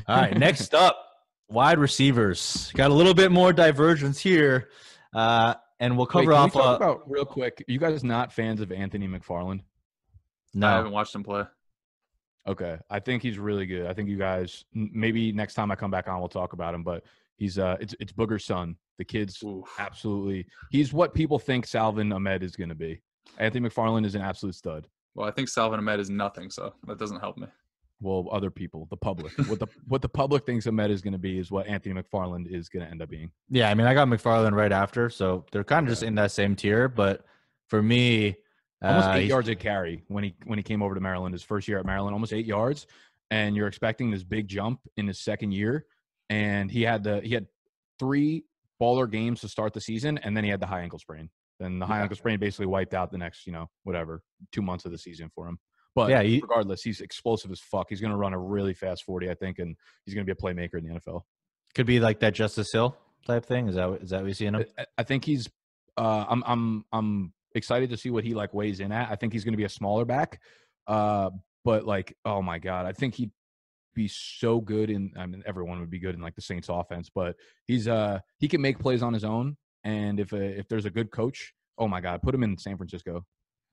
All 0.09 0.17
right, 0.17 0.37
next 0.37 0.75
up, 0.75 0.97
wide 1.49 1.79
receivers. 1.79 2.73
Got 2.75 2.91
a 2.91 2.95
little 2.95 3.15
bit 3.15 3.31
more 3.31 3.53
divergence 3.53 4.19
here, 4.19 4.71
uh, 5.15 5.55
and 5.83 5.97
we'll 5.97 6.07
Wait, 6.07 6.13
cover 6.13 6.33
can 6.33 6.41
off. 6.41 6.55
we 6.55 6.61
talk 6.61 6.81
uh, 6.81 6.85
about 6.85 7.11
real 7.11 7.25
quick? 7.25 7.65
You 7.67 7.79
guys 7.79 8.05
not 8.05 8.33
fans 8.33 8.61
of 8.61 8.71
Anthony 8.71 9.09
McFarland? 9.09 9.61
No, 10.55 10.69
I 10.69 10.77
haven't 10.77 10.93
watched 10.93 11.15
him 11.15 11.25
play. 11.25 11.45
Okay, 12.47 12.79
I 12.89 13.01
think 13.01 13.23
he's 13.23 13.39
really 13.39 13.67
good. 13.67 13.87
I 13.87 13.93
think 13.93 14.09
you 14.09 14.17
guys 14.17 14.65
maybe 14.73 15.33
next 15.33 15.55
time 15.55 15.71
I 15.71 15.75
come 15.77 15.91
back 15.91 16.09
on, 16.09 16.21
we'll 16.21 16.29
talk 16.29 16.53
about 16.53 16.75
him. 16.75 16.85
But 16.85 17.05
he's 17.37 17.59
uh, 17.59 17.77
it's 17.81 17.95
it's 17.99 18.13
Booger's 18.13 18.45
son. 18.45 18.77
The 18.99 19.05
kid's 19.05 19.43
Oof. 19.43 19.69
absolutely. 19.79 20.47
He's 20.71 20.93
what 20.93 21.15
people 21.15 21.39
think 21.39 21.67
Salvon 21.67 22.13
Ahmed 22.13 22.45
is 22.45 22.55
going 22.55 22.69
to 22.69 22.75
be. 22.77 23.01
Anthony 23.39 23.69
McFarland 23.69 24.07
is 24.07 24.15
an 24.15 24.23
absolute 24.23 24.55
stud. 24.55 24.87
Well, 25.15 25.29
I 25.29 25.33
think 25.33 25.49
Salvon 25.49 25.81
Ahmed 25.81 25.99
is 25.99 26.11
nothing, 26.11 26.51
so 26.51 26.75
that 26.87 26.99
doesn't 26.99 27.21
help 27.21 27.39
me. 27.39 27.49
Well, 28.03 28.29
other 28.33 28.51
people, 28.51 28.87
the 28.91 28.97
public, 28.97 29.33
what 29.49 29.59
the 29.61 29.69
what 29.87 30.03
the 30.03 30.09
public 30.09 30.45
thinks 30.45 30.67
Ahmed 30.67 30.91
is 30.91 31.01
going 31.03 31.13
to 31.13 31.19
be 31.19 31.39
is 31.39 31.51
what 31.51 31.67
Anthony 31.67 31.95
McFarland 31.95 32.47
is 32.53 32.69
going 32.69 32.85
to 32.85 32.91
end 32.91 33.01
up 33.01 33.09
being. 33.09 33.31
yeah, 33.49 33.71
I 33.71 33.75
mean, 33.75 33.87
I 33.87 33.95
got 33.95 34.09
McFarland 34.09 34.53
right 34.53 34.73
after, 34.73 35.09
so 35.09 35.47
they're 35.53 35.65
kind 35.65 35.87
of 35.87 35.91
just 35.93 36.03
in 36.03 36.15
that 36.17 36.33
same 36.33 36.57
tier. 36.57 36.89
But 36.89 37.25
for 37.69 37.81
me, 37.83 38.37
almost 38.83 39.09
uh, 39.09 39.13
eight 39.15 39.29
yards 39.29 39.49
a 39.49 39.55
carry 39.55 40.03
when 40.09 40.25
he 40.25 40.35
when 40.45 40.59
he 40.59 40.63
came 40.63 40.83
over 40.83 40.95
to 40.95 41.01
Maryland 41.01 41.33
his 41.33 41.43
first 41.45 41.69
year 41.69 41.79
at 41.79 41.87
Maryland, 41.87 42.13
almost 42.13 42.33
eight 42.33 42.47
yards, 42.47 42.87
and 43.31 43.55
you're 43.57 43.69
expecting 43.69 44.11
this 44.11 44.25
big 44.25 44.49
jump 44.49 44.81
in 44.97 45.07
his 45.07 45.21
second 45.21 45.53
year, 45.53 45.87
and 46.29 46.71
he 46.71 46.83
had 46.83 47.05
the 47.05 47.21
he 47.21 47.33
had 47.35 47.47
three 47.99 48.45
baller 48.81 49.09
games 49.09 49.41
to 49.43 49.49
start 49.49 49.73
the 49.73 49.81
season, 49.81 50.19
and 50.19 50.37
then 50.37 50.43
he 50.43 50.51
had 50.51 50.59
the 50.61 50.67
high 50.67 50.81
ankle 50.81 50.99
sprain. 50.99 51.31
Then 51.61 51.79
the 51.79 51.87
high 51.87 51.99
Yeah. 51.99 52.03
ankle 52.03 52.17
sprain 52.17 52.41
basically 52.41 52.67
wiped 52.67 52.95
out 52.95 53.13
the 53.13 53.19
next, 53.19 53.47
you 53.47 53.53
know, 53.53 53.71
whatever, 53.85 54.23
two 54.51 54.63
months 54.63 54.85
of 54.85 54.91
the 54.91 54.99
season 54.99 55.31
for 55.33 55.47
him. 55.47 55.61
But 55.95 56.11
Yeah, 56.11 56.21
you- 56.23 56.41
regardless, 56.41 56.83
he's 56.83 57.01
explosive 57.01 57.51
as 57.51 57.61
fuck. 57.61 57.87
He's 57.91 58.01
going 58.01 58.13
to 58.13 58.17
run 58.17 58.33
a 58.33 58.39
really 58.39 58.75
fast 58.75 59.05
40, 59.05 59.29
I 59.31 59.35
think, 59.35 59.59
and 59.59 59.77
he's 60.05 60.15
going 60.15 60.27
to 60.27 60.35
be 60.35 60.37
a 60.39 60.43
playmaker 60.43 60.79
in 60.79 60.85
the 60.89 60.95
NFL. 61.01 61.23
Could 61.75 61.87
be 61.87 62.01
like 62.01 62.21
that 62.21 62.35
Justice 62.35 62.73
Hill 62.73 62.97
type 63.27 63.45
thing. 63.47 63.69
Is 63.69 63.75
that 63.77 63.91
what- 63.91 64.03
is 64.03 64.11
that 64.11 64.21
what 64.23 64.29
you 64.29 64.35
see 64.35 64.47
in 64.47 64.55
him? 64.55 64.65
I, 64.79 64.87
I 64.99 65.03
think 65.03 65.25
he's. 65.25 65.49
Uh, 65.97 66.25
I'm 66.29 66.43
I'm 66.47 66.85
I'm 66.93 67.33
excited 67.55 67.91
to 67.91 67.97
see 67.99 68.09
what 68.11 68.25
he 68.25 68.33
like 68.35 68.55
weighs 68.55 68.81
in 68.81 68.93
at. 68.93 69.11
I 69.11 69.17
think 69.17 69.33
he's 69.35 69.45
going 69.45 69.53
to 69.53 69.59
be 69.59 69.65
a 69.65 69.69
smaller 69.69 70.07
back, 70.07 70.41
uh, 70.87 71.31
but 71.65 71.85
like, 71.85 72.17
oh 72.25 72.41
my 72.41 72.59
god, 72.59 72.87
I 72.87 72.93
think 72.93 73.15
he'd 73.15 73.31
be 73.95 74.09
so 74.09 74.59
good 74.61 74.89
in. 74.89 75.13
I 75.19 75.27
mean, 75.27 75.43
everyone 75.45 75.79
would 75.81 75.91
be 75.91 75.99
good 75.99 76.15
in 76.15 76.23
like 76.23 76.35
the 76.35 76.41
Saints 76.41 76.69
offense, 76.71 77.11
but 77.15 77.37
he's 77.67 77.89
uh 77.89 78.21
he 78.39 78.49
can 78.49 78.63
make 78.63 78.79
plays 78.79 79.03
on 79.03 79.13
his 79.13 79.23
own, 79.25 79.59
and 79.85 80.19
if 80.19 80.33
uh, 80.33 80.37
if 80.39 80.67
there's 80.69 80.87
a 80.87 80.91
good 80.91 81.11
coach, 81.11 81.53
oh 81.77 81.87
my 81.89 82.01
god, 82.01 82.23
put 82.23 82.35
him 82.35 82.43
in 82.43 82.57
San 82.57 82.79
Francisco. 82.79 83.27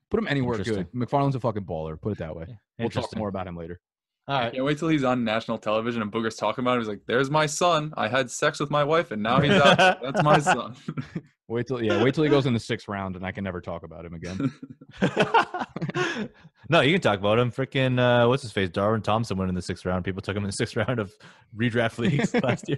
Put 0.10 0.20
him 0.20 0.28
anywhere 0.28 0.58
good. 0.58 0.68
Interesting. 0.68 1.00
McFarland's 1.00 1.36
a 1.36 1.40
fucking 1.40 1.64
baller. 1.64 2.00
Put 2.00 2.14
it 2.14 2.18
that 2.20 2.36
way. 2.36 2.48
We'll 2.78 2.90
talk 2.90 3.16
more 3.16 3.30
about 3.30 3.48
him 3.48 3.56
later. 3.56 3.80
All 4.28 4.38
right. 4.38 4.48
I 4.48 4.50
can't 4.52 4.64
wait 4.64 4.78
till 4.78 4.90
he's 4.90 5.04
on 5.04 5.24
national 5.24 5.58
television 5.58 6.02
and 6.02 6.12
Booger's 6.12 6.36
talking 6.36 6.64
about 6.64 6.74
him. 6.74 6.82
He's 6.82 6.88
like, 6.88 7.02
"There's 7.08 7.32
my 7.32 7.48
son. 7.48 7.94
I 7.98 8.08
had 8.08 8.30
sex 8.30 8.60
with 8.60 8.70
my 8.70 8.84
wife, 8.84 9.12
and 9.12 9.24
now 9.24 9.42
he's 9.42 9.54
out. 9.54 9.78
That's 10.04 10.24
my 10.24 10.40
son." 10.40 10.76
Wait 11.48 11.66
till 11.66 11.82
yeah, 11.82 12.04
wait 12.04 12.14
till 12.14 12.24
he 12.24 12.30
goes 12.30 12.46
in 12.46 12.54
the 12.54 12.60
sixth 12.60 12.88
round, 12.88 13.16
and 13.16 13.26
I 13.26 13.32
can 13.32 13.44
never 13.44 13.60
talk 13.60 13.82
about 13.82 14.06
him 14.06 14.14
again. 14.14 14.54
no, 16.70 16.82
you 16.82 16.92
can 16.92 17.02
talk 17.02 17.18
about 17.18 17.40
him. 17.40 17.52
Freaking 17.52 18.00
uh, 18.00 18.28
what's 18.28 18.44
his 18.44 18.52
face? 18.52 18.70
Darwin 18.70 19.02
Thompson 19.02 19.36
went 19.36 19.50
in 19.50 19.56
the 19.56 19.62
sixth 19.64 19.84
round. 19.84 20.06
People 20.06 20.22
took 20.22 20.38
him 20.38 20.44
in 20.44 20.50
the 20.50 20.54
sixth 20.54 20.76
round 20.76 21.00
of 21.00 21.12
redraft 21.58 21.98
leagues 21.98 22.36
last 22.44 22.70
year. 22.70 22.78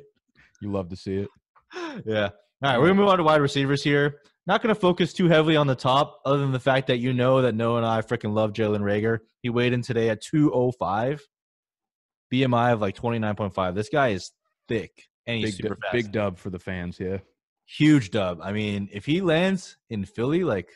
You 0.61 0.71
love 0.71 0.87
to 0.87 0.95
see 0.95 1.15
it. 1.15 1.27
Yeah. 2.05 2.29
All 2.63 2.69
right, 2.69 2.77
we're 2.79 2.87
gonna 2.87 2.99
move 2.99 3.07
on 3.09 3.17
to 3.17 3.23
wide 3.23 3.41
receivers 3.41 3.83
here. 3.83 4.19
Not 4.47 4.61
gonna 4.61 4.75
focus 4.75 5.13
too 5.13 5.27
heavily 5.27 5.55
on 5.55 5.67
the 5.67 5.75
top, 5.75 6.19
other 6.25 6.39
than 6.39 6.51
the 6.51 6.59
fact 6.59 6.87
that 6.87 6.97
you 6.97 7.13
know 7.13 7.41
that 7.41 7.55
Noah 7.55 7.77
and 7.77 7.85
I 7.85 8.01
freaking 8.01 8.33
love 8.33 8.53
Jalen 8.53 8.81
Reagor. 8.81 9.19
He 9.41 9.49
weighed 9.49 9.73
in 9.73 9.81
today 9.81 10.09
at 10.09 10.21
205, 10.21 11.21
BMI 12.31 12.73
of 12.73 12.81
like 12.81 12.95
29.5. 12.95 13.75
This 13.75 13.89
guy 13.89 14.09
is 14.09 14.31
thick 14.67 14.91
and 15.25 15.37
he's 15.39 15.55
Big, 15.55 15.63
super 15.63 15.75
du- 15.75 15.81
fast. 15.81 15.93
big 15.93 16.11
dub 16.11 16.37
for 16.37 16.49
the 16.49 16.59
fans. 16.59 16.99
Yeah. 16.99 17.17
huge 17.65 18.11
dub. 18.11 18.39
I 18.43 18.51
mean, 18.51 18.89
if 18.91 19.05
he 19.05 19.21
lands 19.21 19.77
in 19.89 20.03
Philly, 20.05 20.43
like, 20.43 20.69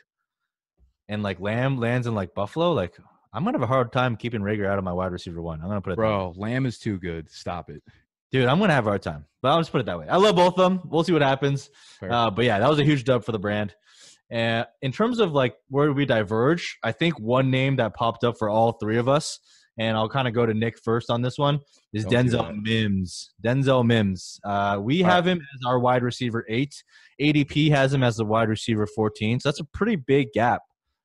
and 1.08 1.22
like 1.24 1.40
Lamb 1.40 1.78
lands 1.78 2.08
in 2.08 2.16
like 2.16 2.34
Buffalo, 2.34 2.72
like, 2.74 2.96
I'm 3.34 3.44
gonna 3.44 3.58
have 3.58 3.64
a 3.64 3.68
hard 3.68 3.92
time 3.92 4.16
keeping 4.16 4.42
Reagor 4.42 4.66
out 4.66 4.78
of 4.78 4.84
my 4.84 4.94
wide 4.94 5.12
receiver 5.12 5.42
one. 5.42 5.60
I'm 5.62 5.68
gonna 5.68 5.82
put 5.82 5.94
it. 5.94 5.98
Bro, 5.98 6.34
Lamb 6.38 6.66
is 6.66 6.80
too 6.80 6.98
good. 6.98 7.30
Stop 7.30 7.70
it. 7.70 7.84
Dude. 8.36 8.48
I'm 8.48 8.60
gonna 8.60 8.74
have 8.74 8.86
a 8.86 8.90
hard 8.90 9.02
time, 9.02 9.26
but 9.42 9.50
I'll 9.50 9.60
just 9.60 9.72
put 9.72 9.80
it 9.80 9.86
that 9.86 9.98
way. 9.98 10.08
I 10.10 10.18
love 10.18 10.36
both 10.36 10.58
of 10.60 10.70
them. 10.70 10.82
We'll 10.90 11.04
see 11.04 11.14
what 11.14 11.22
happens. 11.22 11.70
Uh, 12.02 12.30
but 12.30 12.44
yeah, 12.46 12.60
that 12.60 12.70
was 12.70 12.80
a 12.80 12.84
huge 12.84 13.06
dub 13.06 13.24
for 13.24 13.32
the 13.32 13.40
brand. 13.40 13.74
And 14.30 14.66
in 14.82 14.92
terms 14.92 15.20
of 15.20 15.32
like 15.32 15.56
where 15.70 15.94
we 15.94 16.06
diverge, 16.06 16.78
I 16.84 16.92
think 16.92 17.20
one 17.20 17.50
name 17.50 17.78
that 17.78 17.94
popped 17.94 18.24
up 18.24 18.38
for 18.38 18.50
all 18.50 18.74
three 18.74 18.98
of 18.98 19.08
us, 19.08 19.40
and 19.78 19.96
I'll 19.96 20.10
kind 20.10 20.28
of 20.28 20.34
go 20.34 20.46
to 20.46 20.54
Nick 20.54 20.78
first 20.84 21.10
on 21.10 21.22
this 21.22 21.38
one, 21.38 21.60
is 21.94 22.04
Don't 22.06 22.28
Denzel. 22.28 22.62
Mims. 22.62 23.34
Denzel 23.44 23.86
Mims. 23.86 24.40
Uh, 24.44 24.80
we 24.82 25.04
All 25.04 25.10
have 25.12 25.26
him 25.26 25.38
as 25.38 25.66
our 25.66 25.80
wide 25.80 26.04
receiver 26.04 26.46
eight. 26.50 26.84
ADP 27.22 27.70
has 27.72 27.94
him 27.94 28.04
as 28.04 28.18
the 28.18 28.26
wide 28.26 28.50
receiver 28.50 28.88
14. 28.88 29.40
So 29.40 29.50
that's 29.50 29.62
a 29.62 29.66
pretty 29.66 29.96
big 29.96 30.34
gap. 30.34 30.62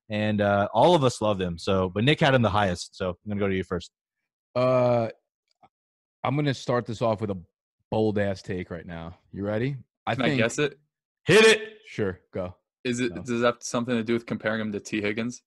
And 0.09 0.41
uh, 0.41 0.67
all 0.75 0.97
of 0.97 1.05
us 1.05 1.21
love 1.21 1.41
him. 1.41 1.57
So, 1.59 1.89
but 1.89 2.03
Nick 2.03 2.19
had 2.19 2.35
him 2.35 2.43
the 2.43 2.51
highest. 2.51 2.97
So 2.97 3.11
I'm 3.11 3.15
gonna 3.29 3.39
go 3.39 3.49
to 3.49 3.55
you 3.55 3.63
first. 3.63 3.93
Uh, 4.57 5.11
I'm 6.25 6.37
gonna 6.37 6.55
start 6.55 6.87
this 6.87 7.03
off 7.03 7.21
with 7.21 7.31
a 7.31 7.39
bold 7.91 8.19
ass 8.19 8.43
take 8.43 8.71
right 8.71 8.87
now. 8.87 9.17
You 9.33 9.45
ready? 9.45 9.77
I 10.07 10.15
Can 10.15 10.25
think. 10.25 10.35
I 10.35 10.45
guess 10.45 10.59
it? 10.59 10.79
Hit 11.25 11.45
it. 11.45 11.79
Sure, 11.87 12.21
go. 12.33 12.55
Is 12.85 13.01
it 13.01 13.15
No. 13.15 13.23
does 13.23 13.41
that 13.41 13.47
have 13.55 13.57
something 13.63 13.95
to 13.97 14.03
do 14.03 14.13
with 14.15 14.27
comparing 14.27 14.61
him 14.61 14.73
to 14.73 14.81
Tee 14.81 15.01
Higgins? 15.01 15.43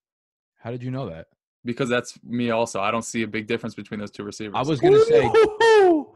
How 0.60 0.72
did 0.72 0.84
you 0.84 0.92
know 0.92 1.10
that? 1.10 1.28
Because 1.66 1.90
that's 1.90 2.22
me 2.24 2.50
also. 2.52 2.82
I 2.82 2.92
don't 2.92 3.04
see 3.06 3.24
a 3.24 3.28
big 3.28 3.48
difference 3.48 3.74
between 3.76 4.00
those 4.00 4.12
two 4.12 4.24
receivers. 4.24 4.56
I 4.56 4.62
was 4.64 4.80
gonna 4.82 5.00
say 5.00 5.30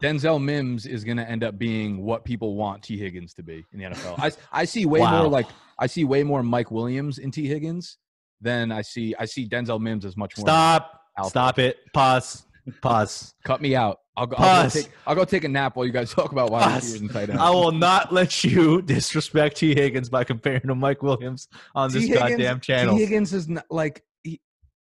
Denzel 0.02 0.42
Mims 0.42 0.86
is 0.86 1.04
gonna 1.04 1.22
end 1.22 1.42
up 1.44 1.58
being 1.58 2.02
what 2.04 2.24
people 2.24 2.54
want 2.54 2.82
Tee 2.82 2.98
Higgins 2.98 3.34
to 3.34 3.42
be 3.42 3.64
in 3.72 3.78
the 3.78 3.86
NFL. 3.86 4.16
I 4.18 4.30
I 4.52 4.64
see 4.64 4.86
way 4.86 5.00
Wow. 5.00 5.22
more 5.22 5.28
like 5.28 5.46
I 5.78 5.86
see 5.86 6.04
way 6.04 6.22
more 6.22 6.42
Mike 6.42 6.70
Williams 6.70 7.18
in 7.18 7.30
Tee 7.30 7.46
Higgins 7.46 7.98
than 8.40 8.70
I 8.70 8.82
see 8.82 9.14
I 9.18 9.24
see 9.24 9.48
Denzel 9.48 9.80
Mims 9.80 10.04
as 10.04 10.16
much 10.16 10.36
more. 10.38 10.46
Stop. 10.46 11.02
Stop 11.24 11.58
it. 11.58 11.78
Pause. 11.94 12.44
Pause. 12.82 13.34
Cut 13.44 13.60
me 13.60 13.74
out. 13.74 14.00
I'll 14.16 14.26
go, 14.26 14.36
I'll 14.36 14.42
go 14.42 14.62
Pause. 14.62 14.72
take 14.74 14.92
I'll 15.06 15.14
go 15.14 15.24
take 15.24 15.44
a 15.44 15.48
nap 15.48 15.76
while 15.76 15.86
you 15.86 15.92
guys 15.92 16.12
talk 16.12 16.32
about 16.32 16.50
wide 16.50 16.62
Pause. 16.64 16.74
receivers 16.74 17.00
and 17.02 17.10
tight 17.12 17.30
ends. 17.30 17.40
I 17.40 17.50
will 17.50 17.72
not 17.72 18.12
let 18.12 18.42
you 18.42 18.82
disrespect 18.86 19.58
Tee 19.58 19.74
Higgins 19.74 20.08
by 20.08 20.24
comparing 20.24 20.62
him 20.62 20.68
to 20.68 20.74
Mike 20.74 21.02
Williams 21.02 21.48
on 21.74 21.92
this 21.92 22.02
Higgins- 22.02 22.18
goddamn 22.18 22.60
channel. 22.60 22.96
Tee 22.96 23.04
Higgins 23.04 23.32
is 23.32 23.48
not 23.48 23.64
like 23.70 24.02
he, 24.24 24.40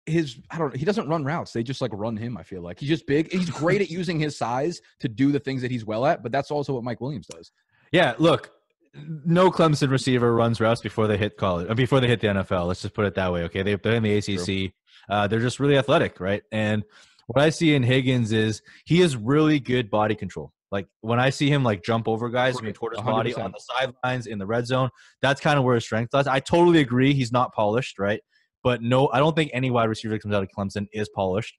his. 0.04 0.38
I 0.50 0.58
don't. 0.58 0.76
He 0.76 0.84
doesn't 0.84 1.08
run 1.08 1.24
routes. 1.24 1.52
They 1.52 1.62
just 1.62 1.80
like 1.80 1.92
run 1.94 2.16
him. 2.16 2.36
I 2.36 2.42
feel 2.42 2.60
like 2.60 2.78
he's 2.78 2.90
just 2.90 3.06
big. 3.06 3.32
He's 3.32 3.48
great 3.48 3.80
at 3.80 3.90
using 3.90 4.20
his 4.20 4.36
size 4.36 4.80
to 5.00 5.08
do 5.08 5.32
the 5.32 5.40
things 5.40 5.62
that 5.62 5.70
he's 5.70 5.84
well 5.86 6.04
at. 6.04 6.22
But 6.22 6.30
that's 6.30 6.50
also 6.50 6.74
what 6.74 6.84
Mike 6.84 7.00
Williams 7.00 7.26
does. 7.26 7.52
Yeah, 7.90 8.14
look, 8.18 8.50
no 8.94 9.50
Clemson 9.50 9.90
receiver 9.90 10.34
runs 10.34 10.60
routes 10.60 10.80
before 10.80 11.06
they 11.06 11.16
hit 11.16 11.36
college, 11.36 11.68
uh, 11.70 11.74
before 11.74 12.00
they 12.00 12.08
hit 12.08 12.20
the 12.20 12.28
NFL. 12.28 12.66
Let's 12.66 12.82
just 12.82 12.94
put 12.94 13.06
it 13.06 13.14
that 13.14 13.32
way. 13.32 13.44
Okay, 13.44 13.62
they, 13.62 13.74
are 13.74 13.94
in 13.94 14.02
the 14.02 14.16
ACC. 14.16 14.72
Uh, 15.08 15.26
they're 15.26 15.40
just 15.40 15.58
really 15.58 15.76
athletic, 15.76 16.20
right? 16.20 16.42
And 16.52 16.84
what 17.32 17.42
I 17.44 17.50
see 17.50 17.74
in 17.74 17.82
Higgins 17.82 18.32
is 18.32 18.62
he 18.84 19.00
has 19.00 19.16
really 19.16 19.58
good 19.58 19.90
body 19.90 20.14
control. 20.14 20.52
Like 20.70 20.86
when 21.00 21.20
I 21.20 21.30
see 21.30 21.50
him 21.50 21.62
like 21.62 21.82
jump 21.82 22.08
over 22.08 22.30
guys, 22.30 22.60
mean, 22.62 22.72
toward 22.72 22.94
his 22.94 23.02
body 23.02 23.32
100%. 23.32 23.44
on 23.44 23.52
the 23.52 23.60
sidelines 23.60 24.26
in 24.26 24.38
the 24.38 24.46
red 24.46 24.66
zone, 24.66 24.90
that's 25.20 25.40
kind 25.40 25.58
of 25.58 25.64
where 25.64 25.74
his 25.74 25.84
strength 25.84 26.14
lies. 26.14 26.26
I 26.26 26.40
totally 26.40 26.80
agree. 26.80 27.12
He's 27.12 27.32
not 27.32 27.52
polished, 27.52 27.98
right? 27.98 28.20
But 28.62 28.82
no, 28.82 29.08
I 29.12 29.18
don't 29.18 29.34
think 29.36 29.50
any 29.52 29.70
wide 29.70 29.88
receiver 29.88 30.14
that 30.14 30.22
comes 30.22 30.34
out 30.34 30.42
of 30.42 30.48
Clemson 30.56 30.86
is 30.92 31.08
polished. 31.14 31.58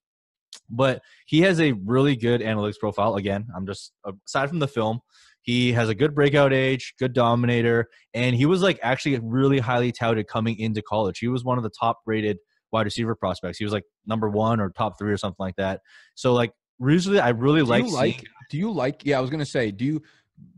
But 0.69 1.01
he 1.25 1.41
has 1.41 1.59
a 1.59 1.73
really 1.73 2.15
good 2.15 2.41
analytics 2.41 2.79
profile. 2.79 3.15
Again, 3.15 3.47
I'm 3.55 3.65
just 3.65 3.91
aside 4.25 4.49
from 4.49 4.59
the 4.59 4.67
film, 4.67 4.99
he 5.41 5.73
has 5.73 5.89
a 5.89 5.95
good 5.95 6.15
breakout 6.15 6.53
age, 6.53 6.93
good 6.97 7.13
dominator, 7.13 7.89
and 8.13 8.35
he 8.35 8.45
was 8.45 8.61
like 8.61 8.79
actually 8.81 9.19
really 9.19 9.59
highly 9.59 9.91
touted 9.91 10.27
coming 10.27 10.57
into 10.57 10.81
college. 10.81 11.19
He 11.19 11.27
was 11.27 11.43
one 11.43 11.57
of 11.57 11.63
the 11.63 11.71
top 11.77 11.99
rated 12.05 12.37
wide 12.73 12.85
receiver 12.85 13.15
prospects. 13.15 13.57
He 13.59 13.63
was 13.63 13.71
like 13.71 13.85
number 14.05 14.27
one 14.27 14.59
or 14.59 14.71
top 14.71 14.97
three 14.99 15.11
or 15.13 15.17
something 15.17 15.37
like 15.39 15.55
that. 15.55 15.81
So 16.15 16.33
like 16.33 16.51
usually 16.79 17.19
I 17.19 17.29
really 17.29 17.61
Do 17.61 17.67
like 17.67 17.83
you 17.85 17.91
like? 17.93 18.13
seeing- 18.15 18.27
Do 18.49 18.57
you 18.57 18.71
like? 18.71 19.05
Yeah, 19.05 19.19
I 19.19 19.21
was 19.21 19.29
gonna 19.29 19.45
say. 19.45 19.71
Do 19.71 19.85
you? 19.85 20.01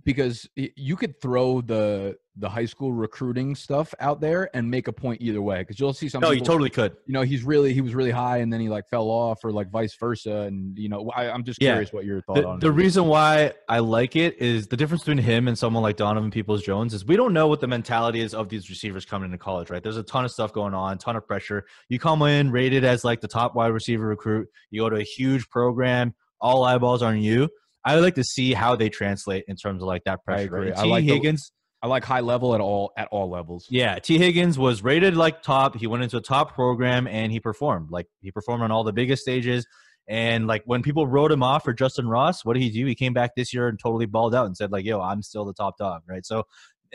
Because 0.04 0.48
you 0.56 0.96
could 0.96 1.22
throw 1.22 1.62
the 1.62 2.16
the 2.38 2.50
high 2.50 2.66
school 2.66 2.92
recruiting 2.92 3.56
stuff 3.56 3.94
out 4.00 4.20
there 4.20 4.50
and 4.54 4.70
make 4.70 4.88
a 4.88 4.92
point 4.94 5.22
either 5.22 5.42
way. 5.42 5.60
Because 5.60 5.80
you'll 5.80 5.94
see 5.94 6.10
some. 6.10 6.22
No, 6.22 6.32
you 6.32 6.42
totally 6.42 6.70
could. 6.70 6.96
You 7.06 7.14
know, 7.14 7.22
he's 7.22 7.44
really 7.44 7.74
he 7.74 7.82
was 7.82 7.96
really 7.96 8.12
high 8.12 8.38
and 8.40 8.52
then 8.52 8.60
he 8.60 8.68
like 8.68 8.88
fell 8.90 9.08
off, 9.10 9.40
or 9.44 9.52
like 9.52 9.70
vice 9.70 9.96
versa. 10.00 10.40
And 10.40 10.78
you 10.78 10.90
know, 10.90 11.10
I, 11.16 11.30
I'm 11.30 11.44
just 11.44 11.62
Yeah. 11.62 11.72
curious 11.74 11.94
what 11.94 12.04
your 12.06 12.22
thought 12.22 12.36
The, 12.36 12.48
on 12.48 12.60
the 12.60 12.72
reason 12.72 13.06
why 13.06 13.54
I 13.70 13.80
like 13.80 14.16
it 14.16 14.42
is 14.42 14.68
the 14.68 14.76
difference 14.78 15.04
between 15.04 15.20
him 15.24 15.48
and 15.48 15.58
someone 15.58 15.82
like 15.84 15.96
Donovan 15.96 16.32
Peoples 16.32 16.62
Jones 16.64 16.94
is 16.94 17.06
we 17.06 17.16
don't 17.16 17.32
know 17.34 17.48
what 17.48 17.62
the 17.62 17.68
mentality 17.68 18.20
is 18.20 18.34
of 18.34 18.50
these 18.50 18.70
receivers 18.70 19.06
coming 19.06 19.28
into 19.28 19.38
college, 19.38 19.70
right? 19.70 19.82
There's 19.82 19.98
a 19.98 20.04
ton 20.04 20.26
of 20.26 20.32
stuff 20.32 20.52
going 20.52 20.74
on, 20.74 20.98
ton 20.98 21.16
of 21.16 21.26
pressure. 21.26 21.66
You 21.90 22.00
come 22.00 22.22
in 22.24 22.52
rated 22.52 22.84
as 22.84 23.04
like 23.06 23.22
the 23.22 23.28
top 23.28 23.56
wide 23.56 23.68
receiver 23.68 24.06
recruit, 24.08 24.48
you 24.72 24.82
go 24.82 24.90
to 24.90 24.98
a 24.98 25.04
huge 25.04 25.50
program, 25.50 26.14
all 26.42 26.64
eyeballs 26.66 27.02
on 27.02 27.22
you. 27.22 27.50
I 27.88 27.94
would 27.96 28.04
like 28.04 28.16
to 28.16 28.24
see 28.24 28.52
how 28.54 28.76
they 28.76 28.90
translate 28.90 29.46
in 29.48 29.56
terms 29.56 29.82
of 29.84 29.88
like 29.88 30.04
that 30.06 30.24
pressure. 30.26 30.42
I 30.42 30.44
agree. 30.46 30.70
right? 30.72 30.78
I 30.80 30.84
T. 30.84 30.90
like 30.90 31.06
the- 31.06 31.14
Higgins. 31.14 31.52
I 31.86 31.88
like 31.88 32.04
high 32.04 32.22
level 32.22 32.56
at 32.56 32.62
all 32.62 32.94
at 32.98 33.08
all 33.12 33.30
levels. 33.30 33.68
Yeah, 33.70 34.00
Tee 34.00 34.18
Higgins 34.18 34.58
was 34.58 34.82
rated 34.84 35.16
like 35.16 35.44
top. 35.44 35.76
He 35.76 35.86
went 35.86 36.02
into 36.02 36.18
a 36.18 36.22
top 36.22 36.56
program 36.56 37.06
and 37.06 37.32
he 37.32 37.40
performed. 37.40 37.92
Like 37.92 38.08
he 38.22 38.32
performed 38.32 38.64
on 38.64 38.72
all 38.72 38.84
the 38.84 38.92
biggest 38.92 39.22
stages. 39.22 39.68
And 40.08 40.48
like 40.48 40.64
when 40.66 40.82
people 40.82 41.06
wrote 41.06 41.32
him 41.32 41.44
off 41.44 41.64
for 41.64 41.76
Justyn 41.76 42.10
Ross, 42.10 42.44
what 42.44 42.56
did 42.56 42.64
he 42.64 42.72
do? 42.72 42.88
He 42.88 42.96
came 42.96 43.14
back 43.14 43.36
this 43.36 43.54
year 43.54 43.68
and 43.68 43.78
totally 43.78 44.08
balled 44.08 44.34
out 44.34 44.48
and 44.48 44.58
said 44.58 44.72
like, 44.72 44.84
"Yo, 44.84 45.00
I'm 45.00 45.22
still 45.22 45.46
the 45.46 45.54
top 45.54 45.78
dog." 45.78 46.02
Right. 46.10 46.26
So 46.26 46.46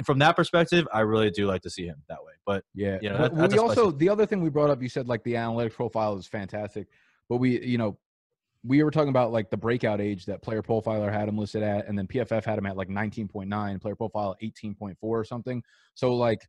from 0.05 0.19
that 0.19 0.35
perspective, 0.35 0.89
I 0.93 1.01
really 1.01 1.31
do 1.31 1.47
like 1.47 1.63
to 1.63 1.71
see 1.71 1.85
him 1.87 2.03
that 2.09 2.19
way. 2.25 2.33
But 2.45 2.65
Yeah. 2.75 2.99
Yeah, 3.01 3.17
But 3.17 3.37
that- 3.37 3.53
we 3.53 3.59
also 3.59 3.93
the 3.93 4.09
other 4.09 4.27
thing 4.27 4.41
we 4.41 4.51
brought 4.51 4.71
up, 4.71 4.83
you 4.83 4.89
said 4.89 5.07
like 5.07 5.23
the 5.23 5.35
analytics 5.35 5.75
profile 5.75 6.17
is 6.19 6.27
fantastic, 6.27 6.89
but 7.29 7.37
we 7.37 7.65
you 7.65 7.79
know 7.79 7.97
we 8.63 8.83
were 8.83 8.91
talking 8.91 9.09
about 9.09 9.33
like 9.33 9.51
the 9.51 9.57
breakout 9.57 10.01
age 10.01 10.27
that 10.27 10.43
Player 10.43 10.63
Profiler 10.63 11.13
had 11.13 11.29
him 11.29 11.39
listed 11.39 11.63
at, 11.63 11.87
and 11.89 11.99
then 11.99 12.07
PFF 12.07 12.45
had 12.45 12.59
him 12.59 12.67
at 12.67 12.77
like 12.77 12.89
19.9, 12.89 13.81
Player 13.81 13.97
Profile 13.97 14.37
18.4 14.43 14.97
or 15.01 15.25
something. 15.25 15.63
So 15.95 16.15
like, 16.15 16.47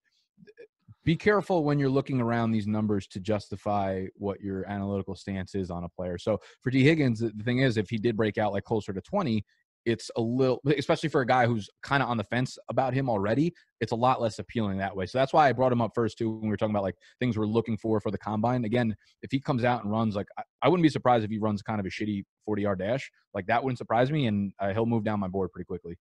be 1.04 1.16
careful 1.16 1.64
when 1.64 1.80
you're 1.80 1.90
looking 1.90 2.22
around 2.22 2.52
these 2.52 2.68
numbers 2.68 3.08
to 3.08 3.20
justify 3.20 4.06
what 4.16 4.40
your 4.42 4.68
analytical 4.70 5.16
stance 5.16 5.56
is 5.56 5.72
on 5.72 5.84
a 5.84 5.90
player. 5.90 6.18
So 6.18 6.40
for 6.62 6.70
D 6.70 6.84
Higgins, 6.84 7.20
the 7.20 7.32
the 7.36 7.44
thing 7.44 7.60
is, 7.60 7.78
if 7.78 7.90
he 7.90 7.98
did 7.98 8.16
break 8.16 8.38
out 8.38 8.54
like 8.54 8.66
closer 8.66 8.94
to 8.94 9.02
20, 9.02 9.44
it's 9.86 10.12
a 10.16 10.22
little, 10.22 10.62
especially 10.78 11.10
for 11.10 11.22
a 11.22 11.26
guy 11.26 11.46
who's 11.46 11.70
kind 11.82 12.04
of 12.04 12.10
on 12.10 12.18
the 12.18 12.24
fence 12.24 12.58
about 12.70 12.94
him 12.94 13.10
already. 13.10 13.54
It's 13.80 13.92
a 13.92 13.96
lot 13.96 14.22
less 14.22 14.40
appealing 14.40 14.78
that 14.78 14.96
way. 14.96 15.06
So 15.06 15.18
that's 15.18 15.34
why 15.34 15.50
I 15.50 15.54
brought 15.54 15.72
him 15.72 15.82
up 15.82 15.92
first 15.96 16.18
too 16.18 16.30
when 16.30 16.44
we 16.44 16.50
were 16.50 16.58
talking 16.58 16.76
about 16.76 16.84
like 16.84 16.96
things 17.20 17.38
we're 17.38 17.46
looking 17.46 17.78
for 17.78 18.00
for 18.00 18.12
the 18.12 18.18
combine. 18.18 18.66
Again, 18.66 18.96
if 19.22 19.32
he 19.32 19.40
comes 19.40 19.64
out 19.64 19.84
and 19.84 19.92
runs 19.92 20.16
like 20.16 20.28
I, 20.38 20.44
I 20.62 20.70
wouldn't 20.70 20.84
be 20.84 20.90
surprised 20.90 21.26
if 21.26 21.32
he 21.32 21.40
runs 21.40 21.62
kind 21.62 21.80
of 21.80 21.86
a 21.86 21.90
shitty 21.90 22.24
40 22.46 22.62
yard 22.62 22.80
dash. 22.80 23.12
Like 23.34 23.48
that 23.48 23.64
wouldn't 23.64 23.78
surprise 23.78 24.12
me, 24.12 24.28
and 24.28 24.52
uh, 24.60 24.74
he'll 24.74 24.86
move 24.86 25.04
down 25.04 25.20
my 25.20 25.28
board 25.28 25.52
pretty 25.52 25.66
quickly. 25.66 25.98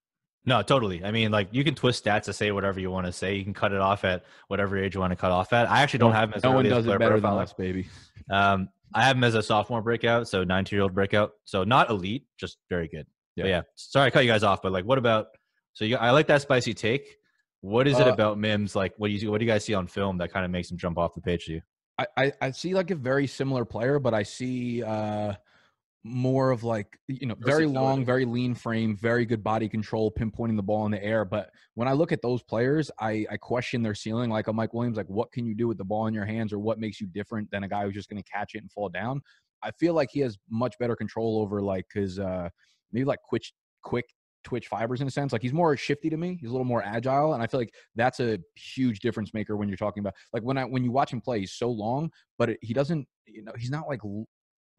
No, 0.47 0.63
totally. 0.63 1.05
I 1.05 1.11
mean, 1.11 1.31
like 1.31 1.49
you 1.53 1.65
can 1.65 1.75
twist 1.75 2.05
stats 2.05 2.23
to 2.23 2.33
say 2.33 2.51
whatever 2.51 2.81
you 2.81 2.91
want 2.91 3.07
to 3.07 3.13
say. 3.13 3.37
You 3.37 3.45
can 3.45 3.53
cut 3.53 3.73
it 3.73 3.81
off 3.81 4.05
at 4.05 4.25
whatever 4.49 4.79
age 4.79 4.95
you 4.95 5.01
want 5.01 5.13
to 5.13 5.17
cut 5.17 5.31
off 5.31 5.53
at. 5.53 5.71
I 5.71 5.83
actually 5.83 5.99
don't 5.99 6.13
have 6.13 6.31
him 6.31 6.35
as 6.37 6.43
no 6.43 6.53
one 6.53 6.65
does 6.65 6.87
it 6.87 6.99
better 6.99 7.21
than 7.21 7.33
us, 7.33 7.53
baby. 7.53 7.89
Um, 8.31 8.69
I 8.95 9.05
have 9.05 9.17
him 9.17 9.25
as 9.25 9.35
a 9.35 9.43
sophomore 9.43 9.83
breakout, 9.83 10.29
so 10.29 10.43
19 10.45 10.77
year 10.77 10.83
old 10.83 10.95
breakout. 10.95 11.33
So 11.45 11.65
not 11.65 11.91
elite, 11.91 12.25
just 12.39 12.59
very 12.69 12.89
good. 12.89 13.07
Yeah. 13.41 13.57
Yeah. 13.57 13.63
Sorry, 13.75 14.07
I 14.07 14.11
cut 14.11 14.25
you 14.25 14.31
guys 14.31 14.43
off, 14.43 14.63
but 14.63 14.73
like, 14.73 14.85
what 14.85 14.99
about? 14.99 15.27
So 15.73 15.85
you, 15.85 15.97
I 15.97 16.11
like 16.11 16.27
that 16.29 16.43
spicy 16.43 16.75
take. 16.75 17.17
What 17.61 17.87
is 17.87 17.99
it 17.99 18.07
Uh, 18.07 18.13
about 18.13 18.39
Mims? 18.39 18.75
Like, 18.75 18.95
what 18.97 19.09
do 19.09 19.15
you 19.15 19.31
what 19.31 19.39
do 19.39 19.45
you 19.45 19.51
guys 19.51 19.65
see 19.65 19.75
on 19.75 19.87
film 19.87 20.19
that 20.19 20.33
kind 20.33 20.45
of 20.45 20.51
makes 20.51 20.71
him 20.71 20.79
jump 20.79 20.99
off 20.99 21.15
the 21.15 21.21
page 21.21 21.47
to 21.47 21.53
you? 21.53 21.61
I, 21.99 22.07
I, 22.17 22.33
I 22.41 22.51
see 22.53 22.75
like 22.75 22.91
a 22.91 22.95
very 22.95 23.27
similar 23.27 23.65
player, 23.65 23.99
but 23.99 24.15
I 24.15 24.23
see 24.23 24.83
uh 24.83 25.35
more 26.03 26.51
of 26.51 26.65
like 26.65 26.99
you 27.09 27.27
know 27.27 27.37
very 27.39 27.67
long, 27.67 28.07
very 28.07 28.25
lean 28.25 28.55
frame, 28.55 28.97
very 28.97 29.27
good 29.27 29.45
body 29.45 29.69
control, 29.69 30.11
pinpointing 30.11 30.57
the 30.57 30.63
ball 30.63 30.87
in 30.87 30.93
the 30.93 31.05
air. 31.05 31.27
But 31.27 31.51
when 31.75 31.89
I 31.89 31.93
look 31.93 32.11
at 32.11 32.23
those 32.23 32.43
players, 32.43 32.91
I 32.99 33.27
I 33.31 33.37
question 33.37 33.83
their 33.83 33.95
ceiling. 33.95 34.31
Like 34.31 34.49
a 34.49 34.53
Mike 34.53 34.73
Williams, 34.73 34.97
like 34.97 35.11
what 35.11 35.31
can 35.31 35.45
you 35.45 35.55
do 35.55 35.69
with 35.69 35.77
the 35.77 35.85
ball 35.85 36.07
in 36.07 36.15
your 36.15 36.25
hands, 36.25 36.55
or 36.55 36.59
what 36.59 36.79
makes 36.79 37.01
you 37.03 37.07
different 37.07 37.51
than 37.51 37.65
a 37.65 37.69
guy 37.69 37.85
who's 37.85 37.95
just 37.95 38.09
going 38.09 38.23
to 38.23 38.31
catch 38.31 38.55
it 38.55 38.63
and 38.63 38.73
fall 38.73 38.89
down? 38.89 39.21
I 39.63 39.73
feel 39.73 39.93
like 39.93 40.09
he 40.11 40.21
has 40.21 40.39
much 40.49 40.79
better 40.79 40.97
control 40.97 41.43
over 41.43 41.61
like 41.61 41.87
his 41.93 42.19
uh 42.19 42.49
maybe 42.93 43.05
like 43.05 43.21
quick 43.23 43.43
quick 43.83 44.05
twitch 44.43 44.69
fibers 44.69 45.01
in 45.03 45.07
a 45.07 45.11
sense. 45.11 45.33
Like 45.33 45.43
he's 45.43 45.53
more 45.53 45.77
shifty 45.77 46.09
to 46.11 46.17
me. 46.17 46.39
He's 46.41 46.49
a 46.49 46.53
little 46.53 46.65
more 46.65 46.83
agile, 46.83 47.35
and 47.35 47.43
I 47.43 47.47
feel 47.47 47.61
like 47.61 47.75
that's 47.95 48.21
a 48.21 48.39
huge 48.57 49.01
difference 49.01 49.35
maker 49.35 49.57
when 49.57 49.69
you're 49.69 49.77
talking 49.77 50.01
about 50.01 50.15
like 50.33 50.43
when 50.43 50.57
I 50.59 50.65
when 50.65 50.83
you 50.85 50.91
watch 50.93 51.13
him 51.13 51.21
play, 51.21 51.41
he's 51.41 51.53
so 51.53 51.71
long, 51.71 52.11
but 52.39 52.51
it, 52.51 52.59
he 52.63 52.73
doesn't. 52.75 53.07
You 53.27 53.45
know, 53.45 53.53
he's 53.59 53.71
not 53.71 53.87
like 53.87 54.01
l- 54.05 54.27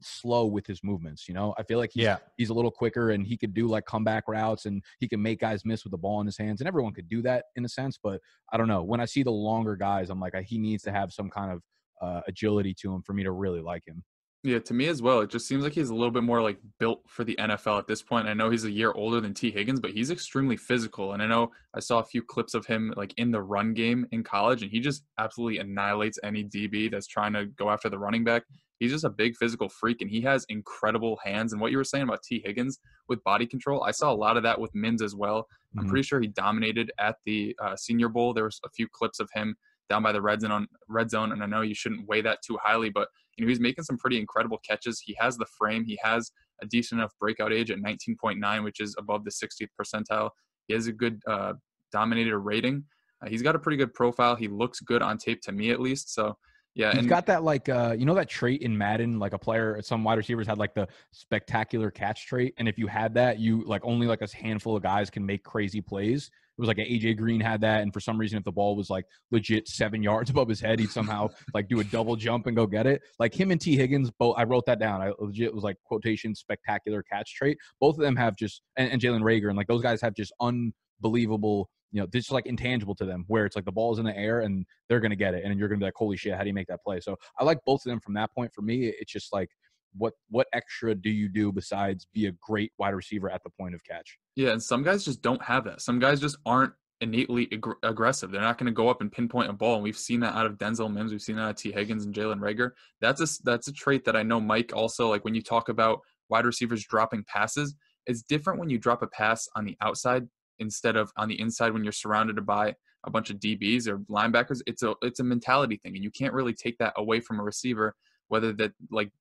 slow 0.01 0.47
with 0.47 0.66
his 0.66 0.84
movements. 0.84 1.28
You 1.28 1.36
know, 1.36 1.53
I 1.59 1.64
feel 1.64 1.78
like 1.78 1.91
he's, 1.93 2.03
Yeah. 2.03 2.18
he's 2.38 2.49
a 2.49 2.53
little 2.53 2.72
quicker, 2.72 3.12
and 3.12 3.26
he 3.26 3.38
could 3.38 3.53
do 3.53 3.68
like 3.68 3.86
comeback 3.86 4.24
routes, 4.28 4.66
and 4.66 4.84
he 4.99 5.07
can 5.07 5.22
make 5.22 5.39
guys 5.39 5.64
miss 5.64 5.84
with 5.84 5.91
the 5.91 5.97
ball 5.97 6.20
in 6.22 6.26
his 6.26 6.38
hands, 6.38 6.59
and 6.59 6.68
everyone 6.68 6.93
could 6.93 7.07
do 7.07 7.22
that 7.22 7.45
in 7.55 7.64
a 7.66 7.70
sense. 7.70 7.99
But 8.01 8.20
I 8.51 8.57
don't 8.57 8.68
know. 8.68 8.84
When 8.84 8.99
I 8.99 9.05
see 9.05 9.24
the 9.24 9.32
longer 9.32 9.76
guys, 9.76 10.09
I'm 10.09 10.20
like, 10.20 10.34
he 10.43 10.57
needs 10.57 10.84
to 10.84 10.91
have 10.91 11.14
some 11.14 11.30
kind 11.30 11.51
of 11.51 11.62
uh, 12.01 12.22
agility 12.28 12.74
to 12.82 12.93
him 12.93 13.03
for 13.03 13.14
me 13.14 13.24
to 13.24 13.32
really 13.32 13.62
like 13.62 13.84
him. 13.88 14.03
Yeah, 14.43 14.57
to 14.57 14.73
me 14.73 14.87
as 14.87 15.03
well. 15.03 15.19
It 15.21 15.29
just 15.29 15.47
seems 15.47 15.63
like 15.63 15.73
he's 15.73 15.91
a 15.91 15.95
little 15.95 16.09
bit 16.09 16.23
more 16.23 16.41
like 16.41 16.57
built 16.79 17.03
for 17.07 17.23
the 17.23 17.35
NFL 17.35 17.77
at 17.77 17.85
this 17.85 18.01
point. 18.01 18.27
I 18.27 18.33
know 18.33 18.49
he's 18.49 18.65
a 18.65 18.71
year 18.71 18.91
older 18.93 19.21
than 19.21 19.35
Tee 19.35 19.51
Higgins, 19.51 19.79
but 19.79 19.91
he's 19.91 20.09
extremely 20.09 20.57
physical. 20.57 21.13
And 21.13 21.21
I 21.21 21.27
know 21.27 21.51
I 21.75 21.79
saw 21.79 21.99
a 21.99 22.03
few 22.03 22.23
clips 22.23 22.55
of 22.55 22.65
him 22.65 22.91
like 22.97 23.13
in 23.17 23.29
the 23.29 23.41
run 23.43 23.75
game 23.75 24.07
in 24.11 24.23
college, 24.23 24.63
and 24.63 24.71
he 24.71 24.79
just 24.79 25.03
absolutely 25.19 25.59
annihilates 25.59 26.17
any 26.23 26.43
DB 26.43 26.89
that's 26.89 27.05
trying 27.05 27.33
to 27.33 27.45
go 27.45 27.69
after 27.69 27.87
the 27.87 27.99
running 27.99 28.23
back. 28.23 28.41
He's 28.79 28.91
just 28.91 29.03
a 29.03 29.11
big 29.11 29.35
physical 29.35 29.69
freak, 29.69 30.01
and 30.01 30.09
he 30.09 30.21
has 30.21 30.43
incredible 30.49 31.19
hands. 31.23 31.53
And 31.53 31.61
what 31.61 31.69
you 31.69 31.77
were 31.77 31.83
saying 31.83 32.05
about 32.05 32.23
Tee 32.23 32.41
Higgins 32.43 32.79
with 33.07 33.23
body 33.23 33.45
control, 33.45 33.83
I 33.83 33.91
saw 33.91 34.11
a 34.11 34.15
lot 34.15 34.37
of 34.37 34.43
that 34.43 34.59
with 34.59 34.73
Mims 34.73 35.03
as 35.03 35.13
well. 35.13 35.47
I'm 35.77 35.85
Mhm. 35.85 35.89
pretty 35.89 36.03
sure 36.03 36.19
he 36.19 36.27
dominated 36.29 36.91
at 36.97 37.17
the 37.27 37.55
uh, 37.61 37.75
Senior 37.75 38.09
Bowl. 38.09 38.33
There 38.33 38.45
was 38.45 38.59
a 38.65 38.69
few 38.71 38.87
clips 38.91 39.19
of 39.19 39.29
him 39.35 39.55
down 39.87 40.01
by 40.01 40.11
the 40.11 40.21
red 40.21 40.41
zone, 40.41 40.65
red 40.87 41.11
zone, 41.11 41.31
and 41.31 41.43
I 41.43 41.45
know 41.45 41.61
you 41.61 41.75
shouldn't 41.75 42.07
weigh 42.07 42.21
that 42.21 42.39
too 42.41 42.57
highly, 42.63 42.89
but 42.89 43.09
you 43.41 43.47
know 43.47 43.49
he's 43.49 43.59
making 43.59 43.83
some 43.83 43.97
pretty 43.97 44.19
incredible 44.19 44.59
catches. 44.59 44.99
He 44.99 45.15
has 45.19 45.35
the 45.35 45.47
frame. 45.57 45.83
He 45.83 45.99
has 46.03 46.31
a 46.61 46.67
decent 46.67 47.01
enough 47.01 47.11
breakout 47.19 47.51
age 47.51 47.71
at 47.71 47.79
19.9, 47.79 48.63
which 48.63 48.79
is 48.79 48.95
above 48.99 49.23
the 49.23 49.31
60th 49.31 49.69
percentile. 49.79 50.29
He 50.67 50.75
has 50.75 50.85
a 50.85 50.91
good 50.91 51.23
uh, 51.27 51.53
dominator 51.91 52.39
rating. 52.39 52.83
Uh, 53.19 53.29
he's 53.29 53.41
got 53.41 53.55
a 53.55 53.59
pretty 53.59 53.77
good 53.77 53.95
profile. 53.95 54.35
He 54.35 54.47
looks 54.47 54.79
good 54.79 55.01
on 55.01 55.17
tape 55.17 55.41
to 55.41 55.51
me 55.51 55.71
at 55.71 55.79
least. 55.79 56.13
So 56.13 56.35
yeah, 56.75 56.91
He's 56.91 56.99
and 56.99 57.09
got 57.09 57.25
that 57.25 57.43
like 57.43 57.67
uh 57.67 57.95
you 57.97 58.05
know 58.05 58.13
that 58.13 58.29
trait 58.29 58.61
in 58.61 58.77
Madden, 58.77 59.19
like 59.19 59.33
a 59.33 59.39
player, 59.39 59.81
some 59.81 60.05
wide 60.05 60.17
receivers 60.17 60.47
had 60.47 60.57
like 60.57 60.73
the 60.73 60.87
spectacular 61.11 61.91
catch 61.91 62.27
trait, 62.27 62.53
and 62.57 62.67
if 62.69 62.77
you 62.77 62.87
had 62.87 63.13
that, 63.15 63.39
you 63.39 63.65
like 63.65 63.81
only 63.83 64.07
like 64.07 64.21
a 64.21 64.27
handful 64.33 64.77
of 64.77 64.83
guys 64.83 65.09
can 65.09 65.25
make 65.25 65.43
crazy 65.43 65.81
plays. 65.81 66.31
Was 66.62 66.68
like 66.68 66.78
AJ 66.78 67.18
Green 67.18 67.41
had 67.41 67.62
that, 67.62 67.82
and 67.82 67.91
for 67.91 67.99
some 67.99 68.18
reason, 68.18 68.38
if 68.38 68.43
the 68.43 68.51
ball 68.51 68.76
was 68.76 68.89
like 68.89 69.05
legit 69.32 69.68
seven 69.68 70.03
yards 70.03 70.30
above 70.30 70.47
his 70.47 70.62
head, 70.62 70.80
he'd 70.80 70.91
somehow 70.91 71.30
like 71.53 71.68
do 71.68 71.80
a 71.80 71.84
double 71.84 72.16
jump 72.16 72.45
and 72.47 72.55
go 72.55 72.68
get 72.68 72.86
it. 72.86 73.01
Like 73.20 73.34
him 73.34 73.51
and 73.51 73.59
Tee 73.59 73.76
Higgins, 73.76 74.12
both 74.12 74.36
I 74.38 74.43
wrote 74.43 74.66
that 74.68 74.80
down. 74.80 75.01
I 75.01 75.12
legit 75.20 75.53
was 75.53 75.64
like 75.64 75.78
quotation 75.84 76.36
spectacular 76.36 77.03
catch 77.03 77.34
trait. 77.34 77.57
Both 77.80 77.97
of 77.97 78.03
them 78.03 78.16
have 78.16 78.36
just 78.36 78.62
and, 78.78 78.91
and 78.91 79.01
Jalen 79.01 79.22
Reagor 79.22 79.47
and 79.47 79.57
like 79.57 79.68
those 79.68 79.82
guys 79.82 80.01
have 80.01 80.14
just 80.14 80.34
unbelievable. 80.39 81.70
You 81.91 82.01
know, 82.01 82.07
this 82.12 82.26
is 82.26 82.32
like 82.32 82.45
intangible 82.45 82.95
to 82.95 83.05
them, 83.05 83.26
where 83.28 83.45
it's 83.45 83.55
like 83.55 83.66
the 83.66 83.72
ball's 83.72 83.99
in 83.99 84.05
the 84.05 84.18
air 84.18 84.41
and 84.41 84.66
they're 84.88 85.01
gonna 85.01 85.16
get 85.16 85.34
it, 85.34 85.43
and 85.43 85.59
you're 85.59 85.68
gonna 85.68 85.80
be 85.80 85.86
like, 85.86 85.95
"Holy 85.95 86.16
shit, 86.16 86.36
how 86.36 86.41
do 86.41 86.47
you 86.47 86.53
make 86.53 86.68
that 86.68 86.84
play?" 86.86 86.99
So 87.01 87.18
I 87.39 87.43
like 87.43 87.57
both 87.66 87.86
of 87.86 87.89
them 87.89 87.99
from 87.99 88.14
that 88.14 88.32
point. 88.34 88.53
For 88.53 88.62
me, 88.62 88.86
it's 88.86 89.12
just 89.12 89.34
like, 89.34 89.49
what 89.97 90.13
what 90.29 90.47
extra 90.53 90.95
do 90.95 91.09
you 91.09 91.29
do 91.29 91.51
besides 91.51 92.07
be 92.13 92.27
a 92.27 92.31
great 92.41 92.71
wide 92.77 92.93
receiver 92.93 93.29
at 93.29 93.43
the 93.43 93.49
point 93.49 93.75
of 93.75 93.83
catch? 93.83 94.17
Yeah, 94.35 94.51
and 94.51 94.63
some 94.63 94.83
guys 94.83 95.03
just 95.03 95.21
don't 95.21 95.41
have 95.43 95.63
that. 95.65 95.81
Some 95.81 95.99
guys 95.99 96.19
just 96.19 96.37
aren't 96.45 96.73
innately 97.01 97.47
ag- 97.51 97.77
aggressive. 97.83 98.31
They're 98.31 98.41
not 98.41 98.57
going 98.57 98.67
to 98.67 98.71
go 98.71 98.87
up 98.87 99.01
and 99.01 99.11
pinpoint 99.11 99.49
a 99.49 99.53
ball. 99.53 99.75
And 99.75 99.83
we've 99.83 99.97
seen 99.97 100.19
that 100.21 100.35
out 100.35 100.45
of 100.45 100.57
Denzel 100.57 100.91
Mims. 100.91 101.11
We've 101.11 101.21
seen 101.21 101.35
that 101.35 101.41
out 101.41 101.49
of 101.51 101.55
Tee 101.57 101.71
Higgins 101.71 102.05
and 102.05 102.13
Jalen 102.13 102.39
Reagor. 102.39 102.71
That's 103.01 103.21
a 103.21 103.43
that's 103.43 103.67
a 103.67 103.73
trait 103.73 104.05
that 104.05 104.15
I 104.15 104.23
know 104.23 104.39
Mike 104.39 104.71
also 104.73 105.09
like 105.09 105.25
when 105.25 105.35
you 105.35 105.41
talk 105.41 105.69
about 105.69 105.99
wide 106.29 106.45
receivers 106.45 106.85
dropping 106.85 107.25
passes. 107.25 107.75
It's 108.07 108.23
different 108.23 108.59
when 108.59 108.69
you 108.69 108.77
drop 108.77 109.01
a 109.01 109.07
pass 109.07 109.47
on 109.55 109.65
the 109.65 109.75
outside 109.81 110.27
instead 110.59 110.95
of 110.95 111.11
on 111.17 111.27
the 111.27 111.39
inside 111.39 111.73
when 111.73 111.83
you're 111.83 111.91
surrounded 111.91 112.45
by 112.45 112.75
a 113.03 113.09
bunch 113.09 113.29
of 113.29 113.37
DBs 113.37 113.87
or 113.87 113.99
linebackers. 114.09 114.61
It's 114.67 114.83
a 114.83 114.95
it's 115.01 115.19
a 115.19 115.23
mentality 115.23 115.77
thing, 115.77 115.95
and 115.95 116.03
you 116.03 116.11
can't 116.11 116.33
really 116.33 116.53
take 116.53 116.77
that 116.77 116.93
away 116.97 117.19
from 117.19 117.39
a 117.39 117.43
receiver. 117.43 117.95
Whether 118.27 118.53
that 118.53 118.71
like 118.89 119.11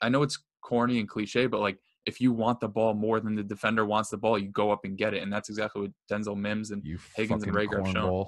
I 0.00 0.08
know 0.08 0.22
it's 0.22 0.38
corny 0.62 0.98
and 0.98 1.08
cliche, 1.08 1.46
but 1.46 1.60
like 1.60 1.78
if 2.06 2.20
you 2.20 2.32
want 2.32 2.60
the 2.60 2.68
ball 2.68 2.94
more 2.94 3.20
than 3.20 3.34
the 3.34 3.42
defender 3.42 3.84
wants 3.84 4.10
the 4.10 4.16
ball, 4.16 4.38
you 4.38 4.48
go 4.48 4.70
up 4.70 4.84
and 4.84 4.96
get 4.96 5.14
it, 5.14 5.22
and 5.22 5.32
that's 5.32 5.48
exactly 5.48 5.82
what 5.82 5.90
Denzel 6.10 6.36
Mims 6.36 6.70
and 6.70 6.84
You 6.84 6.98
Higgins 7.14 7.44
and 7.44 7.54
fucking 7.54 7.68
Reagor 7.68 7.86
have 7.86 7.94
shown. 7.94 8.26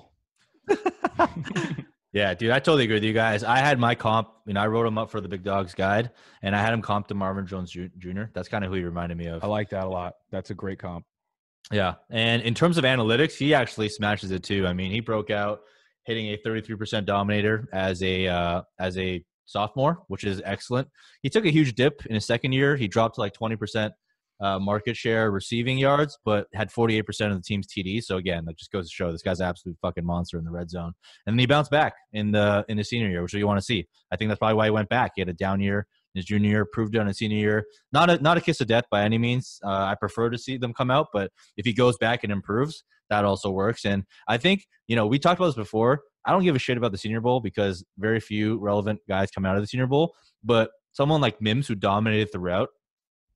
Yeah, 2.12 2.34
dude, 2.34 2.50
I 2.50 2.58
totally 2.58 2.84
agree 2.84 2.96
with 2.96 3.04
you 3.04 3.12
guys. 3.12 3.44
I 3.44 3.58
had 3.58 3.78
my 3.78 3.94
comp, 3.94 4.30
you 4.44 4.54
know, 4.54 4.60
I 4.60 4.66
wrote 4.66 4.84
him 4.84 4.98
up 4.98 5.10
for 5.10 5.20
the 5.20 5.28
Big 5.28 5.44
Dogs 5.44 5.74
Guide, 5.74 6.10
and 6.42 6.56
I 6.56 6.60
had 6.60 6.72
him 6.72 6.82
comp 6.82 7.06
to 7.08 7.14
Marvin 7.14 7.46
Jones 7.46 7.70
Jr. 7.70 8.24
That's 8.34 8.48
kind 8.48 8.64
of 8.64 8.70
who 8.70 8.76
he 8.76 8.82
reminded 8.82 9.16
me 9.16 9.26
of. 9.26 9.44
I 9.44 9.46
like 9.46 9.70
that 9.70 9.84
a 9.84 9.88
lot. 9.88 10.14
That's 10.32 10.50
a 10.50 10.54
great 10.54 10.80
comp. 10.80 11.04
Yeah, 11.70 11.94
and 12.10 12.42
in 12.42 12.54
terms 12.54 12.78
of 12.78 12.84
analytics, 12.84 13.36
he 13.36 13.54
actually 13.54 13.90
smashes 13.90 14.32
it 14.32 14.42
too. 14.42 14.66
I 14.66 14.72
mean, 14.72 14.90
he 14.90 14.98
broke 14.98 15.30
out 15.30 15.60
hitting 16.04 16.26
a 16.26 16.38
33% 16.38 17.04
dominator 17.04 17.68
as 17.72 18.02
a 18.02 18.26
uh, 18.26 18.62
as 18.80 18.98
a 18.98 19.24
sophomore, 19.44 20.02
which 20.08 20.24
is 20.24 20.40
excellent. 20.44 20.88
He 21.22 21.30
took 21.30 21.44
a 21.44 21.50
huge 21.50 21.74
dip 21.74 22.04
in 22.06 22.14
his 22.14 22.26
second 22.26 22.52
year. 22.52 22.76
He 22.76 22.88
dropped 22.88 23.16
to 23.16 23.20
like 23.20 23.34
20% 23.34 23.90
uh, 24.40 24.58
market 24.58 24.96
share 24.96 25.30
receiving 25.30 25.76
yards, 25.76 26.18
but 26.24 26.46
had 26.54 26.70
48% 26.70 27.00
of 27.30 27.36
the 27.36 27.42
team's 27.42 27.66
TD. 27.66 28.02
So 28.02 28.16
again, 28.16 28.44
that 28.46 28.56
just 28.56 28.72
goes 28.72 28.88
to 28.88 28.94
show 28.94 29.12
this 29.12 29.22
guy's 29.22 29.40
absolute 29.40 29.76
fucking 29.82 30.04
monster 30.04 30.38
in 30.38 30.44
the 30.44 30.50
red 30.50 30.70
zone. 30.70 30.92
And 31.26 31.34
then 31.34 31.38
he 31.38 31.46
bounced 31.46 31.70
back 31.70 31.94
in 32.12 32.32
the 32.32 32.64
in 32.68 32.78
his 32.78 32.88
senior 32.88 33.08
year, 33.08 33.22
which 33.22 33.34
you 33.34 33.46
want 33.46 33.58
to 33.58 33.64
see. 33.64 33.86
I 34.10 34.16
think 34.16 34.30
that's 34.30 34.38
probably 34.38 34.56
why 34.56 34.64
he 34.66 34.70
went 34.70 34.88
back. 34.88 35.12
He 35.14 35.20
had 35.20 35.28
a 35.28 35.34
down 35.34 35.60
year 35.60 35.86
his 36.14 36.24
junior 36.24 36.50
year, 36.50 36.64
proved 36.64 36.94
it 36.94 36.98
on 36.98 37.06
his 37.06 37.18
senior 37.18 37.38
year. 37.38 37.66
Not 37.92 38.10
a 38.10 38.18
not 38.18 38.36
a 38.36 38.40
kiss 38.40 38.60
of 38.60 38.66
death 38.66 38.84
by 38.90 39.02
any 39.02 39.18
means. 39.18 39.58
Uh, 39.64 39.68
I 39.68 39.94
prefer 39.98 40.30
to 40.30 40.38
see 40.38 40.56
them 40.56 40.74
come 40.74 40.90
out, 40.90 41.08
but 41.12 41.30
if 41.56 41.64
he 41.64 41.72
goes 41.72 41.96
back 41.98 42.24
and 42.24 42.32
improves, 42.32 42.84
that 43.08 43.24
also 43.24 43.50
works. 43.50 43.84
And 43.84 44.04
I 44.28 44.36
think 44.36 44.66
you 44.88 44.96
know 44.96 45.06
we 45.06 45.18
talked 45.18 45.38
about 45.40 45.46
this 45.46 45.56
before. 45.56 46.00
I 46.24 46.32
don't 46.32 46.44
give 46.44 46.54
a 46.54 46.58
shit 46.58 46.76
about 46.76 46.92
the 46.92 46.98
Senior 46.98 47.20
Bowl 47.20 47.40
because 47.40 47.84
very 47.98 48.20
few 48.20 48.58
relevant 48.58 49.00
guys 49.08 49.30
come 49.30 49.46
out 49.46 49.56
of 49.56 49.62
the 49.62 49.66
Senior 49.66 49.86
Bowl. 49.86 50.14
But 50.44 50.70
someone 50.92 51.20
like 51.20 51.40
Mims 51.40 51.66
who 51.66 51.74
dominated 51.74 52.32
throughout, 52.32 52.68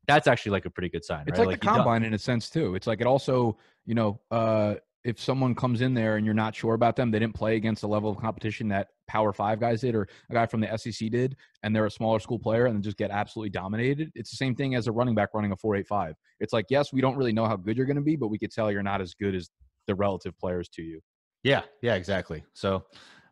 that's 0.07 0.27
actually 0.27 0.53
like 0.53 0.67
a 0.67 0.71
pretty 0.71 0.91
good 0.91 1.05
sign. 1.05 1.25
It's 1.27 1.39
right? 1.39 1.49
like, 1.49 1.61
the 1.61 1.67
he 1.67 1.73
do- 1.73 1.77
combine 1.77 2.05
in 2.05 2.15
a 2.15 2.19
sense 2.19 2.51
too. 2.51 2.75
It's 2.75 2.87
like 2.87 3.01
it 3.01 3.07
also, 3.07 3.57
you 3.87 3.95
know, 3.95 4.21
uh, 4.31 4.75
if 5.05 5.21
someone 5.21 5.55
comes 5.55 5.83
in 5.83 5.93
there 5.93 6.17
and 6.17 6.25
you're 6.25 6.35
not 6.35 6.55
sure 6.55 6.75
about 6.75 6.97
them, 6.97 7.11
they 7.11 7.19
didn't 7.19 7.35
play 7.35 7.57
against 7.57 7.83
the 7.83 7.89
level 7.89 8.11
of 8.11 8.17
competition 8.17 8.69
that 8.69 8.89
Power 9.07 9.35
Five 9.35 9.61
guys 9.61 9.83
did, 9.83 9.95
or 9.95 10.09
a 10.31 10.33
guy 10.33 10.47
from 10.47 10.61
the 10.61 10.79
SEC 10.79 11.11
did, 11.11 11.37
and 11.63 11.77
they're 11.77 11.85
a 11.85 11.91
smaller 11.91 12.19
school 12.19 12.39
player 12.39 12.67
and 12.67 12.83
just 12.83 12.97
get 12.97 13.11
absolutely 13.11 13.51
dominated. 13.51 14.11
It's 14.15 14.31
the 14.31 14.37
same 14.37 14.55
thing 14.55 14.75
as 14.75 14.87
a 14.87 14.93
running 14.93 15.15
back 15.15 15.31
running 15.35 15.53
a 15.53 15.57
four 15.57 15.77
eight 15.77 15.87
five. 15.87 16.15
It's 16.41 16.55
like 16.55 16.67
yes, 16.71 16.93
we 16.93 17.03
don't 17.03 17.17
really 17.17 17.33
know 17.33 17.47
how 17.47 17.57
good 17.57 17.77
you're 17.77 17.87
going 17.87 17.97
to 17.97 18.03
be, 18.03 18.17
but 18.17 18.29
we 18.29 18.39
could 18.39 18.51
tell 18.51 18.73
you're 18.73 18.83
not 18.83 19.03
as 19.03 19.15
good 19.15 19.35
as 19.35 19.51
the 19.87 19.95
relative 19.95 20.37
players 20.39 20.69
to 20.71 20.83
you. 20.83 21.01
Yeah, 21.45 21.63
yeah, 21.83 21.95
exactly. 21.95 22.43
So, 22.55 22.85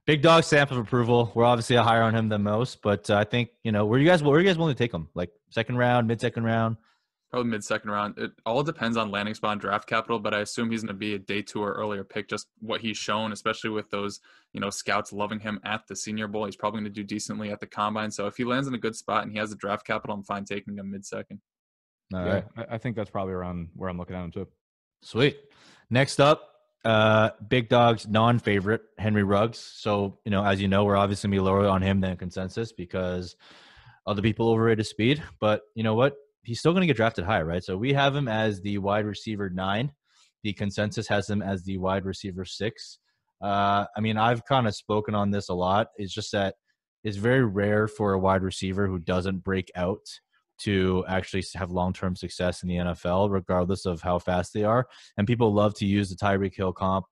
big 0.07 0.23
dog 0.23 0.45
stamp 0.45 0.71
of 0.71 0.77
approval. 0.77 1.33
We're 1.35 1.45
obviously 1.45 1.77
higher 1.77 2.03
on 2.03 2.15
him 2.15 2.29
than 2.29 2.43
most, 2.43 2.83
but 2.83 3.09
uh, 3.11 3.17
I 3.17 3.25
think 3.25 3.49
you 3.65 3.73
know 3.73 3.87
where 3.87 3.99
you 3.99 4.07
guys 4.07 4.23
where 4.23 4.39
you 4.39 4.47
guys 4.47 4.59
willing 4.59 4.75
to 4.75 4.79
take 4.79 4.93
him? 4.93 5.09
Like 5.15 5.31
second 5.51 5.79
round, 5.79 6.07
mid 6.07 6.21
second 6.21 6.45
round. 6.45 6.77
probably 7.31 7.51
mid 7.51 7.65
second 7.65 7.91
round. 7.91 8.19
It 8.19 8.33
all 8.45 8.63
depends 8.63 8.99
on 8.99 9.11
landing 9.11 9.35
spot 9.35 9.53
and 9.53 9.61
draft 9.63 9.89
capital, 9.89 10.19
but 10.19 10.35
I 10.35 10.41
assume 10.41 10.71
he's 10.71 10.83
going 10.83 10.89
to 10.89 10.95
be 10.95 11.15
a 11.15 11.19
day 11.19 11.41
two 11.41 11.63
or 11.63 11.73
earlier 11.73 12.05
pick. 12.05 12.29
Just 12.29 12.49
what 12.61 12.83
he's 12.83 12.99
shown, 12.99 13.33
especially 13.33 13.71
with 13.71 13.89
those 13.89 14.21
you 14.53 14.61
know 14.61 14.69
scouts 14.69 15.13
loving 15.13 15.41
him 15.41 15.59
at 15.65 15.87
the 15.89 15.97
Senior 15.97 16.29
Bowl, 16.29 16.45
he's 16.45 16.57
probably 16.57 16.81
going 16.81 16.93
to 16.93 17.01
do 17.01 17.05
decently 17.05 17.51
at 17.51 17.61
the 17.61 17.67
combine. 17.67 18.11
So 18.11 18.27
if 18.27 18.37
he 18.37 18.45
lands 18.45 18.69
in 18.69 18.75
a 18.75 18.79
good 18.79 18.95
spot 18.95 19.23
and 19.23 19.33
he 19.33 19.39
has 19.39 19.49
the 19.49 19.57
draft 19.57 19.87
capital, 19.87 20.15
I'm 20.15 20.23
fine 20.23 20.45
taking 20.45 20.77
him 20.77 20.91
mid 20.91 21.07
second. 21.07 21.41
All 22.13 22.27
yeah, 22.27 22.33
right, 22.35 22.45
I, 22.59 22.75
I 22.75 22.79
think 22.79 22.95
that's 22.95 23.09
probably 23.09 23.33
around 23.33 23.71
where 23.75 23.89
I'm 23.89 23.97
looking 23.97 24.17
at 24.17 24.23
him 24.23 24.33
too. 24.33 24.49
sweet. 25.03 25.39
Next 25.89 26.21
up, 26.21 26.52
uh, 26.85 27.31
big 27.49 27.69
dog's 27.69 28.09
non-favorite 28.09 28.83
Henry 28.99 29.23
Ruggs. 29.23 29.59
So 29.59 30.19
you 30.25 30.31
know, 30.31 30.45
as 30.45 30.61
you 30.61 30.69
know, 30.69 30.85
we're 30.85 30.97
obviously 30.97 31.29
gonna 31.29 31.37
be 31.43 31.45
lower 31.45 31.67
on 31.69 31.83
him 31.83 32.01
than 32.01 32.17
consensus 32.17 32.73
because 32.73 33.37
other 34.07 34.23
people 34.23 34.49
overrated 34.49 34.87
speed. 34.87 35.23
But 35.41 35.63
you 35.75 35.83
know 35.83 35.95
what? 35.95 36.15
He's 36.43 36.59
still 36.59 36.73
gonna 36.73 36.87
get 36.87 36.97
drafted 36.97 37.25
high, 37.25 37.43
right? 37.43 37.63
So 37.63 37.77
we 37.77 37.93
have 37.93 38.17
him 38.17 38.27
as 38.29 38.61
the 38.61 38.79
wide 38.79 39.05
receiver 39.07 39.49
nine. 39.49 39.93
the 40.43 40.53
consensus 40.53 41.07
has 41.09 41.29
him 41.29 41.43
as 41.43 41.63
the 41.65 41.79
wide 41.79 42.05
receiver 42.05 42.45
six. 42.45 42.99
Uh, 43.41 43.87
I 43.97 44.01
mean, 44.01 44.17
I've 44.17 44.45
kind 44.45 44.67
of 44.67 44.75
spoken 44.75 45.15
on 45.15 45.31
this 45.31 45.49
a 45.49 45.55
lot. 45.55 45.89
It's 45.97 46.13
just 46.13 46.33
that 46.33 46.57
it's 47.05 47.17
very 47.17 47.45
rare 47.45 47.89
for 47.89 48.13
a 48.13 48.19
wide 48.19 48.43
receiver 48.43 48.87
who 48.87 48.99
doesn't 48.99 49.45
break 49.45 49.71
out 49.75 50.07
to 50.65 51.05
actually 51.09 51.45
have 51.55 51.71
long 51.71 51.93
term 51.93 52.17
success 52.17 52.63
in 52.63 52.69
the 52.69 52.77
NFL, 52.77 53.31
regardless 53.31 53.87
of 53.87 54.01
how 54.03 54.19
fast 54.19 54.53
they 54.53 54.65
are. 54.65 54.87
And 55.17 55.27
people 55.27 55.53
love 55.53 55.75
to 55.77 55.87
use 55.87 56.11
the 56.11 56.17
Tyreek 56.17 56.55
Hill 56.55 56.73
comp. 56.73 57.07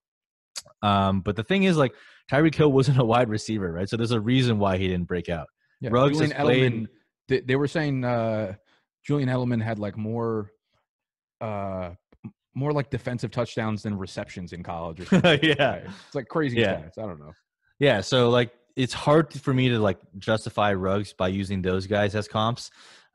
Um, 0.82 1.20
but 1.20 1.36
the 1.36 1.42
thing 1.44 1.64
is, 1.64 1.76
like, 1.76 1.92
Tyreek 2.30 2.54
Hill 2.54 2.72
wasn't 2.72 2.98
a 2.98 3.04
wide 3.04 3.28
receiver, 3.28 3.72
right? 3.72 3.88
So 3.88 3.96
there's 3.96 4.10
a 4.12 4.20
reason 4.20 4.58
why 4.58 4.76
he 4.76 4.88
didn't 4.88 5.06
break 5.08 5.28
out. 5.28 5.46
Yeah, 5.80 5.90
Ruggs 5.92 6.18
Julian 6.18 6.36
played- 6.36 6.72
Edelman. 6.72 6.86
They, 7.28 7.40
they 7.40 7.56
were 7.56 7.68
saying 7.68 8.04
uh, 8.04 8.54
Julian 9.04 9.28
Edelman 9.28 9.62
had 9.62 9.78
like 9.78 9.96
more, 9.96 10.50
uh, 11.40 11.90
more 12.54 12.72
like 12.72 12.90
defensive 12.90 13.30
touchdowns 13.30 13.82
than 13.84 13.96
receptions 13.96 14.52
in 14.52 14.62
college. 14.62 15.00
Or 15.12 15.16
yeah. 15.42 15.74
it's 16.06 16.14
like 16.14 16.26
crazy 16.28 16.58
Yeah. 16.58 16.76
stats. 16.80 16.98
I 16.98 17.02
don't 17.06 17.20
know. 17.20 17.32
Yeah, 17.78 18.00
so 18.00 18.28
like 18.30 18.50
it's 18.76 18.92
hard 18.92 19.32
for 19.32 19.54
me 19.54 19.68
to 19.70 19.78
like 19.78 19.98
justify 20.18 20.72
Ruggs 20.74 21.12
by 21.12 21.28
using 21.28 21.62
those 21.62 21.86
guys 21.86 22.14
as 22.14 22.28
comps. 22.28 22.70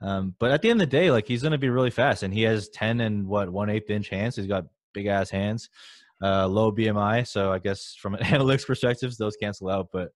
Um, 0.05 0.35
but 0.37 0.51
at 0.51 0.61
the 0.61 0.69
end 0.69 0.81
of 0.81 0.89
the 0.89 0.97
day, 0.97 1.09
like 1.09 1.27
he's 1.27 1.41
going 1.41 1.51
to 1.51 1.57
be 1.57 1.69
really 1.69 1.89
fast, 1.89 2.21
and 2.23 2.33
he 2.33 2.43
has 2.43 2.69
ten 2.69 3.01
and 3.01 3.27
what 3.27 3.49
one 3.49 3.69
eighth 3.69 3.89
inch 3.89 4.09
hands. 4.09 4.35
He's 4.35 4.45
got 4.45 4.65
big 4.93 5.07
ass 5.07 5.31
hands, 5.31 5.69
uh, 6.21 6.47
low 6.47 6.71
BMI. 6.71 7.27
So 7.27 7.51
I 7.51 7.57
guess 7.59 7.95
from 7.99 8.13
an 8.13 8.21
analytics 8.23 8.67
perspective, 8.67 9.17
those 9.17 9.35
cancel 9.35 9.69
out. 9.69 9.89
But 9.91 10.11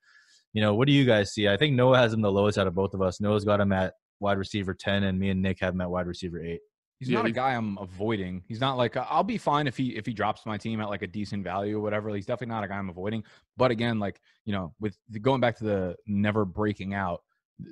you 0.54 0.62
know, 0.62 0.76
what 0.76 0.88
do 0.88 0.94
you 0.94 1.06
guys 1.06 1.34
see? 1.34 1.48
I 1.48 1.58
think 1.58 1.76
Noah 1.76 1.98
has 1.98 2.14
him 2.14 2.22
the 2.22 2.32
lowest 2.32 2.58
out 2.60 2.68
of 2.68 2.76
both 2.76 2.94
of 2.94 3.02
us. 3.02 3.20
Noah's 3.20 3.46
got 3.46 3.60
him 3.60 3.72
at 3.72 3.94
wide 4.20 4.38
receiver 4.38 4.76
ten, 4.76 5.04
and 5.06 5.18
me 5.18 5.30
and 5.30 5.42
Nick 5.42 5.60
have 5.62 5.74
him 5.74 5.82
at 5.82 5.90
wide 5.90 6.06
receiver 6.06 6.44
eight. 6.44 6.62
He's 7.00 7.10
Yeah, 7.10 7.20
not 7.20 7.28
a 7.28 7.32
guy 7.32 7.56
I'm 7.56 7.78
avoiding. 7.78 8.44
He's 8.48 8.60
not 8.60 8.78
like 8.78 8.96
I'll 8.98 9.24
be 9.24 9.38
fine 9.38 9.68
if 9.68 9.78
he 9.78 9.96
if 9.96 10.06
he 10.06 10.14
drops 10.14 10.46
my 10.46 10.58
team 10.58 10.82
at 10.82 10.90
like 10.90 11.02
a 11.02 11.08
decent 11.08 11.44
value 11.44 11.78
or 11.78 11.82
whatever. 11.82 12.14
He's 12.14 12.26
definitely 12.26 12.54
not 12.54 12.64
a 12.64 12.68
guy 12.68 12.76
I'm 12.76 12.90
avoiding. 12.90 13.24
But 13.58 13.72
again, 13.72 14.00
like 14.00 14.20
you 14.46 14.54
know, 14.54 14.74
with 14.80 14.98
the, 15.10 15.20
going 15.20 15.40
back 15.40 15.58
to 15.60 15.64
the 15.64 15.96
never 16.06 16.44
breaking 16.44 16.94
out, 16.94 17.24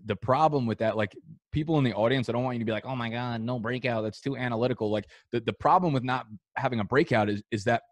the 0.06 0.16
problem 0.16 0.66
with 0.66 0.80
that, 0.80 0.98
like 0.98 1.16
people 1.52 1.78
in 1.78 1.84
the 1.84 1.94
audience, 1.94 2.30
I 2.30 2.32
don't 2.34 2.44
want 2.44 2.56
you 2.56 2.60
to 2.60 2.66
be 2.66 2.72
like, 2.72 2.86
oh 2.86 2.96
my 2.96 3.10
god, 3.10 3.42
no 3.42 3.60
breakout. 3.60 4.04
That's 4.04 4.22
too 4.22 4.38
analytical. 4.38 4.92
Like 4.92 5.08
the 5.32 5.40
the 5.40 5.54
problem 5.54 5.94
with 5.94 6.04
not 6.04 6.28
having 6.56 6.80
a 6.80 6.84
breakout 6.84 7.30
is 7.30 7.42
is 7.52 7.64
that 7.66 7.84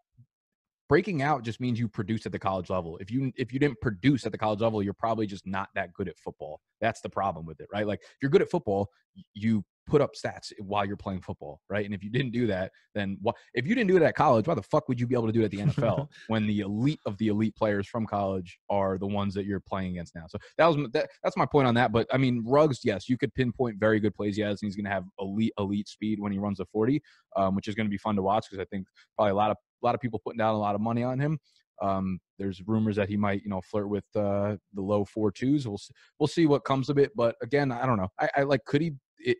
breaking 0.88 1.22
out 1.22 1.42
just 1.42 1.60
means 1.60 1.78
you 1.78 1.88
produce 1.88 2.26
at 2.26 2.32
the 2.32 2.38
college 2.38 2.70
level. 2.70 2.96
If 2.98 3.10
you 3.10 3.32
if 3.36 3.52
you 3.52 3.58
didn't 3.58 3.80
produce 3.80 4.26
at 4.26 4.32
the 4.32 4.38
college 4.38 4.60
level, 4.60 4.82
you're 4.82 4.94
probably 4.94 5.26
just 5.26 5.46
not 5.46 5.68
that 5.74 5.92
good 5.92 6.08
at 6.08 6.18
football. 6.18 6.60
That's 6.80 7.00
the 7.00 7.10
problem 7.10 7.46
with 7.46 7.60
it, 7.60 7.68
right? 7.72 7.86
Like 7.86 8.00
if 8.02 8.16
you're 8.22 8.30
good 8.30 8.42
at 8.42 8.50
football, 8.50 8.90
you 9.34 9.64
put 9.86 10.00
up 10.00 10.14
stats 10.14 10.52
while 10.58 10.84
you're 10.84 10.96
playing 10.96 11.20
football, 11.20 11.60
right? 11.68 11.84
And 11.84 11.94
if 11.94 12.02
you 12.02 12.10
didn't 12.10 12.32
do 12.32 12.46
that, 12.48 12.72
then 12.94 13.18
what 13.22 13.36
if 13.54 13.66
you 13.66 13.74
didn't 13.74 13.88
do 13.88 13.96
it 13.96 14.02
at 14.02 14.14
college, 14.14 14.46
why 14.46 14.54
the 14.54 14.62
fuck 14.62 14.88
would 14.88 14.98
you 14.98 15.06
be 15.06 15.14
able 15.14 15.26
to 15.26 15.32
do 15.32 15.42
it 15.42 15.44
at 15.44 15.50
the 15.50 15.58
NFL 15.58 16.08
when 16.28 16.46
the 16.46 16.60
elite 16.60 17.00
of 17.06 17.16
the 17.18 17.28
elite 17.28 17.54
players 17.54 17.86
from 17.86 18.06
college 18.06 18.58
are 18.68 18.98
the 18.98 19.06
ones 19.06 19.34
that 19.34 19.46
you're 19.46 19.60
playing 19.60 19.92
against 19.92 20.14
now? 20.14 20.24
So 20.28 20.38
that 20.58 20.66
was 20.66 20.76
that, 20.92 21.08
that's 21.22 21.36
my 21.36 21.46
point 21.46 21.68
on 21.68 21.74
that. 21.74 21.92
But 21.92 22.06
I 22.12 22.16
mean, 22.16 22.42
Ruggs, 22.46 22.80
yes, 22.84 23.08
you 23.08 23.16
could 23.16 23.34
pinpoint 23.34 23.78
very 23.78 24.00
good 24.00 24.14
plays 24.14 24.36
he 24.36 24.42
has, 24.42 24.62
and 24.62 24.68
he's 24.68 24.76
going 24.76 24.84
to 24.84 24.90
have 24.90 25.04
elite 25.20 25.52
elite 25.58 25.88
speed 25.88 26.20
when 26.20 26.32
he 26.32 26.38
runs 26.38 26.60
a 26.60 26.66
40, 26.66 27.00
um, 27.36 27.54
which 27.54 27.68
is 27.68 27.74
going 27.74 27.86
to 27.86 27.90
be 27.90 27.98
fun 27.98 28.16
to 28.16 28.22
watch 28.22 28.46
because 28.50 28.62
I 28.62 28.66
think 28.66 28.86
probably 29.16 29.32
a 29.32 29.34
lot 29.34 29.50
of 29.50 29.56
a 29.82 29.86
lot 29.86 29.94
of 29.94 30.00
people 30.00 30.20
putting 30.24 30.38
down 30.38 30.54
a 30.54 30.58
lot 30.58 30.74
of 30.74 30.80
money 30.80 31.02
on 31.02 31.18
him. 31.18 31.38
Um, 31.82 32.18
there's 32.38 32.62
rumors 32.66 32.96
that 32.96 33.08
he 33.08 33.16
might, 33.16 33.42
you 33.42 33.48
know, 33.50 33.60
flirt 33.60 33.88
with 33.88 34.04
uh, 34.14 34.56
the 34.74 34.82
low 34.82 35.04
four 35.04 35.30
twos. 35.30 35.66
We'll 35.66 35.76
s- 35.76 35.90
we'll 36.18 36.26
see 36.26 36.46
what 36.46 36.64
comes 36.64 36.88
of 36.88 36.98
it. 36.98 37.10
But 37.16 37.36
again, 37.42 37.70
I 37.72 37.86
don't 37.86 37.96
know. 37.98 38.08
I, 38.20 38.28
I 38.38 38.42
like 38.42 38.64
could 38.64 38.82
he 38.82 38.92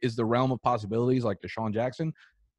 is 0.03 0.16
the 0.16 0.24
realm 0.24 0.53
of 0.53 0.61
possibilities 0.62 1.24
like 1.24 1.39
DeSean 1.45 1.72
Jackson? 1.72 2.12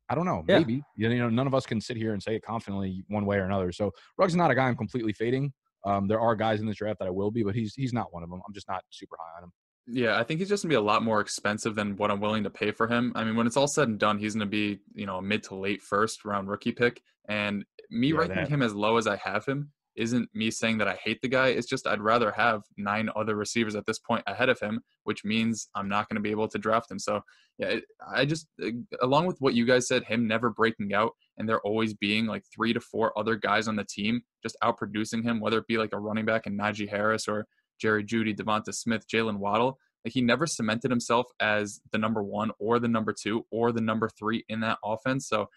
I 0.10 0.16
don't 0.16 0.26
know. 0.26 0.44
Yeah. 0.48 0.60
Maybe 0.60 0.82
you 0.96 1.10
know, 1.10 1.30
none 1.30 1.48
of 1.48 1.54
us 1.54 1.66
can 1.66 1.82
sit 1.82 1.98
here 1.98 2.14
and 2.14 2.22
say 2.24 2.36
it 2.36 2.42
confidently 2.44 3.04
one 3.10 3.26
way 3.26 3.38
or 3.38 3.44
another. 3.46 3.72
So 3.72 3.92
Ruggs 4.18 4.34
is 4.34 4.38
not 4.38 4.52
a 4.52 4.56
guy 4.56 4.68
I'm 4.68 4.76
completely 4.78 5.14
fading. 5.14 5.52
Um, 5.86 6.08
there 6.08 6.20
are 6.20 6.36
guys 6.36 6.60
in 6.60 6.66
this 6.66 6.78
draft 6.78 7.00
that 7.00 7.08
I 7.08 7.12
will 7.12 7.32
be, 7.32 7.44
but 7.44 7.56
he's 7.56 7.74
he's 7.76 7.94
not 7.94 8.14
one 8.14 8.24
of 8.24 8.30
them. 8.30 8.42
I'm 8.48 8.54
just 8.54 8.68
not 8.68 8.84
super 8.90 9.16
high 9.20 9.38
on 9.38 9.44
him. 9.46 9.52
Yeah, 9.90 10.20
I 10.20 10.24
think 10.24 10.40
he's 10.40 10.50
just 10.50 10.64
gonna 10.64 10.72
be 10.72 10.76
a 10.76 10.82
lot 10.82 11.04
more 11.04 11.22
expensive 11.22 11.74
than 11.76 11.96
what 11.96 12.12
I'm 12.12 12.20
willing 12.20 12.44
to 12.44 12.50
pay 12.50 12.72
for 12.72 12.88
him. 12.88 13.14
I 13.16 13.24
mean, 13.24 13.36
when 13.36 13.48
it's 13.48 13.58
all 13.58 13.68
said 13.68 13.88
and 13.88 13.98
done, 13.98 14.20
he's 14.20 14.34
gonna 14.34 14.46
be, 14.46 14.80
you 14.94 15.06
know, 15.06 15.18
a 15.18 15.22
mid 15.22 15.44
to 15.44 15.56
late 15.56 15.82
first 15.82 16.26
round 16.26 16.50
rookie 16.50 16.74
pick. 16.74 17.02
And 17.30 17.64
me 17.90 18.10
Yeah, 18.10 18.18
ranking 18.18 18.36
that- 18.38 18.50
him 18.50 18.62
as 18.62 18.74
low 18.74 18.98
as 18.98 19.08
I 19.08 19.16
have 19.18 19.46
him 19.46 19.72
isn't 19.96 20.30
me 20.36 20.52
saying 20.52 20.78
that 20.78 20.88
I 20.88 20.94
hate 20.96 21.20
the 21.22 21.28
guy. 21.28 21.48
It's 21.48 21.66
just 21.68 21.88
I'd 21.88 22.02
rather 22.02 22.32
have 22.32 22.62
nine 22.78 23.10
other 23.16 23.36
receivers 23.36 23.76
at 23.76 23.86
this 23.88 23.98
point 23.98 24.24
ahead 24.28 24.48
of 24.50 24.60
him, 24.60 24.82
which 25.06 25.26
means 25.26 25.70
I'm 25.74 25.88
not 25.90 26.08
gonna 26.10 26.20
be 26.22 26.32
able 26.32 26.48
to 26.50 26.58
draft 26.60 26.92
him. 26.92 27.00
So 27.00 27.22
yeah, 27.58 27.80
I 28.14 28.26
just 28.26 28.48
uh, 28.62 28.72
along 29.02 29.26
with 29.26 29.38
what 29.40 29.54
you 29.56 29.66
guys 29.66 29.88
said, 29.88 30.04
him 30.04 30.28
never 30.28 30.50
breaking 30.52 30.94
out 30.94 31.14
and 31.38 31.48
there 31.48 31.62
always 31.62 31.94
being 31.94 32.26
like 32.28 32.44
three 32.54 32.74
to 32.74 32.80
four 32.82 33.18
other 33.18 33.36
guys 33.36 33.68
on 33.68 33.76
the 33.78 33.86
team 33.86 34.22
just 34.44 34.58
outproducing 34.64 35.24
him, 35.24 35.40
whether 35.40 35.58
it 35.60 35.68
be 35.68 35.78
like 35.78 35.94
a 35.94 36.00
running 36.00 36.26
back 36.26 36.46
and 36.46 36.60
Najee 36.60 36.90
Harris 36.90 37.28
or 37.28 37.48
Jerry 37.80 38.04
Jeudy, 38.04 38.36
Devonta 38.36 38.74
Smith, 38.74 39.06
Jaylen 39.08 39.38
Waddle. 39.38 39.78
Like 40.06 40.14
he 40.14 40.22
never 40.22 40.48
cemented 40.48 40.92
himself 40.92 41.28
as 41.40 41.82
the 41.92 41.98
number 41.98 42.24
one 42.24 42.52
or 42.60 42.80
the 42.80 42.88
number 42.88 43.14
two 43.14 43.46
or 43.52 43.72
the 43.72 43.82
number 43.82 44.10
three 44.10 44.46
in 44.48 44.62
that 44.62 44.78
offense. 44.84 45.28
So 45.28 45.48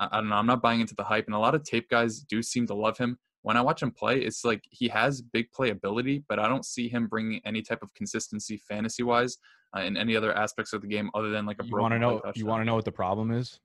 I, 0.00 0.08
I 0.10 0.16
don't 0.20 0.28
know. 0.28 0.36
I'm 0.36 0.46
not 0.46 0.62
buying 0.62 0.80
into 0.80 0.94
the 0.94 1.04
hype. 1.04 1.26
And 1.26 1.34
a 1.34 1.38
lot 1.38 1.54
of 1.54 1.62
tape 1.62 1.88
guys 1.88 2.20
do 2.20 2.42
seem 2.42 2.66
to 2.66 2.74
love 2.74 2.98
him. 2.98 3.18
When 3.42 3.56
I 3.56 3.60
watch 3.60 3.82
him 3.82 3.90
play, 3.90 4.20
it's 4.20 4.44
like 4.44 4.64
he 4.70 4.88
has 4.88 5.20
big 5.20 5.50
play 5.52 5.70
ability, 5.70 6.24
but 6.28 6.38
I 6.38 6.48
don't 6.48 6.64
see 6.64 6.88
him 6.88 7.08
bringing 7.08 7.40
any 7.44 7.60
type 7.60 7.82
of 7.82 7.92
consistency 7.94 8.56
fantasy 8.56 9.02
wise 9.02 9.36
uh, 9.76 9.80
in 9.80 9.96
any 9.96 10.16
other 10.16 10.32
aspects 10.36 10.72
of 10.72 10.82
the 10.82 10.86
game 10.86 11.10
other 11.14 11.30
than 11.30 11.44
like 11.44 11.56
a 11.60 11.64
You 11.64 11.76
want 11.76 11.92
to 11.92 11.98
know? 11.98 12.20
You 12.34 12.46
want 12.46 12.60
to 12.60 12.64
know 12.64 12.76
what 12.76 12.84
the 12.84 12.92
problem 12.92 13.32
is? 13.32 13.58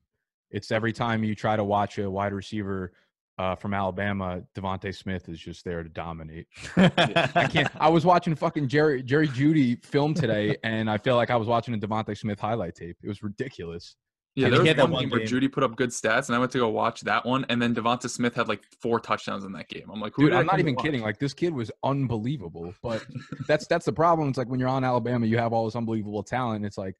It's 0.49 0.71
every 0.71 0.93
time 0.93 1.23
you 1.23 1.35
try 1.35 1.55
to 1.55 1.63
watch 1.63 1.99
a 1.99 2.09
wide 2.09 2.33
receiver 2.33 2.93
uh, 3.37 3.55
from 3.55 3.73
Alabama, 3.73 4.41
Devonta 4.55 4.95
Smith 4.95 5.29
is 5.29 5.39
just 5.39 5.63
there 5.63 5.83
to 5.83 5.89
dominate. 5.89 6.47
I 6.77 7.47
can't. 7.49 7.69
I 7.79 7.89
was 7.89 8.05
watching 8.05 8.35
fucking 8.35 8.67
Jerry 8.67 9.03
Jerry 9.03 9.27
Jeudy 9.27 9.83
film 9.85 10.13
today, 10.13 10.57
and 10.63 10.89
I 10.89 10.97
feel 10.97 11.15
like 11.15 11.29
I 11.29 11.35
was 11.35 11.47
watching 11.47 11.73
a 11.73 11.77
Devonta 11.77 12.17
Smith 12.17 12.39
highlight 12.39 12.75
tape. 12.75 12.97
It 13.03 13.07
was 13.07 13.21
ridiculous. 13.21 13.95
Yeah, 14.35 14.49
there 14.49 14.59
was 14.59 14.67
had 14.67 14.77
that 14.77 14.83
one 14.83 14.91
one 14.91 15.03
game 15.03 15.09
where 15.09 15.21
Jeudy 15.21 15.51
put 15.51 15.63
up 15.63 15.75
good 15.75 15.89
stats, 15.89 16.27
and 16.27 16.35
I 16.35 16.39
went 16.39 16.51
to 16.51 16.59
go 16.59 16.69
watch 16.69 17.01
that 17.01 17.25
one, 17.25 17.43
and 17.49 17.59
then 17.59 17.73
Devonta 17.73 18.07
Smith 18.07 18.35
had 18.35 18.47
like 18.47 18.61
four 18.81 18.99
touchdowns 18.99 19.43
in 19.43 19.51
that 19.53 19.67
game. 19.67 19.89
I'm 19.91 19.99
like, 19.99 20.13
who 20.15 20.25
Dude, 20.25 20.33
I 20.33 20.39
I'm 20.39 20.45
not 20.45 20.59
even 20.59 20.75
watch? 20.75 20.85
kidding. 20.85 21.01
Like 21.01 21.17
this 21.17 21.33
kid 21.33 21.53
was 21.53 21.71
unbelievable. 21.83 22.73
But 22.83 23.03
that's 23.47 23.65
that's 23.65 23.85
the 23.85 23.93
problem. 23.93 24.29
It's 24.29 24.37
like 24.37 24.47
when 24.47 24.59
you're 24.59 24.69
on 24.69 24.83
Alabama, 24.83 25.25
you 25.25 25.39
have 25.39 25.53
all 25.53 25.65
this 25.65 25.75
unbelievable 25.75 26.21
talent. 26.21 26.65
It's 26.65 26.77
like, 26.77 26.95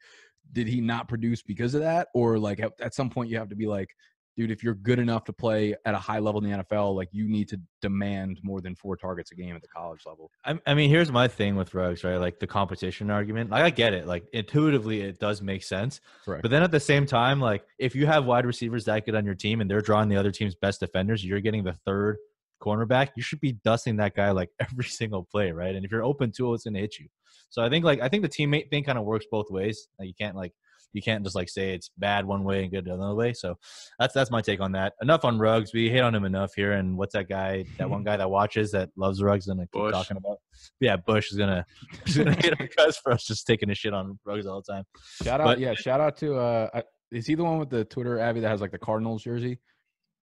did 0.52 0.68
he 0.68 0.82
not 0.82 1.08
produce 1.08 1.44
because 1.44 1.76
of 1.76 1.82
that, 1.82 2.08
or 2.16 2.40
like 2.40 2.60
at, 2.60 2.72
at 2.82 2.96
some 2.96 3.12
point 3.12 3.30
you 3.30 3.38
have 3.38 3.50
to 3.50 3.56
be 3.56 3.68
like, 3.68 3.96
dude, 4.38 4.52
if 4.52 4.64
you're 4.64 4.76
good 4.76 5.00
enough 5.00 5.24
to 5.26 5.34
play 5.34 5.76
at 5.86 5.96
a 5.96 5.98
high 5.98 6.20
level 6.20 6.44
in 6.44 6.50
the 6.50 6.64
NFL, 6.64 6.96
like 6.96 7.10
you 7.12 7.28
need 7.28 7.50
to 7.50 7.60
demand 7.82 8.40
more 8.44 8.62
than 8.62 8.76
four 8.76 8.96
targets 8.96 9.32
a 9.32 9.36
game 9.36 9.56
at 9.56 9.64
the 9.64 9.68
college 9.68 10.02
level. 10.06 10.30
I, 10.46 10.60
I 10.68 10.76
mean, 10.76 10.90
here's 10.90 11.12
my 11.12 11.28
thing 11.28 11.56
with 11.56 11.74
Ruggs, 11.74 12.04
right? 12.04 12.18
Like 12.18 12.40
the 12.40 12.46
competition 12.48 13.10
argument. 13.10 13.50
Like 13.50 13.64
I 13.64 13.72
get 13.72 13.94
it. 13.94 14.06
Like 14.06 14.28
intuitively, 14.34 15.02
it 15.02 15.20
does 15.20 15.42
make 15.42 15.64
sense. 15.64 16.00
Correct. 16.24 16.44
But 16.44 16.52
then 16.52 16.62
at 16.62 16.72
the 16.72 16.80
same 16.80 17.08
time, 17.08 17.42
like 17.42 17.66
if 17.80 17.96
you 17.96 18.06
have 18.06 18.26
wide 18.26 18.46
receivers 18.46 18.86
that 18.86 19.06
good 19.06 19.16
on 19.16 19.26
your 19.26 19.36
team 19.36 19.60
and 19.60 19.70
they're 19.70 19.82
drawing 19.82 20.08
the 20.08 20.18
other 20.18 20.32
team's 20.32 20.56
best 20.56 20.80
defenders, 20.80 21.26
you're 21.26 21.42
getting 21.42 21.64
the 21.64 21.74
third 21.74 22.18
cornerback. 22.62 23.10
You 23.16 23.24
should 23.24 23.40
be 23.40 23.54
dusting 23.54 23.98
that 23.98 24.16
guy 24.16 24.32
like 24.32 24.50
every 24.60 24.86
single 24.86 25.24
play, 25.24 25.52
right? 25.52 25.76
And 25.76 25.84
if 25.84 25.92
you're 25.92 26.04
open 26.04 26.32
to 26.34 26.52
it, 26.52 26.56
it's 26.56 26.64
gonna 26.64 26.80
hit 26.80 27.00
you. 27.00 27.08
So 27.50 27.64
I 27.64 27.70
think 27.70 27.84
like 27.84 28.02
I 28.02 28.10
think 28.10 28.22
the 28.22 28.30
teammate 28.30 28.70
thing 28.70 28.84
kind 28.84 29.00
of 29.00 29.06
works 29.06 29.26
both 29.32 29.50
ways. 29.50 29.88
Like 29.98 30.08
you 30.08 30.14
can't 30.20 30.36
like 30.36 30.54
you 30.94 31.02
can't 31.02 31.24
just 31.24 31.36
like 31.36 31.50
say 31.50 31.74
it's 31.74 31.92
bad 31.98 32.26
one 32.26 32.44
way 32.44 32.64
and 32.64 32.72
good 32.72 32.88
another 32.88 33.16
way. 33.16 33.34
So 33.34 33.58
that's 34.00 34.14
that's 34.14 34.32
my 34.32 34.42
take 34.42 34.60
on 34.62 34.72
that. 34.74 34.94
Enough 35.02 35.26
on 35.26 35.38
Ruggs. 35.38 35.74
We 35.74 35.90
hate 35.90 36.00
on 36.02 36.16
him 36.16 36.26
enough 36.26 36.54
here. 36.56 36.74
And 36.74 36.98
what's 36.98 37.14
that 37.14 37.30
guy? 37.30 37.66
That 37.78 37.90
one 37.90 38.04
guy 38.10 38.18
that 38.18 38.30
watches 38.30 38.72
that 38.72 38.90
loves 38.96 39.22
Ruggs 39.22 39.48
and 39.48 39.60
I 39.60 39.64
keep 39.66 39.72
Bush. 39.74 39.92
talking 39.94 40.18
about. 40.18 40.38
Yeah, 40.80 40.96
Bush 40.98 41.32
is 41.32 41.38
gonna 41.38 41.66
is 42.06 42.18
gonna 42.18 42.34
hit 42.34 42.60
our 42.60 42.68
guys 42.78 42.98
for 42.98 43.12
us 43.12 43.26
just 43.26 43.46
taking 43.48 43.70
a 43.70 43.76
shit 43.76 43.94
on 43.94 44.18
Ruggs 44.26 44.46
all 44.46 44.62
the 44.66 44.74
time. 44.74 44.84
Shout 45.24 45.42
out, 45.42 45.46
But- 45.46 45.60
yeah, 45.60 45.74
shout 45.74 46.00
out 46.02 46.18
to 46.18 46.36
uh, 46.36 46.82
is 47.12 47.26
he 47.28 47.36
the 47.36 47.44
one 47.44 47.58
with 47.60 47.70
the 47.70 47.86
Twitter 47.86 48.20
Abby 48.20 48.40
that 48.42 48.50
has 48.50 48.62
like 48.62 48.72
the 48.72 48.78
Cardinals 48.78 49.24
jersey? 49.24 49.60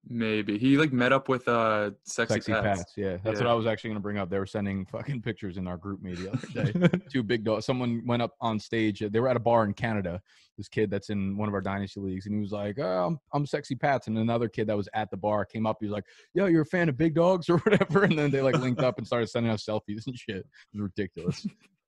Maybe 0.07 0.59
he 0.59 0.79
like 0.79 0.93
met 0.93 1.13
up 1.13 1.29
with 1.29 1.47
uh 1.49 1.91
sexy, 2.05 2.35
Sexy 2.35 2.53
Pats. 2.53 2.81
Pats. 2.81 2.93
Yeah, 2.97 3.19
that's 3.23 3.41
what 3.41 3.49
I 3.49 3.53
was 3.53 3.67
actually 3.67 3.89
going 3.91 3.97
to 3.99 4.03
bring 4.03 4.17
up. 4.17 4.31
They 4.31 4.39
were 4.39 4.47
sending 4.47 4.87
fucking 4.87 5.21
pictures 5.23 5.59
in 5.59 5.67
our 5.67 5.77
GroupMe 5.77 6.17
the 6.17 6.33
other 6.33 6.89
day. 6.89 6.99
Two 7.13 7.23
big 7.23 7.45
dogs. 7.45 7.67
Someone 7.67 8.03
went 8.07 8.23
up 8.23 8.35
on 8.41 8.59
stage. 8.59 9.01
They 9.01 9.21
were 9.21 9.29
at 9.29 9.37
a 9.37 9.41
bar 9.41 9.65
in 9.65 9.75
Canada. 9.75 10.23
This 10.57 10.69
kid 10.69 10.91
that's 10.91 11.11
in 11.11 11.37
one 11.37 11.47
of 11.49 11.55
our 11.55 11.61
dynasty 11.61 12.01
leagues, 12.01 12.27
and 12.27 12.35
he 12.35 12.41
was 12.41 12.53
like, 12.53 12.79
oh, 12.79 13.07
"I'm 13.07 13.19
I'm 13.35 13.45
sexy 13.47 13.75
Pats." 13.75 14.07
And 14.07 14.17
another 14.17 14.49
kid 14.49 14.67
that 14.69 14.77
was 14.77 14.89
at 14.95 15.11
the 15.11 15.17
bar 15.17 15.45
came 15.45 15.67
up. 15.67 15.77
He 15.81 15.87
was 15.87 15.93
like, 15.93 16.05
"Yo, 16.33 16.47
you're 16.47 16.63
a 16.63 16.67
fan 16.67 16.89
of 16.89 16.97
big 16.97 17.15
dogs 17.15 17.49
or 17.49 17.59
whatever." 17.65 18.05
And 18.05 18.19
then 18.19 18.31
they 18.31 18.41
like 18.41 18.57
linked 18.59 18.81
up 18.81 18.99
and 18.99 19.07
started 19.07 19.29
sending 19.29 19.53
us 19.53 19.65
selfies 19.65 20.07
and 20.07 20.17
shit. 20.17 20.37
It 20.39 20.47
was 20.73 20.83
ridiculous. 20.83 21.47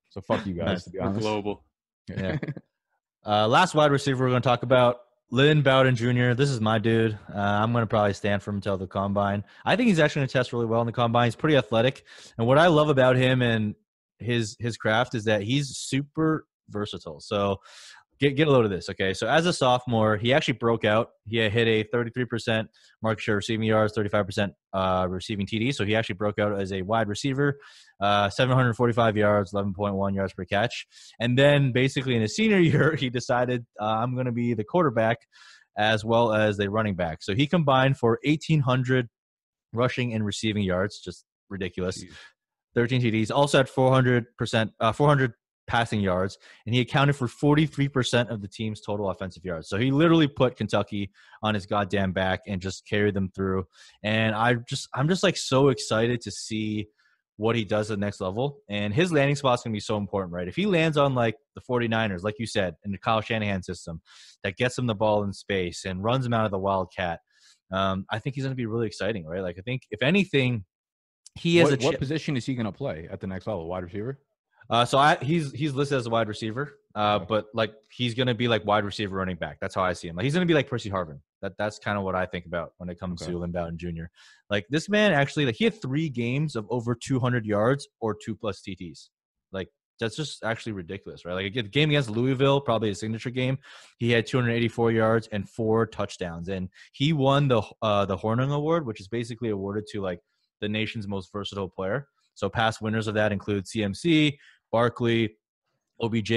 So 0.09 0.21
fuck 0.21 0.45
you 0.45 0.53
guys, 0.53 0.83
to 0.83 0.89
be 0.91 0.99
We're 0.99 1.05
honest. 1.05 1.21
global. 1.21 1.63
Yeah. 2.09 2.37
Uh, 3.25 3.47
last 3.47 3.75
wide 3.75 3.91
receiver 3.91 4.23
we're 4.23 4.29
going 4.31 4.41
to 4.41 4.47
talk 4.47 4.63
about, 4.63 4.97
Lynn 5.33 5.61
Bowden 5.61 5.95
Jr. 5.95 6.33
This 6.33 6.49
is 6.49 6.59
my 6.59 6.77
dude. 6.77 7.17
Uh, 7.33 7.37
I'm 7.37 7.71
going 7.71 7.83
to 7.83 7.87
probably 7.87 8.13
stand 8.13 8.43
for 8.43 8.49
him 8.51 8.57
until 8.57 8.77
the 8.77 8.85
combine. 8.85 9.45
I 9.65 9.77
think 9.77 9.87
he's 9.87 9.99
actually 9.99 10.19
going 10.21 10.27
to 10.27 10.33
test 10.33 10.51
really 10.51 10.65
well 10.65 10.81
in 10.81 10.85
the 10.85 10.91
combine. 10.91 11.27
He's 11.27 11.37
pretty 11.37 11.55
athletic, 11.55 12.03
and 12.37 12.45
what 12.45 12.57
I 12.57 12.67
love 12.67 12.89
about 12.89 13.15
him 13.15 13.41
and 13.41 13.75
his 14.19 14.57
his 14.59 14.77
craft 14.77 15.15
is 15.15 15.23
that 15.25 15.41
he's 15.41 15.69
super 15.77 16.45
versatile. 16.69 17.21
So 17.21 17.57
get 18.21 18.35
get 18.35 18.47
a 18.47 18.51
load 18.51 18.63
of 18.63 18.71
this. 18.71 18.89
Okay, 18.89 19.13
so 19.13 19.27
as 19.27 19.45
a 19.45 19.51
sophomore, 19.51 20.15
he 20.15 20.31
actually 20.31 20.53
broke 20.53 20.85
out. 20.85 21.09
He 21.27 21.37
had 21.37 21.51
hit 21.51 21.67
a 21.67 21.83
33% 21.83 22.67
market 23.01 23.21
share 23.21 23.35
receiving 23.35 23.67
yards, 23.67 23.93
35% 23.97 24.51
uh, 24.73 25.07
receiving 25.09 25.47
TD. 25.47 25.73
So 25.73 25.83
he 25.83 25.95
actually 25.95 26.15
broke 26.15 26.39
out 26.39 26.57
as 26.59 26.71
a 26.71 26.83
wide 26.83 27.07
receiver, 27.07 27.59
uh, 27.99 28.29
745 28.29 29.17
yards, 29.17 29.51
11.1 29.51 30.15
yards 30.15 30.33
per 30.33 30.45
catch. 30.45 30.85
And 31.19 31.37
then 31.37 31.71
basically 31.71 32.15
in 32.15 32.21
his 32.21 32.35
senior 32.35 32.59
year, 32.71 32.95
he 32.95 33.09
decided 33.09 33.65
uh, 33.81 33.85
I'm 33.85 34.13
going 34.13 34.27
to 34.27 34.31
be 34.31 34.53
the 34.53 34.63
quarterback 34.63 35.17
as 35.77 36.05
well 36.05 36.33
as 36.33 36.57
the 36.57 36.69
running 36.69 36.95
back. 36.95 37.23
So 37.23 37.33
he 37.33 37.47
combined 37.47 37.97
for 37.97 38.19
1,800 38.23 39.07
rushing 39.73 40.13
and 40.13 40.23
receiving 40.25 40.63
yards, 40.63 40.99
just 40.99 41.25
ridiculous. 41.49 42.03
Jeez. 42.03 42.11
13 42.73 43.01
TDs, 43.01 43.31
also 43.31 43.57
had 43.57 43.67
400%, 43.67 44.71
uh, 44.79 44.91
400 44.93 45.33
passing 45.71 46.01
yards, 46.01 46.37
and 46.65 46.75
he 46.75 46.81
accounted 46.81 47.15
for 47.15 47.27
43% 47.27 48.29
of 48.29 48.41
the 48.41 48.47
team's 48.49 48.81
total 48.81 49.09
offensive 49.09 49.45
yards. 49.45 49.69
So 49.69 49.77
he 49.77 49.89
literally 49.89 50.27
put 50.27 50.57
Kentucky 50.57 51.11
on 51.41 51.53
his 51.53 51.65
goddamn 51.65 52.11
back 52.11 52.41
and 52.45 52.61
just 52.61 52.85
carried 52.85 53.13
them 53.13 53.31
through. 53.33 53.63
And 54.03 54.35
I 54.35 54.55
just, 54.67 54.89
I'm 54.93 55.07
just 55.07 55.23
like 55.23 55.37
so 55.37 55.69
excited 55.69 56.19
to 56.21 56.31
see 56.31 56.87
what 57.37 57.55
he 57.55 57.63
does 57.63 57.89
at 57.89 57.97
the 57.99 58.05
next 58.05 58.19
level. 58.19 58.57
And 58.69 58.93
his 58.93 59.13
landing 59.13 59.37
spot's 59.37 59.63
gonna 59.63 59.73
be 59.73 59.79
so 59.79 59.95
important, 59.95 60.33
right? 60.33 60.49
If 60.49 60.57
he 60.57 60.65
lands 60.65 60.97
on 60.97 61.15
like 61.15 61.37
the 61.55 61.61
49ers, 61.61 62.21
like 62.21 62.35
you 62.37 62.47
said, 62.47 62.75
in 62.83 62.91
the 62.91 62.97
Kyle 62.97 63.21
Shanahan 63.21 63.63
system, 63.63 64.01
that 64.43 64.57
gets 64.57 64.77
him 64.77 64.87
the 64.87 64.93
ball 64.93 65.23
in 65.23 65.31
space 65.31 65.85
and 65.85 66.03
runs 66.03 66.25
him 66.25 66.33
out 66.33 66.43
of 66.43 66.51
the 66.51 66.59
wildcat, 66.59 67.21
um, 67.71 68.05
I 68.09 68.19
think 68.19 68.35
he's 68.35 68.43
gonna 68.43 68.55
be 68.55 68.65
really 68.65 68.87
exciting, 68.87 69.25
right? 69.25 69.41
Like 69.41 69.55
I 69.57 69.61
think 69.61 69.83
if 69.89 70.03
anything, 70.03 70.65
he 71.35 71.57
has 71.57 71.71
what, 71.71 71.81
a 71.81 71.85
what 71.85 71.97
position 71.97 72.35
is 72.35 72.45
he 72.45 72.55
going 72.55 72.65
to 72.65 72.73
play 72.73 73.07
at 73.09 73.21
the 73.21 73.27
next 73.27 73.47
level? 73.47 73.65
Wide 73.65 73.85
receiver. 73.85 74.19
Uh, 74.71 74.85
so 74.85 74.97
I, 74.97 75.17
he's 75.21 75.51
he's 75.51 75.73
listed 75.73 75.97
as 75.97 76.07
a 76.07 76.09
wide 76.09 76.29
receiver, 76.29 76.79
uh, 76.95 77.19
but 77.19 77.47
like 77.53 77.73
he's 77.91 78.13
gonna 78.13 78.33
be 78.33 78.47
like 78.47 78.65
wide 78.65 78.85
receiver 78.85 79.17
running 79.17 79.35
back. 79.35 79.57
That's 79.59 79.75
how 79.75 79.83
I 79.83 79.91
see 79.91 80.07
him. 80.07 80.15
Like 80.15 80.23
he's 80.23 80.33
gonna 80.33 80.45
be 80.45 80.53
like 80.53 80.69
Percy 80.69 80.89
Harvin. 80.89 81.19
That 81.41 81.53
that's 81.57 81.77
kind 81.77 81.97
of 81.97 82.05
what 82.05 82.15
I 82.15 82.25
think 82.25 82.45
about 82.45 82.71
when 82.77 82.87
it 82.89 82.97
comes 82.97 83.21
Okay. 83.21 83.31
to 83.31 83.37
Lynn 83.39 83.51
Bowden 83.51 83.77
Jr. 83.77 84.05
Like 84.49 84.65
this 84.69 84.87
man 84.87 85.11
actually 85.11 85.45
like 85.45 85.55
he 85.55 85.65
had 85.65 85.81
three 85.81 86.07
games 86.07 86.55
of 86.55 86.65
over 86.69 86.95
200 86.95 87.45
yards 87.45 87.87
or 87.99 88.15
two 88.15 88.33
plus 88.33 88.61
TTs. 88.61 89.09
Like 89.51 89.67
that's 89.99 90.15
just 90.15 90.43
actually 90.45 90.71
ridiculous, 90.71 91.25
right? 91.25 91.33
Like 91.33 91.53
the 91.53 91.63
game 91.63 91.89
against 91.89 92.09
Louisville, 92.09 92.61
probably 92.61 92.91
a 92.91 92.95
signature 92.95 93.29
game, 93.29 93.57
he 93.97 94.09
had 94.11 94.25
284 94.25 94.91
yards 94.93 95.27
and 95.33 95.49
four 95.49 95.85
touchdowns, 95.85 96.47
and 96.47 96.69
he 96.93 97.11
won 97.11 97.49
the 97.49 97.61
uh, 97.81 98.05
the 98.05 98.15
Hornung 98.17 98.53
Award, 98.55 98.85
which 98.85 99.01
is 99.01 99.09
basically 99.09 99.49
awarded 99.49 99.85
to 99.91 100.01
like 100.01 100.19
the 100.61 100.69
nation's 100.69 101.09
most 101.09 101.29
versatile 101.33 101.67
player. 101.67 102.07
So 102.35 102.49
past 102.49 102.81
winners 102.81 103.07
of 103.07 103.13
that 103.15 103.31
include 103.31 103.65
CMC, 103.65 104.37
Barkley, 104.71 105.37
OBJ, 106.01 106.31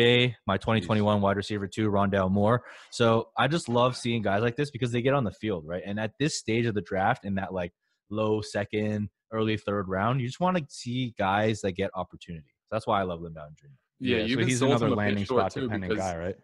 my 0.47 0.57
2021 0.57 1.21
wide 1.21 1.37
receiver 1.37 1.67
too, 1.67 1.91
Rondale 1.91 2.31
Moore. 2.31 2.65
So 2.91 3.29
I 3.39 3.49
just 3.49 3.69
love 3.69 3.97
seeing 3.97 4.23
guys 4.23 4.43
like 4.43 4.57
this 4.57 4.71
because 4.71 4.93
they 4.93 5.03
get 5.03 5.15
on 5.15 5.25
the 5.25 5.33
field, 5.33 5.65
right? 5.67 5.83
And 5.85 5.99
at 5.99 6.13
this 6.19 6.39
stage 6.39 6.67
of 6.67 6.75
the 6.75 6.83
draft, 6.83 7.25
in 7.25 7.37
that 7.37 7.53
like 7.53 7.73
low 8.11 8.41
second, 8.41 9.09
early 9.33 9.57
third 9.57 9.89
round, 9.89 10.21
you 10.21 10.27
just 10.27 10.41
want 10.41 10.57
to 10.57 10.65
see 10.69 11.15
guys 11.19 11.61
that 11.63 11.73
get 11.73 11.91
opportunity. 11.95 12.47
That's 12.71 12.87
why 12.87 13.01
I 13.01 13.05
love 13.05 13.21
Lynn 13.21 13.33
Bowden 13.35 13.55
Jr. 13.59 13.67
Yeah, 14.01 14.19
you 14.19 14.35
so 14.37 14.45
he's 14.45 14.63
another 14.63 14.91
landing 14.91 15.25
spot 15.25 15.53
too, 15.53 15.63
dependent 15.63 15.91
because- 15.91 16.13
guy, 16.13 16.19
right? 16.19 16.37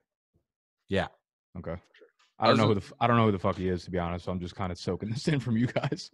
Yeah. 0.88 1.08
Okay. 1.58 1.76
I 2.38 2.44
I 2.44 2.46
don't 2.48 2.56
know 2.56 2.68
who 2.68 2.74
the 2.74 2.92
I 2.98 3.06
don't 3.06 3.16
know 3.18 3.26
who 3.26 3.32
the 3.32 3.38
fuck 3.38 3.56
he 3.56 3.68
is 3.68 3.84
to 3.84 3.90
be 3.90 3.98
honest. 3.98 4.24
So 4.24 4.32
I'm 4.32 4.40
just 4.40 4.56
kind 4.56 4.72
of 4.72 4.78
soaking 4.78 5.10
this 5.10 5.28
in 5.28 5.40
from 5.40 5.56
you 5.56 5.66
guys. 5.66 6.10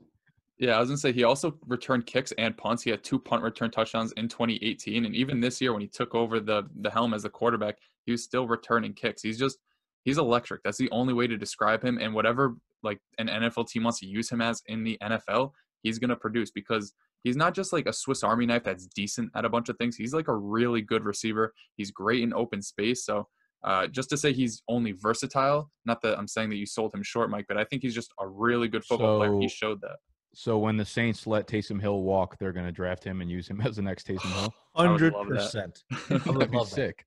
Yeah, 0.59 0.77
I 0.77 0.81
was 0.81 0.89
gonna 0.89 0.97
say 0.97 1.13
he 1.13 1.25
also 1.25 1.59
returned 1.67 2.07
kicks 2.07 2.33
and 2.39 2.57
punts. 2.57 2.83
He 2.83 2.91
had 2.91 3.05
two 3.05 3.19
punt 3.19 3.43
return 3.43 3.71
touchdowns 3.71 4.13
in 4.13 4.29
2018, 4.29 5.05
and 5.05 5.15
even 5.15 5.41
this 5.41 5.61
year 5.61 5.73
when 5.73 5.83
he 5.83 5.89
took 5.89 6.15
over 6.15 6.41
the 6.41 6.65
the 6.81 6.91
helm 6.91 7.13
as 7.13 7.25
the 7.25 7.31
quarterback, 7.31 7.77
he 8.07 8.13
was 8.13 8.25
still 8.25 8.49
returning 8.49 8.95
kicks. 8.95 9.23
He's 9.23 9.39
just 9.39 9.59
he's 10.05 10.17
electric. 10.19 10.63
That's 10.63 10.79
the 10.79 10.91
only 10.91 11.13
way 11.13 11.27
to 11.27 11.37
describe 11.37 11.85
him. 11.85 11.99
And 11.99 12.15
whatever 12.15 12.57
like 12.83 13.01
an 13.19 13.29
NFL 13.29 13.69
team 13.69 13.83
wants 13.85 14.01
to 14.01 14.07
use 14.07 14.31
him 14.31 14.41
as 14.41 14.63
in 14.67 14.83
the 14.83 14.97
NFL, 15.03 15.51
he's 15.83 15.99
gonna 15.99 16.17
produce 16.17 16.51
because 16.51 16.95
he's 17.23 17.37
not 17.37 17.55
just 17.55 17.75
like 17.75 17.87
a 17.87 17.93
Swiss 17.93 18.23
Army 18.23 18.47
knife 18.47 18.65
that's 18.65 18.87
decent 18.87 19.31
at 19.35 19.45
a 19.45 19.51
bunch 19.51 19.69
of 19.69 19.77
things. 19.77 19.97
He's 19.97 20.15
like 20.15 20.29
a 20.29 20.37
really 20.37 20.81
good 20.81 21.05
receiver. 21.05 21.53
He's 21.77 21.91
great 21.91 22.23
in 22.23 22.33
open 22.33 22.63
space. 22.63 23.05
So. 23.05 23.29
Uh, 23.65 23.87
just 23.87 24.11
to 24.11 24.17
say 24.17 24.33
he's 24.33 24.63
only 24.69 24.93
versatile, 24.93 25.71
not 25.87 26.01
that 26.01 26.17
I'm 26.17 26.29
saying 26.29 26.51
that 26.51 26.57
you 26.57 26.67
sold 26.67 26.95
him 26.95 27.03
short, 27.03 27.31
Mike, 27.31 27.47
but 27.49 27.57
I 27.57 27.65
think 27.65 27.83
he's 27.83 27.95
just 27.95 28.13
a 28.21 28.29
really 28.29 28.69
good 28.69 28.85
football 28.85 29.17
player. 29.17 29.41
He 29.41 29.49
showed 29.49 29.81
that. 29.81 29.97
So 30.39 30.59
when 30.59 30.77
the 30.77 30.85
Saints 30.85 31.27
let 31.27 31.47
Taysom 31.49 31.81
Hill 31.81 32.03
walk, 32.03 32.39
they're 32.39 32.53
going 32.53 32.67
to 32.67 32.73
draft 32.73 33.03
him 33.03 33.23
and 33.23 33.31
use 33.31 33.49
him 33.49 33.61
as 33.65 33.77
the 33.77 33.83
next 33.83 34.07
Taysom 34.07 34.31
Hill. 34.39 34.55
Hundred 34.75 35.15
percent. 35.15 35.83
That'd 36.11 36.51
be 36.51 36.65
sick. 36.67 37.07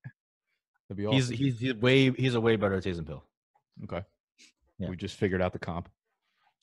That'd 0.88 0.96
be 0.96 1.06
awesome. 1.06 1.16
He's 1.16 1.28
he's 1.28 1.58
he's 1.60 1.74
way 1.76 2.10
he's 2.10 2.34
a 2.34 2.40
way 2.40 2.56
better 2.56 2.80
Taysom 2.80 3.06
Hill. 3.06 3.22
okay. 3.84 4.04
Yeah. 4.78 4.88
We 4.88 4.96
just 4.96 5.16
figured 5.16 5.40
out 5.40 5.52
the 5.52 5.58
comp. 5.60 5.88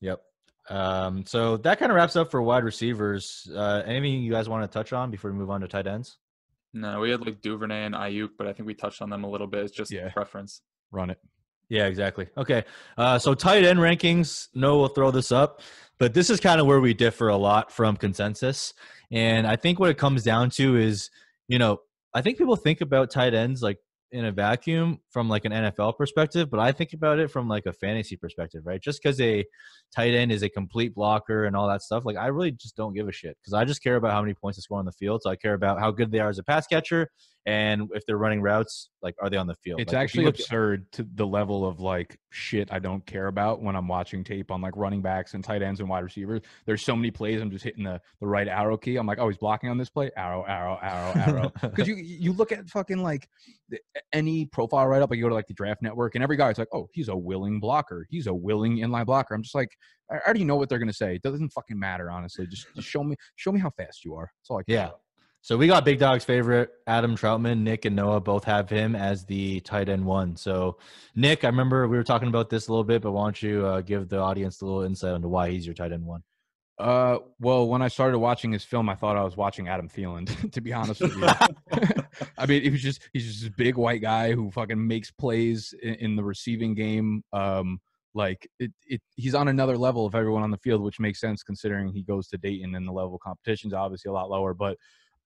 Yep. 0.01 0.21
Um, 0.69 1.25
so 1.25 1.55
that 1.57 1.79
kind 1.79 1.89
of 1.91 1.95
wraps 1.95 2.17
up 2.17 2.31
for 2.31 2.41
wide 2.41 2.65
receivers. 2.65 3.49
Uh, 3.55 3.83
anything 3.85 4.21
you 4.21 4.31
guys 4.31 4.49
want 4.49 4.69
to 4.69 4.73
touch 4.75 4.91
on 4.91 5.09
before 5.09 5.31
we 5.31 5.37
move 5.37 5.49
on 5.49 5.61
to 5.61 5.67
tight 5.69 5.87
ends? 5.87 6.17
No, 6.73 6.99
we 6.99 7.11
had 7.11 7.21
like 7.25 7.41
Duvernay 7.41 7.85
and 7.85 7.95
Aiyuk, 7.95 8.31
but 8.37 8.45
I 8.47 8.51
think 8.53 8.67
we 8.67 8.73
touched 8.73 9.01
on 9.01 9.09
them 9.09 9.23
a 9.23 9.29
little 9.29 9.47
bit. 9.47 9.63
It's 9.63 9.71
just 9.71 9.89
Yeah. 9.91 10.09
preference. 10.09 10.61
Run 10.91 11.11
it. 11.11 11.19
Yeah, 11.69 11.87
exactly. 11.87 12.27
Okay. 12.37 12.63
Uh, 12.97 13.19
so 13.19 13.33
tight 13.33 13.65
end 13.65 13.79
rankings, 13.79 14.47
no, 14.53 14.79
we'll 14.79 14.87
throw 14.87 15.11
this 15.11 15.31
up, 15.31 15.61
but 15.99 16.13
this 16.13 16.29
is 16.29 16.39
kind 16.39 16.61
of 16.61 16.67
where 16.67 16.79
we 16.79 16.93
differ 16.93 17.27
a 17.27 17.37
lot 17.37 17.71
from 17.71 17.97
consensus. 17.97 18.73
And 19.11 19.45
I 19.45 19.55
think 19.55 19.79
what 19.79 19.89
it 19.89 19.97
comes 19.97 20.23
down 20.23 20.49
to 20.51 20.77
is, 20.77 21.09
you 21.47 21.59
know, 21.59 21.79
I 22.13 22.21
think 22.21 22.37
people 22.37 22.55
think 22.55 22.81
about 22.81 23.11
tight 23.11 23.33
ends 23.33 23.61
like 23.61 23.77
in 24.11 24.25
a 24.25 24.31
vacuum 24.31 24.99
from 25.09 25.27
like 25.27 25.43
an 25.43 25.51
NFL 25.51 25.97
perspective, 25.97 26.49
but 26.49 26.59
I 26.59 26.71
think 26.71 26.93
about 26.93 27.19
it 27.19 27.29
from 27.29 27.49
like 27.49 27.65
a 27.65 27.73
fantasy 27.73 28.15
perspective, 28.15 28.65
right? 28.65 28.81
Just 28.81 29.03
because 29.03 29.19
a 29.19 29.45
tight 29.93 30.13
end 30.13 30.31
is 30.31 30.43
a 30.43 30.49
complete 30.49 30.95
blocker 30.95 31.45
and 31.45 31.55
all 31.55 31.67
that 31.67 31.81
stuff, 31.81 32.05
like 32.05 32.15
I 32.15 32.27
really 32.27 32.51
just 32.51 32.77
don't 32.77 32.93
give 32.93 33.09
a 33.09 33.11
shit 33.11 33.37
because 33.41 33.53
I 33.53 33.65
just 33.65 33.83
care 33.83 33.97
about 33.97 34.13
how 34.13 34.21
many 34.21 34.33
points 34.33 34.57
they 34.57 34.61
score 34.61 34.79
on 34.79 34.85
the 34.85 34.93
field. 34.93 35.23
So 35.23 35.29
I 35.29 35.35
care 35.35 35.53
about 35.53 35.79
how 35.79 35.91
good 35.91 36.11
they 36.11 36.19
are 36.19 36.29
as 36.29 36.39
a 36.39 36.43
pass 36.43 36.67
catcher 36.67 37.09
and 37.47 37.89
if 37.93 38.05
they're 38.05 38.17
running 38.17 38.41
routes, 38.41 38.89
like 39.01 39.15
are 39.21 39.29
they 39.29 39.37
on 39.37 39.47
the 39.47 39.55
field? 39.55 39.79
It's 39.79 39.93
Like, 39.93 40.03
actually 40.03 40.25
absurd 40.25 40.91
to 40.91 41.07
the 41.15 41.25
level 41.25 41.65
of 41.65 41.79
like 41.79 42.19
shit 42.29 42.67
I 42.73 42.79
don't 42.79 43.03
care 43.05 43.27
about 43.27 43.61
when 43.63 43.75
I'm 43.75 43.87
watching 43.87 44.23
tape 44.23 44.51
on 44.51 44.61
like 44.61 44.75
running 44.75 45.01
backs 45.01 45.33
and 45.33 45.41
tight 45.43 45.61
ends 45.61 45.79
and 45.79 45.87
wide 45.89 46.03
receivers. 46.03 46.41
There's 46.65 46.81
so 46.83 46.93
many 46.95 47.09
plays 47.09 47.41
I'm 47.41 47.49
just 47.49 47.63
hitting 47.63 47.85
the, 47.85 48.01
the 48.19 48.27
right 48.27 48.47
arrow 48.49 48.77
key. 48.77 48.97
I'm 48.97 49.07
like, 49.07 49.17
oh, 49.17 49.29
he's 49.29 49.37
blocking 49.37 49.69
on 49.69 49.77
this 49.77 49.89
play. 49.89 50.11
Arrow, 50.17 50.43
arrow, 50.43 50.77
arrow, 50.81 51.13
arrow. 51.15 51.51
Because 51.61 51.87
you 51.87 51.95
you 51.95 52.33
look 52.33 52.51
at 52.51 52.67
fucking 52.69 53.01
like 53.01 53.27
the- 53.69 53.79
any 54.11 54.45
profile 54.45 54.85
write 54.85 55.01
up, 55.01 55.09
like 55.09 55.17
you 55.17 55.23
go 55.23 55.29
to 55.29 55.35
like 55.35 55.47
the 55.47 55.53
draft 55.53 55.81
network, 55.81 56.15
and 56.15 56.23
every 56.23 56.35
guy 56.37 56.49
is 56.51 56.57
like, 56.57 56.67
oh, 56.73 56.87
he's 56.91 57.07
a 57.07 57.15
willing 57.15 57.59
blocker. 57.61 58.05
He's 58.09 58.27
a 58.27 58.33
willing 58.33 58.77
inline 58.79 59.05
blocker. 59.05 59.33
I'm 59.33 59.41
just 59.41 59.55
like, 59.55 59.69
I 60.11 60.15
I 60.15 60.19
already 60.25 60.43
know 60.43 60.57
what 60.57 60.67
they're 60.69 60.79
gonna 60.79 60.91
say. 60.93 61.15
It 61.15 61.21
doesn't 61.21 61.49
fucking 61.49 61.79
matter, 61.79 62.11
honestly. 62.11 62.45
Just, 62.47 62.67
just 62.75 62.87
show 62.89 63.03
me 63.03 63.15
show 63.37 63.51
me 63.53 63.59
how 63.61 63.69
fast 63.71 64.03
you 64.05 64.15
are. 64.15 64.29
That's 64.41 64.49
all 64.49 64.59
I 64.59 64.63
care 64.63 64.75
Yeah. 64.75 64.85
about. 64.87 64.99
So 65.41 65.55
we 65.55 65.67
got 65.67 65.85
Big 65.85 65.99
Dog's 65.99 66.25
favorite, 66.25 66.71
Adam 66.87 67.15
Trautman. 67.15 67.59
Nick 67.59 67.85
and 67.85 67.95
Noah 67.95 68.19
both 68.19 68.43
have 68.43 68.69
him 68.69 68.95
as 68.95 69.23
the 69.25 69.61
tight 69.61 69.87
end 69.87 70.05
one. 70.05 70.35
So, 70.35 70.77
Nick, 71.15 71.43
I 71.45 71.47
remember 71.47 71.87
we 71.87 71.95
were 71.95 72.03
talking 72.03 72.27
about 72.27 72.49
this 72.49 72.67
a 72.67 72.71
little 72.71 72.83
bit, 72.83 73.01
but 73.01 73.11
why 73.11 73.23
don't 73.23 73.41
you 73.41 73.65
uh, 73.65 73.81
give 73.81 74.09
the 74.09 74.19
audience 74.19 74.61
a 74.61 74.65
little 74.65 74.81
insight 74.81 75.15
into 75.15 75.29
why 75.29 75.49
he's 75.49 75.65
your 75.65 75.75
tight 75.75 75.93
end 75.93 76.05
one? 76.05 76.23
Uh, 76.77 77.17
well, 77.39 77.67
when 77.67 77.81
I 77.81 77.87
started 77.87 78.19
watching 78.19 78.51
his 78.51 78.63
film, 78.63 78.87
I 78.87 78.95
thought 78.95 79.17
I 79.17 79.23
was 79.23 79.35
watching 79.35 79.67
Adam 79.67 79.89
Thielen. 79.89 80.51
to 80.51 80.61
be 80.61 80.73
honest 80.73 81.01
with 81.01 81.15
you, 81.15 81.27
I 82.37 82.45
mean, 82.45 82.61
he 82.61 82.69
was 82.69 82.81
just 82.81 83.01
he's 83.13 83.25
just 83.25 83.41
this 83.41 83.49
big 83.49 83.77
white 83.77 84.01
guy 84.01 84.33
who 84.33 84.51
fucking 84.51 84.85
makes 84.85 85.11
plays 85.11 85.73
in, 85.81 85.95
in 85.95 86.15
the 86.15 86.23
receiving 86.23 86.75
game. 86.75 87.23
Um, 87.33 87.79
like 88.13 88.49
it, 88.59 88.71
it, 88.85 89.01
he's 89.15 89.35
on 89.35 89.47
another 89.47 89.77
level 89.77 90.05
of 90.05 90.15
everyone 90.15 90.43
on 90.43 90.51
the 90.51 90.57
field, 90.57 90.81
which 90.81 90.99
makes 90.99 91.19
sense 91.19 91.43
considering 91.43 91.89
he 91.89 92.03
goes 92.03 92.27
to 92.29 92.37
Dayton 92.37 92.75
and 92.75 92.87
the 92.87 92.91
level 92.91 93.15
of 93.15 93.21
competition 93.21 93.69
is 93.69 93.73
obviously 93.73 94.09
a 94.09 94.13
lot 94.13 94.29
lower. 94.29 94.53
But 94.53 94.77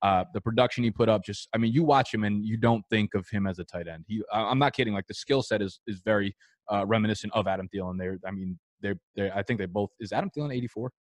uh, 0.02 0.24
the 0.34 0.41
production 0.41 0.84
he 0.84 0.91
put 0.91 1.10
up, 1.10 1.24
just 1.24 1.47
I 1.54 1.58
mean, 1.58 1.72
you 1.72 1.84
watch 1.84 2.14
him 2.14 2.24
and 2.24 2.43
you 2.43 2.58
don't 2.58 2.84
think 2.89 3.14
of 3.14 3.28
him 3.30 3.45
as 3.47 3.60
a 3.60 3.64
tight 3.64 3.88
end. 3.88 4.06
He, 4.08 4.24
I'm 4.34 4.60
not 4.60 4.74
kidding. 4.74 4.93
Like 4.93 5.08
the 5.08 5.14
skill 5.14 5.41
set 5.43 5.62
is 5.62 5.80
is 5.88 6.02
very 6.04 6.36
uh, 6.72 6.86
reminiscent 6.86 7.34
of 7.34 7.47
Adam 7.47 7.68
Thielen. 7.74 7.97
They're, 7.97 8.18
I 8.26 8.32
mean, 8.32 8.58
they're, 8.82 8.95
they're, 9.16 9.36
I 9.36 9.43
think 9.43 9.60
they 9.60 9.66
both 9.66 9.89
is 9.99 10.12
Adam 10.12 10.30
Thielen 10.36 10.56
84. 10.56 10.91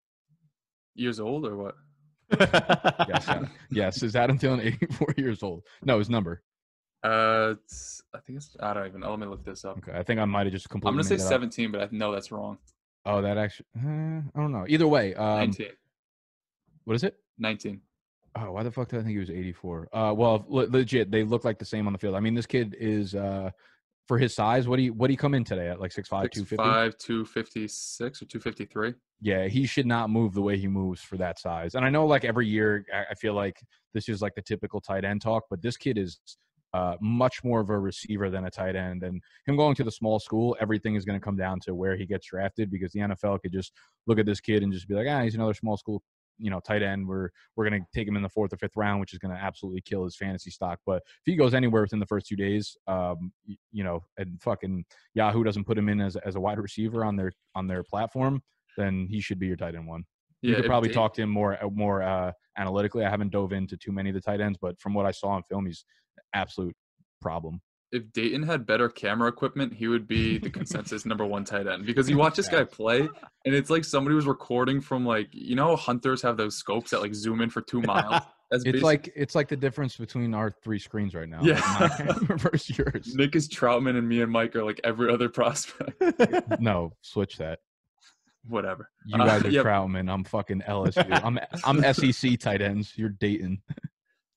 Years 0.95 1.21
old 1.21 1.47
or 1.47 1.57
what? 1.57 1.75
Yes, 3.09 3.29
Adam- 3.29 3.51
yes. 3.71 4.03
Is 4.03 4.14
Adam 4.14 4.39
Thielen 4.39 4.64
84 4.64 5.14
years 5.17 5.43
old? 5.43 5.63
No, 5.83 5.99
his 5.99 6.11
number. 6.11 6.43
Uh, 7.03 7.55
I 8.14 8.18
think 8.27 8.37
it's. 8.37 8.57
I 8.61 8.75
don't 8.75 8.87
even. 8.87 9.01
Let 9.01 9.18
me 9.18 9.27
look 9.27 9.45
this 9.45 9.64
up. 9.64 9.79
Okay, 9.79 9.99
I 9.99 10.03
think 10.03 10.21
I 10.21 10.27
might 10.27 10.45
have 10.45 10.53
just 10.53 10.68
completely. 10.68 10.91
I'm 10.91 10.95
gonna 10.97 11.05
say 11.05 11.14
made 11.14 11.21
that 11.21 11.27
up. 11.27 11.31
17, 11.31 11.72
but 11.72 11.81
I 11.81 11.89
know 11.93 12.13
that's 12.13 12.31
wrong. 12.31 12.59
Oh, 13.07 13.22
that 13.22 13.39
actually. 13.39 13.67
Uh, 13.79 14.21
I 14.35 14.37
don't 14.37 14.53
know. 14.53 14.67
Either 14.68 14.87
way, 14.87 15.14
um, 15.14 15.39
19. 15.39 15.68
what 16.85 16.95
is 16.95 17.03
it? 17.05 17.17
19. 17.39 17.81
Oh, 18.37 18.53
why 18.53 18.63
the 18.63 18.71
fuck 18.71 18.89
did 18.89 19.01
I 19.01 19.03
think 19.03 19.13
he 19.13 19.19
was 19.19 19.31
84? 19.31 19.89
Uh, 19.93 20.15
well, 20.17 20.45
le- 20.49 20.69
legit, 20.69 21.11
they 21.11 21.25
look 21.25 21.45
like 21.45 21.59
the 21.59 21.65
same 21.65 21.87
on 21.87 21.93
the 21.93 21.99
field. 21.99 22.15
I 22.15 22.21
mean, 22.21 22.35
this 22.35 22.47
kid 22.47 22.77
is 22.79 23.15
uh, 23.15 23.51
for 24.07 24.19
his 24.19 24.35
size. 24.35 24.69
What 24.69 24.77
do 24.77 24.83
you 24.83 24.93
what 24.93 25.09
do 25.09 25.13
you 25.13 25.19
come 25.19 25.35
in 25.35 25.45
today 25.45 25.69
at? 25.69 25.81
Like 25.81 25.91
6'5", 25.91 26.09
250? 26.09 26.57
5, 26.57 26.99
256 26.99 28.23
or 28.23 28.25
253. 28.27 28.95
Yeah, 29.21 29.49
he 29.49 29.67
should 29.67 29.87
not 29.87 30.11
move 30.11 30.33
the 30.33 30.43
way 30.43 30.57
he 30.59 30.69
moves 30.69 31.01
for 31.03 31.17
that 31.17 31.39
size. 31.39 31.75
And 31.75 31.85
I 31.85 31.91
know, 31.91 32.07
like 32.07 32.25
every 32.25 32.47
year, 32.47 32.85
I, 32.95 33.13
I 33.13 33.15
feel 33.15 33.35
like 33.35 33.61
this 33.95 34.09
is 34.09 34.23
like 34.23 34.35
the 34.35 34.43
typical 34.43 34.81
tight 34.81 35.05
end 35.05 35.23
talk, 35.23 35.45
but 35.51 35.61
this 35.61 35.77
kid 35.77 35.99
is 35.99 36.21
uh, 36.73 36.95
much 37.01 37.43
more 37.43 37.61
of 37.61 37.71
a 37.71 37.79
receiver 37.79 38.31
than 38.31 38.45
a 38.45 38.51
tight 38.51 38.77
end. 38.77 39.03
And 39.03 39.21
him 39.47 39.57
going 39.57 39.75
to 39.75 39.85
the 39.85 39.91
small 39.91 40.21
school, 40.21 40.57
everything 40.61 40.95
is 40.95 41.05
going 41.05 41.19
to 41.19 41.25
come 41.25 41.37
down 41.37 41.59
to 41.61 41.75
where 41.75 41.97
he 41.97 42.07
gets 42.07 42.29
drafted 42.29 42.71
because 42.71 42.93
the 42.93 43.01
NFL 43.01 43.43
could 43.43 43.53
just 43.53 43.73
look 44.07 44.19
at 44.19 44.27
this 44.27 44.41
kid 44.41 44.63
and 44.63 44.73
just 44.73 44.89
be 44.89 44.95
like, 44.95 45.07
ah, 45.09 45.23
he's 45.23 45.35
another 45.35 45.55
small 45.55 45.77
school 45.77 46.03
you 46.41 46.50
know 46.50 46.61
tight 46.61 46.83
end. 46.83 47.07
We're 47.07 47.29
we're 47.54 47.68
going 47.68 47.80
to 47.80 47.87
take 47.95 48.08
him 48.08 48.17
in 48.17 48.22
the 48.22 48.29
fourth 48.29 48.53
or 48.53 48.57
fifth 48.57 48.76
round, 48.76 49.00
which 49.00 49.12
is 49.12 49.18
going 49.18 49.34
to 49.34 49.41
absolutely 49.41 49.83
kill 49.83 50.04
his 50.04 50.17
fantasy 50.17 50.50
stock. 50.50 50.79
But 50.87 51.03
if 51.07 51.22
he 51.25 51.37
goes 51.37 51.54
anywhere 51.54 51.83
within 51.83 52.00
the 52.00 52.07
first 52.07 52.26
two 52.26 52.37
days, 52.37 52.76
um, 52.87 53.33
you, 53.45 53.57
you 53.72 53.84
know, 53.84 54.03
and 54.18 54.41
fucking 54.42 54.84
Yahoo 55.14 55.45
doesn't 55.45 55.64
put 55.64 55.79
him 55.79 55.88
in 55.88 56.00
as 56.00 56.17
as 56.17 56.37
a 56.37 56.41
wide 56.41 56.58
receiver 56.58 57.04
on 57.04 57.17
their 57.17 57.33
on 57.54 57.67
their 57.67 57.83
platform, 57.83 58.42
then 58.76 59.07
he 59.08 59.21
should 59.21 59.38
be 59.38 59.46
your 59.46 59.57
tight 59.57 59.75
end 59.75 59.87
one. 59.87 60.04
You 60.42 60.57
could 60.57 60.64
probably 60.64 60.88
talk 60.88 61.12
to 61.14 61.22
him 61.22 61.30
more 61.30 61.62
uh, 61.62 61.68
more 61.71 62.03
uh, 62.03 62.33
analytically. 62.57 63.04
I 63.04 63.11
haven't 63.11 63.30
dove 63.30 63.53
into 63.53 63.76
too 63.76 63.92
many 63.92 64.11
of 64.11 64.14
the 64.14 64.22
tight 64.22 64.41
ends, 64.41 64.58
but 64.61 64.80
from 64.80 64.95
what 64.95 65.07
I 65.07 65.11
saw 65.11 65.29
on 65.29 65.42
film, 65.49 65.67
he's 65.67 65.84
absolute 66.34 66.75
problem 67.21 67.61
if 67.92 68.12
Dayton 68.12 68.42
had 68.42 68.67
better 68.67 68.88
camera 68.88 69.29
equipment, 69.29 69.75
he 69.75 69.88
would 69.88 70.07
be 70.07 70.38
the 70.38 70.50
consensus 70.58 71.04
number 71.04 71.25
one 71.25 71.45
tight 71.45 71.67
end 71.67 71.87
because 71.87 72.08
you 72.08 72.17
watch 72.17 72.37
this 72.37 72.49
guy 72.49 72.64
play 72.64 73.08
and 73.45 73.54
it's 73.54 73.71
like 73.71 73.84
somebody 73.84 74.14
was 74.14 74.26
recording 74.26 74.80
from 74.80 75.04
like 75.04 75.29
you 75.33 75.57
know 75.57 75.76
hunters 75.76 76.22
have 76.22 76.37
those 76.37 76.57
scopes 76.57 76.91
that 76.91 77.00
like 77.00 77.14
zoom 77.14 77.41
in 77.41 77.50
for 77.50 77.62
two 77.62 77.80
miles. 77.83 78.22
That's 78.50 78.64
it's 78.64 78.83
like 78.83 79.12
it's 79.14 79.37
like 79.37 79.46
the 79.46 79.57
difference 79.57 79.96
between 79.96 80.34
our 80.34 80.50
three 80.50 80.80
screens 80.80 81.14
right 81.14 81.29
now. 81.29 81.41
Yeah, 81.41 81.61
versus 82.22 82.76
yours. 82.76 83.14
Nick 83.14 83.37
is 83.37 83.49
Trautman, 83.49 83.96
and 83.96 84.08
me 84.08 84.22
and 84.22 84.33
Mike 84.33 84.57
are 84.57 84.64
like 84.64 84.80
every 84.83 85.12
other 85.12 85.29
prospect. 85.29 86.03
no, 86.61 86.92
switch 87.00 87.37
that. 87.37 87.61
Whatever. 88.49 88.91
You 89.07 89.18
guys 89.18 89.45
uh, 89.45 89.49
are 89.49 89.50
Trautman. 89.53 90.12
I'm 90.12 90.25
fucking 90.25 90.62
LSU. 90.67 91.22
I'm 91.22 91.38
I'm 91.62 91.95
SEC 91.95 92.41
tight 92.41 92.61
ends. 92.61 92.92
You're 92.96 93.11
Dayton. 93.11 93.62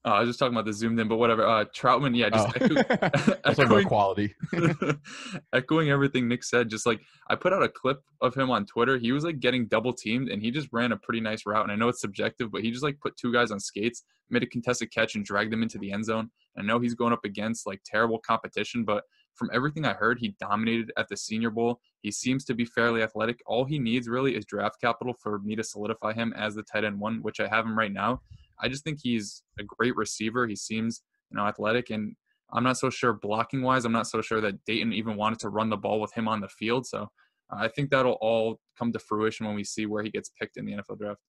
Oh, 0.05 0.11
I 0.11 0.19
was 0.19 0.30
just 0.30 0.39
talking 0.39 0.53
about 0.53 0.65
the 0.65 0.73
zoomed 0.73 0.99
in, 0.99 1.07
but 1.07 1.15
whatever. 1.15 1.45
Uh, 1.47 1.63
Trautman, 1.65 2.15
yeah, 2.15 2.30
just 2.30 2.49
oh. 2.49 2.65
echo- 2.65 3.39
echoing 3.45 3.88
quality. 3.88 4.35
echoing 5.53 5.91
everything 5.91 6.27
Nick 6.27 6.43
said. 6.43 6.69
Just 6.69 6.85
like 6.85 6.99
I 7.30 7.35
put 7.35 7.53
out 7.53 7.63
a 7.63 7.69
clip 7.69 8.01
of 8.19 8.35
him 8.35 8.51
on 8.51 8.65
Twitter. 8.65 8.97
He 8.97 9.13
was 9.13 9.23
like 9.23 9.39
getting 9.39 9.65
double 9.67 9.93
teamed, 9.93 10.27
and 10.27 10.41
he 10.41 10.51
just 10.51 10.67
ran 10.73 10.91
a 10.91 10.97
pretty 10.97 11.21
nice 11.21 11.45
route. 11.45 11.63
And 11.63 11.71
I 11.71 11.75
know 11.75 11.88
it's 11.88 12.01
subjective, 12.01 12.51
but 12.51 12.61
he 12.61 12.71
just 12.71 12.84
like 12.84 12.99
put 12.99 13.15
two 13.15 13.31
guys 13.31 13.49
on 13.49 13.61
skates, 13.61 14.03
made 14.30 14.43
a 14.43 14.47
contested 14.47 14.91
catch, 14.91 15.15
and 15.15 15.23
dragged 15.23 15.53
them 15.53 15.63
into 15.63 15.77
the 15.77 15.93
end 15.93 16.03
zone. 16.03 16.30
And 16.55 16.63
I 16.63 16.67
know 16.67 16.80
he's 16.80 16.95
going 16.95 17.13
up 17.13 17.23
against 17.23 17.65
like 17.65 17.80
terrible 17.85 18.19
competition, 18.19 18.84
but 18.84 19.05
from 19.35 19.49
everything 19.53 19.85
I 19.85 19.93
heard, 19.93 20.19
he 20.19 20.35
dominated 20.39 20.91
at 20.97 21.07
the 21.07 21.17
Senior 21.17 21.49
Bowl. 21.49 21.80
He 22.01 22.11
seems 22.11 22.43
to 22.45 22.53
be 22.53 22.65
fairly 22.65 23.01
athletic. 23.01 23.41
All 23.45 23.65
he 23.65 23.80
needs 23.80 24.07
really 24.07 24.35
is 24.35 24.45
draft 24.45 24.80
capital 24.81 25.13
for 25.13 25.39
me 25.39 25.55
to 25.55 25.63
solidify 25.63 26.13
him 26.13 26.34
as 26.35 26.55
the 26.55 26.63
tight 26.63 26.84
end 26.84 26.99
one, 26.99 27.21
which 27.21 27.39
I 27.39 27.47
have 27.47 27.65
him 27.65 27.77
right 27.77 27.91
now. 27.91 28.21
I 28.59 28.69
just 28.69 28.84
think 28.84 28.99
he's 29.01 29.43
a 29.59 29.63
great 29.63 29.95
receiver. 29.95 30.47
He 30.47 30.55
seems, 30.55 31.01
you 31.30 31.38
know, 31.38 31.45
athletic 31.45 31.89
and 31.89 32.15
I'm 32.53 32.63
not 32.63 32.77
so 32.77 32.89
sure 32.89 33.13
blocking 33.13 33.63
wise. 33.63 33.84
I'm 33.84 33.91
not 33.91 34.07
so 34.07 34.21
sure 34.21 34.39
that 34.41 34.63
Dayton 34.65 34.93
even 34.93 35.15
wanted 35.15 35.39
to 35.39 35.49
run 35.49 35.69
the 35.69 35.77
ball 35.77 35.99
with 35.99 36.13
him 36.13 36.27
on 36.27 36.39
the 36.39 36.47
field. 36.47 36.85
So 36.85 37.09
uh, 37.51 37.55
I 37.55 37.67
think 37.67 37.89
that'll 37.89 38.17
all 38.21 38.59
come 38.77 38.91
to 38.93 38.99
fruition 38.99 39.47
when 39.47 39.55
we 39.55 39.63
see 39.63 39.88
where 39.88 40.03
he 40.03 40.11
gets 40.11 40.31
picked 40.39 40.57
in 40.57 40.65
the 40.65 40.73
NFL 40.73 40.99
draft. 40.99 41.19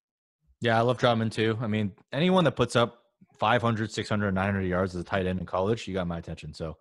Yeah, 0.61 0.79
I 0.79 0.83
love 0.83 0.99
Trautman 0.99 1.33
too. 1.33 1.59
I 1.61 1.67
mean, 1.67 1.93
anyone 2.13 2.45
that 2.45 2.57
puts 2.57 2.77
up 2.77 3.01
500, 3.39 3.91
600, 3.91 4.33
900 4.33 4.63
yards 4.63 4.95
as 4.95 5.01
a 5.01 5.05
tight 5.05 5.27
end 5.27 5.41
in 5.41 5.47
college, 5.47 5.89
you 5.89 5.95
got 5.95 6.07
my 6.07 6.19
attention. 6.19 6.55
So, 6.55 6.77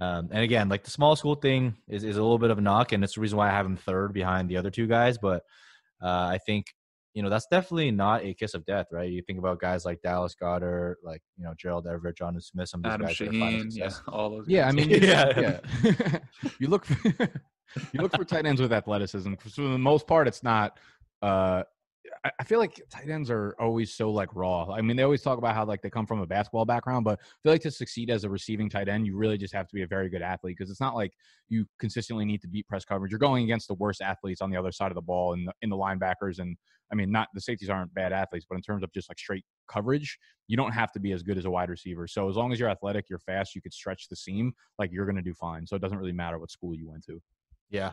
um, 0.00 0.28
and 0.32 0.42
again, 0.42 0.68
like 0.68 0.84
the 0.84 0.90
small 0.90 1.14
school 1.14 1.34
thing 1.34 1.76
is, 1.88 2.02
is 2.02 2.16
a 2.16 2.22
little 2.22 2.38
bit 2.38 2.50
of 2.50 2.58
a 2.58 2.62
knock, 2.62 2.92
and 2.92 3.04
it's 3.04 3.14
the 3.14 3.20
reason 3.20 3.38
why 3.38 3.48
I 3.48 3.52
have 3.52 3.66
him 3.66 3.76
third 3.76 4.12
behind 4.12 4.48
the 4.48 4.56
other 4.56 4.70
two 4.70 4.86
guys. 4.86 5.18
But 5.18 5.44
uh, 6.02 6.08
I 6.08 6.38
think 6.44 6.66
you 7.14 7.22
know, 7.22 7.28
that's 7.28 7.46
definitely 7.46 7.90
not 7.90 8.24
a 8.24 8.34
kiss 8.34 8.54
of 8.54 8.64
death, 8.64 8.86
right? 8.90 9.10
You 9.10 9.22
think 9.22 9.38
about 9.38 9.60
guys 9.60 9.84
like 9.84 10.00
Dallas 10.02 10.34
Goedert, 10.34 10.96
like, 11.02 11.22
you 11.36 11.44
know, 11.44 11.52
Gerald 11.58 11.86
Everett, 11.86 12.16
Jonnu 12.16 12.42
Smith, 12.42 12.68
some 12.68 12.80
of 12.84 12.84
these 12.84 12.92
Adam 12.92 13.06
guys. 13.06 13.16
Shaheen, 13.16 13.66
yeah, 13.70 13.90
all 14.08 14.30
those. 14.30 14.48
Yeah, 14.48 14.66
I 14.66 14.72
mean, 14.72 14.88
yeah. 15.02 15.60
yeah. 15.84 16.18
you 16.58 16.68
look 16.68 16.86
for, 16.86 17.10
you 17.92 18.00
look 18.00 18.14
for 18.14 18.24
tight 18.24 18.46
ends 18.46 18.60
with 18.60 18.72
athleticism. 18.72 19.34
For 19.34 19.48
the 19.62 19.78
most 19.78 20.06
part, 20.06 20.26
it's 20.26 20.42
not 20.42 20.78
uh, 21.20 21.64
I 22.38 22.44
feel 22.44 22.58
like 22.58 22.80
tight 22.90 23.08
ends 23.08 23.30
are 23.30 23.54
always 23.60 23.94
so 23.94 24.10
like 24.10 24.34
raw. 24.34 24.70
I 24.72 24.80
mean, 24.80 24.96
they 24.96 25.04
always 25.04 25.22
talk 25.22 25.38
about 25.38 25.54
how 25.54 25.64
like 25.64 25.82
they 25.82 25.90
come 25.90 26.06
from 26.06 26.20
a 26.20 26.26
basketball 26.26 26.64
background, 26.64 27.04
but 27.04 27.20
I 27.20 27.24
feel 27.42 27.52
like 27.52 27.62
to 27.62 27.70
succeed 27.70 28.10
as 28.10 28.24
a 28.24 28.30
receiving 28.30 28.68
tight 28.68 28.88
end, 28.88 29.06
you 29.06 29.16
really 29.16 29.38
just 29.38 29.54
have 29.54 29.68
to 29.68 29.74
be 29.74 29.82
a 29.82 29.86
very 29.86 30.08
good 30.08 30.22
athlete 30.22 30.56
because 30.58 30.70
it's 30.70 30.80
not 30.80 30.96
like 30.96 31.12
you 31.48 31.64
consistently 31.78 32.24
need 32.24 32.40
to 32.42 32.48
beat 32.48 32.66
press 32.66 32.84
coverage. 32.84 33.12
You're 33.12 33.18
going 33.18 33.44
against 33.44 33.68
the 33.68 33.74
worst 33.74 34.02
athletes 34.02 34.40
on 34.40 34.50
the 34.50 34.56
other 34.56 34.72
side 34.72 34.90
of 34.90 34.96
the 34.96 35.02
ball 35.02 35.32
and 35.34 35.42
in, 35.42 35.52
in 35.62 35.70
the 35.70 35.76
linebackers. 35.76 36.38
And 36.38 36.56
I 36.90 36.96
mean, 36.96 37.10
not 37.10 37.28
the 37.34 37.40
safeties 37.40 37.70
aren't 37.70 37.94
bad 37.94 38.12
athletes, 38.12 38.46
but 38.48 38.56
in 38.56 38.62
terms 38.62 38.82
of 38.82 38.92
just 38.92 39.08
like 39.08 39.18
straight 39.18 39.44
coverage, 39.68 40.18
you 40.48 40.56
don't 40.56 40.72
have 40.72 40.92
to 40.92 41.00
be 41.00 41.12
as 41.12 41.22
good 41.22 41.38
as 41.38 41.44
a 41.44 41.50
wide 41.50 41.70
receiver. 41.70 42.06
So 42.08 42.28
as 42.28 42.36
long 42.36 42.52
as 42.52 42.58
you're 42.58 42.68
athletic, 42.68 43.06
you're 43.08 43.20
fast, 43.20 43.54
you 43.54 43.62
could 43.62 43.72
stretch 43.72 44.08
the 44.08 44.16
seam, 44.16 44.52
like 44.78 44.90
you're 44.92 45.06
going 45.06 45.16
to 45.16 45.22
do 45.22 45.34
fine. 45.34 45.66
So 45.66 45.76
it 45.76 45.82
doesn't 45.82 45.98
really 45.98 46.12
matter 46.12 46.38
what 46.38 46.50
school 46.50 46.74
you 46.74 46.88
went 46.90 47.04
to. 47.06 47.22
Yeah. 47.70 47.92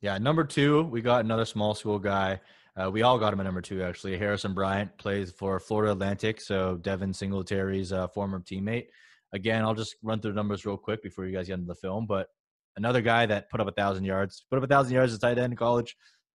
Yeah. 0.00 0.18
Number 0.18 0.44
two, 0.44 0.82
we 0.82 1.00
got 1.00 1.24
another 1.24 1.44
small 1.44 1.74
school 1.74 1.98
guy. 1.98 2.40
Uh, 2.76 2.90
we 2.90 3.02
all 3.02 3.18
got 3.18 3.32
him 3.32 3.40
at 3.40 3.44
number 3.44 3.60
two, 3.60 3.82
actually. 3.82 4.18
Harrison 4.18 4.52
Bryant 4.52 4.96
plays 4.98 5.30
for 5.30 5.60
Florida 5.60 5.92
Atlantic, 5.92 6.40
so 6.40 6.76
Devin 6.76 7.12
Singletary's 7.12 7.92
uh, 7.92 8.08
former 8.08 8.40
teammate. 8.40 8.86
Again, 9.32 9.62
I'll 9.62 9.74
just 9.74 9.94
run 10.02 10.20
through 10.20 10.32
the 10.32 10.36
numbers 10.36 10.66
real 10.66 10.76
quick 10.76 11.02
before 11.02 11.24
you 11.24 11.32
guys 11.36 11.46
get 11.46 11.54
into 11.54 11.66
the 11.66 11.76
film. 11.76 12.06
But 12.06 12.28
another 12.76 13.00
guy 13.00 13.26
that 13.26 13.48
put 13.48 13.60
up 13.60 13.68
a 13.68 13.72
thousand 13.72 14.04
yards, 14.04 14.44
put 14.50 14.56
up 14.56 14.64
a 14.64 14.68
thousand 14.68 14.92
yards 14.92 15.12
as 15.12 15.20
tight 15.20 15.38
end 15.38 15.52
in 15.52 15.56
college. 15.56 15.96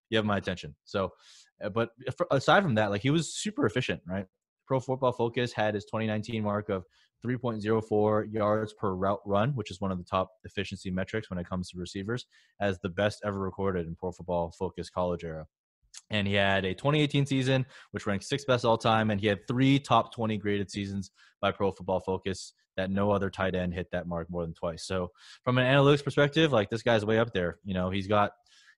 You 0.10 0.18
have 0.18 0.26
my 0.26 0.38
attention. 0.38 0.76
So, 0.86 1.12
uh, 1.64 1.70
but 1.70 1.90
aside 2.30 2.62
from 2.62 2.76
that, 2.76 2.92
like 2.92 3.02
he 3.02 3.10
was 3.10 3.36
super 3.36 3.66
efficient, 3.66 4.02
right? 4.08 4.28
Pro 4.68 4.80
Football 4.80 5.14
Focus 5.14 5.54
had 5.54 5.74
his 5.74 5.86
2019 5.86 6.44
mark 6.44 6.70
of 6.70 6.84
3.04 7.26 8.32
yards 8.32 8.74
per 8.74 8.94
route 8.94 9.22
run, 9.26 9.56
which 9.56 9.72
is 9.72 9.82
one 9.82 9.92
of 9.92 9.98
the 9.98 10.04
top 10.04 10.30
efficiency 10.44 10.92
metrics 10.92 11.32
when 11.32 11.40
it 11.40 11.50
comes 11.50 11.70
to 11.70 11.80
receivers, 11.80 12.28
as 12.62 12.78
the 12.80 12.90
best 12.90 13.22
ever 13.26 13.40
recorded 13.40 13.88
in 13.88 13.96
Pro 13.96 14.12
Football 14.12 14.54
Focus 14.58 14.90
college 14.92 15.24
era 15.24 15.48
and 16.10 16.28
he 16.28 16.34
had 16.34 16.66
a 16.66 16.74
2018 16.74 17.26
season 17.26 17.66
which 17.92 18.06
ranked 18.06 18.26
sixth 18.26 18.48
best 18.48 18.66
all 18.66 18.78
time 18.78 19.12
and 19.12 19.20
he 19.20 19.28
had 19.28 19.40
three 19.48 19.80
top 19.80 20.14
20 20.14 20.38
graded 20.38 20.72
seasons 20.72 21.12
by 21.42 21.52
pro 21.52 21.72
football 21.72 22.00
focus 22.00 22.54
that 22.76 22.92
no 22.92 23.12
other 23.12 23.30
tight 23.30 23.56
end 23.56 23.74
hit 23.74 23.88
that 23.92 24.08
mark 24.08 24.30
more 24.30 24.44
than 24.44 24.54
twice. 24.54 24.86
So 24.86 25.12
from 25.44 25.58
an 25.58 25.66
analytics 25.66 26.04
perspective 26.04 26.52
like 26.52 26.70
this 26.70 26.84
guy's 26.84 27.06
way 27.06 27.20
up 27.20 27.34
there 27.34 27.58
you 27.64 27.74
know 27.74 27.90
he's 27.90 28.08
got 28.08 28.32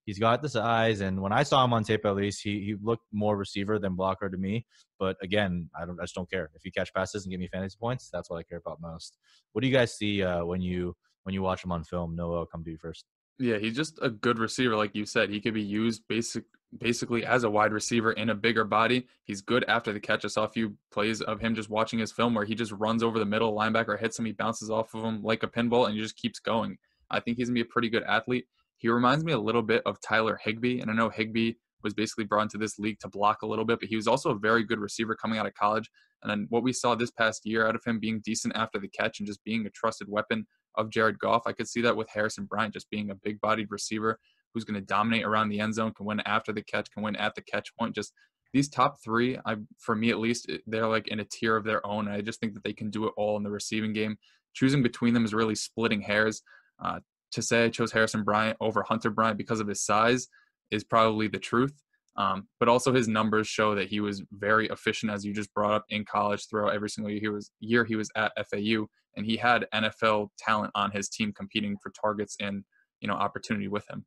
he's 0.06 0.20
got 0.20 0.42
the 0.42 0.50
size 0.50 1.02
and 1.02 1.22
when 1.22 1.32
i 1.32 1.44
saw 1.44 1.64
him 1.64 1.74
on 1.74 1.84
tape 1.84 2.06
at 2.06 2.16
least 2.16 2.42
he, 2.42 2.62
he 2.62 2.76
looked 2.82 3.04
more 3.12 3.38
receiver 3.38 3.78
than 3.78 3.96
blocker 3.96 4.30
to 4.30 4.38
me. 4.38 4.66
But 4.98 5.18
again 5.22 5.70
i 5.80 5.86
don't 5.86 6.00
i 6.00 6.04
just 6.04 6.16
don't 6.16 6.30
care. 6.30 6.50
If 6.56 6.64
he 6.64 6.72
catch 6.72 6.94
passes 6.94 7.26
and 7.26 7.32
give 7.32 7.40
me 7.40 7.48
fantasy 7.48 7.78
points 7.80 8.10
that's 8.12 8.30
what 8.30 8.38
i 8.38 8.44
care 8.44 8.60
about 8.60 8.82
most. 8.82 9.18
What 9.54 9.62
do 9.62 9.68
you 9.68 9.74
guys 9.74 9.94
see 9.96 10.24
uh, 10.24 10.46
when 10.46 10.62
you 10.62 10.96
when 11.24 11.34
you 11.34 11.42
watch 11.42 11.64
him 11.64 11.72
on 11.72 11.84
film? 11.84 12.16
Noah 12.16 12.40
I'll 12.40 12.46
come 12.46 12.64
to 12.64 12.72
you 12.72 12.78
first. 12.78 13.06
Yeah, 13.40 13.58
he's 13.58 13.76
just 13.76 13.98
a 14.02 14.10
good 14.10 14.38
receiver, 14.38 14.76
like 14.76 14.94
you 14.94 15.06
said. 15.06 15.30
He 15.30 15.40
could 15.40 15.54
be 15.54 15.62
used 15.62 16.04
basic 16.10 16.44
basically 16.78 17.26
as 17.26 17.44
a 17.44 17.50
wide 17.50 17.74
receiver 17.74 18.12
in 18.14 18.30
a 18.30 18.36
bigger 18.36 18.64
body. 18.64 19.08
He's 19.24 19.42
good 19.42 19.66
after 19.68 19.92
the 19.92 20.00
catch. 20.00 20.24
I 20.24 20.28
saw 20.28 20.44
a 20.44 20.50
few 20.50 20.76
plays 20.92 21.22
of 21.22 21.40
him 21.40 21.56
just 21.56 21.70
watching 21.70 22.00
his 22.00 22.12
film 22.12 22.36
where 22.36 22.46
he 22.46 22.56
just 22.56 22.72
runs 22.74 23.02
over 23.02 23.18
the 23.18 23.26
middle 23.26 23.56
linebacker, 23.56 24.00
hits 24.00 24.20
him, 24.20 24.26
he 24.26 24.34
bounces 24.34 24.70
off 24.70 24.94
of 24.94 25.04
him 25.04 25.24
like 25.24 25.44
a 25.44 25.48
pinball, 25.48 25.86
and 25.86 25.96
he 25.96 26.02
just 26.02 26.18
keeps 26.18 26.40
going. 26.40 26.78
I 27.10 27.20
think 27.20 27.38
he's 27.38 27.48
gonna 27.48 27.56
be 27.56 27.62
a 27.62 27.66
pretty 27.66 27.90
good 27.90 28.04
athlete. 28.04 28.46
He 28.78 28.88
reminds 28.88 29.26
me 29.26 29.34
a 29.34 29.40
little 29.40 29.64
bit 29.64 29.82
of 29.86 30.00
Tyler 30.00 30.40
Higbee, 30.42 30.80
and 30.80 30.92
I 30.92 30.94
know 30.94 31.10
Higbee 31.10 31.54
was 31.84 31.94
basically 31.94 32.26
brought 32.26 32.44
into 32.44 32.58
this 32.58 32.78
league 32.78 33.00
to 33.00 33.10
block 33.10 33.42
a 33.42 33.48
little 33.48 33.66
bit, 33.66 33.80
but 33.80 33.90
he 33.90 33.96
was 33.96 34.08
also 34.08 34.32
a 34.32 34.40
very 34.40 34.64
good 34.64 34.80
receiver 34.80 35.16
coming 35.16 35.40
out 35.40 35.46
of 35.46 35.54
college. 35.54 35.90
And 36.22 36.30
then 36.30 36.48
what 36.50 36.64
we 36.64 36.74
saw 36.74 36.96
this 36.96 37.12
past 37.12 37.46
year 37.46 37.68
out 37.68 37.76
of 37.76 37.84
him 37.86 38.00
being 38.00 38.22
decent 38.24 38.56
after 38.56 38.80
the 38.80 38.90
catch 38.90 39.20
and 39.20 39.28
just 39.28 39.44
being 39.44 39.66
a 39.66 39.70
trusted 39.70 40.10
weapon 40.10 40.46
of 40.76 40.90
Jared 40.90 41.20
Goff, 41.20 41.44
I 41.46 41.54
could 41.54 41.68
see 41.68 41.82
that 41.82 41.96
with 41.96 42.10
Harrison 42.10 42.46
Bryant 42.46 42.74
just 42.74 42.90
being 42.90 43.10
a 43.10 43.16
big 43.16 43.40
bodied 43.42 43.68
receiver 43.70 44.20
who's 44.54 44.64
going 44.64 44.80
to 44.80 44.86
dominate 44.86 45.26
around 45.26 45.50
the 45.50 45.60
end 45.60 45.74
zone, 45.74 45.94
can 45.94 46.06
win 46.06 46.22
after 46.22 46.52
the 46.52 46.64
catch, 46.64 46.92
can 46.92 47.04
win 47.04 47.16
at 47.16 47.36
the 47.36 47.42
catch 47.42 47.76
point. 47.78 47.96
Just 47.96 48.14
these 48.54 48.70
top 48.70 48.98
three, 49.04 49.38
I 49.46 49.58
for 49.78 49.96
me 49.96 50.10
at 50.10 50.20
least, 50.20 50.52
they're 50.66 50.88
like 50.88 51.08
in 51.10 51.20
a 51.20 51.26
tier 51.26 51.56
of 51.56 51.64
their 51.64 51.86
own. 51.86 52.08
I 52.08 52.22
just 52.22 52.40
think 52.40 52.54
that 52.56 52.64
they 52.64 52.74
can 52.74 52.90
do 52.90 53.06
it 53.06 53.14
all 53.18 53.38
in 53.38 53.44
the 53.44 53.52
receiving 53.52 53.94
game. 53.94 54.18
Choosing 54.54 54.82
between 54.82 55.14
them 55.14 55.26
is 55.26 55.34
really 55.34 55.56
splitting 55.56 56.02
hairs. 56.02 56.42
Uh, 56.84 57.00
to 57.32 57.42
say 57.42 57.66
I 57.66 57.70
chose 57.70 57.92
Harrison 57.92 58.24
Bryant 58.24 58.58
over 58.60 58.84
Hunter 58.84 59.12
Bryant 59.12 59.38
because 59.38 59.60
of 59.60 59.68
his 59.68 59.86
size 59.86 60.28
is 60.72 60.84
probably 60.84 61.28
the 61.28 61.40
truth. 61.40 61.74
Um, 62.18 62.48
but 62.60 62.68
also 62.68 62.92
his 62.92 63.08
numbers 63.08 63.48
show 63.48 63.76
that 63.76 63.88
he 63.88 64.02
was 64.02 64.24
very 64.32 64.68
efficient, 64.68 65.12
as 65.12 65.24
you 65.24 65.34
just 65.34 65.54
brought 65.54 65.74
up 65.74 65.86
in 65.90 66.04
college 66.04 66.48
throughout 66.50 66.74
every 66.74 66.90
single 66.90 67.12
year 67.12 67.22
he 67.22 67.30
was 67.30 67.52
year 67.60 67.86
he 67.86 67.96
was 67.96 68.10
at 68.16 68.34
FAU, 68.50 68.88
and 69.16 69.26
he 69.26 69.38
had 69.38 69.68
NFL 69.74 70.30
talent 70.38 70.72
on 70.76 70.92
his 70.92 71.08
team 71.08 71.32
competing 71.32 71.78
for 71.82 71.92
targets 71.92 72.36
and 72.42 72.64
you 73.00 73.08
know 73.08 73.14
opportunity 73.14 73.70
with 73.70 73.90
him. 73.90 74.06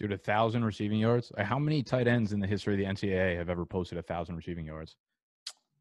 Dude, 0.00 0.12
a 0.12 0.18
thousand 0.18 0.64
receiving 0.64 0.98
yards. 0.98 1.30
How 1.38 1.58
many 1.58 1.82
tight 1.82 2.08
ends 2.08 2.32
in 2.32 2.40
the 2.40 2.46
history 2.46 2.72
of 2.72 2.78
the 2.78 3.06
NCAA 3.06 3.36
have 3.36 3.50
ever 3.50 3.66
posted 3.66 3.98
a 3.98 4.02
thousand 4.02 4.34
receiving 4.34 4.64
yards? 4.64 4.96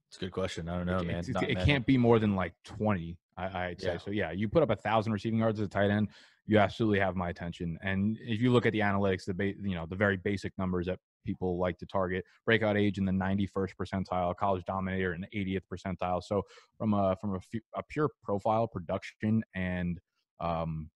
It's 0.10 0.18
a 0.18 0.20
good 0.20 0.32
question. 0.32 0.68
I 0.68 0.76
don't 0.76 0.88
know, 0.88 1.00
it, 1.00 1.08
man. 1.08 1.24
It, 1.26 1.58
it 1.58 1.66
can't 1.66 1.86
be 1.86 1.98
more 1.98 2.20
than 2.20 2.36
like 2.36 2.54
twenty. 2.66 3.18
I, 3.38 3.70
would 3.70 3.82
say 3.82 3.94
yeah. 3.94 3.98
so. 3.98 4.12
Yeah, 4.12 4.32
you 4.32 4.50
put 4.50 4.62
up 4.62 4.72
a 4.72 4.76
thousand 4.76 5.14
receiving 5.14 5.40
yards 5.40 5.62
as 5.62 5.68
a 5.68 5.70
tight 5.70 5.90
end, 5.90 6.10
you 6.50 6.58
absolutely 6.58 7.00
have 7.00 7.16
my 7.16 7.30
attention. 7.30 7.78
And 7.82 8.18
if 8.22 8.42
you 8.42 8.52
look 8.52 8.66
at 8.66 8.74
the 8.74 8.80
analytics, 8.80 9.24
the 9.24 9.34
ba- 9.34 9.54
you 9.62 9.76
know 9.76 9.86
the 9.88 9.96
very 9.96 10.18
basic 10.18 10.52
numbers 10.58 10.88
that 10.88 11.00
people 11.26 11.58
like 11.58 11.78
to 11.78 11.86
target. 11.86 12.26
Breakout 12.46 12.76
age 12.76 12.98
in 12.98 13.06
the 13.06 13.12
91st 13.12 13.70
percentile, 13.80 14.36
college 14.36 14.66
dominator 14.66 15.14
in 15.14 15.22
the 15.22 15.28
80th 15.28 15.62
percentile. 15.72 16.22
So 16.24 16.42
from 16.78 16.94
a 16.94 17.16
from 17.22 17.36
a, 17.36 17.40
a 17.78 17.84
pure 17.84 18.10
profile 18.24 18.68
production 18.68 19.44
and 19.54 20.00
um, 20.40 20.90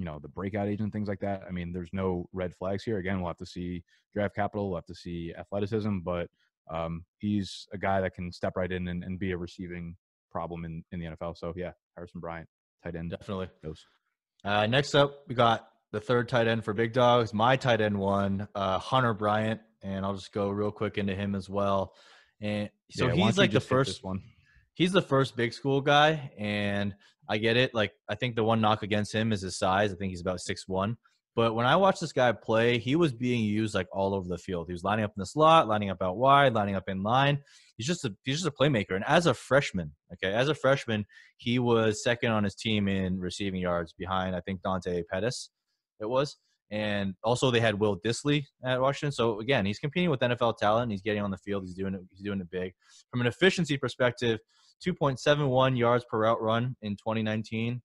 you 0.00 0.06
know 0.06 0.18
the 0.18 0.28
breakout 0.28 0.66
agent 0.66 0.94
things 0.94 1.08
like 1.08 1.20
that. 1.20 1.42
I 1.46 1.50
mean, 1.52 1.74
there's 1.74 1.90
no 1.92 2.26
red 2.32 2.54
flags 2.56 2.82
here. 2.82 2.96
Again, 2.96 3.20
we'll 3.20 3.28
have 3.28 3.36
to 3.36 3.46
see 3.46 3.84
draft 4.14 4.34
capital, 4.34 4.70
we'll 4.70 4.78
have 4.78 4.86
to 4.86 4.94
see 4.94 5.34
athleticism, 5.38 5.98
but 5.98 6.28
um, 6.72 7.04
he's 7.18 7.68
a 7.74 7.78
guy 7.78 8.00
that 8.00 8.14
can 8.14 8.32
step 8.32 8.54
right 8.56 8.72
in 8.72 8.88
and, 8.88 9.04
and 9.04 9.18
be 9.18 9.32
a 9.32 9.36
receiving 9.36 9.96
problem 10.32 10.64
in, 10.64 10.82
in 10.90 11.00
the 11.00 11.06
NFL. 11.06 11.36
So 11.36 11.52
yeah, 11.54 11.72
Harrison 11.96 12.20
Bryant, 12.20 12.48
tight 12.82 12.96
end. 12.96 13.10
Definitely. 13.10 13.50
Goes. 13.62 13.84
Uh, 14.42 14.66
next 14.66 14.94
up, 14.94 15.24
we 15.28 15.34
got 15.34 15.68
the 15.92 16.00
third 16.00 16.30
tight 16.30 16.48
end 16.48 16.64
for 16.64 16.72
Big 16.72 16.94
Dogs. 16.94 17.34
My 17.34 17.56
tight 17.56 17.82
end 17.82 17.98
one, 17.98 18.48
uh, 18.54 18.78
Hunter 18.78 19.12
Bryant, 19.12 19.60
and 19.82 20.06
I'll 20.06 20.14
just 20.14 20.32
go 20.32 20.48
real 20.48 20.70
quick 20.70 20.96
into 20.96 21.14
him 21.14 21.34
as 21.34 21.50
well. 21.50 21.92
And 22.40 22.70
so 22.90 23.08
Yeah, 23.08 23.26
he's 23.26 23.36
like 23.36 23.52
the 23.52 23.60
first 23.60 24.02
one. 24.02 24.22
He's 24.80 24.92
the 24.92 25.02
first 25.02 25.36
big 25.36 25.52
school 25.52 25.82
guy, 25.82 26.32
and 26.38 26.94
I 27.28 27.36
get 27.36 27.58
it. 27.58 27.74
Like 27.74 27.92
I 28.08 28.14
think 28.14 28.34
the 28.34 28.44
one 28.44 28.62
knock 28.62 28.82
against 28.82 29.14
him 29.14 29.30
is 29.30 29.42
his 29.42 29.58
size. 29.58 29.92
I 29.92 29.94
think 29.96 30.08
he's 30.08 30.22
about 30.22 30.40
six 30.40 30.66
one. 30.66 30.96
But 31.36 31.54
when 31.54 31.66
I 31.66 31.76
watched 31.76 32.00
this 32.00 32.14
guy 32.14 32.32
play, 32.32 32.78
he 32.78 32.96
was 32.96 33.12
being 33.12 33.44
used 33.44 33.74
like 33.74 33.88
all 33.92 34.14
over 34.14 34.26
the 34.26 34.38
field. 34.38 34.68
He 34.68 34.72
was 34.72 34.82
lining 34.82 35.04
up 35.04 35.10
in 35.10 35.20
the 35.20 35.26
slot, 35.26 35.68
lining 35.68 35.90
up 35.90 36.00
out 36.00 36.16
wide, 36.16 36.54
lining 36.54 36.76
up 36.76 36.88
in 36.88 37.02
line. 37.02 37.42
He's 37.76 37.86
just 37.86 38.06
a 38.06 38.16
he's 38.24 38.36
just 38.36 38.46
a 38.46 38.50
playmaker. 38.50 38.92
And 38.92 39.04
as 39.06 39.26
a 39.26 39.34
freshman, 39.34 39.92
okay, 40.14 40.32
as 40.32 40.48
a 40.48 40.54
freshman, 40.54 41.04
he 41.36 41.58
was 41.58 42.02
second 42.02 42.32
on 42.32 42.44
his 42.44 42.54
team 42.54 42.88
in 42.88 43.20
receiving 43.20 43.60
yards 43.60 43.92
behind 43.92 44.34
I 44.34 44.40
think 44.40 44.62
Dante 44.62 45.02
Pettis. 45.12 45.50
It 46.00 46.08
was. 46.08 46.38
And 46.70 47.14
also 47.22 47.50
they 47.50 47.60
had 47.60 47.78
Will 47.78 47.98
Dissly 48.00 48.44
at 48.64 48.80
Washington. 48.80 49.12
So 49.12 49.40
again, 49.40 49.66
he's 49.66 49.78
competing 49.78 50.08
with 50.08 50.20
NFL 50.20 50.56
talent. 50.56 50.90
He's 50.90 51.02
getting 51.02 51.20
on 51.20 51.30
the 51.30 51.36
field. 51.36 51.64
He's 51.64 51.74
doing 51.74 51.92
it. 51.92 52.00
He's 52.10 52.22
doing 52.22 52.40
it 52.40 52.50
big. 52.50 52.72
From 53.10 53.20
an 53.20 53.26
efficiency 53.26 53.76
perspective, 53.76 54.38
2.71 54.86 55.78
yards 55.78 56.04
per 56.10 56.20
route 56.20 56.40
run 56.40 56.76
in 56.82 56.92
2019. 56.96 57.82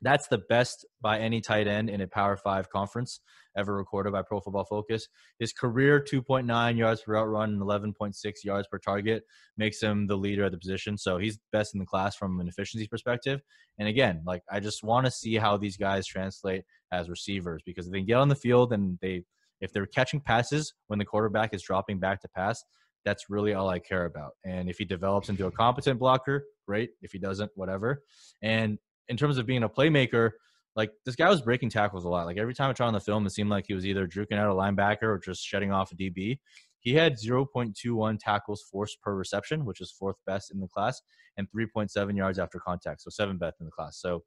That's 0.00 0.28
the 0.28 0.38
best 0.48 0.86
by 1.00 1.18
any 1.18 1.40
tight 1.40 1.66
end 1.66 1.90
in 1.90 2.00
a 2.00 2.06
Power 2.06 2.36
Five 2.36 2.70
conference 2.70 3.20
ever 3.56 3.74
recorded 3.74 4.12
by 4.12 4.22
Pro 4.22 4.40
Football 4.40 4.64
Focus. 4.64 5.08
His 5.40 5.52
career 5.52 6.00
2.9 6.00 6.76
yards 6.76 7.02
per 7.02 7.14
route 7.14 7.28
run 7.28 7.50
and 7.50 7.60
11.6 7.60 8.14
yards 8.44 8.68
per 8.68 8.78
target 8.78 9.24
makes 9.56 9.82
him 9.82 10.06
the 10.06 10.16
leader 10.16 10.44
at 10.44 10.52
the 10.52 10.58
position. 10.58 10.96
So 10.96 11.18
he's 11.18 11.38
best 11.52 11.74
in 11.74 11.80
the 11.80 11.86
class 11.86 12.14
from 12.14 12.38
an 12.38 12.46
efficiency 12.46 12.86
perspective. 12.86 13.40
And 13.78 13.88
again, 13.88 14.22
like 14.24 14.42
I 14.50 14.60
just 14.60 14.84
want 14.84 15.06
to 15.06 15.10
see 15.10 15.34
how 15.34 15.56
these 15.56 15.76
guys 15.76 16.06
translate 16.06 16.62
as 16.92 17.10
receivers 17.10 17.62
because 17.66 17.90
they 17.90 18.02
get 18.02 18.14
on 18.14 18.28
the 18.28 18.36
field 18.36 18.72
and 18.72 18.98
they 19.02 19.24
if 19.60 19.72
they're 19.72 19.86
catching 19.86 20.20
passes 20.20 20.72
when 20.86 21.00
the 21.00 21.04
quarterback 21.04 21.52
is 21.52 21.62
dropping 21.62 21.98
back 21.98 22.20
to 22.20 22.28
pass, 22.28 22.62
that's 23.08 23.30
really 23.30 23.54
all 23.54 23.68
I 23.68 23.78
care 23.78 24.04
about. 24.04 24.32
And 24.44 24.68
if 24.68 24.76
he 24.76 24.84
develops 24.84 25.30
into 25.30 25.46
a 25.46 25.50
competent 25.50 25.98
blocker, 25.98 26.44
great. 26.66 26.90
If 27.00 27.12
he 27.12 27.18
doesn't, 27.18 27.50
whatever. 27.54 28.02
And 28.42 28.78
in 29.08 29.16
terms 29.16 29.38
of 29.38 29.46
being 29.46 29.62
a 29.62 29.68
playmaker, 29.68 30.32
like 30.76 30.90
this 31.06 31.16
guy 31.16 31.28
was 31.30 31.40
breaking 31.40 31.70
tackles 31.70 32.04
a 32.04 32.08
lot. 32.08 32.26
Like 32.26 32.36
every 32.36 32.54
time 32.54 32.68
I 32.68 32.74
tried 32.74 32.88
on 32.88 32.92
the 32.92 33.00
film, 33.00 33.24
it 33.26 33.30
seemed 33.30 33.48
like 33.48 33.64
he 33.66 33.74
was 33.74 33.86
either 33.86 34.06
juking 34.06 34.38
out 34.38 34.50
a 34.50 34.54
linebacker 34.54 35.04
or 35.04 35.18
just 35.18 35.42
shutting 35.42 35.72
off 35.72 35.90
a 35.90 35.94
DB. 35.96 36.38
He 36.80 36.94
had 36.94 37.16
0.21 37.16 38.18
tackles 38.20 38.62
forced 38.70 39.00
per 39.00 39.14
reception, 39.14 39.64
which 39.64 39.80
is 39.80 39.90
fourth 39.90 40.16
best 40.26 40.52
in 40.52 40.60
the 40.60 40.68
class, 40.68 41.00
and 41.36 41.48
3.7 41.50 42.16
yards 42.16 42.38
after 42.38 42.60
contact, 42.60 43.02
so 43.02 43.10
seventh 43.10 43.40
best 43.40 43.56
in 43.58 43.66
the 43.66 43.72
class. 43.72 43.98
So 44.00 44.22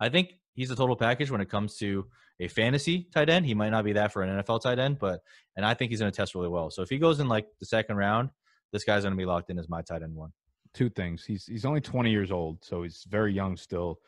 I 0.00 0.08
think 0.08 0.30
he's 0.54 0.70
a 0.70 0.76
total 0.76 0.96
package 0.96 1.30
when 1.30 1.40
it 1.40 1.48
comes 1.48 1.76
to 1.76 2.06
a 2.40 2.48
fantasy 2.48 3.08
tight 3.12 3.28
end. 3.28 3.46
He 3.46 3.54
might 3.54 3.70
not 3.70 3.84
be 3.84 3.92
that 3.92 4.12
for 4.12 4.22
an 4.22 4.42
NFL 4.42 4.62
tight 4.62 4.78
end, 4.78 4.98
but 4.98 5.22
and 5.56 5.64
I 5.64 5.74
think 5.74 5.90
he's 5.90 6.00
going 6.00 6.10
to 6.10 6.16
test 6.16 6.34
really 6.34 6.48
well. 6.48 6.70
So 6.70 6.82
if 6.82 6.88
he 6.88 6.98
goes 6.98 7.20
in 7.20 7.28
like 7.28 7.46
the 7.58 7.66
second 7.66 7.96
round, 7.96 8.30
this 8.72 8.84
guy's 8.84 9.02
going 9.02 9.12
to 9.12 9.18
be 9.18 9.26
locked 9.26 9.50
in 9.50 9.58
as 9.58 9.68
my 9.68 9.82
tight 9.82 10.02
end 10.02 10.14
one. 10.14 10.32
Two 10.72 10.88
things. 10.88 11.24
He's 11.24 11.46
he's 11.46 11.64
only 11.64 11.80
20 11.80 12.10
years 12.10 12.30
old, 12.30 12.64
so 12.64 12.82
he's 12.82 13.04
very 13.08 13.32
young 13.32 13.56
still. 13.56 13.98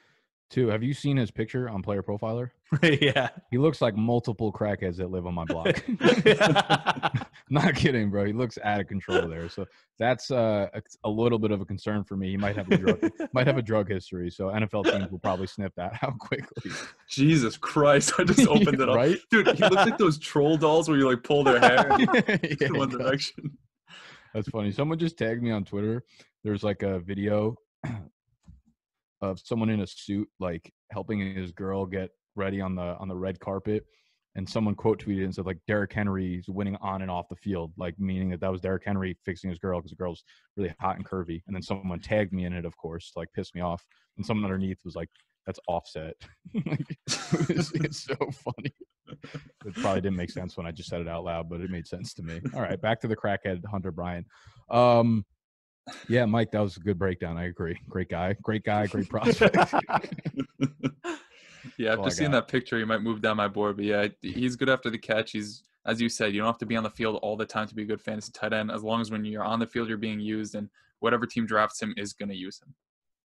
Two, 0.53 0.69
have 0.69 0.83
you 0.83 0.93
seen 0.93 1.17
his 1.17 1.31
picture 1.31 1.71
on 1.71 1.81
Player 1.81 2.03
Profiler? 2.03 2.51
yeah. 3.01 3.31
He 3.51 3.57
looks 3.57 3.81
like 3.81 3.97
multiple 3.97 4.53
crackheads 4.53 4.97
that 4.97 5.11
live 5.11 5.27
on 5.27 5.33
my 5.33 5.47
block. 5.47 5.83
Not 7.51 7.75
kidding, 7.75 8.11
bro. 8.11 8.27
He 8.27 8.35
looks 8.35 8.59
out 8.63 8.79
of 8.79 8.87
control 8.87 9.29
there. 9.29 9.49
So 9.49 9.65
that's 9.99 10.31
uh, 10.31 10.69
a, 10.75 10.83
a 11.05 11.09
little 11.09 11.39
bit 11.39 11.53
of 11.53 11.63
a 11.63 11.65
concern 11.65 12.05
for 12.05 12.19
me. 12.19 12.29
He 12.29 12.37
might 12.37 12.55
have 12.57 12.71
a 12.71 12.77
drug, 12.77 13.01
might 13.33 13.47
have 13.47 13.57
a 13.57 13.63
drug 13.63 13.89
history. 13.89 14.29
So 14.29 14.49
NFL 14.49 14.93
teams 14.93 15.11
will 15.11 15.21
probably 15.21 15.47
sniff 15.47 15.73
that 15.77 15.99
out 16.03 16.19
quickly. 16.19 16.71
Jesus 17.09 17.57
Christ! 17.57 18.13
I 18.19 18.25
just 18.25 18.47
opened 18.47 18.79
it 18.79 18.89
up, 18.91 18.95
right? 18.95 19.17
dude. 19.31 19.47
He 19.57 19.63
looks 19.63 19.77
like 19.77 19.97
those 19.97 20.19
troll 20.19 20.59
dolls 20.59 20.87
where 20.87 20.99
you 20.99 21.09
like 21.09 21.23
pull 21.23 21.45
their 21.45 21.61
hair 21.61 21.97
Yeah, 21.99 22.57
in 22.61 22.77
one 22.77 22.91
direction. 22.91 23.57
That's 24.35 24.51
funny. 24.51 24.71
Someone 24.71 24.99
just 24.99 25.17
tagged 25.17 25.43
me 25.43 25.51
on 25.51 25.65
Twitter. 25.65 26.05
There's 26.45 26.63
like 26.63 26.83
a 26.83 26.99
video 26.99 27.57
of 29.23 29.41
someone 29.41 29.71
in 29.71 29.81
a 29.81 29.87
suit 29.87 30.29
like 30.39 30.73
helping 30.91 31.35
his 31.35 31.53
girl 31.53 31.87
get 31.87 32.11
ready 32.37 32.61
on 32.61 32.75
the 32.75 32.97
on 32.99 33.09
the 33.09 33.17
red 33.17 33.39
carpet 33.41 33.85
and 34.35 34.49
someone 34.49 34.75
quote 34.75 35.03
tweeted 35.03 35.25
and 35.25 35.35
said 35.35 35.47
like 35.47 35.59
Derrick 35.69 35.93
Henry's 35.93 36.49
winning 36.49 36.77
on 36.81 37.03
and 37.03 37.11
off 37.11 37.29
the 37.29 37.37
field, 37.37 37.73
like 37.77 37.99
meaning 37.99 38.31
that 38.31 38.41
that 38.41 38.51
was 38.51 38.61
Derrick 38.61 38.85
Henry 38.85 39.17
fixing 39.25 39.51
his 39.51 39.59
girl 39.59 39.79
because 39.79 39.91
the 39.91 39.97
girl's 39.97 40.25
really 40.57 40.75
hot 40.81 40.97
and 40.97 41.07
curvy. 41.07 41.43
And 41.47 41.55
then 41.55 41.63
someone 41.63 42.01
tagged 42.01 42.33
me 42.33 42.45
in 42.45 42.53
it, 42.53 42.65
of 42.65 42.77
course, 42.77 43.13
to, 43.13 43.19
like 43.19 43.33
pissed 43.35 43.55
me 43.55 43.61
off. 43.61 43.85
And 44.17 44.25
someone 44.25 44.45
underneath 44.45 44.79
was 44.85 44.95
like, 44.95 45.09
"That's 45.47 45.61
offset." 45.69 46.15
Like, 46.67 46.99
it's, 47.51 47.73
it's 47.75 48.05
so 48.05 48.15
funny. 48.17 48.75
It 49.67 49.75
probably 49.75 50.01
didn't 50.01 50.17
make 50.17 50.31
sense 50.31 50.57
when 50.57 50.67
I 50.67 50.71
just 50.71 50.89
said 50.89 51.01
it 51.01 51.09
out 51.09 51.25
loud, 51.25 51.49
but 51.49 51.61
it 51.61 51.71
made 51.71 51.87
sense 51.87 52.15
to 52.15 52.23
me. 52.23 52.41
All 52.55 52.63
right, 52.63 52.81
back 52.81 53.01
to 53.03 53.09
the 53.09 53.17
crackhead 53.17 53.65
Hunter 53.67 53.91
Bryant. 53.91 54.27
Um, 54.71 55.25
yeah, 56.09 56.25
Mike, 56.25 56.51
that 56.53 56.61
was 56.61 56.77
a 56.77 56.81
good 56.81 56.99
breakdown. 56.99 57.37
I 57.37 57.45
agree. 57.45 57.79
Great 57.89 58.09
guy, 58.09 58.37
great 58.43 58.65
guy, 58.65 58.87
great 58.87 59.09
prospect. 59.11 59.57
Yeah, 61.79 61.91
all 61.91 61.99
I 61.99 62.07
after 62.07 62.11
seeing 62.17 62.33
got. 62.33 62.47
that 62.47 62.53
picture, 62.53 62.77
he 62.77 62.85
might 62.85 63.03
move 63.03 63.23
down 63.23 63.37
my 63.37 63.47
board. 63.47 63.77
But 63.77 63.85
yeah, 63.85 64.09
he's 64.21 64.57
good 64.57 64.69
after 64.69 64.91
the 64.91 64.99
catch. 64.99 65.31
He's 65.31 65.63
as 65.87 66.01
you 66.01 66.09
said, 66.09 66.33
you 66.33 66.39
don't 66.39 66.47
have 66.47 66.59
to 66.59 66.67
be 66.67 66.77
on 66.77 66.85
the 66.85 66.91
field 66.91 67.19
all 67.23 67.37
the 67.37 67.47
time 67.47 67.67
to 67.67 67.75
be 67.75 67.83
a 67.83 67.87
good 67.87 68.01
fantasy 68.01 68.31
tight 68.33 68.53
end. 68.53 68.71
As 68.71 68.83
long 68.83 69.01
as 69.01 69.11
when 69.11 69.25
you're 69.25 69.45
on 69.45 69.59
the 69.59 69.67
field, 69.67 69.89
you're 69.89 69.99
being 69.99 70.21
used, 70.21 70.55
and 70.55 70.69
whatever 71.01 71.27
team 71.27 71.47
drafts 71.47 71.83
him 71.83 71.95
is 71.97 72.13
going 72.13 72.29
to 72.29 72.37
use 72.37 72.61
him. 72.61 72.75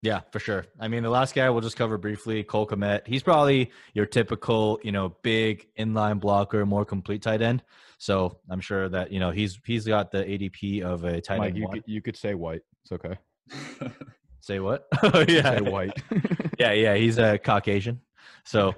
Yeah, 0.01 0.21
for 0.31 0.39
sure. 0.39 0.65
I 0.79 0.87
mean, 0.87 1.03
the 1.03 1.09
last 1.09 1.33
guy 1.33 1.49
we'll 1.49 1.61
just 1.61 1.75
cover 1.75 1.97
briefly, 1.97 2.43
Cole 2.43 2.67
Kmet. 2.67 3.07
He's 3.07 3.23
probably 3.23 3.71
your 3.93 4.05
typical, 4.05 4.79
you 4.83 4.91
know, 4.91 5.15
big 5.23 5.67
inline 5.77 6.19
blocker, 6.19 6.65
more 6.65 6.85
complete 6.85 7.21
tight 7.21 7.41
end. 7.41 7.63
So 7.97 8.37
I'm 8.49 8.59
sure 8.61 8.89
that 8.89 9.11
you 9.11 9.19
know 9.19 9.31
he's 9.31 9.59
he's 9.65 9.85
got 9.85 10.11
the 10.11 10.23
ADP 10.23 10.83
of 10.83 11.03
a 11.03 11.19
tight 11.21 11.39
Mike, 11.39 11.47
end. 11.49 11.57
you 11.57 11.67
could, 11.69 11.83
you 11.87 12.01
could 12.01 12.15
say 12.17 12.33
white. 12.35 12.61
It's 12.83 12.91
okay. 12.91 13.17
Say 14.41 14.59
what? 14.59 14.87
oh 15.03 15.25
yeah, 15.27 15.57
say 15.57 15.61
white. 15.61 15.91
yeah, 16.59 16.71
yeah. 16.71 16.95
He's 16.95 17.17
a 17.17 17.37
Caucasian. 17.37 17.99
So 18.45 18.73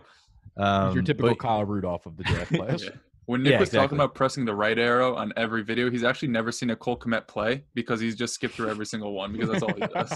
um, 0.57 0.95
your 0.95 1.03
typical 1.03 1.29
but- 1.31 1.39
Kyle 1.39 1.63
Rudolph 1.65 2.05
of 2.07 2.17
the 2.17 2.23
draft 2.23 2.51
class. 2.53 2.83
Yeah. 2.83 2.89
When 3.25 3.43
Nick 3.43 3.51
Yeah, 3.51 3.59
was 3.59 3.69
exactly. 3.69 3.85
talking 3.85 3.97
about 3.99 4.15
pressing 4.15 4.45
the 4.45 4.55
right 4.55 4.79
arrow 4.79 5.13
on 5.15 5.31
every 5.37 5.61
video, 5.61 5.91
he's 5.91 6.03
actually 6.03 6.29
never 6.29 6.51
seen 6.51 6.71
a 6.71 6.75
Cole 6.75 6.97
Kmet 6.97 7.27
play 7.27 7.63
because 7.75 7.99
he's 7.99 8.15
just 8.15 8.33
skipped 8.33 8.55
through 8.55 8.69
every 8.71 8.87
single 8.87 9.13
one 9.13 9.31
because 9.31 9.49
that's 9.51 9.61
all 9.61 9.73
he 9.75 9.85
does. 9.93 10.09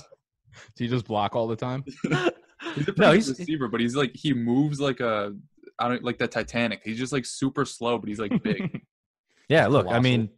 Do 0.75 0.83
you 0.83 0.89
just 0.89 1.05
block 1.05 1.35
all 1.35 1.45
the 1.47 1.55
time? 1.55 1.83
He's 1.85 2.03
a 2.03 2.09
No, 2.09 2.31
pretty 2.73 2.93
good 2.95 3.13
he's- 3.13 3.29
receiver, 3.29 3.67
but 3.67 3.79
he's 3.79 3.95
like 3.95 4.15
he 4.15 4.33
moves 4.33 4.79
like 4.79 5.01
a 5.01 5.35
I 5.77 5.87
don't 5.89 6.03
like 6.03 6.17
the 6.17 6.27
Titanic. 6.27 6.81
He's 6.83 6.97
just 6.97 7.13
like 7.13 7.25
super 7.25 7.65
slow, 7.65 7.99
but 7.99 8.09
he's 8.09 8.19
like 8.19 8.41
big. 8.41 8.81
Yeah, 9.49 9.67
look, 9.67 9.87
I 9.87 9.99
mean, 9.99 10.29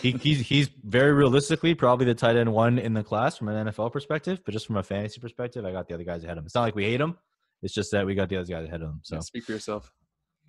he, 0.00 0.12
he's 0.12 0.40
he's 0.40 0.68
very 0.84 1.12
realistically 1.12 1.74
probably 1.74 2.06
the 2.06 2.14
tight 2.14 2.36
end 2.36 2.52
one 2.52 2.78
in 2.78 2.92
the 2.94 3.02
class 3.02 3.38
from 3.38 3.48
an 3.48 3.68
NFL 3.68 3.92
perspective, 3.92 4.40
but 4.44 4.52
just 4.52 4.66
from 4.66 4.76
a 4.76 4.82
fantasy 4.82 5.20
perspective, 5.20 5.64
I 5.64 5.72
got 5.72 5.88
the 5.88 5.94
other 5.94 6.04
guys 6.04 6.24
ahead 6.24 6.36
of 6.36 6.42
him. 6.42 6.46
It's 6.46 6.54
not 6.54 6.62
like 6.62 6.74
we 6.74 6.84
hate 6.84 7.00
him; 7.00 7.16
it's 7.62 7.74
just 7.74 7.92
that 7.92 8.04
we 8.04 8.14
got 8.14 8.28
the 8.28 8.36
other 8.36 8.46
guys 8.46 8.66
ahead 8.66 8.82
of 8.82 8.88
him. 8.90 9.00
So 9.02 9.16
So, 9.16 9.20
speak 9.20 9.44
for 9.44 9.52
yourself. 9.52 9.92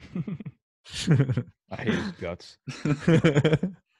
I 1.71 1.75
hate 1.75 1.93
his 1.93 2.11
guts. 2.13 2.57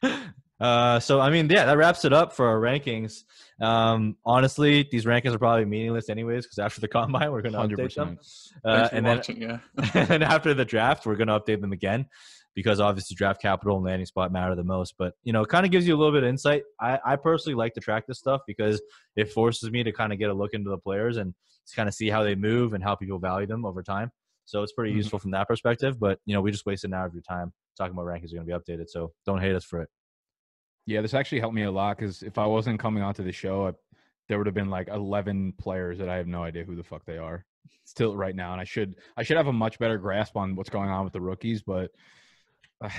uh, 0.60 1.00
so 1.00 1.20
I 1.22 1.30
mean, 1.30 1.50
yeah, 1.50 1.66
that 1.66 1.78
wraps 1.78 2.04
it 2.04 2.14
up 2.14 2.34
for 2.34 2.48
our 2.48 2.60
rankings. 2.60 3.24
Um, 3.62 4.18
honestly, 4.26 4.88
these 4.92 5.06
rankings 5.06 5.34
are 5.34 5.40
probably 5.40 5.66
meaningless 5.66 6.10
anyways 6.10 6.46
because 6.46 6.60
after 6.60 6.82
the 6.82 6.88
combine, 6.88 7.32
we're 7.32 7.42
going 7.42 7.54
to 7.54 7.60
Hundred 7.60 7.80
update 7.80 7.96
them. 7.96 8.18
percent. 8.18 8.62
Uh, 8.66 8.76
Thanks 8.76 8.90
for 8.90 8.96
and 8.96 9.06
then. 9.06 9.62
Yeah. 9.94 10.06
and 10.10 10.24
after 10.24 10.54
the 10.54 10.66
draft, 10.66 11.06
we're 11.06 11.16
going 11.16 11.28
to 11.28 11.40
update 11.40 11.62
them 11.62 11.72
again 11.72 12.08
because 12.56 12.80
obviously 12.80 13.16
draft 13.16 13.42
capital 13.42 13.78
and 13.78 13.86
landing 13.86 14.06
spot 14.06 14.32
matter 14.32 14.56
the 14.56 14.64
most. 14.64 14.96
But 14.98 15.14
you 15.24 15.32
know, 15.34 15.44
it 15.44 15.50
kind 15.50 15.66
of 15.66 15.72
gives 15.72 15.88
you 15.88 15.96
a 15.96 15.98
little 15.98 16.14
bit 16.14 16.24
of 16.24 16.30
insight. 16.30 16.64
I, 16.80 17.00
I 17.06 17.16
personally 17.16 17.56
like 17.56 17.74
to 17.76 17.80
track 17.80 18.06
this 18.08 18.20
stuff 18.20 18.42
because 18.48 18.82
it 19.16 19.32
forces 19.32 19.70
me 19.72 19.84
to 19.84 19.92
kind 19.92 20.12
of 20.12 20.20
get 20.20 20.30
a 20.30 20.34
look 20.34 20.54
into 20.54 20.70
the 20.70 20.78
players 20.78 21.18
and 21.18 21.34
kind 21.76 21.88
of 21.88 21.94
see 21.94 22.10
how 22.10 22.24
they 22.24 22.36
move 22.36 22.74
and 22.74 22.84
how 22.84 22.96
people 22.96 23.20
value 23.20 23.46
them 23.48 23.64
over 23.66 23.84
time. 23.84 24.12
So 24.46 24.64
it's 24.64 24.74
pretty 24.74 24.92
Mhm. 24.92 24.98
useful 24.98 25.20
from 25.20 25.32
that 25.32 25.48
perspective. 25.48 26.00
But 26.00 26.20
you 26.26 26.34
know, 26.34 26.42
we 26.42 26.52
just 26.52 26.66
wasted 26.66 26.90
an 26.90 26.96
hour 26.96 27.06
of 27.06 27.14
your 27.14 27.22
time 27.22 27.54
talking 27.78 27.94
about 27.94 28.06
rankings 28.06 28.32
are 28.34 28.38
going 28.44 28.48
to 28.48 28.58
be 28.58 28.74
updated. 28.74 28.90
So 28.90 29.14
don't 29.26 29.40
hate 29.40 29.56
us 29.56 29.64
for 29.64 29.82
it. 29.82 29.90
Yeah, 30.88 31.02
this 31.02 31.14
actually 31.14 31.40
helped 31.40 31.56
me 31.56 31.64
a 31.64 31.72
lot 31.72 31.98
because 31.98 32.24
if 32.24 32.40
I 32.40 32.48
wasn't 32.48 32.80
coming 32.80 33.04
onto 33.04 33.24
the 33.24 33.32
show, 33.32 33.68
I, 33.68 33.74
there 34.28 34.38
would 34.40 34.48
have 34.48 34.56
been 34.56 34.72
like 34.72 34.88
eleven 34.88 35.54
players 35.54 36.00
that 36.00 36.10
I 36.10 36.18
have 36.18 36.26
no 36.28 36.42
idea 36.44 36.64
who 36.64 36.76
the 36.76 36.84
fuck 36.84 37.06
they 37.06 37.18
are 37.20 37.46
still 37.84 38.16
right 38.18 38.36
now, 38.36 38.52
and 38.54 38.60
I 38.62 38.64
should 38.64 38.96
I 39.16 39.22
should 39.22 39.38
have 39.38 39.48
a 39.48 39.54
much 39.54 39.78
better 39.78 40.00
grasp 40.00 40.36
on 40.36 40.56
what's 40.56 40.70
going 40.72 40.90
on 40.90 41.04
with 41.04 41.14
the 41.14 41.22
rookies, 41.22 41.62
but. 41.62 41.92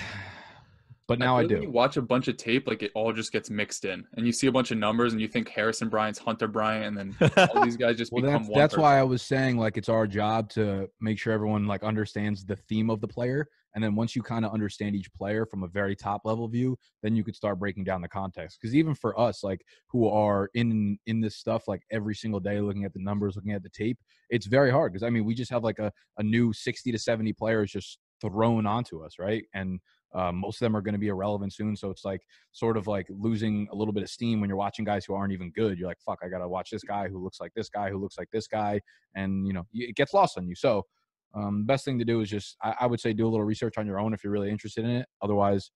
but 1.07 1.19
now 1.19 1.35
I, 1.35 1.41
when 1.41 1.47
do. 1.49 1.61
You 1.61 1.71
watch 1.71 1.97
a 1.97 2.01
bunch 2.01 2.27
of 2.27 2.37
tape, 2.37 2.67
like 2.67 2.83
it 2.83 2.91
all 2.95 3.13
just 3.13 3.31
gets 3.31 3.49
mixed 3.49 3.85
in, 3.85 4.05
and 4.15 4.25
you 4.25 4.31
see 4.31 4.47
a 4.47 4.51
bunch 4.51 4.71
of 4.71 4.77
numbers, 4.77 5.13
and 5.13 5.21
you 5.21 5.27
think 5.27 5.49
Harrison 5.49 5.89
Bryant's 5.89 6.19
Hunter 6.19 6.47
Bryant, 6.47 6.97
and 6.97 7.15
then 7.19 7.49
all 7.53 7.63
these 7.63 7.77
guys 7.77 7.97
just 7.97 8.11
Well, 8.13 8.21
become 8.21 8.43
that's 8.43 8.49
one. 8.49 8.59
that's 8.59 8.77
why 8.77 8.99
I 8.99 9.03
was 9.03 9.21
saying 9.21 9.57
like 9.57 9.77
it's 9.77 9.89
our 9.89 10.07
job 10.07 10.49
to 10.51 10.87
make 10.99 11.19
sure 11.19 11.33
everyone 11.33 11.67
like 11.67 11.83
understands 11.83 12.45
the 12.45 12.55
theme 12.55 12.89
of 12.89 13.01
the 13.01 13.07
player, 13.07 13.47
and 13.73 13.83
then 13.83 13.95
once 13.95 14.15
you 14.15 14.21
kind 14.21 14.45
of 14.45 14.53
understand 14.53 14.95
each 14.95 15.11
player 15.13 15.45
from 15.45 15.63
a 15.63 15.67
very 15.67 15.95
top 15.95 16.21
level 16.25 16.47
view, 16.47 16.77
then 17.01 17.15
you 17.15 17.23
could 17.23 17.35
start 17.35 17.59
breaking 17.59 17.83
down 17.83 18.01
the 18.01 18.07
context. 18.07 18.59
Because 18.61 18.75
even 18.75 18.93
for 18.93 19.17
us, 19.19 19.43
like 19.43 19.65
who 19.87 20.07
are 20.07 20.49
in 20.53 20.97
in 21.07 21.21
this 21.21 21.37
stuff 21.37 21.67
like 21.67 21.81
every 21.91 22.15
single 22.15 22.39
day, 22.39 22.59
looking 22.59 22.85
at 22.85 22.93
the 22.93 23.03
numbers, 23.03 23.35
looking 23.35 23.53
at 23.53 23.63
the 23.63 23.69
tape, 23.69 23.97
it's 24.29 24.45
very 24.45 24.71
hard. 24.71 24.91
Because 24.91 25.03
I 25.03 25.09
mean, 25.09 25.25
we 25.25 25.33
just 25.33 25.51
have 25.51 25.63
like 25.63 25.79
a 25.79 25.91
a 26.17 26.23
new 26.23 26.53
sixty 26.53 26.91
to 26.91 26.99
seventy 26.99 27.33
players 27.33 27.71
just 27.71 27.97
thrown 28.21 28.65
onto 28.65 29.03
us, 29.03 29.19
right? 29.19 29.43
And 29.53 29.79
um, 30.13 30.37
most 30.37 30.61
of 30.61 30.65
them 30.65 30.75
are 30.75 30.81
going 30.81 30.93
to 30.93 30.99
be 30.99 31.07
irrelevant 31.07 31.53
soon. 31.53 31.75
So 31.75 31.89
it's 31.89 32.03
like 32.03 32.21
sort 32.51 32.77
of 32.77 32.87
like 32.87 33.07
losing 33.09 33.67
a 33.71 33.75
little 33.75 33.93
bit 33.93 34.03
of 34.03 34.09
steam 34.09 34.41
when 34.41 34.49
you're 34.49 34.57
watching 34.57 34.83
guys 34.83 35.05
who 35.05 35.13
aren't 35.13 35.33
even 35.33 35.51
good. 35.51 35.77
You're 35.77 35.87
like, 35.87 36.01
fuck, 36.05 36.19
I 36.23 36.27
got 36.27 36.39
to 36.39 36.49
watch 36.49 36.69
this 36.69 36.83
guy 36.83 37.07
who 37.07 37.23
looks 37.23 37.39
like 37.39 37.53
this 37.55 37.69
guy 37.69 37.89
who 37.89 37.97
looks 37.97 38.17
like 38.17 38.29
this 38.31 38.47
guy. 38.47 38.81
And, 39.15 39.47
you 39.47 39.53
know, 39.53 39.65
it 39.73 39.95
gets 39.95 40.13
lost 40.13 40.37
on 40.37 40.47
you. 40.47 40.55
So 40.55 40.85
um, 41.33 41.65
best 41.65 41.85
thing 41.85 41.97
to 41.99 42.05
do 42.05 42.19
is 42.21 42.29
just, 42.29 42.57
I, 42.61 42.75
I 42.81 42.85
would 42.87 42.99
say, 42.99 43.13
do 43.13 43.25
a 43.25 43.29
little 43.29 43.45
research 43.45 43.77
on 43.77 43.87
your 43.87 43.99
own 43.99 44.13
if 44.13 44.23
you're 44.23 44.33
really 44.33 44.49
interested 44.49 44.83
in 44.83 44.91
it. 44.91 45.07
Otherwise, 45.21 45.71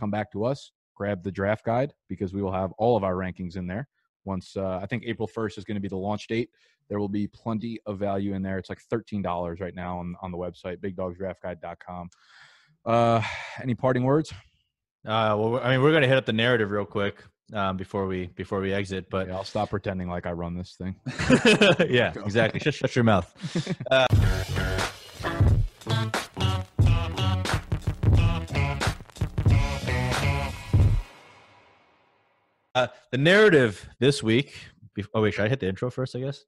come 0.00 0.10
back 0.10 0.32
to 0.32 0.44
us, 0.44 0.72
grab 0.94 1.22
the 1.22 1.32
draft 1.32 1.64
guide 1.64 1.92
because 2.08 2.32
we 2.32 2.42
will 2.42 2.52
have 2.52 2.72
all 2.78 2.96
of 2.96 3.04
our 3.04 3.14
rankings 3.14 3.56
in 3.56 3.66
there. 3.66 3.88
Once 4.26 4.56
uh, 4.56 4.78
I 4.82 4.86
think 4.86 5.04
April 5.06 5.28
1st 5.28 5.58
is 5.58 5.64
going 5.64 5.76
to 5.76 5.80
be 5.80 5.88
the 5.88 5.96
launch 5.96 6.26
date. 6.26 6.50
There 6.88 6.98
will 6.98 7.08
be 7.08 7.26
plenty 7.26 7.80
of 7.86 7.98
value 7.98 8.34
in 8.34 8.42
there. 8.42 8.58
It's 8.58 8.68
like 8.68 8.80
$13 8.92 9.60
right 9.60 9.74
now 9.74 9.98
on, 9.98 10.14
on 10.22 10.30
the 10.30 10.38
website, 10.38 10.76
bigdogsdraftguide.com. 10.78 12.10
Uh, 12.84 13.22
any 13.60 13.74
parting 13.74 14.04
words? 14.04 14.32
Uh, 15.04 15.34
well, 15.38 15.60
I 15.62 15.70
mean, 15.70 15.82
we're 15.82 15.92
gonna 15.92 16.08
hit 16.08 16.16
up 16.16 16.26
the 16.26 16.32
narrative 16.32 16.70
real 16.70 16.84
quick 16.84 17.22
um, 17.52 17.76
before 17.76 18.06
we 18.06 18.26
before 18.26 18.60
we 18.60 18.72
exit, 18.72 19.08
but 19.10 19.28
Yeah, 19.28 19.36
I'll 19.36 19.44
stop 19.44 19.70
pretending 19.70 20.08
like 20.08 20.26
I 20.26 20.32
run 20.32 20.56
this 20.56 20.74
thing. 20.76 20.96
yeah, 21.88 22.12
exactly. 22.24 22.60
Just 22.60 22.78
shut 22.78 22.94
your 22.94 23.04
mouth. 23.04 23.32
Uh, 23.90 24.06
uh, 32.76 32.88
the 33.10 33.18
narrative 33.18 33.88
this 33.98 34.22
week. 34.22 34.54
Oh 35.14 35.22
wait, 35.22 35.34
should 35.34 35.46
I 35.46 35.48
hit 35.48 35.60
the 35.60 35.68
intro 35.68 35.90
first? 35.90 36.14
I 36.14 36.20
guess. 36.20 36.44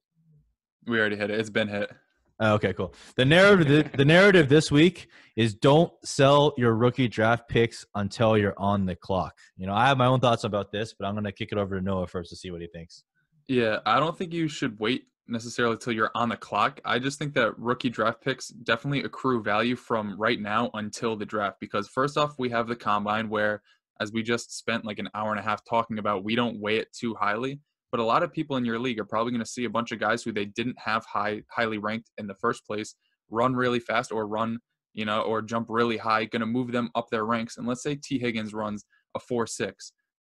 we 0.87 0.99
already 0.99 1.15
hit 1.15 1.29
it. 1.29 1.39
It's 1.39 1.49
been 1.49 1.67
hit. 1.67 1.91
Oh, 2.39 2.53
okay, 2.53 2.71
cool. 2.71 2.93
The 3.17 3.25
narrative, 3.25 3.67
the, 3.67 3.97
the 3.97 4.05
narrative 4.05 4.47
this 4.47 4.71
week 4.71 5.09
is 5.35 5.53
don't 5.53 5.91
sell 6.05 6.53
your 6.57 6.73
rookie 6.73 7.09
draft 7.09 7.49
picks 7.49 7.85
until 7.95 8.37
you're 8.37 8.57
on 8.57 8.85
the 8.85 8.95
clock. 8.95 9.37
You 9.57 9.67
know, 9.67 9.73
I 9.73 9.87
have 9.87 9.97
my 9.97 10.05
own 10.05 10.21
thoughts 10.21 10.45
about 10.45 10.71
this, 10.71 10.93
but 10.97 11.05
I'm 11.05 11.21
to 11.21 11.31
kick 11.33 11.49
it 11.51 11.57
over 11.57 11.77
to 11.77 11.83
Noah 11.83 12.07
first 12.07 12.29
to 12.29 12.37
see 12.37 12.49
what 12.49 12.61
he 12.61 12.67
thinks. 12.67 13.03
Yeah, 13.49 13.79
I 13.85 13.99
don't 13.99 14.17
think 14.17 14.31
you 14.31 14.47
should 14.47 14.79
wait 14.79 15.07
necessarily 15.27 15.77
till 15.77 15.91
you're 15.91 16.11
on 16.15 16.29
the 16.29 16.37
clock. 16.37 16.79
I 16.85 16.97
just 16.97 17.19
think 17.19 17.33
that 17.33 17.57
rookie 17.59 17.89
draft 17.89 18.21
picks 18.21 18.49
definitely 18.49 19.03
accrue 19.03 19.43
value 19.43 19.75
from 19.75 20.17
right 20.17 20.39
now 20.39 20.69
until 20.75 21.17
the 21.17 21.25
draft 21.25 21.59
because 21.59 21.87
first 21.89 22.17
off, 22.17 22.35
we 22.37 22.49
have 22.49 22.67
the 22.67 22.75
combine 22.75 23.27
where 23.27 23.61
as 24.01 24.11
we 24.11 24.23
just 24.23 24.57
spent 24.57 24.85
like 24.85 24.99
an 24.99 25.09
hour 25.13 25.31
and 25.31 25.39
a 25.39 25.43
half 25.43 25.61
talking 25.69 25.99
about, 25.99 26.23
we 26.23 26.35
don't 26.35 26.59
weigh 26.59 26.77
it 26.77 26.87
too 26.93 27.15
highly. 27.19 27.59
But 27.91 27.99
a 27.99 28.03
lot 28.03 28.21
of 28.23 28.31
people 28.31 28.57
in 28.57 28.65
your 28.65 28.79
league 28.79 28.99
are 28.99 29.05
probably 29.05 29.31
going 29.31 29.43
to 29.43 29.49
see 29.49 29.65
a 29.65 29.69
bunch 29.69 29.91
of 29.91 29.99
guys 29.99 30.21
who 30.23 30.31
they 30.31 30.45
didn't 30.45 30.77
have 30.77 31.03
high 31.05 31.41
highly 31.51 31.79
ranked 31.79 32.11
in 32.17 32.27
the 32.27 32.35
first 32.35 32.65
place 32.65 32.95
run 33.29 33.55
really 33.55 33.79
fast 33.79 34.11
or 34.11 34.27
run, 34.27 34.59
you 34.93 35.05
know, 35.05 35.21
or 35.21 35.41
jump 35.41 35.67
really 35.69 35.97
high, 35.97 36.25
going 36.25 36.39
to 36.41 36.45
move 36.45 36.71
them 36.71 36.89
up 36.95 37.07
their 37.09 37.25
ranks. 37.25 37.57
And 37.57 37.67
let's 37.67 37.83
say 37.83 37.95
Tee 37.95 38.19
Higgins 38.19 38.53
runs 38.53 38.85
a 39.15 39.19
4-6. 39.19 39.71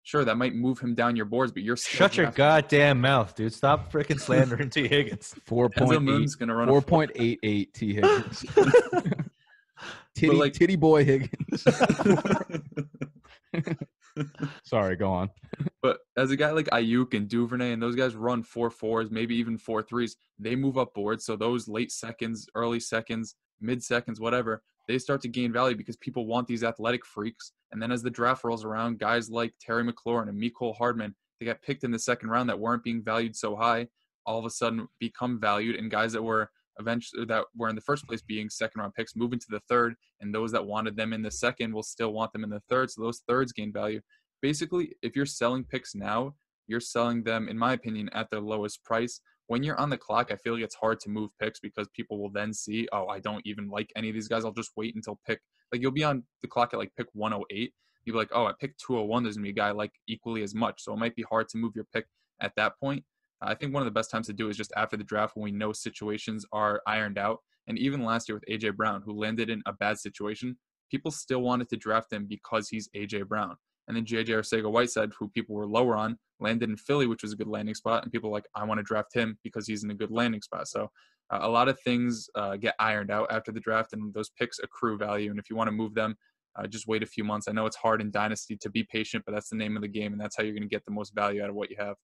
Sure, 0.05 0.25
that 0.25 0.35
might 0.37 0.53
move 0.53 0.79
him 0.79 0.95
down 0.95 1.15
your 1.15 1.25
boards, 1.25 1.53
but 1.53 1.63
you're 1.63 1.77
still 1.77 1.97
Shut 1.97 2.17
your 2.17 2.29
goddamn 2.31 2.99
mouth, 2.99 3.35
dude. 3.35 3.53
Stop 3.53 3.91
freaking 3.91 4.19
slandering 4.19 4.69
Tee 4.69 4.87
Higgins. 4.87 5.33
Four 5.45 5.69
Enzo 5.69 6.03
Moon's 6.03 6.35
going 6.35 6.49
to 6.49 6.55
run 6.55 6.67
a 6.67 6.71
Four 6.71 6.81
point 6.81 7.11
eight 7.15 7.39
eight 7.41 7.73
Tee 7.73 7.95
Higgins. 7.95 8.45
titty, 10.15 10.35
like- 10.35 10.53
titty 10.53 10.75
boy 10.75 11.05
Higgins. 11.05 11.65
Sorry, 14.63 14.95
go 14.95 15.11
on. 15.11 15.29
But 15.81 15.99
as 16.15 16.31
a 16.31 16.37
guy 16.37 16.51
like 16.51 16.67
Aiyuk 16.67 17.13
and 17.13 17.27
Duvernay 17.27 17.73
and 17.73 17.81
those 17.81 17.95
guys 17.95 18.15
run 18.15 18.41
four 18.41 18.69
fours, 18.69 19.11
maybe 19.11 19.35
even 19.35 19.57
four 19.57 19.81
threes, 19.81 20.15
they 20.39 20.55
move 20.55 20.77
up 20.77 20.93
boards. 20.93 21.25
So 21.25 21.35
those 21.35 21.67
late 21.67 21.91
seconds, 21.91 22.47
early 22.55 22.79
seconds, 22.79 23.35
mid 23.59 23.83
seconds, 23.83 24.21
whatever, 24.21 24.63
they 24.87 24.97
start 24.97 25.21
to 25.21 25.27
gain 25.27 25.51
value 25.51 25.75
because 25.75 25.97
people 25.97 26.25
want 26.25 26.47
these 26.47 26.63
athletic 26.63 27.05
freaks. 27.05 27.51
And 27.71 27.81
then 27.81 27.91
as 27.91 28.01
the 28.01 28.09
draft 28.09 28.45
rolls 28.45 28.63
around, 28.63 28.99
guys 28.99 29.29
like 29.29 29.53
Terry 29.59 29.83
McLaurin 29.83 30.29
and 30.29 30.41
Mecole 30.41 30.75
Hardman, 30.77 31.15
they 31.39 31.45
got 31.45 31.61
picked 31.61 31.83
in 31.83 31.91
the 31.91 31.99
second 31.99 32.29
round 32.29 32.49
that 32.49 32.59
weren't 32.59 32.83
being 32.83 33.03
valued 33.03 33.35
so 33.35 33.55
high, 33.55 33.87
all 34.25 34.39
of 34.39 34.45
a 34.45 34.49
sudden 34.49 34.87
become 34.99 35.39
valued. 35.39 35.75
And 35.75 35.91
guys 35.91 36.13
that 36.13 36.23
were 36.23 36.49
eventually 36.79 37.25
that 37.25 37.45
were 37.55 37.69
in 37.69 37.75
the 37.75 37.81
first 37.81 38.07
place 38.07 38.21
being 38.21 38.49
second 38.49 38.79
round 38.81 38.93
picks 38.93 39.15
moving 39.15 39.39
to 39.39 39.47
the 39.49 39.61
third, 39.69 39.95
and 40.21 40.33
those 40.33 40.51
that 40.51 40.65
wanted 40.65 40.95
them 40.95 41.13
in 41.13 41.21
the 41.21 41.31
second 41.31 41.73
will 41.73 41.83
still 41.83 42.13
want 42.13 42.33
them 42.33 42.43
in 42.43 42.49
the 42.49 42.61
third. 42.69 42.91
So 42.91 43.01
those 43.01 43.23
thirds 43.27 43.51
gain 43.51 43.71
value. 43.71 44.01
Basically 44.41 44.95
if 45.01 45.15
you're 45.15 45.25
selling 45.25 45.63
picks 45.63 45.95
now 45.95 46.35
you're 46.67 46.79
selling 46.79 47.23
them 47.23 47.49
in 47.49 47.57
my 47.57 47.73
opinion 47.73 48.09
at 48.13 48.29
their 48.29 48.39
lowest 48.39 48.83
price. 48.83 49.21
When 49.47 49.63
you're 49.63 49.79
on 49.79 49.89
the 49.89 49.97
clock 49.97 50.31
i 50.31 50.35
feel 50.37 50.53
like 50.53 50.63
it's 50.63 50.75
hard 50.75 50.99
to 51.01 51.09
move 51.09 51.29
picks 51.39 51.59
because 51.59 51.87
people 51.95 52.19
will 52.19 52.31
then 52.31 52.53
see 52.53 52.87
oh 52.93 53.07
i 53.07 53.19
don't 53.19 53.45
even 53.45 53.69
like 53.69 53.91
any 53.95 54.09
of 54.09 54.15
these 54.15 54.27
guys. 54.27 54.45
I'll 54.45 54.51
just 54.51 54.71
wait 54.75 54.95
until 54.95 55.19
pick 55.27 55.39
like 55.71 55.81
you'll 55.81 55.91
be 55.91 56.03
on 56.03 56.23
the 56.41 56.47
clock 56.47 56.73
at 56.73 56.79
like 56.79 56.91
pick 56.97 57.07
108 57.13 57.73
you'll 58.05 58.13
be 58.13 58.17
like 58.17 58.31
oh 58.33 58.47
at 58.47 58.59
pick 58.59 58.77
201 58.77 59.23
there's 59.23 59.35
gonna 59.35 59.43
be 59.43 59.49
a 59.49 59.53
guy 59.53 59.71
like 59.71 59.91
equally 60.07 60.43
as 60.43 60.55
much. 60.55 60.81
So 60.83 60.93
it 60.93 60.99
might 60.99 61.15
be 61.15 61.25
hard 61.29 61.49
to 61.49 61.57
move 61.57 61.73
your 61.75 61.87
pick 61.93 62.05
at 62.41 62.53
that 62.55 62.73
point 62.79 63.03
i 63.43 63.53
think 63.53 63.73
one 63.73 63.81
of 63.81 63.85
the 63.85 63.91
best 63.91 64.11
times 64.11 64.27
to 64.27 64.33
do 64.33 64.49
is 64.49 64.57
just 64.57 64.73
after 64.75 64.97
the 64.97 65.03
draft 65.03 65.35
when 65.35 65.43
we 65.43 65.51
know 65.51 65.71
situations 65.71 66.45
are 66.51 66.81
ironed 66.87 67.17
out 67.17 67.39
and 67.67 67.77
even 67.77 68.03
last 68.03 68.27
year 68.27 68.35
with 68.35 68.61
aj 68.61 68.75
brown 68.75 69.01
who 69.05 69.13
landed 69.13 69.49
in 69.49 69.61
a 69.65 69.73
bad 69.73 69.97
situation 69.97 70.57
people 70.89 71.11
still 71.11 71.41
wanted 71.41 71.69
to 71.69 71.77
draft 71.77 72.11
him 72.11 72.25
because 72.27 72.69
he's 72.69 72.89
aj 72.95 73.27
brown 73.27 73.55
and 73.87 73.97
then 73.97 74.05
JJ 74.05 74.29
Arcega 74.29 74.71
Whiteside, 74.71 75.11
who 75.19 75.27
people 75.29 75.55
were 75.55 75.67
lower 75.67 75.95
on, 75.95 76.17
landed 76.39 76.69
in 76.69 76.77
Philly, 76.77 77.07
which 77.07 77.23
was 77.23 77.33
a 77.33 77.35
good 77.35 77.47
landing 77.47 77.75
spot. 77.75 78.03
And 78.03 78.11
people 78.11 78.31
like, 78.31 78.45
I 78.55 78.63
want 78.63 78.79
to 78.79 78.83
draft 78.83 79.13
him 79.13 79.37
because 79.43 79.67
he's 79.67 79.83
in 79.83 79.91
a 79.91 79.95
good 79.95 80.11
landing 80.11 80.41
spot. 80.41 80.67
So 80.67 80.89
uh, 81.29 81.39
a 81.41 81.49
lot 81.49 81.67
of 81.67 81.79
things 81.81 82.29
uh, 82.35 82.55
get 82.55 82.75
ironed 82.79 83.11
out 83.11 83.31
after 83.31 83.51
the 83.51 83.59
draft, 83.59 83.93
and 83.93 84.13
those 84.13 84.29
picks 84.29 84.59
accrue 84.59 84.97
value. 84.97 85.29
And 85.29 85.39
if 85.39 85.49
you 85.49 85.55
want 85.55 85.67
to 85.67 85.73
move 85.73 85.93
them, 85.93 86.15
uh, 86.55 86.67
just 86.67 86.87
wait 86.87 87.03
a 87.03 87.07
few 87.07 87.23
months. 87.23 87.47
I 87.47 87.51
know 87.51 87.65
it's 87.65 87.75
hard 87.75 87.99
in 87.99 88.11
Dynasty 88.11 88.55
to 88.57 88.69
be 88.69 88.83
patient, 88.83 89.23
but 89.25 89.33
that's 89.33 89.49
the 89.49 89.55
name 89.55 89.75
of 89.75 89.81
the 89.81 89.87
game, 89.87 90.11
and 90.11 90.21
that's 90.21 90.37
how 90.37 90.43
you're 90.43 90.53
going 90.53 90.63
to 90.63 90.69
get 90.69 90.85
the 90.85 90.91
most 90.91 91.15
value 91.15 91.41
out 91.43 91.49
of 91.49 91.55
what 91.55 91.69
you 91.69 91.77
have. 91.79 91.95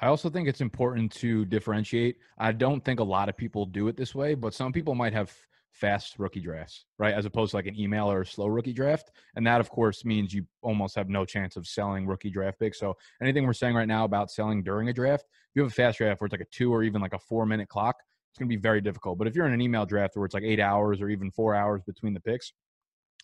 I 0.00 0.06
also 0.06 0.28
think 0.28 0.48
it's 0.48 0.60
important 0.60 1.12
to 1.12 1.44
differentiate. 1.44 2.16
I 2.38 2.52
don't 2.52 2.84
think 2.84 3.00
a 3.00 3.04
lot 3.04 3.28
of 3.28 3.36
people 3.36 3.64
do 3.64 3.88
it 3.88 3.96
this 3.96 4.14
way, 4.14 4.34
but 4.34 4.54
some 4.54 4.72
people 4.72 4.94
might 4.94 5.12
have 5.12 5.32
fast 5.70 6.18
rookie 6.18 6.40
drafts, 6.40 6.86
right? 6.98 7.14
As 7.14 7.26
opposed 7.26 7.50
to 7.50 7.56
like 7.56 7.66
an 7.66 7.78
email 7.78 8.10
or 8.10 8.22
a 8.22 8.26
slow 8.26 8.46
rookie 8.46 8.72
draft. 8.72 9.10
And 9.36 9.46
that, 9.46 9.60
of 9.60 9.68
course, 9.68 10.04
means 10.04 10.32
you 10.32 10.46
almost 10.62 10.94
have 10.94 11.08
no 11.08 11.24
chance 11.24 11.56
of 11.56 11.66
selling 11.66 12.06
rookie 12.06 12.30
draft 12.30 12.58
picks. 12.60 12.78
So 12.78 12.94
anything 13.20 13.44
we're 13.44 13.52
saying 13.52 13.74
right 13.74 13.88
now 13.88 14.04
about 14.04 14.30
selling 14.30 14.62
during 14.62 14.88
a 14.88 14.92
draft, 14.92 15.24
if 15.24 15.56
you 15.56 15.62
have 15.62 15.72
a 15.72 15.74
fast 15.74 15.98
draft 15.98 16.20
where 16.20 16.26
it's 16.26 16.32
like 16.32 16.40
a 16.40 16.50
two 16.52 16.72
or 16.72 16.82
even 16.82 17.00
like 17.00 17.12
a 17.12 17.18
four 17.18 17.44
minute 17.44 17.68
clock, 17.68 17.96
it's 18.30 18.38
going 18.38 18.48
to 18.48 18.56
be 18.56 18.60
very 18.60 18.80
difficult. 18.80 19.18
But 19.18 19.26
if 19.26 19.34
you're 19.34 19.46
in 19.46 19.52
an 19.52 19.60
email 19.60 19.86
draft 19.86 20.16
where 20.16 20.24
it's 20.24 20.34
like 20.34 20.44
eight 20.44 20.60
hours 20.60 21.00
or 21.00 21.08
even 21.08 21.30
four 21.30 21.54
hours 21.54 21.82
between 21.86 22.14
the 22.14 22.20
picks, 22.20 22.52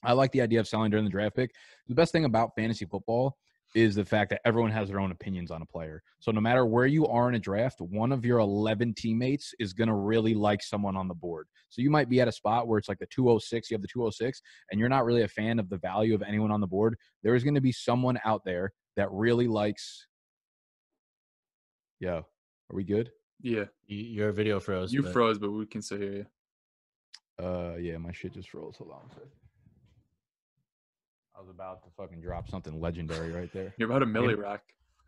I 0.03 0.13
like 0.13 0.33
the 0.33 0.41
idea 0.41 0.61
of 0.61 0.69
selling 0.69 0.91
during 0.91 1.05
the 1.05 1.11
draft 1.11 1.37
pick. 1.37 1.51
The 1.89 1.95
best 1.95 2.13
thing 2.13 2.25
about 2.25 2.55
fantasy 2.57 2.85
football 2.85 3.37
is 3.75 3.95
the 3.95 4.05
fact 4.05 4.31
that 4.31 4.41
everyone 4.45 4.71
has 4.71 4.89
their 4.89 4.99
own 4.99 5.13
opinions 5.13 5.51
on 5.51 5.63
a 5.63 5.67
player. 5.67 6.03
So 6.19 6.33
no 6.33 6.41
matter 6.41 6.67
where 6.67 6.87
you 6.87 7.07
are 7.07 7.29
in 7.29 7.37
a 7.37 7.39
draft, 7.39 7.81
one 7.81 8.11
of 8.11 8.25
your 8.25 8.39
11 8.41 8.95
teammates 8.95 9.55
is 9.61 9.73
going 9.73 9.89
to 9.89 9.95
really 9.95 10.35
like 10.35 10.63
someone 10.63 10.97
on 10.97 11.07
the 11.07 11.15
board. 11.15 11.47
So 11.69 11.81
you 11.83 11.91
might 11.91 12.09
be 12.09 12.21
at 12.21 12.27
a 12.29 12.33
spot 12.33 12.67
where 12.67 12.79
it's 12.79 12.89
like 12.89 12.99
the 12.99 13.07
206, 13.07 13.71
you 13.71 13.75
have 13.77 13.83
the 13.83 13.89
206, 13.89 14.41
and 14.71 14.81
you're 14.81 14.89
not 14.89 15.05
really 15.05 15.23
a 15.23 15.29
fan 15.29 15.59
of 15.61 15.69
the 15.69 15.79
value 15.79 16.15
of 16.15 16.23
anyone 16.23 16.51
on 16.51 16.61
the 16.61 16.67
board. 16.67 16.97
There 17.23 17.35
is 17.37 17.45
going 17.45 17.55
to 17.55 17.61
be 17.61 17.73
someone 17.73 18.19
out 18.25 18.43
there 18.45 18.73
that 18.97 19.09
really 19.13 19.47
likes. 19.47 20.07
Yo, 22.01 22.17
are 22.17 22.25
we 22.77 22.83
good? 22.85 23.11
Yeah, 23.43 23.65
Your 23.87 24.33
video 24.33 24.59
froze. 24.61 24.93
you 24.93 25.03
but- 25.03 25.13
froze, 25.13 25.39
but 25.39 25.51
we 25.51 25.67
can 25.67 25.81
still 25.81 25.99
hear 25.99 26.13
you. 26.13 26.27
Uh, 27.43 27.77
yeah, 27.77 27.97
my 27.97 28.13
shit 28.13 28.35
just 28.35 28.51
froze. 28.51 28.77
Hold 28.77 28.91
on. 28.91 29.11
A 31.41 31.47
sec. 31.47 31.47
I 31.47 31.47
was 31.47 31.51
about 31.51 31.83
to 31.85 31.91
fucking 31.97 32.21
drop 32.21 32.49
something 32.49 32.81
legendary 32.81 33.33
right 33.33 33.53
there. 33.53 33.75
You're 33.79 33.91
about 33.91 34.03
a 34.03 34.07
milli 34.07 34.37
rack. 34.37 34.63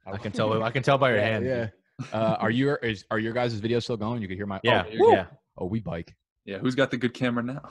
I 0.07 0.17
can 0.17 0.33
tell. 0.33 0.63
I 0.63 0.71
can 0.71 0.83
tell 0.83 0.99
by 0.99 1.11
your 1.11 1.19
yeah, 1.19 1.25
hand. 1.25 1.47
Yeah. 1.47 1.69
Uh, 2.13 2.37
are 2.41 2.51
your 2.51 2.77
is 2.77 3.05
are 3.11 3.19
your 3.19 3.33
guys' 3.33 3.61
videos 3.61 3.85
still 3.85 3.97
going? 3.97 4.23
You 4.23 4.29
can 4.29 4.37
hear 4.37 4.47
my 4.47 4.61
Yeah. 4.65 4.83
there 4.83 4.93
you 4.93 4.99
go. 4.99 5.13
yeah. 5.13 5.27
Oh, 5.57 5.67
we 5.67 5.81
bike. 5.81 6.17
Yeah, 6.45 6.59
who's 6.59 6.75
got 6.75 6.91
the 6.91 6.97
good 6.97 7.15
camera 7.15 7.43
now? 7.45 7.63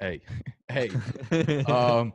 Hey, 0.00 0.22
hey. 0.68 0.90
um, 1.66 2.12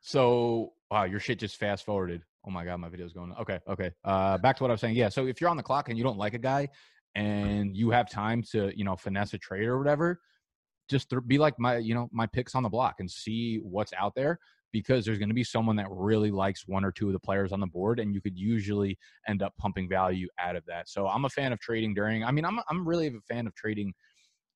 so 0.00 0.72
wow, 0.90 1.04
your 1.04 1.20
shit 1.20 1.38
just 1.38 1.56
fast 1.56 1.84
forwarded. 1.84 2.22
Oh 2.46 2.50
my 2.50 2.64
god, 2.64 2.78
my 2.78 2.88
video's 2.88 3.12
going. 3.12 3.34
Okay, 3.40 3.58
okay. 3.68 3.90
Uh, 4.04 4.38
back 4.38 4.56
to 4.56 4.62
what 4.62 4.70
I 4.70 4.74
was 4.74 4.80
saying. 4.80 4.96
Yeah. 4.96 5.10
So 5.10 5.26
if 5.26 5.40
you're 5.40 5.50
on 5.50 5.56
the 5.56 5.62
clock 5.62 5.88
and 5.88 5.98
you 5.98 6.04
don't 6.04 6.18
like 6.18 6.34
a 6.34 6.38
guy, 6.38 6.68
and 7.14 7.76
you 7.76 7.90
have 7.90 8.08
time 8.10 8.42
to 8.52 8.72
you 8.76 8.84
know 8.84 8.96
finesse 8.96 9.34
a 9.34 9.38
trade 9.38 9.66
or 9.66 9.76
whatever, 9.78 10.20
just 10.88 11.10
th- 11.10 11.22
be 11.26 11.36
like 11.36 11.58
my 11.58 11.76
you 11.76 11.94
know 11.94 12.08
my 12.12 12.26
picks 12.26 12.54
on 12.54 12.62
the 12.62 12.68
block 12.68 12.96
and 13.00 13.10
see 13.10 13.58
what's 13.62 13.92
out 13.92 14.14
there. 14.14 14.38
Because 14.72 15.04
there's 15.04 15.18
going 15.18 15.28
to 15.28 15.34
be 15.34 15.44
someone 15.44 15.76
that 15.76 15.86
really 15.90 16.30
likes 16.30 16.66
one 16.66 16.84
or 16.84 16.92
two 16.92 17.06
of 17.08 17.12
the 17.12 17.20
players 17.20 17.52
on 17.52 17.60
the 17.60 17.66
board, 17.66 18.00
and 18.00 18.14
you 18.14 18.20
could 18.20 18.36
usually 18.36 18.98
end 19.26 19.42
up 19.42 19.52
pumping 19.58 19.88
value 19.88 20.28
out 20.38 20.56
of 20.56 20.64
that. 20.66 20.88
So 20.88 21.06
I'm 21.06 21.24
a 21.24 21.30
fan 21.30 21.52
of 21.52 21.60
trading 21.60 21.94
during. 21.94 22.24
I 22.24 22.30
mean, 22.30 22.44
I'm 22.44 22.60
I'm 22.68 22.86
really 22.86 23.08
a 23.08 23.12
fan 23.28 23.46
of 23.46 23.54
trading 23.54 23.92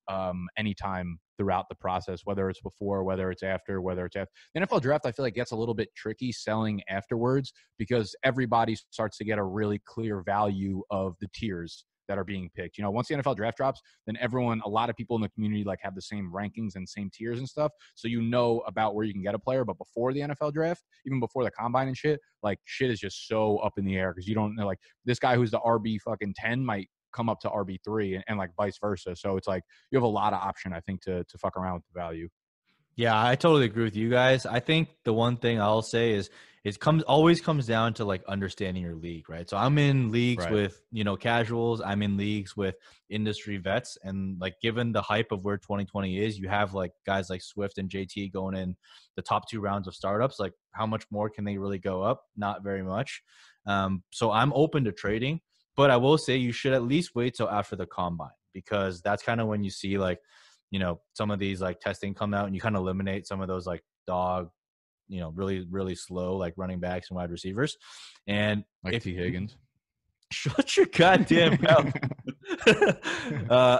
um, 0.07 0.47
anytime 0.57 1.19
throughout 1.37 1.65
the 1.69 1.75
process, 1.75 2.21
whether 2.25 2.49
it's 2.49 2.61
before, 2.61 3.03
whether 3.03 3.31
it's 3.31 3.43
after, 3.43 3.81
whether 3.81 4.05
it's 4.05 4.15
after. 4.15 4.31
The 4.53 4.61
NFL 4.61 4.81
draft, 4.81 5.05
I 5.05 5.11
feel 5.11 5.23
like 5.23 5.33
gets 5.33 5.51
a 5.51 5.55
little 5.55 5.73
bit 5.73 5.89
tricky 5.95 6.31
selling 6.31 6.81
afterwards 6.89 7.53
because 7.77 8.15
everybody 8.23 8.75
starts 8.91 9.17
to 9.17 9.25
get 9.25 9.39
a 9.39 9.43
really 9.43 9.81
clear 9.85 10.21
value 10.21 10.83
of 10.91 11.15
the 11.21 11.27
tiers 11.33 11.85
that 12.07 12.17
are 12.17 12.23
being 12.23 12.49
picked. 12.55 12.77
You 12.77 12.83
know, 12.83 12.91
once 12.91 13.07
the 13.07 13.15
NFL 13.15 13.35
draft 13.35 13.57
drops, 13.57 13.81
then 14.05 14.17
everyone, 14.19 14.61
a 14.65 14.69
lot 14.69 14.89
of 14.89 14.95
people 14.95 15.15
in 15.15 15.21
the 15.21 15.29
community 15.29 15.63
like 15.63 15.79
have 15.81 15.95
the 15.95 16.01
same 16.01 16.31
rankings 16.33 16.75
and 16.75 16.87
same 16.87 17.09
tiers 17.13 17.39
and 17.39 17.47
stuff. 17.47 17.71
So 17.95 18.07
you 18.07 18.21
know 18.21 18.59
about 18.67 18.95
where 18.95 19.05
you 19.05 19.13
can 19.13 19.23
get 19.23 19.35
a 19.35 19.39
player. 19.39 19.65
But 19.65 19.77
before 19.77 20.13
the 20.13 20.21
NFL 20.21 20.53
draft, 20.53 20.83
even 21.05 21.19
before 21.19 21.43
the 21.43 21.51
combine 21.51 21.87
and 21.87 21.97
shit, 21.97 22.19
like 22.41 22.59
shit 22.65 22.89
is 22.89 22.99
just 22.99 23.27
so 23.27 23.57
up 23.57 23.73
in 23.77 23.85
the 23.85 23.95
air 23.95 24.13
because 24.13 24.27
you 24.27 24.35
don't 24.35 24.55
know 24.55 24.65
like 24.65 24.79
this 25.05 25.19
guy 25.19 25.35
who's 25.35 25.51
the 25.51 25.59
RB 25.59 25.99
fucking 26.01 26.33
10 26.35 26.63
might 26.63 26.89
come 27.13 27.29
up 27.29 27.39
to 27.41 27.49
RB 27.49 27.77
three 27.83 28.15
and, 28.15 28.23
and, 28.27 28.37
like 28.37 28.49
vice 28.57 28.77
versa. 28.79 29.15
So 29.15 29.37
it's 29.37 29.47
like 29.47 29.63
you 29.91 29.97
have 29.97 30.03
a 30.03 30.07
lot 30.07 30.33
of 30.33 30.39
option, 30.41 30.73
I 30.73 30.79
think, 30.81 31.01
to 31.03 31.23
to 31.23 31.37
fuck 31.37 31.55
around 31.55 31.75
with 31.75 31.83
the 31.93 31.99
value. 31.99 32.27
Yeah, 32.95 33.13
I 33.15 33.35
totally 33.35 33.65
agree 33.65 33.85
with 33.85 33.95
you 33.95 34.09
guys. 34.09 34.45
I 34.45 34.59
think 34.59 34.89
the 35.03 35.13
one 35.13 35.37
thing 35.37 35.59
I'll 35.59 35.81
say 35.81 36.11
is 36.11 36.29
it 36.63 36.79
comes 36.79 37.03
always 37.03 37.41
comes 37.41 37.67
down 37.67 37.93
to 37.95 38.05
like 38.05 38.23
understanding 38.25 38.83
your 38.83 38.95
league, 38.95 39.29
right? 39.29 39.49
So 39.49 39.57
I'm 39.57 39.77
in 39.77 40.11
leagues 40.11 40.45
right. 40.45 40.53
with 40.53 40.81
you 40.91 41.03
know 41.03 41.17
casuals. 41.17 41.81
I'm 41.81 42.01
in 42.01 42.15
leagues 42.15 42.55
with 42.55 42.75
industry 43.09 43.57
vets, 43.57 43.97
and 44.03 44.39
like 44.39 44.55
given 44.61 44.91
the 44.91 45.01
hype 45.01 45.31
of 45.31 45.43
where 45.43 45.57
2020 45.57 46.19
is, 46.19 46.39
you 46.39 46.47
have 46.47 46.73
like 46.73 46.91
guys 47.05 47.29
like 47.29 47.41
Swift 47.41 47.77
and 47.77 47.89
JT 47.89 48.31
going 48.31 48.55
in 48.55 48.75
the 49.15 49.21
top 49.21 49.49
two 49.49 49.59
rounds 49.59 49.87
of 49.87 49.95
startups. 49.95 50.39
Like 50.39 50.53
how 50.71 50.85
much 50.85 51.03
more 51.11 51.29
can 51.29 51.43
they 51.43 51.57
really 51.57 51.79
go 51.79 52.01
up? 52.01 52.23
Not 52.37 52.63
very 52.63 52.83
much. 52.83 53.21
Um, 53.65 54.03
so 54.11 54.31
I'm 54.31 54.53
open 54.53 54.83
to 54.85 54.91
trading. 54.91 55.41
But 55.75 55.89
I 55.89 55.97
will 55.97 56.17
say 56.17 56.37
you 56.37 56.51
should 56.51 56.73
at 56.73 56.83
least 56.83 57.15
wait 57.15 57.35
till 57.35 57.49
after 57.49 57.75
the 57.75 57.87
combine 57.87 58.29
because 58.53 59.01
that's 59.01 59.23
kind 59.23 59.41
of 59.41 59.47
when 59.47 59.63
you 59.63 59.71
see 59.71 59.97
like, 59.97 60.19
you 60.71 60.79
know, 60.79 61.01
some 61.13 61.31
of 61.31 61.39
these 61.39 61.61
like 61.61 61.79
testing 61.79 62.13
come 62.13 62.33
out 62.33 62.45
and 62.45 62.55
you 62.55 62.61
kind 62.61 62.75
of 62.75 62.81
eliminate 62.81 63.27
some 63.27 63.41
of 63.41 63.47
those 63.47 63.65
like 63.65 63.83
dog, 64.05 64.49
you 65.07 65.19
know, 65.19 65.29
really, 65.29 65.65
really 65.69 65.95
slow 65.95 66.37
like 66.37 66.53
running 66.57 66.79
backs 66.79 67.09
and 67.09 67.17
wide 67.17 67.31
receivers. 67.31 67.77
And 68.27 68.63
like 68.83 68.95
if, 68.95 69.03
Tee 69.03 69.15
Higgins. 69.15 69.57
Shut 70.31 70.77
your 70.77 70.87
goddamn 70.87 71.59
mouth. 71.61 71.93
uh, 73.49 73.79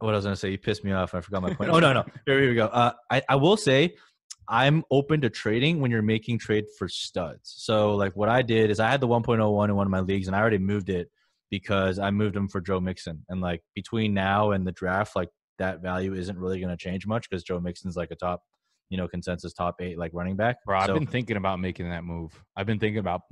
what 0.00 0.14
I 0.14 0.16
was 0.16 0.24
gonna 0.24 0.36
say, 0.36 0.50
you 0.50 0.58
pissed 0.58 0.84
me 0.84 0.92
off. 0.92 1.14
I 1.14 1.20
forgot 1.20 1.42
my 1.42 1.54
point. 1.54 1.70
Oh 1.70 1.80
no, 1.80 1.92
no. 1.92 2.04
Here, 2.26 2.40
here 2.40 2.48
we 2.50 2.54
go. 2.54 2.66
Uh, 2.66 2.92
I, 3.10 3.22
I 3.28 3.36
will 3.36 3.56
say 3.56 3.94
I'm 4.48 4.84
open 4.90 5.20
to 5.22 5.30
trading 5.30 5.80
when 5.80 5.90
you're 5.90 6.02
making 6.02 6.38
trade 6.38 6.66
for 6.78 6.88
studs. 6.88 7.54
So 7.56 7.96
like 7.96 8.14
what 8.16 8.28
I 8.28 8.42
did 8.42 8.70
is 8.70 8.80
I 8.80 8.90
had 8.90 9.00
the 9.00 9.08
1.01 9.08 9.68
in 9.68 9.76
one 9.76 9.86
of 9.86 9.90
my 9.90 10.00
leagues 10.00 10.26
and 10.26 10.36
I 10.36 10.40
already 10.40 10.58
moved 10.58 10.88
it 10.88 11.10
because 11.50 11.98
I 11.98 12.10
moved 12.10 12.36
him 12.36 12.48
for 12.48 12.60
Joe 12.60 12.80
Mixon. 12.80 13.24
And 13.28 13.40
like 13.40 13.62
between 13.74 14.14
now 14.14 14.52
and 14.52 14.66
the 14.66 14.72
draft, 14.72 15.16
like 15.16 15.28
that 15.58 15.82
value 15.82 16.14
isn't 16.14 16.38
really 16.38 16.60
going 16.60 16.70
to 16.70 16.76
change 16.76 17.06
much 17.06 17.28
because 17.28 17.42
Joe 17.42 17.60
Mixon's 17.60 17.96
like 17.96 18.10
a 18.10 18.16
top, 18.16 18.42
you 18.90 18.96
know, 18.96 19.08
consensus 19.08 19.52
top 19.52 19.80
eight 19.80 19.98
like 19.98 20.12
running 20.14 20.36
back. 20.36 20.56
Bro, 20.64 20.78
I've 20.78 20.94
been 20.94 21.06
thinking 21.06 21.36
about 21.36 21.60
making 21.60 21.88
that 21.90 22.04
move. 22.04 22.32
I've 22.56 22.66
been 22.66 22.78
thinking 22.78 22.98
about 22.98 23.22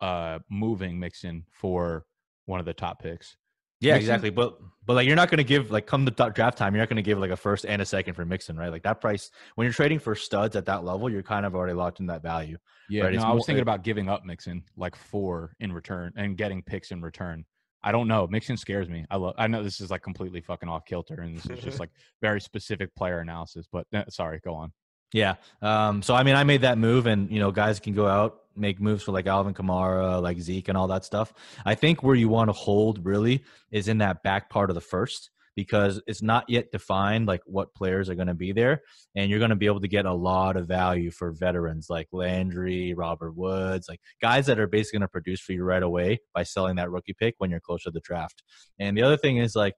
uh 0.00 0.38
moving 0.50 0.98
Mixon 0.98 1.44
for 1.50 2.04
one 2.46 2.60
of 2.60 2.66
the 2.66 2.74
top 2.74 3.02
picks. 3.02 3.36
Yeah, 3.80 3.94
Mixon? 3.94 4.04
exactly. 4.06 4.30
But 4.30 4.58
but 4.84 4.94
like 4.94 5.06
you're 5.06 5.16
not 5.16 5.30
going 5.30 5.38
to 5.38 5.44
give 5.44 5.70
like 5.70 5.86
come 5.86 6.04
the 6.04 6.10
draft 6.10 6.58
time, 6.58 6.74
you're 6.74 6.82
not 6.82 6.88
going 6.88 6.96
to 6.96 7.02
give 7.02 7.18
like 7.18 7.30
a 7.30 7.36
first 7.36 7.64
and 7.66 7.80
a 7.80 7.84
second 7.84 8.14
for 8.14 8.24
Mixon, 8.24 8.56
right? 8.56 8.72
Like 8.72 8.82
that 8.82 9.00
price 9.00 9.30
when 9.54 9.66
you're 9.66 9.74
trading 9.74 9.98
for 9.98 10.14
studs 10.14 10.56
at 10.56 10.66
that 10.66 10.84
level, 10.84 11.08
you're 11.08 11.22
kind 11.22 11.46
of 11.46 11.54
already 11.54 11.74
locked 11.74 12.00
in 12.00 12.06
that 12.06 12.22
value. 12.22 12.56
Yeah, 12.88 13.04
right? 13.04 13.14
no, 13.14 13.22
I 13.22 13.32
was 13.32 13.46
thinking 13.46 13.62
about 13.62 13.84
giving 13.84 14.08
up 14.08 14.24
Mixon 14.24 14.64
like 14.76 14.96
four 14.96 15.52
in 15.60 15.72
return 15.72 16.12
and 16.16 16.36
getting 16.36 16.62
picks 16.62 16.90
in 16.90 17.02
return. 17.02 17.44
I 17.82 17.92
don't 17.92 18.08
know. 18.08 18.26
Mixon 18.26 18.56
scares 18.56 18.88
me. 18.88 19.04
I 19.10 19.16
love. 19.16 19.34
I 19.38 19.46
know 19.46 19.62
this 19.62 19.80
is 19.80 19.90
like 19.90 20.02
completely 20.02 20.40
fucking 20.40 20.68
off 20.68 20.84
kilter, 20.84 21.20
and 21.20 21.36
this 21.36 21.46
is 21.46 21.62
just 21.62 21.80
like 21.80 21.90
very 22.20 22.40
specific 22.40 22.94
player 22.96 23.20
analysis. 23.20 23.66
But 23.70 23.86
uh, 23.94 24.04
sorry, 24.08 24.40
go 24.44 24.54
on. 24.54 24.72
Yeah. 25.12 25.36
Um, 25.62 26.02
so 26.02 26.14
I 26.14 26.22
mean, 26.22 26.34
I 26.34 26.44
made 26.44 26.62
that 26.62 26.78
move, 26.78 27.06
and 27.06 27.30
you 27.30 27.40
know, 27.40 27.50
guys 27.50 27.80
can 27.80 27.94
go 27.94 28.06
out 28.06 28.40
make 28.58 28.80
moves 28.80 29.04
for 29.04 29.12
like 29.12 29.26
Alvin 29.26 29.54
Kamara, 29.54 30.20
like 30.20 30.40
Zeke, 30.40 30.68
and 30.68 30.76
all 30.76 30.88
that 30.88 31.04
stuff. 31.04 31.32
I 31.64 31.74
think 31.74 32.02
where 32.02 32.16
you 32.16 32.28
want 32.28 32.48
to 32.48 32.52
hold 32.52 33.04
really 33.04 33.44
is 33.70 33.88
in 33.88 33.98
that 33.98 34.22
back 34.22 34.50
part 34.50 34.70
of 34.70 34.74
the 34.74 34.80
first 34.80 35.30
because 35.58 36.00
it's 36.06 36.22
not 36.22 36.48
yet 36.48 36.70
defined 36.70 37.26
like 37.26 37.40
what 37.44 37.74
players 37.74 38.08
are 38.08 38.14
going 38.14 38.28
to 38.28 38.34
be 38.34 38.52
there 38.52 38.80
and 39.16 39.28
you're 39.28 39.40
going 39.40 39.50
to 39.50 39.56
be 39.56 39.66
able 39.66 39.80
to 39.80 39.88
get 39.88 40.06
a 40.06 40.12
lot 40.12 40.56
of 40.56 40.68
value 40.68 41.10
for 41.10 41.32
veterans 41.32 41.88
like 41.90 42.06
landry 42.12 42.94
robert 42.94 43.34
woods 43.34 43.88
like 43.88 43.98
guys 44.22 44.46
that 44.46 44.60
are 44.60 44.68
basically 44.68 44.98
going 44.98 45.08
to 45.08 45.10
produce 45.10 45.40
for 45.40 45.54
you 45.54 45.64
right 45.64 45.82
away 45.82 46.16
by 46.32 46.44
selling 46.44 46.76
that 46.76 46.92
rookie 46.92 47.12
pick 47.18 47.34
when 47.38 47.50
you're 47.50 47.58
close 47.58 47.82
to 47.82 47.90
the 47.90 47.98
draft 48.04 48.44
and 48.78 48.96
the 48.96 49.02
other 49.02 49.16
thing 49.16 49.38
is 49.38 49.56
like 49.56 49.74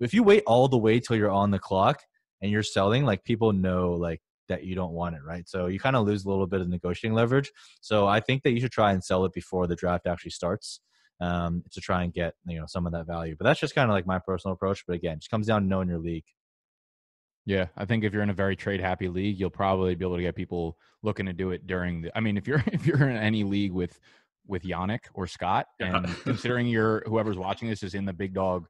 if 0.00 0.12
you 0.12 0.22
wait 0.22 0.42
all 0.46 0.68
the 0.68 0.76
way 0.76 1.00
till 1.00 1.16
you're 1.16 1.30
on 1.30 1.50
the 1.50 1.58
clock 1.58 2.02
and 2.42 2.50
you're 2.50 2.62
selling 2.62 3.06
like 3.06 3.24
people 3.24 3.54
know 3.54 3.92
like 3.92 4.20
that 4.48 4.64
you 4.64 4.74
don't 4.74 4.92
want 4.92 5.14
it 5.14 5.22
right 5.24 5.48
so 5.48 5.66
you 5.66 5.78
kind 5.78 5.96
of 5.96 6.06
lose 6.06 6.24
a 6.24 6.28
little 6.28 6.46
bit 6.46 6.60
of 6.60 6.68
negotiating 6.68 7.14
leverage 7.14 7.50
so 7.80 8.06
i 8.06 8.20
think 8.20 8.42
that 8.42 8.52
you 8.52 8.60
should 8.60 8.72
try 8.72 8.92
and 8.92 9.02
sell 9.02 9.24
it 9.24 9.32
before 9.32 9.66
the 9.66 9.76
draft 9.76 10.06
actually 10.06 10.30
starts 10.30 10.80
um, 11.22 11.62
to 11.70 11.80
try 11.80 12.02
and 12.02 12.12
get 12.12 12.34
you 12.46 12.58
know 12.58 12.66
some 12.66 12.86
of 12.86 12.92
that 12.92 13.06
value. 13.06 13.36
But 13.38 13.44
that's 13.44 13.60
just 13.60 13.74
kind 13.74 13.88
of 13.88 13.94
like 13.94 14.06
my 14.06 14.18
personal 14.18 14.54
approach. 14.54 14.84
But 14.86 14.96
again, 14.96 15.14
it 15.14 15.20
just 15.20 15.30
comes 15.30 15.46
down 15.46 15.62
to 15.62 15.68
knowing 15.68 15.88
your 15.88 15.98
league. 15.98 16.24
Yeah, 17.46 17.66
I 17.76 17.84
think 17.84 18.04
if 18.04 18.12
you're 18.12 18.22
in 18.22 18.30
a 18.30 18.34
very 18.34 18.56
trade 18.56 18.80
happy 18.80 19.08
league, 19.08 19.38
you'll 19.38 19.50
probably 19.50 19.94
be 19.94 20.04
able 20.04 20.16
to 20.16 20.22
get 20.22 20.36
people 20.36 20.76
looking 21.02 21.26
to 21.26 21.32
do 21.32 21.50
it 21.50 21.66
during 21.66 22.02
the. 22.02 22.16
I 22.16 22.20
mean, 22.20 22.36
if 22.36 22.46
you're 22.46 22.62
if 22.72 22.86
you're 22.86 23.08
in 23.08 23.16
any 23.16 23.44
league 23.44 23.72
with 23.72 23.98
with 24.46 24.64
Yannick 24.64 25.02
or 25.14 25.28
Scott, 25.28 25.66
and 25.78 26.06
considering 26.24 26.66
you're 26.66 27.04
whoever's 27.06 27.38
watching 27.38 27.68
this 27.68 27.84
is 27.84 27.94
in 27.94 28.04
the 28.04 28.12
big 28.12 28.34
dog 28.34 28.66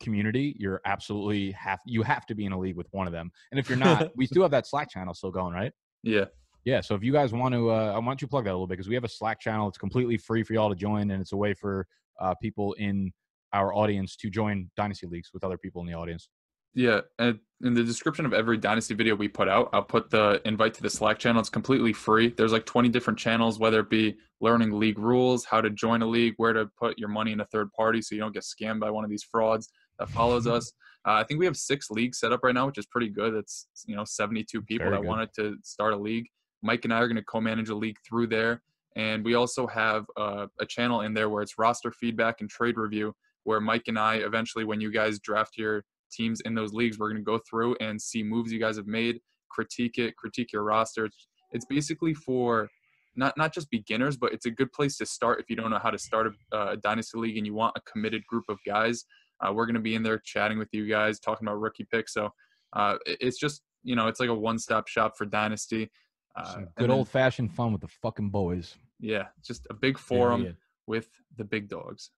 community, 0.00 0.56
you're 0.58 0.80
absolutely 0.84 1.52
have 1.52 1.80
you 1.86 2.02
have 2.02 2.26
to 2.26 2.34
be 2.34 2.44
in 2.44 2.52
a 2.52 2.58
league 2.58 2.76
with 2.76 2.88
one 2.92 3.06
of 3.06 3.12
them. 3.12 3.30
And 3.50 3.60
if 3.60 3.68
you're 3.68 3.78
not, 3.78 4.10
we 4.16 4.26
still 4.26 4.42
have 4.42 4.50
that 4.52 4.66
Slack 4.66 4.90
channel 4.90 5.14
still 5.14 5.30
going, 5.30 5.54
right? 5.54 5.72
Yeah 6.02 6.26
yeah 6.64 6.80
so 6.80 6.94
if 6.94 7.02
you 7.02 7.12
guys 7.12 7.32
want 7.32 7.54
to 7.54 7.70
uh, 7.70 7.92
i 7.94 7.98
want 7.98 8.20
you 8.20 8.26
to 8.26 8.30
plug 8.30 8.44
that 8.44 8.50
a 8.50 8.52
little 8.52 8.66
bit 8.66 8.74
because 8.74 8.88
we 8.88 8.94
have 8.94 9.04
a 9.04 9.08
slack 9.08 9.40
channel 9.40 9.68
it's 9.68 9.78
completely 9.78 10.16
free 10.16 10.42
for 10.42 10.54
y'all 10.54 10.68
to 10.68 10.74
join 10.74 11.10
and 11.10 11.20
it's 11.20 11.32
a 11.32 11.36
way 11.36 11.54
for 11.54 11.86
uh, 12.20 12.34
people 12.40 12.72
in 12.74 13.12
our 13.52 13.74
audience 13.74 14.16
to 14.16 14.30
join 14.30 14.70
dynasty 14.76 15.06
leagues 15.06 15.30
with 15.32 15.44
other 15.44 15.58
people 15.58 15.80
in 15.80 15.86
the 15.86 15.94
audience 15.94 16.28
yeah 16.74 17.00
and 17.18 17.38
in 17.62 17.72
the 17.72 17.84
description 17.84 18.26
of 18.26 18.32
every 18.32 18.56
dynasty 18.56 18.94
video 18.94 19.14
we 19.14 19.28
put 19.28 19.48
out 19.48 19.68
i'll 19.72 19.82
put 19.82 20.10
the 20.10 20.40
invite 20.44 20.74
to 20.74 20.82
the 20.82 20.90
slack 20.90 21.18
channel 21.18 21.40
it's 21.40 21.48
completely 21.48 21.92
free 21.92 22.34
there's 22.36 22.52
like 22.52 22.66
20 22.66 22.88
different 22.88 23.18
channels 23.18 23.58
whether 23.58 23.80
it 23.80 23.90
be 23.90 24.16
learning 24.40 24.72
league 24.72 24.98
rules 24.98 25.44
how 25.44 25.60
to 25.60 25.70
join 25.70 26.02
a 26.02 26.06
league 26.06 26.34
where 26.36 26.52
to 26.52 26.66
put 26.78 26.98
your 26.98 27.08
money 27.08 27.32
in 27.32 27.40
a 27.40 27.46
third 27.46 27.70
party 27.72 28.02
so 28.02 28.14
you 28.14 28.20
don't 28.20 28.34
get 28.34 28.42
scammed 28.42 28.80
by 28.80 28.90
one 28.90 29.04
of 29.04 29.10
these 29.10 29.22
frauds 29.22 29.68
that 29.98 30.08
follows 30.10 30.46
us 30.46 30.72
uh, 31.06 31.12
i 31.12 31.24
think 31.24 31.38
we 31.40 31.46
have 31.46 31.56
six 31.56 31.90
leagues 31.90 32.18
set 32.18 32.32
up 32.32 32.40
right 32.42 32.54
now 32.54 32.66
which 32.66 32.78
is 32.78 32.86
pretty 32.86 33.08
good 33.08 33.34
it's 33.34 33.66
you 33.86 33.96
know 33.96 34.04
72 34.04 34.62
people 34.62 34.86
Very 34.86 34.96
that 34.96 35.02
good. 35.02 35.08
wanted 35.08 35.28
to 35.34 35.56
start 35.62 35.92
a 35.92 35.96
league 35.96 36.26
Mike 36.64 36.84
and 36.84 36.94
I 36.94 36.98
are 36.98 37.06
going 37.06 37.16
to 37.16 37.22
co-manage 37.22 37.68
a 37.68 37.76
league 37.76 37.98
through 38.08 38.28
there, 38.28 38.62
and 38.96 39.22
we 39.22 39.34
also 39.34 39.66
have 39.66 40.06
uh, 40.16 40.46
a 40.60 40.66
channel 40.66 41.02
in 41.02 41.12
there 41.12 41.28
where 41.28 41.42
it's 41.42 41.58
roster 41.58 41.92
feedback 41.92 42.40
and 42.40 42.48
trade 42.48 42.78
review, 42.78 43.14
where 43.44 43.60
Mike 43.60 43.84
and 43.86 43.98
I 43.98 44.16
eventually, 44.16 44.64
when 44.64 44.80
you 44.80 44.90
guys 44.90 45.18
draft 45.18 45.58
your 45.58 45.84
teams 46.10 46.40
in 46.46 46.54
those 46.54 46.72
leagues, 46.72 46.98
we're 46.98 47.10
going 47.10 47.20
to 47.20 47.24
go 47.24 47.38
through 47.48 47.76
and 47.80 48.00
see 48.00 48.22
moves 48.22 48.50
you 48.50 48.58
guys 48.58 48.78
have 48.78 48.86
made, 48.86 49.20
critique 49.50 49.98
it, 49.98 50.16
critique 50.16 50.52
your 50.54 50.62
roster. 50.62 51.04
It's, 51.04 51.26
it's 51.52 51.66
basically 51.66 52.14
for 52.14 52.70
not 53.14 53.36
not 53.36 53.52
just 53.52 53.70
beginners, 53.70 54.16
but 54.16 54.32
it's 54.32 54.46
a 54.46 54.50
good 54.50 54.72
place 54.72 54.96
to 54.96 55.06
start 55.06 55.40
if 55.40 55.50
you 55.50 55.56
don't 55.56 55.70
know 55.70 55.78
how 55.78 55.90
to 55.90 55.98
start 55.98 56.32
a, 56.52 56.56
a 56.56 56.76
dynasty 56.78 57.18
league 57.18 57.36
and 57.36 57.46
you 57.46 57.52
want 57.52 57.76
a 57.76 57.80
committed 57.82 58.26
group 58.26 58.44
of 58.48 58.58
guys. 58.66 59.04
Uh, 59.40 59.52
we're 59.52 59.66
going 59.66 59.74
to 59.74 59.80
be 59.80 59.94
in 59.94 60.02
there 60.02 60.18
chatting 60.18 60.58
with 60.58 60.68
you 60.72 60.86
guys, 60.86 61.18
talking 61.18 61.46
about 61.46 61.60
rookie 61.60 61.86
picks. 61.90 62.14
So 62.14 62.30
uh, 62.72 62.96
it's 63.06 63.38
just 63.38 63.62
you 63.82 63.96
know 63.96 64.06
it's 64.08 64.20
like 64.20 64.30
a 64.30 64.34
one-stop 64.34 64.88
shop 64.88 65.16
for 65.16 65.26
dynasty. 65.26 65.90
Uh, 66.36 66.62
good 66.76 66.90
old 66.90 67.08
fashioned 67.08 67.52
fun 67.52 67.72
with 67.72 67.80
the 67.80 67.88
fucking 67.88 68.30
boys. 68.30 68.74
Yeah, 69.00 69.26
just 69.44 69.66
a 69.70 69.74
big 69.74 69.98
forum 69.98 70.44
yeah. 70.44 70.50
with 70.86 71.08
the 71.36 71.44
big 71.44 71.68
dogs. 71.68 72.10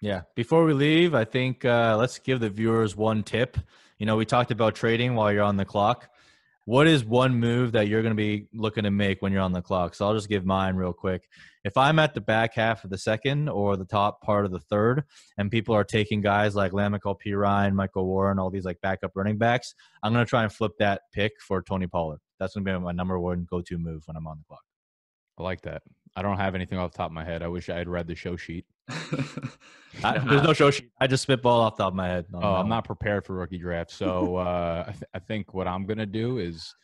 Yeah. 0.00 0.22
Before 0.34 0.64
we 0.64 0.72
leave, 0.72 1.14
I 1.14 1.24
think 1.24 1.64
uh, 1.64 1.96
let's 1.98 2.18
give 2.18 2.40
the 2.40 2.48
viewers 2.48 2.96
one 2.96 3.22
tip. 3.22 3.58
You 3.98 4.06
know, 4.06 4.16
we 4.16 4.24
talked 4.24 4.50
about 4.50 4.74
trading 4.74 5.14
while 5.14 5.30
you're 5.30 5.42
on 5.42 5.56
the 5.56 5.64
clock. 5.64 6.08
What 6.66 6.86
is 6.86 7.04
one 7.04 7.34
move 7.34 7.72
that 7.72 7.88
you're 7.88 8.02
going 8.02 8.12
to 8.12 8.16
be 8.16 8.46
looking 8.52 8.84
to 8.84 8.90
make 8.90 9.22
when 9.22 9.32
you're 9.32 9.42
on 9.42 9.52
the 9.52 9.62
clock? 9.62 9.94
So 9.94 10.06
I'll 10.06 10.14
just 10.14 10.28
give 10.28 10.44
mine 10.44 10.76
real 10.76 10.92
quick. 10.92 11.28
If 11.64 11.76
I'm 11.76 11.98
at 11.98 12.14
the 12.14 12.20
back 12.20 12.54
half 12.54 12.84
of 12.84 12.90
the 12.90 12.98
second 12.98 13.48
or 13.48 13.76
the 13.76 13.84
top 13.84 14.22
part 14.22 14.44
of 14.44 14.52
the 14.52 14.60
third, 14.60 15.04
and 15.36 15.50
people 15.50 15.74
are 15.74 15.84
taking 15.84 16.20
guys 16.20 16.54
like 16.54 16.72
La'Mical 16.72 17.16
Perine, 17.24 17.72
Michael 17.72 18.06
Warren, 18.06 18.38
all 18.38 18.50
these 18.50 18.64
like 18.64 18.80
backup 18.80 19.12
running 19.14 19.38
backs, 19.38 19.74
I'm 20.02 20.12
going 20.12 20.24
to 20.24 20.28
try 20.28 20.42
and 20.42 20.52
flip 20.52 20.72
that 20.78 21.02
pick 21.12 21.32
for 21.40 21.62
Tony 21.62 21.86
Pollard 21.86 22.20
that's 22.40 22.54
gonna 22.54 22.64
be 22.64 22.84
my 22.84 22.90
number 22.90 23.20
one 23.20 23.46
go-to 23.48 23.78
move 23.78 24.02
when 24.06 24.16
I'm 24.16 24.26
on 24.26 24.38
the 24.38 24.44
clock. 24.44 24.64
I 25.38 25.42
like 25.42 25.60
that. 25.62 25.82
I 26.16 26.22
don't 26.22 26.36
have 26.38 26.54
anything 26.54 26.78
off 26.78 26.92
the 26.92 26.98
top 26.98 27.10
of 27.10 27.12
my 27.12 27.24
head. 27.24 27.42
I 27.42 27.48
wish 27.48 27.68
I 27.68 27.76
had 27.76 27.88
read 27.88 28.06
the 28.06 28.14
show 28.14 28.36
sheet. 28.36 28.66
I, 30.04 30.18
there's 30.18 30.42
no 30.42 30.52
show 30.52 30.70
sheet. 30.70 30.90
I 31.00 31.06
just 31.06 31.22
spitball 31.22 31.60
off 31.60 31.76
the 31.76 31.84
top 31.84 31.92
of 31.92 31.96
my 31.96 32.08
head. 32.08 32.26
Oh, 32.34 32.54
I'm 32.54 32.68
not 32.68 32.84
prepared 32.84 33.24
for 33.24 33.34
rookie 33.34 33.58
draft. 33.58 33.92
So 34.00 34.36
uh, 34.36 34.84
I, 34.88 34.92
th- 34.92 35.04
I, 35.14 35.18
think 35.18 35.52
what 35.52 35.68
I'm 35.68 35.84
gonna 35.84 36.06
do 36.06 36.38
is 36.38 36.74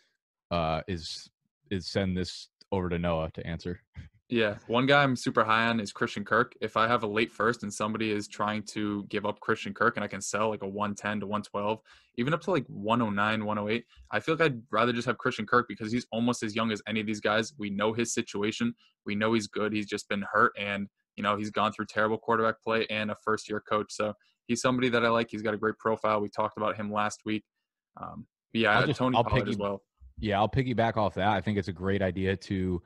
uh, 0.51 0.83
is 0.87 1.29
is 1.71 1.87
send 1.87 2.17
this 2.17 2.49
over 2.71 2.89
to 2.89 2.99
Noah 2.99 3.31
to 3.35 3.47
answer. 3.47 3.81
Yeah, 4.29 4.57
one 4.67 4.87
guy 4.87 5.05
I'm 5.05 5.15
super 5.15 5.45
high 5.45 5.69
on 5.69 5.79
is 5.79 5.93
Christian 5.93 6.25
Kirk. 6.25 6.55
If 6.61 6.77
I 6.77 6.89
have 6.89 7.05
a 7.05 7.07
late 7.07 7.31
first 7.31 7.63
and 7.63 7.73
somebody 7.73 8.11
is 8.11 8.27
trying 8.27 8.65
to 8.65 9.05
give 9.05 9.25
up 9.25 9.39
Christian 9.39 9.73
Kirk 9.73 9.97
and 9.97 10.03
I 10.03 10.09
can 10.09 10.21
sell 10.21 10.49
like 10.49 10.63
a 10.63 10.69
110 10.69 11.21
to 11.21 11.27
112, 11.27 11.81
even 12.19 12.35
up 12.35 12.41
to 12.43 12.51
like 12.51 12.67
109, 12.67 13.45
108, 13.45 13.85
I 14.11 14.19
feel 14.19 14.35
like 14.35 14.51
I'd 14.51 14.61
rather 14.73 14.93
just 14.93 15.07
have 15.07 15.17
Christian 15.19 15.47
Kirk 15.47 15.67
because 15.69 15.93
he's 15.93 16.07
almost 16.11 16.43
as 16.43 16.57
young 16.57 16.73
as 16.73 16.83
any 16.89 16.99
of 16.99 17.07
these 17.07 17.21
guys. 17.21 17.53
We 17.57 17.71
know 17.71 17.93
his 17.93 18.13
situation. 18.13 18.75
We 19.05 19.15
know 19.15 19.33
he's 19.33 19.47
good. 19.47 19.73
He's 19.73 19.87
just 19.87 20.09
been 20.09 20.25
hurt 20.33 20.53
and, 20.59 20.89
you 21.15 21.23
know, 21.23 21.37
he's 21.37 21.51
gone 21.51 21.73
through 21.73 21.87
terrible 21.87 22.19
quarterback 22.19 22.61
play 22.61 22.85
and 22.91 23.13
a 23.13 23.17
first 23.25 23.49
year 23.49 23.63
coach. 23.69 23.93
So 23.93 24.13
he's 24.49 24.61
somebody 24.61 24.89
that 24.89 25.05
I 25.05 25.09
like. 25.09 25.29
He's 25.31 25.43
got 25.43 25.55
a 25.55 25.59
great 25.59 25.79
profile. 25.79 26.21
We 26.21 26.31
talked 26.31 26.57
about 26.57 26.77
him 26.77 26.93
last 26.93 27.21
week. 27.25 27.45
Um, 28.03 28.27
yeah, 28.53 28.85
just, 28.87 28.99
Tony 28.99 29.17
I'll 29.17 29.23
Pollard 29.23 29.49
as 29.49 29.57
well. 29.57 29.83
Yeah, 30.19 30.39
I'll 30.39 30.49
piggyback 30.49 30.97
off 30.97 31.15
that. 31.15 31.29
I 31.29 31.41
think 31.41 31.59
it's 31.59 31.69
a 31.69 31.73
great 31.73 32.03
idea 32.03 32.37
to 32.37 32.83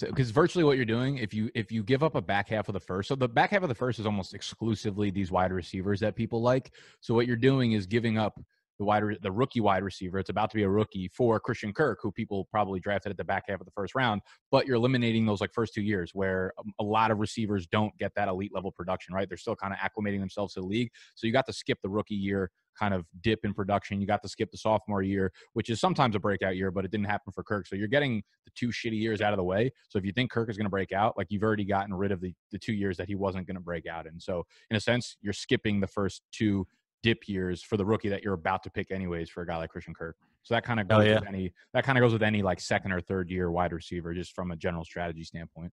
because 0.00 0.28
so, 0.28 0.34
virtually 0.34 0.64
what 0.64 0.76
you're 0.76 0.86
doing 0.86 1.18
if 1.18 1.34
you 1.34 1.50
if 1.54 1.72
you 1.72 1.82
give 1.82 2.02
up 2.02 2.14
a 2.14 2.20
back 2.20 2.48
half 2.48 2.68
of 2.68 2.74
the 2.74 2.80
first 2.80 3.08
so 3.08 3.14
the 3.16 3.28
back 3.28 3.50
half 3.50 3.62
of 3.62 3.68
the 3.68 3.74
first 3.74 3.98
is 3.98 4.06
almost 4.06 4.34
exclusively 4.34 5.10
these 5.10 5.30
wide 5.32 5.52
receivers 5.52 6.00
that 6.00 6.14
people 6.14 6.40
like. 6.40 6.72
So 7.00 7.14
what 7.14 7.26
you're 7.26 7.36
doing 7.36 7.72
is 7.72 7.86
giving 7.86 8.16
up 8.16 8.40
the 8.80 8.84
wide 8.84 9.04
the 9.22 9.30
rookie 9.30 9.60
wide 9.60 9.84
receiver. 9.84 10.18
It's 10.18 10.30
about 10.30 10.50
to 10.50 10.56
be 10.56 10.62
a 10.62 10.68
rookie 10.68 11.08
for 11.14 11.38
Christian 11.38 11.72
Kirk, 11.72 11.98
who 12.02 12.10
people 12.10 12.48
probably 12.50 12.80
drafted 12.80 13.10
at 13.10 13.18
the 13.18 13.24
back 13.24 13.44
half 13.46 13.60
of 13.60 13.66
the 13.66 13.72
first 13.72 13.94
round. 13.94 14.22
But 14.50 14.66
you're 14.66 14.76
eliminating 14.76 15.26
those 15.26 15.42
like 15.42 15.52
first 15.52 15.74
two 15.74 15.82
years 15.82 16.12
where 16.14 16.52
um, 16.58 16.72
a 16.80 16.82
lot 16.82 17.10
of 17.10 17.18
receivers 17.18 17.66
don't 17.66 17.96
get 17.98 18.12
that 18.16 18.26
elite 18.26 18.52
level 18.54 18.72
production. 18.72 19.14
Right? 19.14 19.28
They're 19.28 19.36
still 19.36 19.54
kind 19.54 19.74
of 19.74 19.78
acclimating 19.78 20.18
themselves 20.18 20.54
to 20.54 20.60
the 20.60 20.66
league. 20.66 20.90
So 21.14 21.26
you 21.26 21.32
got 21.32 21.46
to 21.46 21.52
skip 21.52 21.78
the 21.82 21.90
rookie 21.90 22.14
year 22.14 22.50
kind 22.78 22.94
of 22.94 23.04
dip 23.20 23.40
in 23.44 23.52
production. 23.52 24.00
You 24.00 24.06
got 24.06 24.22
to 24.22 24.28
skip 24.28 24.50
the 24.50 24.56
sophomore 24.56 25.02
year, 25.02 25.32
which 25.52 25.68
is 25.68 25.80
sometimes 25.80 26.16
a 26.16 26.20
breakout 26.20 26.56
year, 26.56 26.70
but 26.70 26.84
it 26.84 26.90
didn't 26.90 27.06
happen 27.06 27.32
for 27.32 27.42
Kirk. 27.42 27.66
So 27.66 27.76
you're 27.76 27.88
getting 27.88 28.22
the 28.46 28.50
two 28.54 28.68
shitty 28.68 28.98
years 28.98 29.20
out 29.20 29.32
of 29.32 29.36
the 29.36 29.44
way. 29.44 29.70
So 29.88 29.98
if 29.98 30.04
you 30.04 30.12
think 30.12 30.30
Kirk 30.30 30.48
is 30.48 30.56
going 30.56 30.64
to 30.64 30.70
break 30.70 30.92
out, 30.92 31.18
like 31.18 31.26
you've 31.30 31.42
already 31.42 31.64
gotten 31.64 31.92
rid 31.92 32.12
of 32.12 32.20
the, 32.20 32.32
the 32.52 32.58
two 32.58 32.72
years 32.72 32.96
that 32.96 33.08
he 33.08 33.14
wasn't 33.14 33.46
going 33.46 33.56
to 33.56 33.62
break 33.62 33.86
out 33.86 34.06
in. 34.06 34.18
So 34.18 34.44
in 34.70 34.76
a 34.76 34.80
sense, 34.80 35.16
you're 35.20 35.34
skipping 35.34 35.80
the 35.80 35.86
first 35.86 36.22
two 36.32 36.66
dip 37.02 37.28
years 37.28 37.62
for 37.62 37.76
the 37.76 37.84
rookie 37.84 38.08
that 38.08 38.22
you're 38.22 38.34
about 38.34 38.62
to 38.64 38.70
pick 38.70 38.90
anyways 38.90 39.30
for 39.30 39.42
a 39.42 39.46
guy 39.46 39.56
like 39.56 39.70
Christian 39.70 39.94
Kirk. 39.94 40.16
So 40.42 40.54
that 40.54 40.64
kind 40.64 40.80
of 40.80 40.88
goes 40.88 41.06
yeah. 41.06 41.20
with 41.20 41.28
any 41.28 41.52
that 41.74 41.84
kind 41.84 41.98
of 41.98 42.02
goes 42.02 42.12
with 42.12 42.22
any 42.22 42.42
like 42.42 42.60
second 42.60 42.92
or 42.92 43.00
third 43.00 43.30
year 43.30 43.50
wide 43.50 43.72
receiver, 43.72 44.14
just 44.14 44.34
from 44.34 44.50
a 44.50 44.56
general 44.56 44.84
strategy 44.84 45.24
standpoint. 45.24 45.72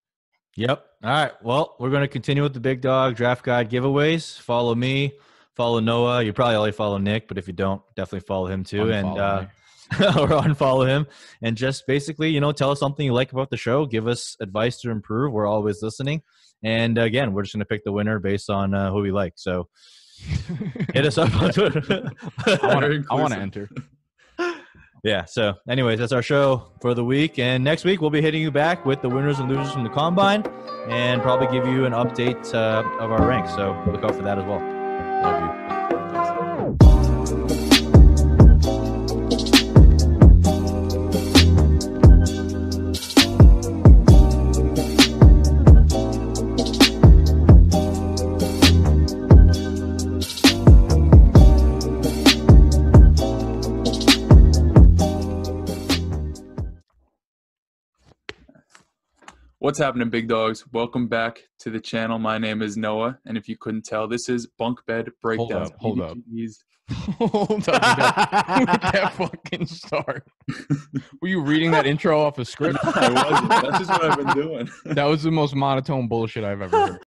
Yep. 0.56 0.86
All 1.04 1.10
right. 1.10 1.32
Well, 1.44 1.76
we're 1.80 1.92
going 1.92 2.02
to 2.02 2.08
continue 2.08 2.44
with 2.44 2.54
the 2.54 2.60
big 2.60 2.82
dog 2.82 3.16
draft 3.16 3.44
guide 3.44 3.70
giveaways. 3.70 4.40
Follow 4.40 4.74
me, 4.74 5.14
follow 5.56 5.80
Noah. 5.80 6.24
You 6.24 6.34
probably 6.34 6.56
only 6.56 6.72
follow 6.72 6.98
Nick, 6.98 7.28
but 7.28 7.38
if 7.38 7.48
you 7.48 7.54
don't, 7.54 7.82
definitely 7.96 8.26
follow 8.28 8.48
him 8.48 8.64
too. 8.64 8.86
Unfollow 8.86 8.94
and 8.94 9.20
uh, 9.20 9.46
or 10.20 10.28
unfollow 10.30 10.88
him. 10.88 11.08
And 11.42 11.56
just 11.56 11.86
basically, 11.88 12.30
you 12.30 12.42
know, 12.42 12.52
tell 12.52 12.72
us 12.72 12.80
something 12.80 13.06
you 13.06 13.14
like 13.14 13.32
about 13.32 13.52
the 13.52 13.58
show. 13.58 13.86
Give 13.86 14.08
us 14.08 14.36
advice 14.42 14.82
to 14.82 14.90
improve. 14.90 15.32
We're 15.32 15.48
always 15.48 15.82
listening. 15.82 16.24
And 16.64 16.98
again, 16.98 17.34
we're 17.34 17.44
just 17.44 17.54
going 17.54 17.60
to 17.60 17.66
pick 17.66 17.84
the 17.84 17.92
winner 17.92 18.20
based 18.20 18.50
on 18.50 18.74
uh, 18.74 18.92
who 18.92 19.02
we 19.02 19.12
like. 19.12 19.34
So 19.36 19.70
Hit 20.94 21.06
us 21.06 21.18
up 21.18 21.36
on 21.36 21.52
Twitter. 21.52 21.82
I 22.46 23.16
want 23.16 23.34
to 23.34 23.40
enter. 23.40 23.70
Yeah. 25.04 25.26
So, 25.26 25.54
anyways, 25.70 26.00
that's 26.00 26.12
our 26.12 26.24
show 26.24 26.72
for 26.82 26.94
the 26.94 27.06
week. 27.06 27.40
And 27.40 27.64
next 27.64 27.86
week, 27.86 28.02
we'll 28.02 28.10
be 28.10 28.22
hitting 28.22 28.42
you 28.42 28.52
back 28.52 28.86
with 28.86 29.02
the 29.02 29.08
winners 29.08 29.40
and 29.40 29.48
losers 29.48 29.72
from 29.72 29.84
the 29.84 29.90
combine 29.90 30.44
and 30.90 31.22
probably 31.22 31.48
give 31.48 31.68
you 31.68 31.86
an 31.86 31.94
update 31.94 32.54
uh, 32.54 32.84
of 33.00 33.12
our 33.12 33.26
ranks. 33.26 33.54
So, 33.54 33.72
look 33.90 34.04
out 34.04 34.16
for 34.16 34.24
that 34.24 34.38
as 34.38 34.44
well. 34.44 34.60
Love 35.24 35.72
you. 35.72 35.77
What's 59.68 59.80
happening, 59.80 60.10
big 60.10 60.30
dogs? 60.30 60.64
Welcome 60.72 61.10
back 61.10 61.44
to 61.60 61.70
the 61.70 61.82
channel. 61.82 62.20
My 62.20 62.38
name 62.38 62.62
is 62.62 62.78
Noah, 62.78 63.20
and 63.26 63.38
if 63.38 63.50
you 63.50 63.58
couldn't 63.58 63.84
tell, 63.84 64.08
this 64.08 64.30
is 64.30 64.48
Bunk 64.48 64.80
Bed 64.86 65.10
Breakdown. 65.22 65.70
Hold 65.78 66.00
up, 66.00 66.18
hold 67.20 67.30
up. 67.30 67.30
hold 67.34 67.68
up. 67.68 67.82
that 67.82 69.14
fucking 69.18 69.68
start. 69.68 70.26
Were 71.22 71.28
you 71.28 71.42
reading 71.42 71.72
that 71.72 71.86
intro 71.86 72.18
off 72.18 72.40
a 72.40 72.46
script? 72.46 72.80
I 72.84 73.12
wasn't. 73.12 73.50
That's 73.50 73.78
just 73.80 73.90
what 73.90 74.06
I've 74.06 74.18
been 74.18 74.42
doing. 74.42 74.70
that 74.86 75.04
was 75.04 75.24
the 75.24 75.32
most 75.32 75.54
monotone 75.54 76.08
bullshit 76.08 76.46
I've 76.46 76.62
ever 76.62 76.88
heard. 76.88 77.04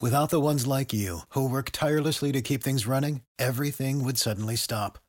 Without 0.00 0.30
the 0.30 0.40
ones 0.40 0.68
like 0.68 0.92
you, 0.92 1.22
who 1.30 1.50
work 1.50 1.70
tirelessly 1.72 2.30
to 2.30 2.40
keep 2.40 2.62
things 2.62 2.86
running, 2.86 3.22
everything 3.40 4.04
would 4.04 4.18
suddenly 4.18 4.54
stop. 4.54 5.00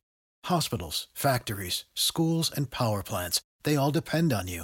Hospitals, 0.45 1.07
factories, 1.14 1.86
schools, 1.94 2.52
and 2.52 2.72
power 2.72 3.03
plants, 3.03 3.41
they 3.61 3.76
all 3.76 3.91
depend 3.91 4.34
on 4.34 4.48
you. 4.48 4.64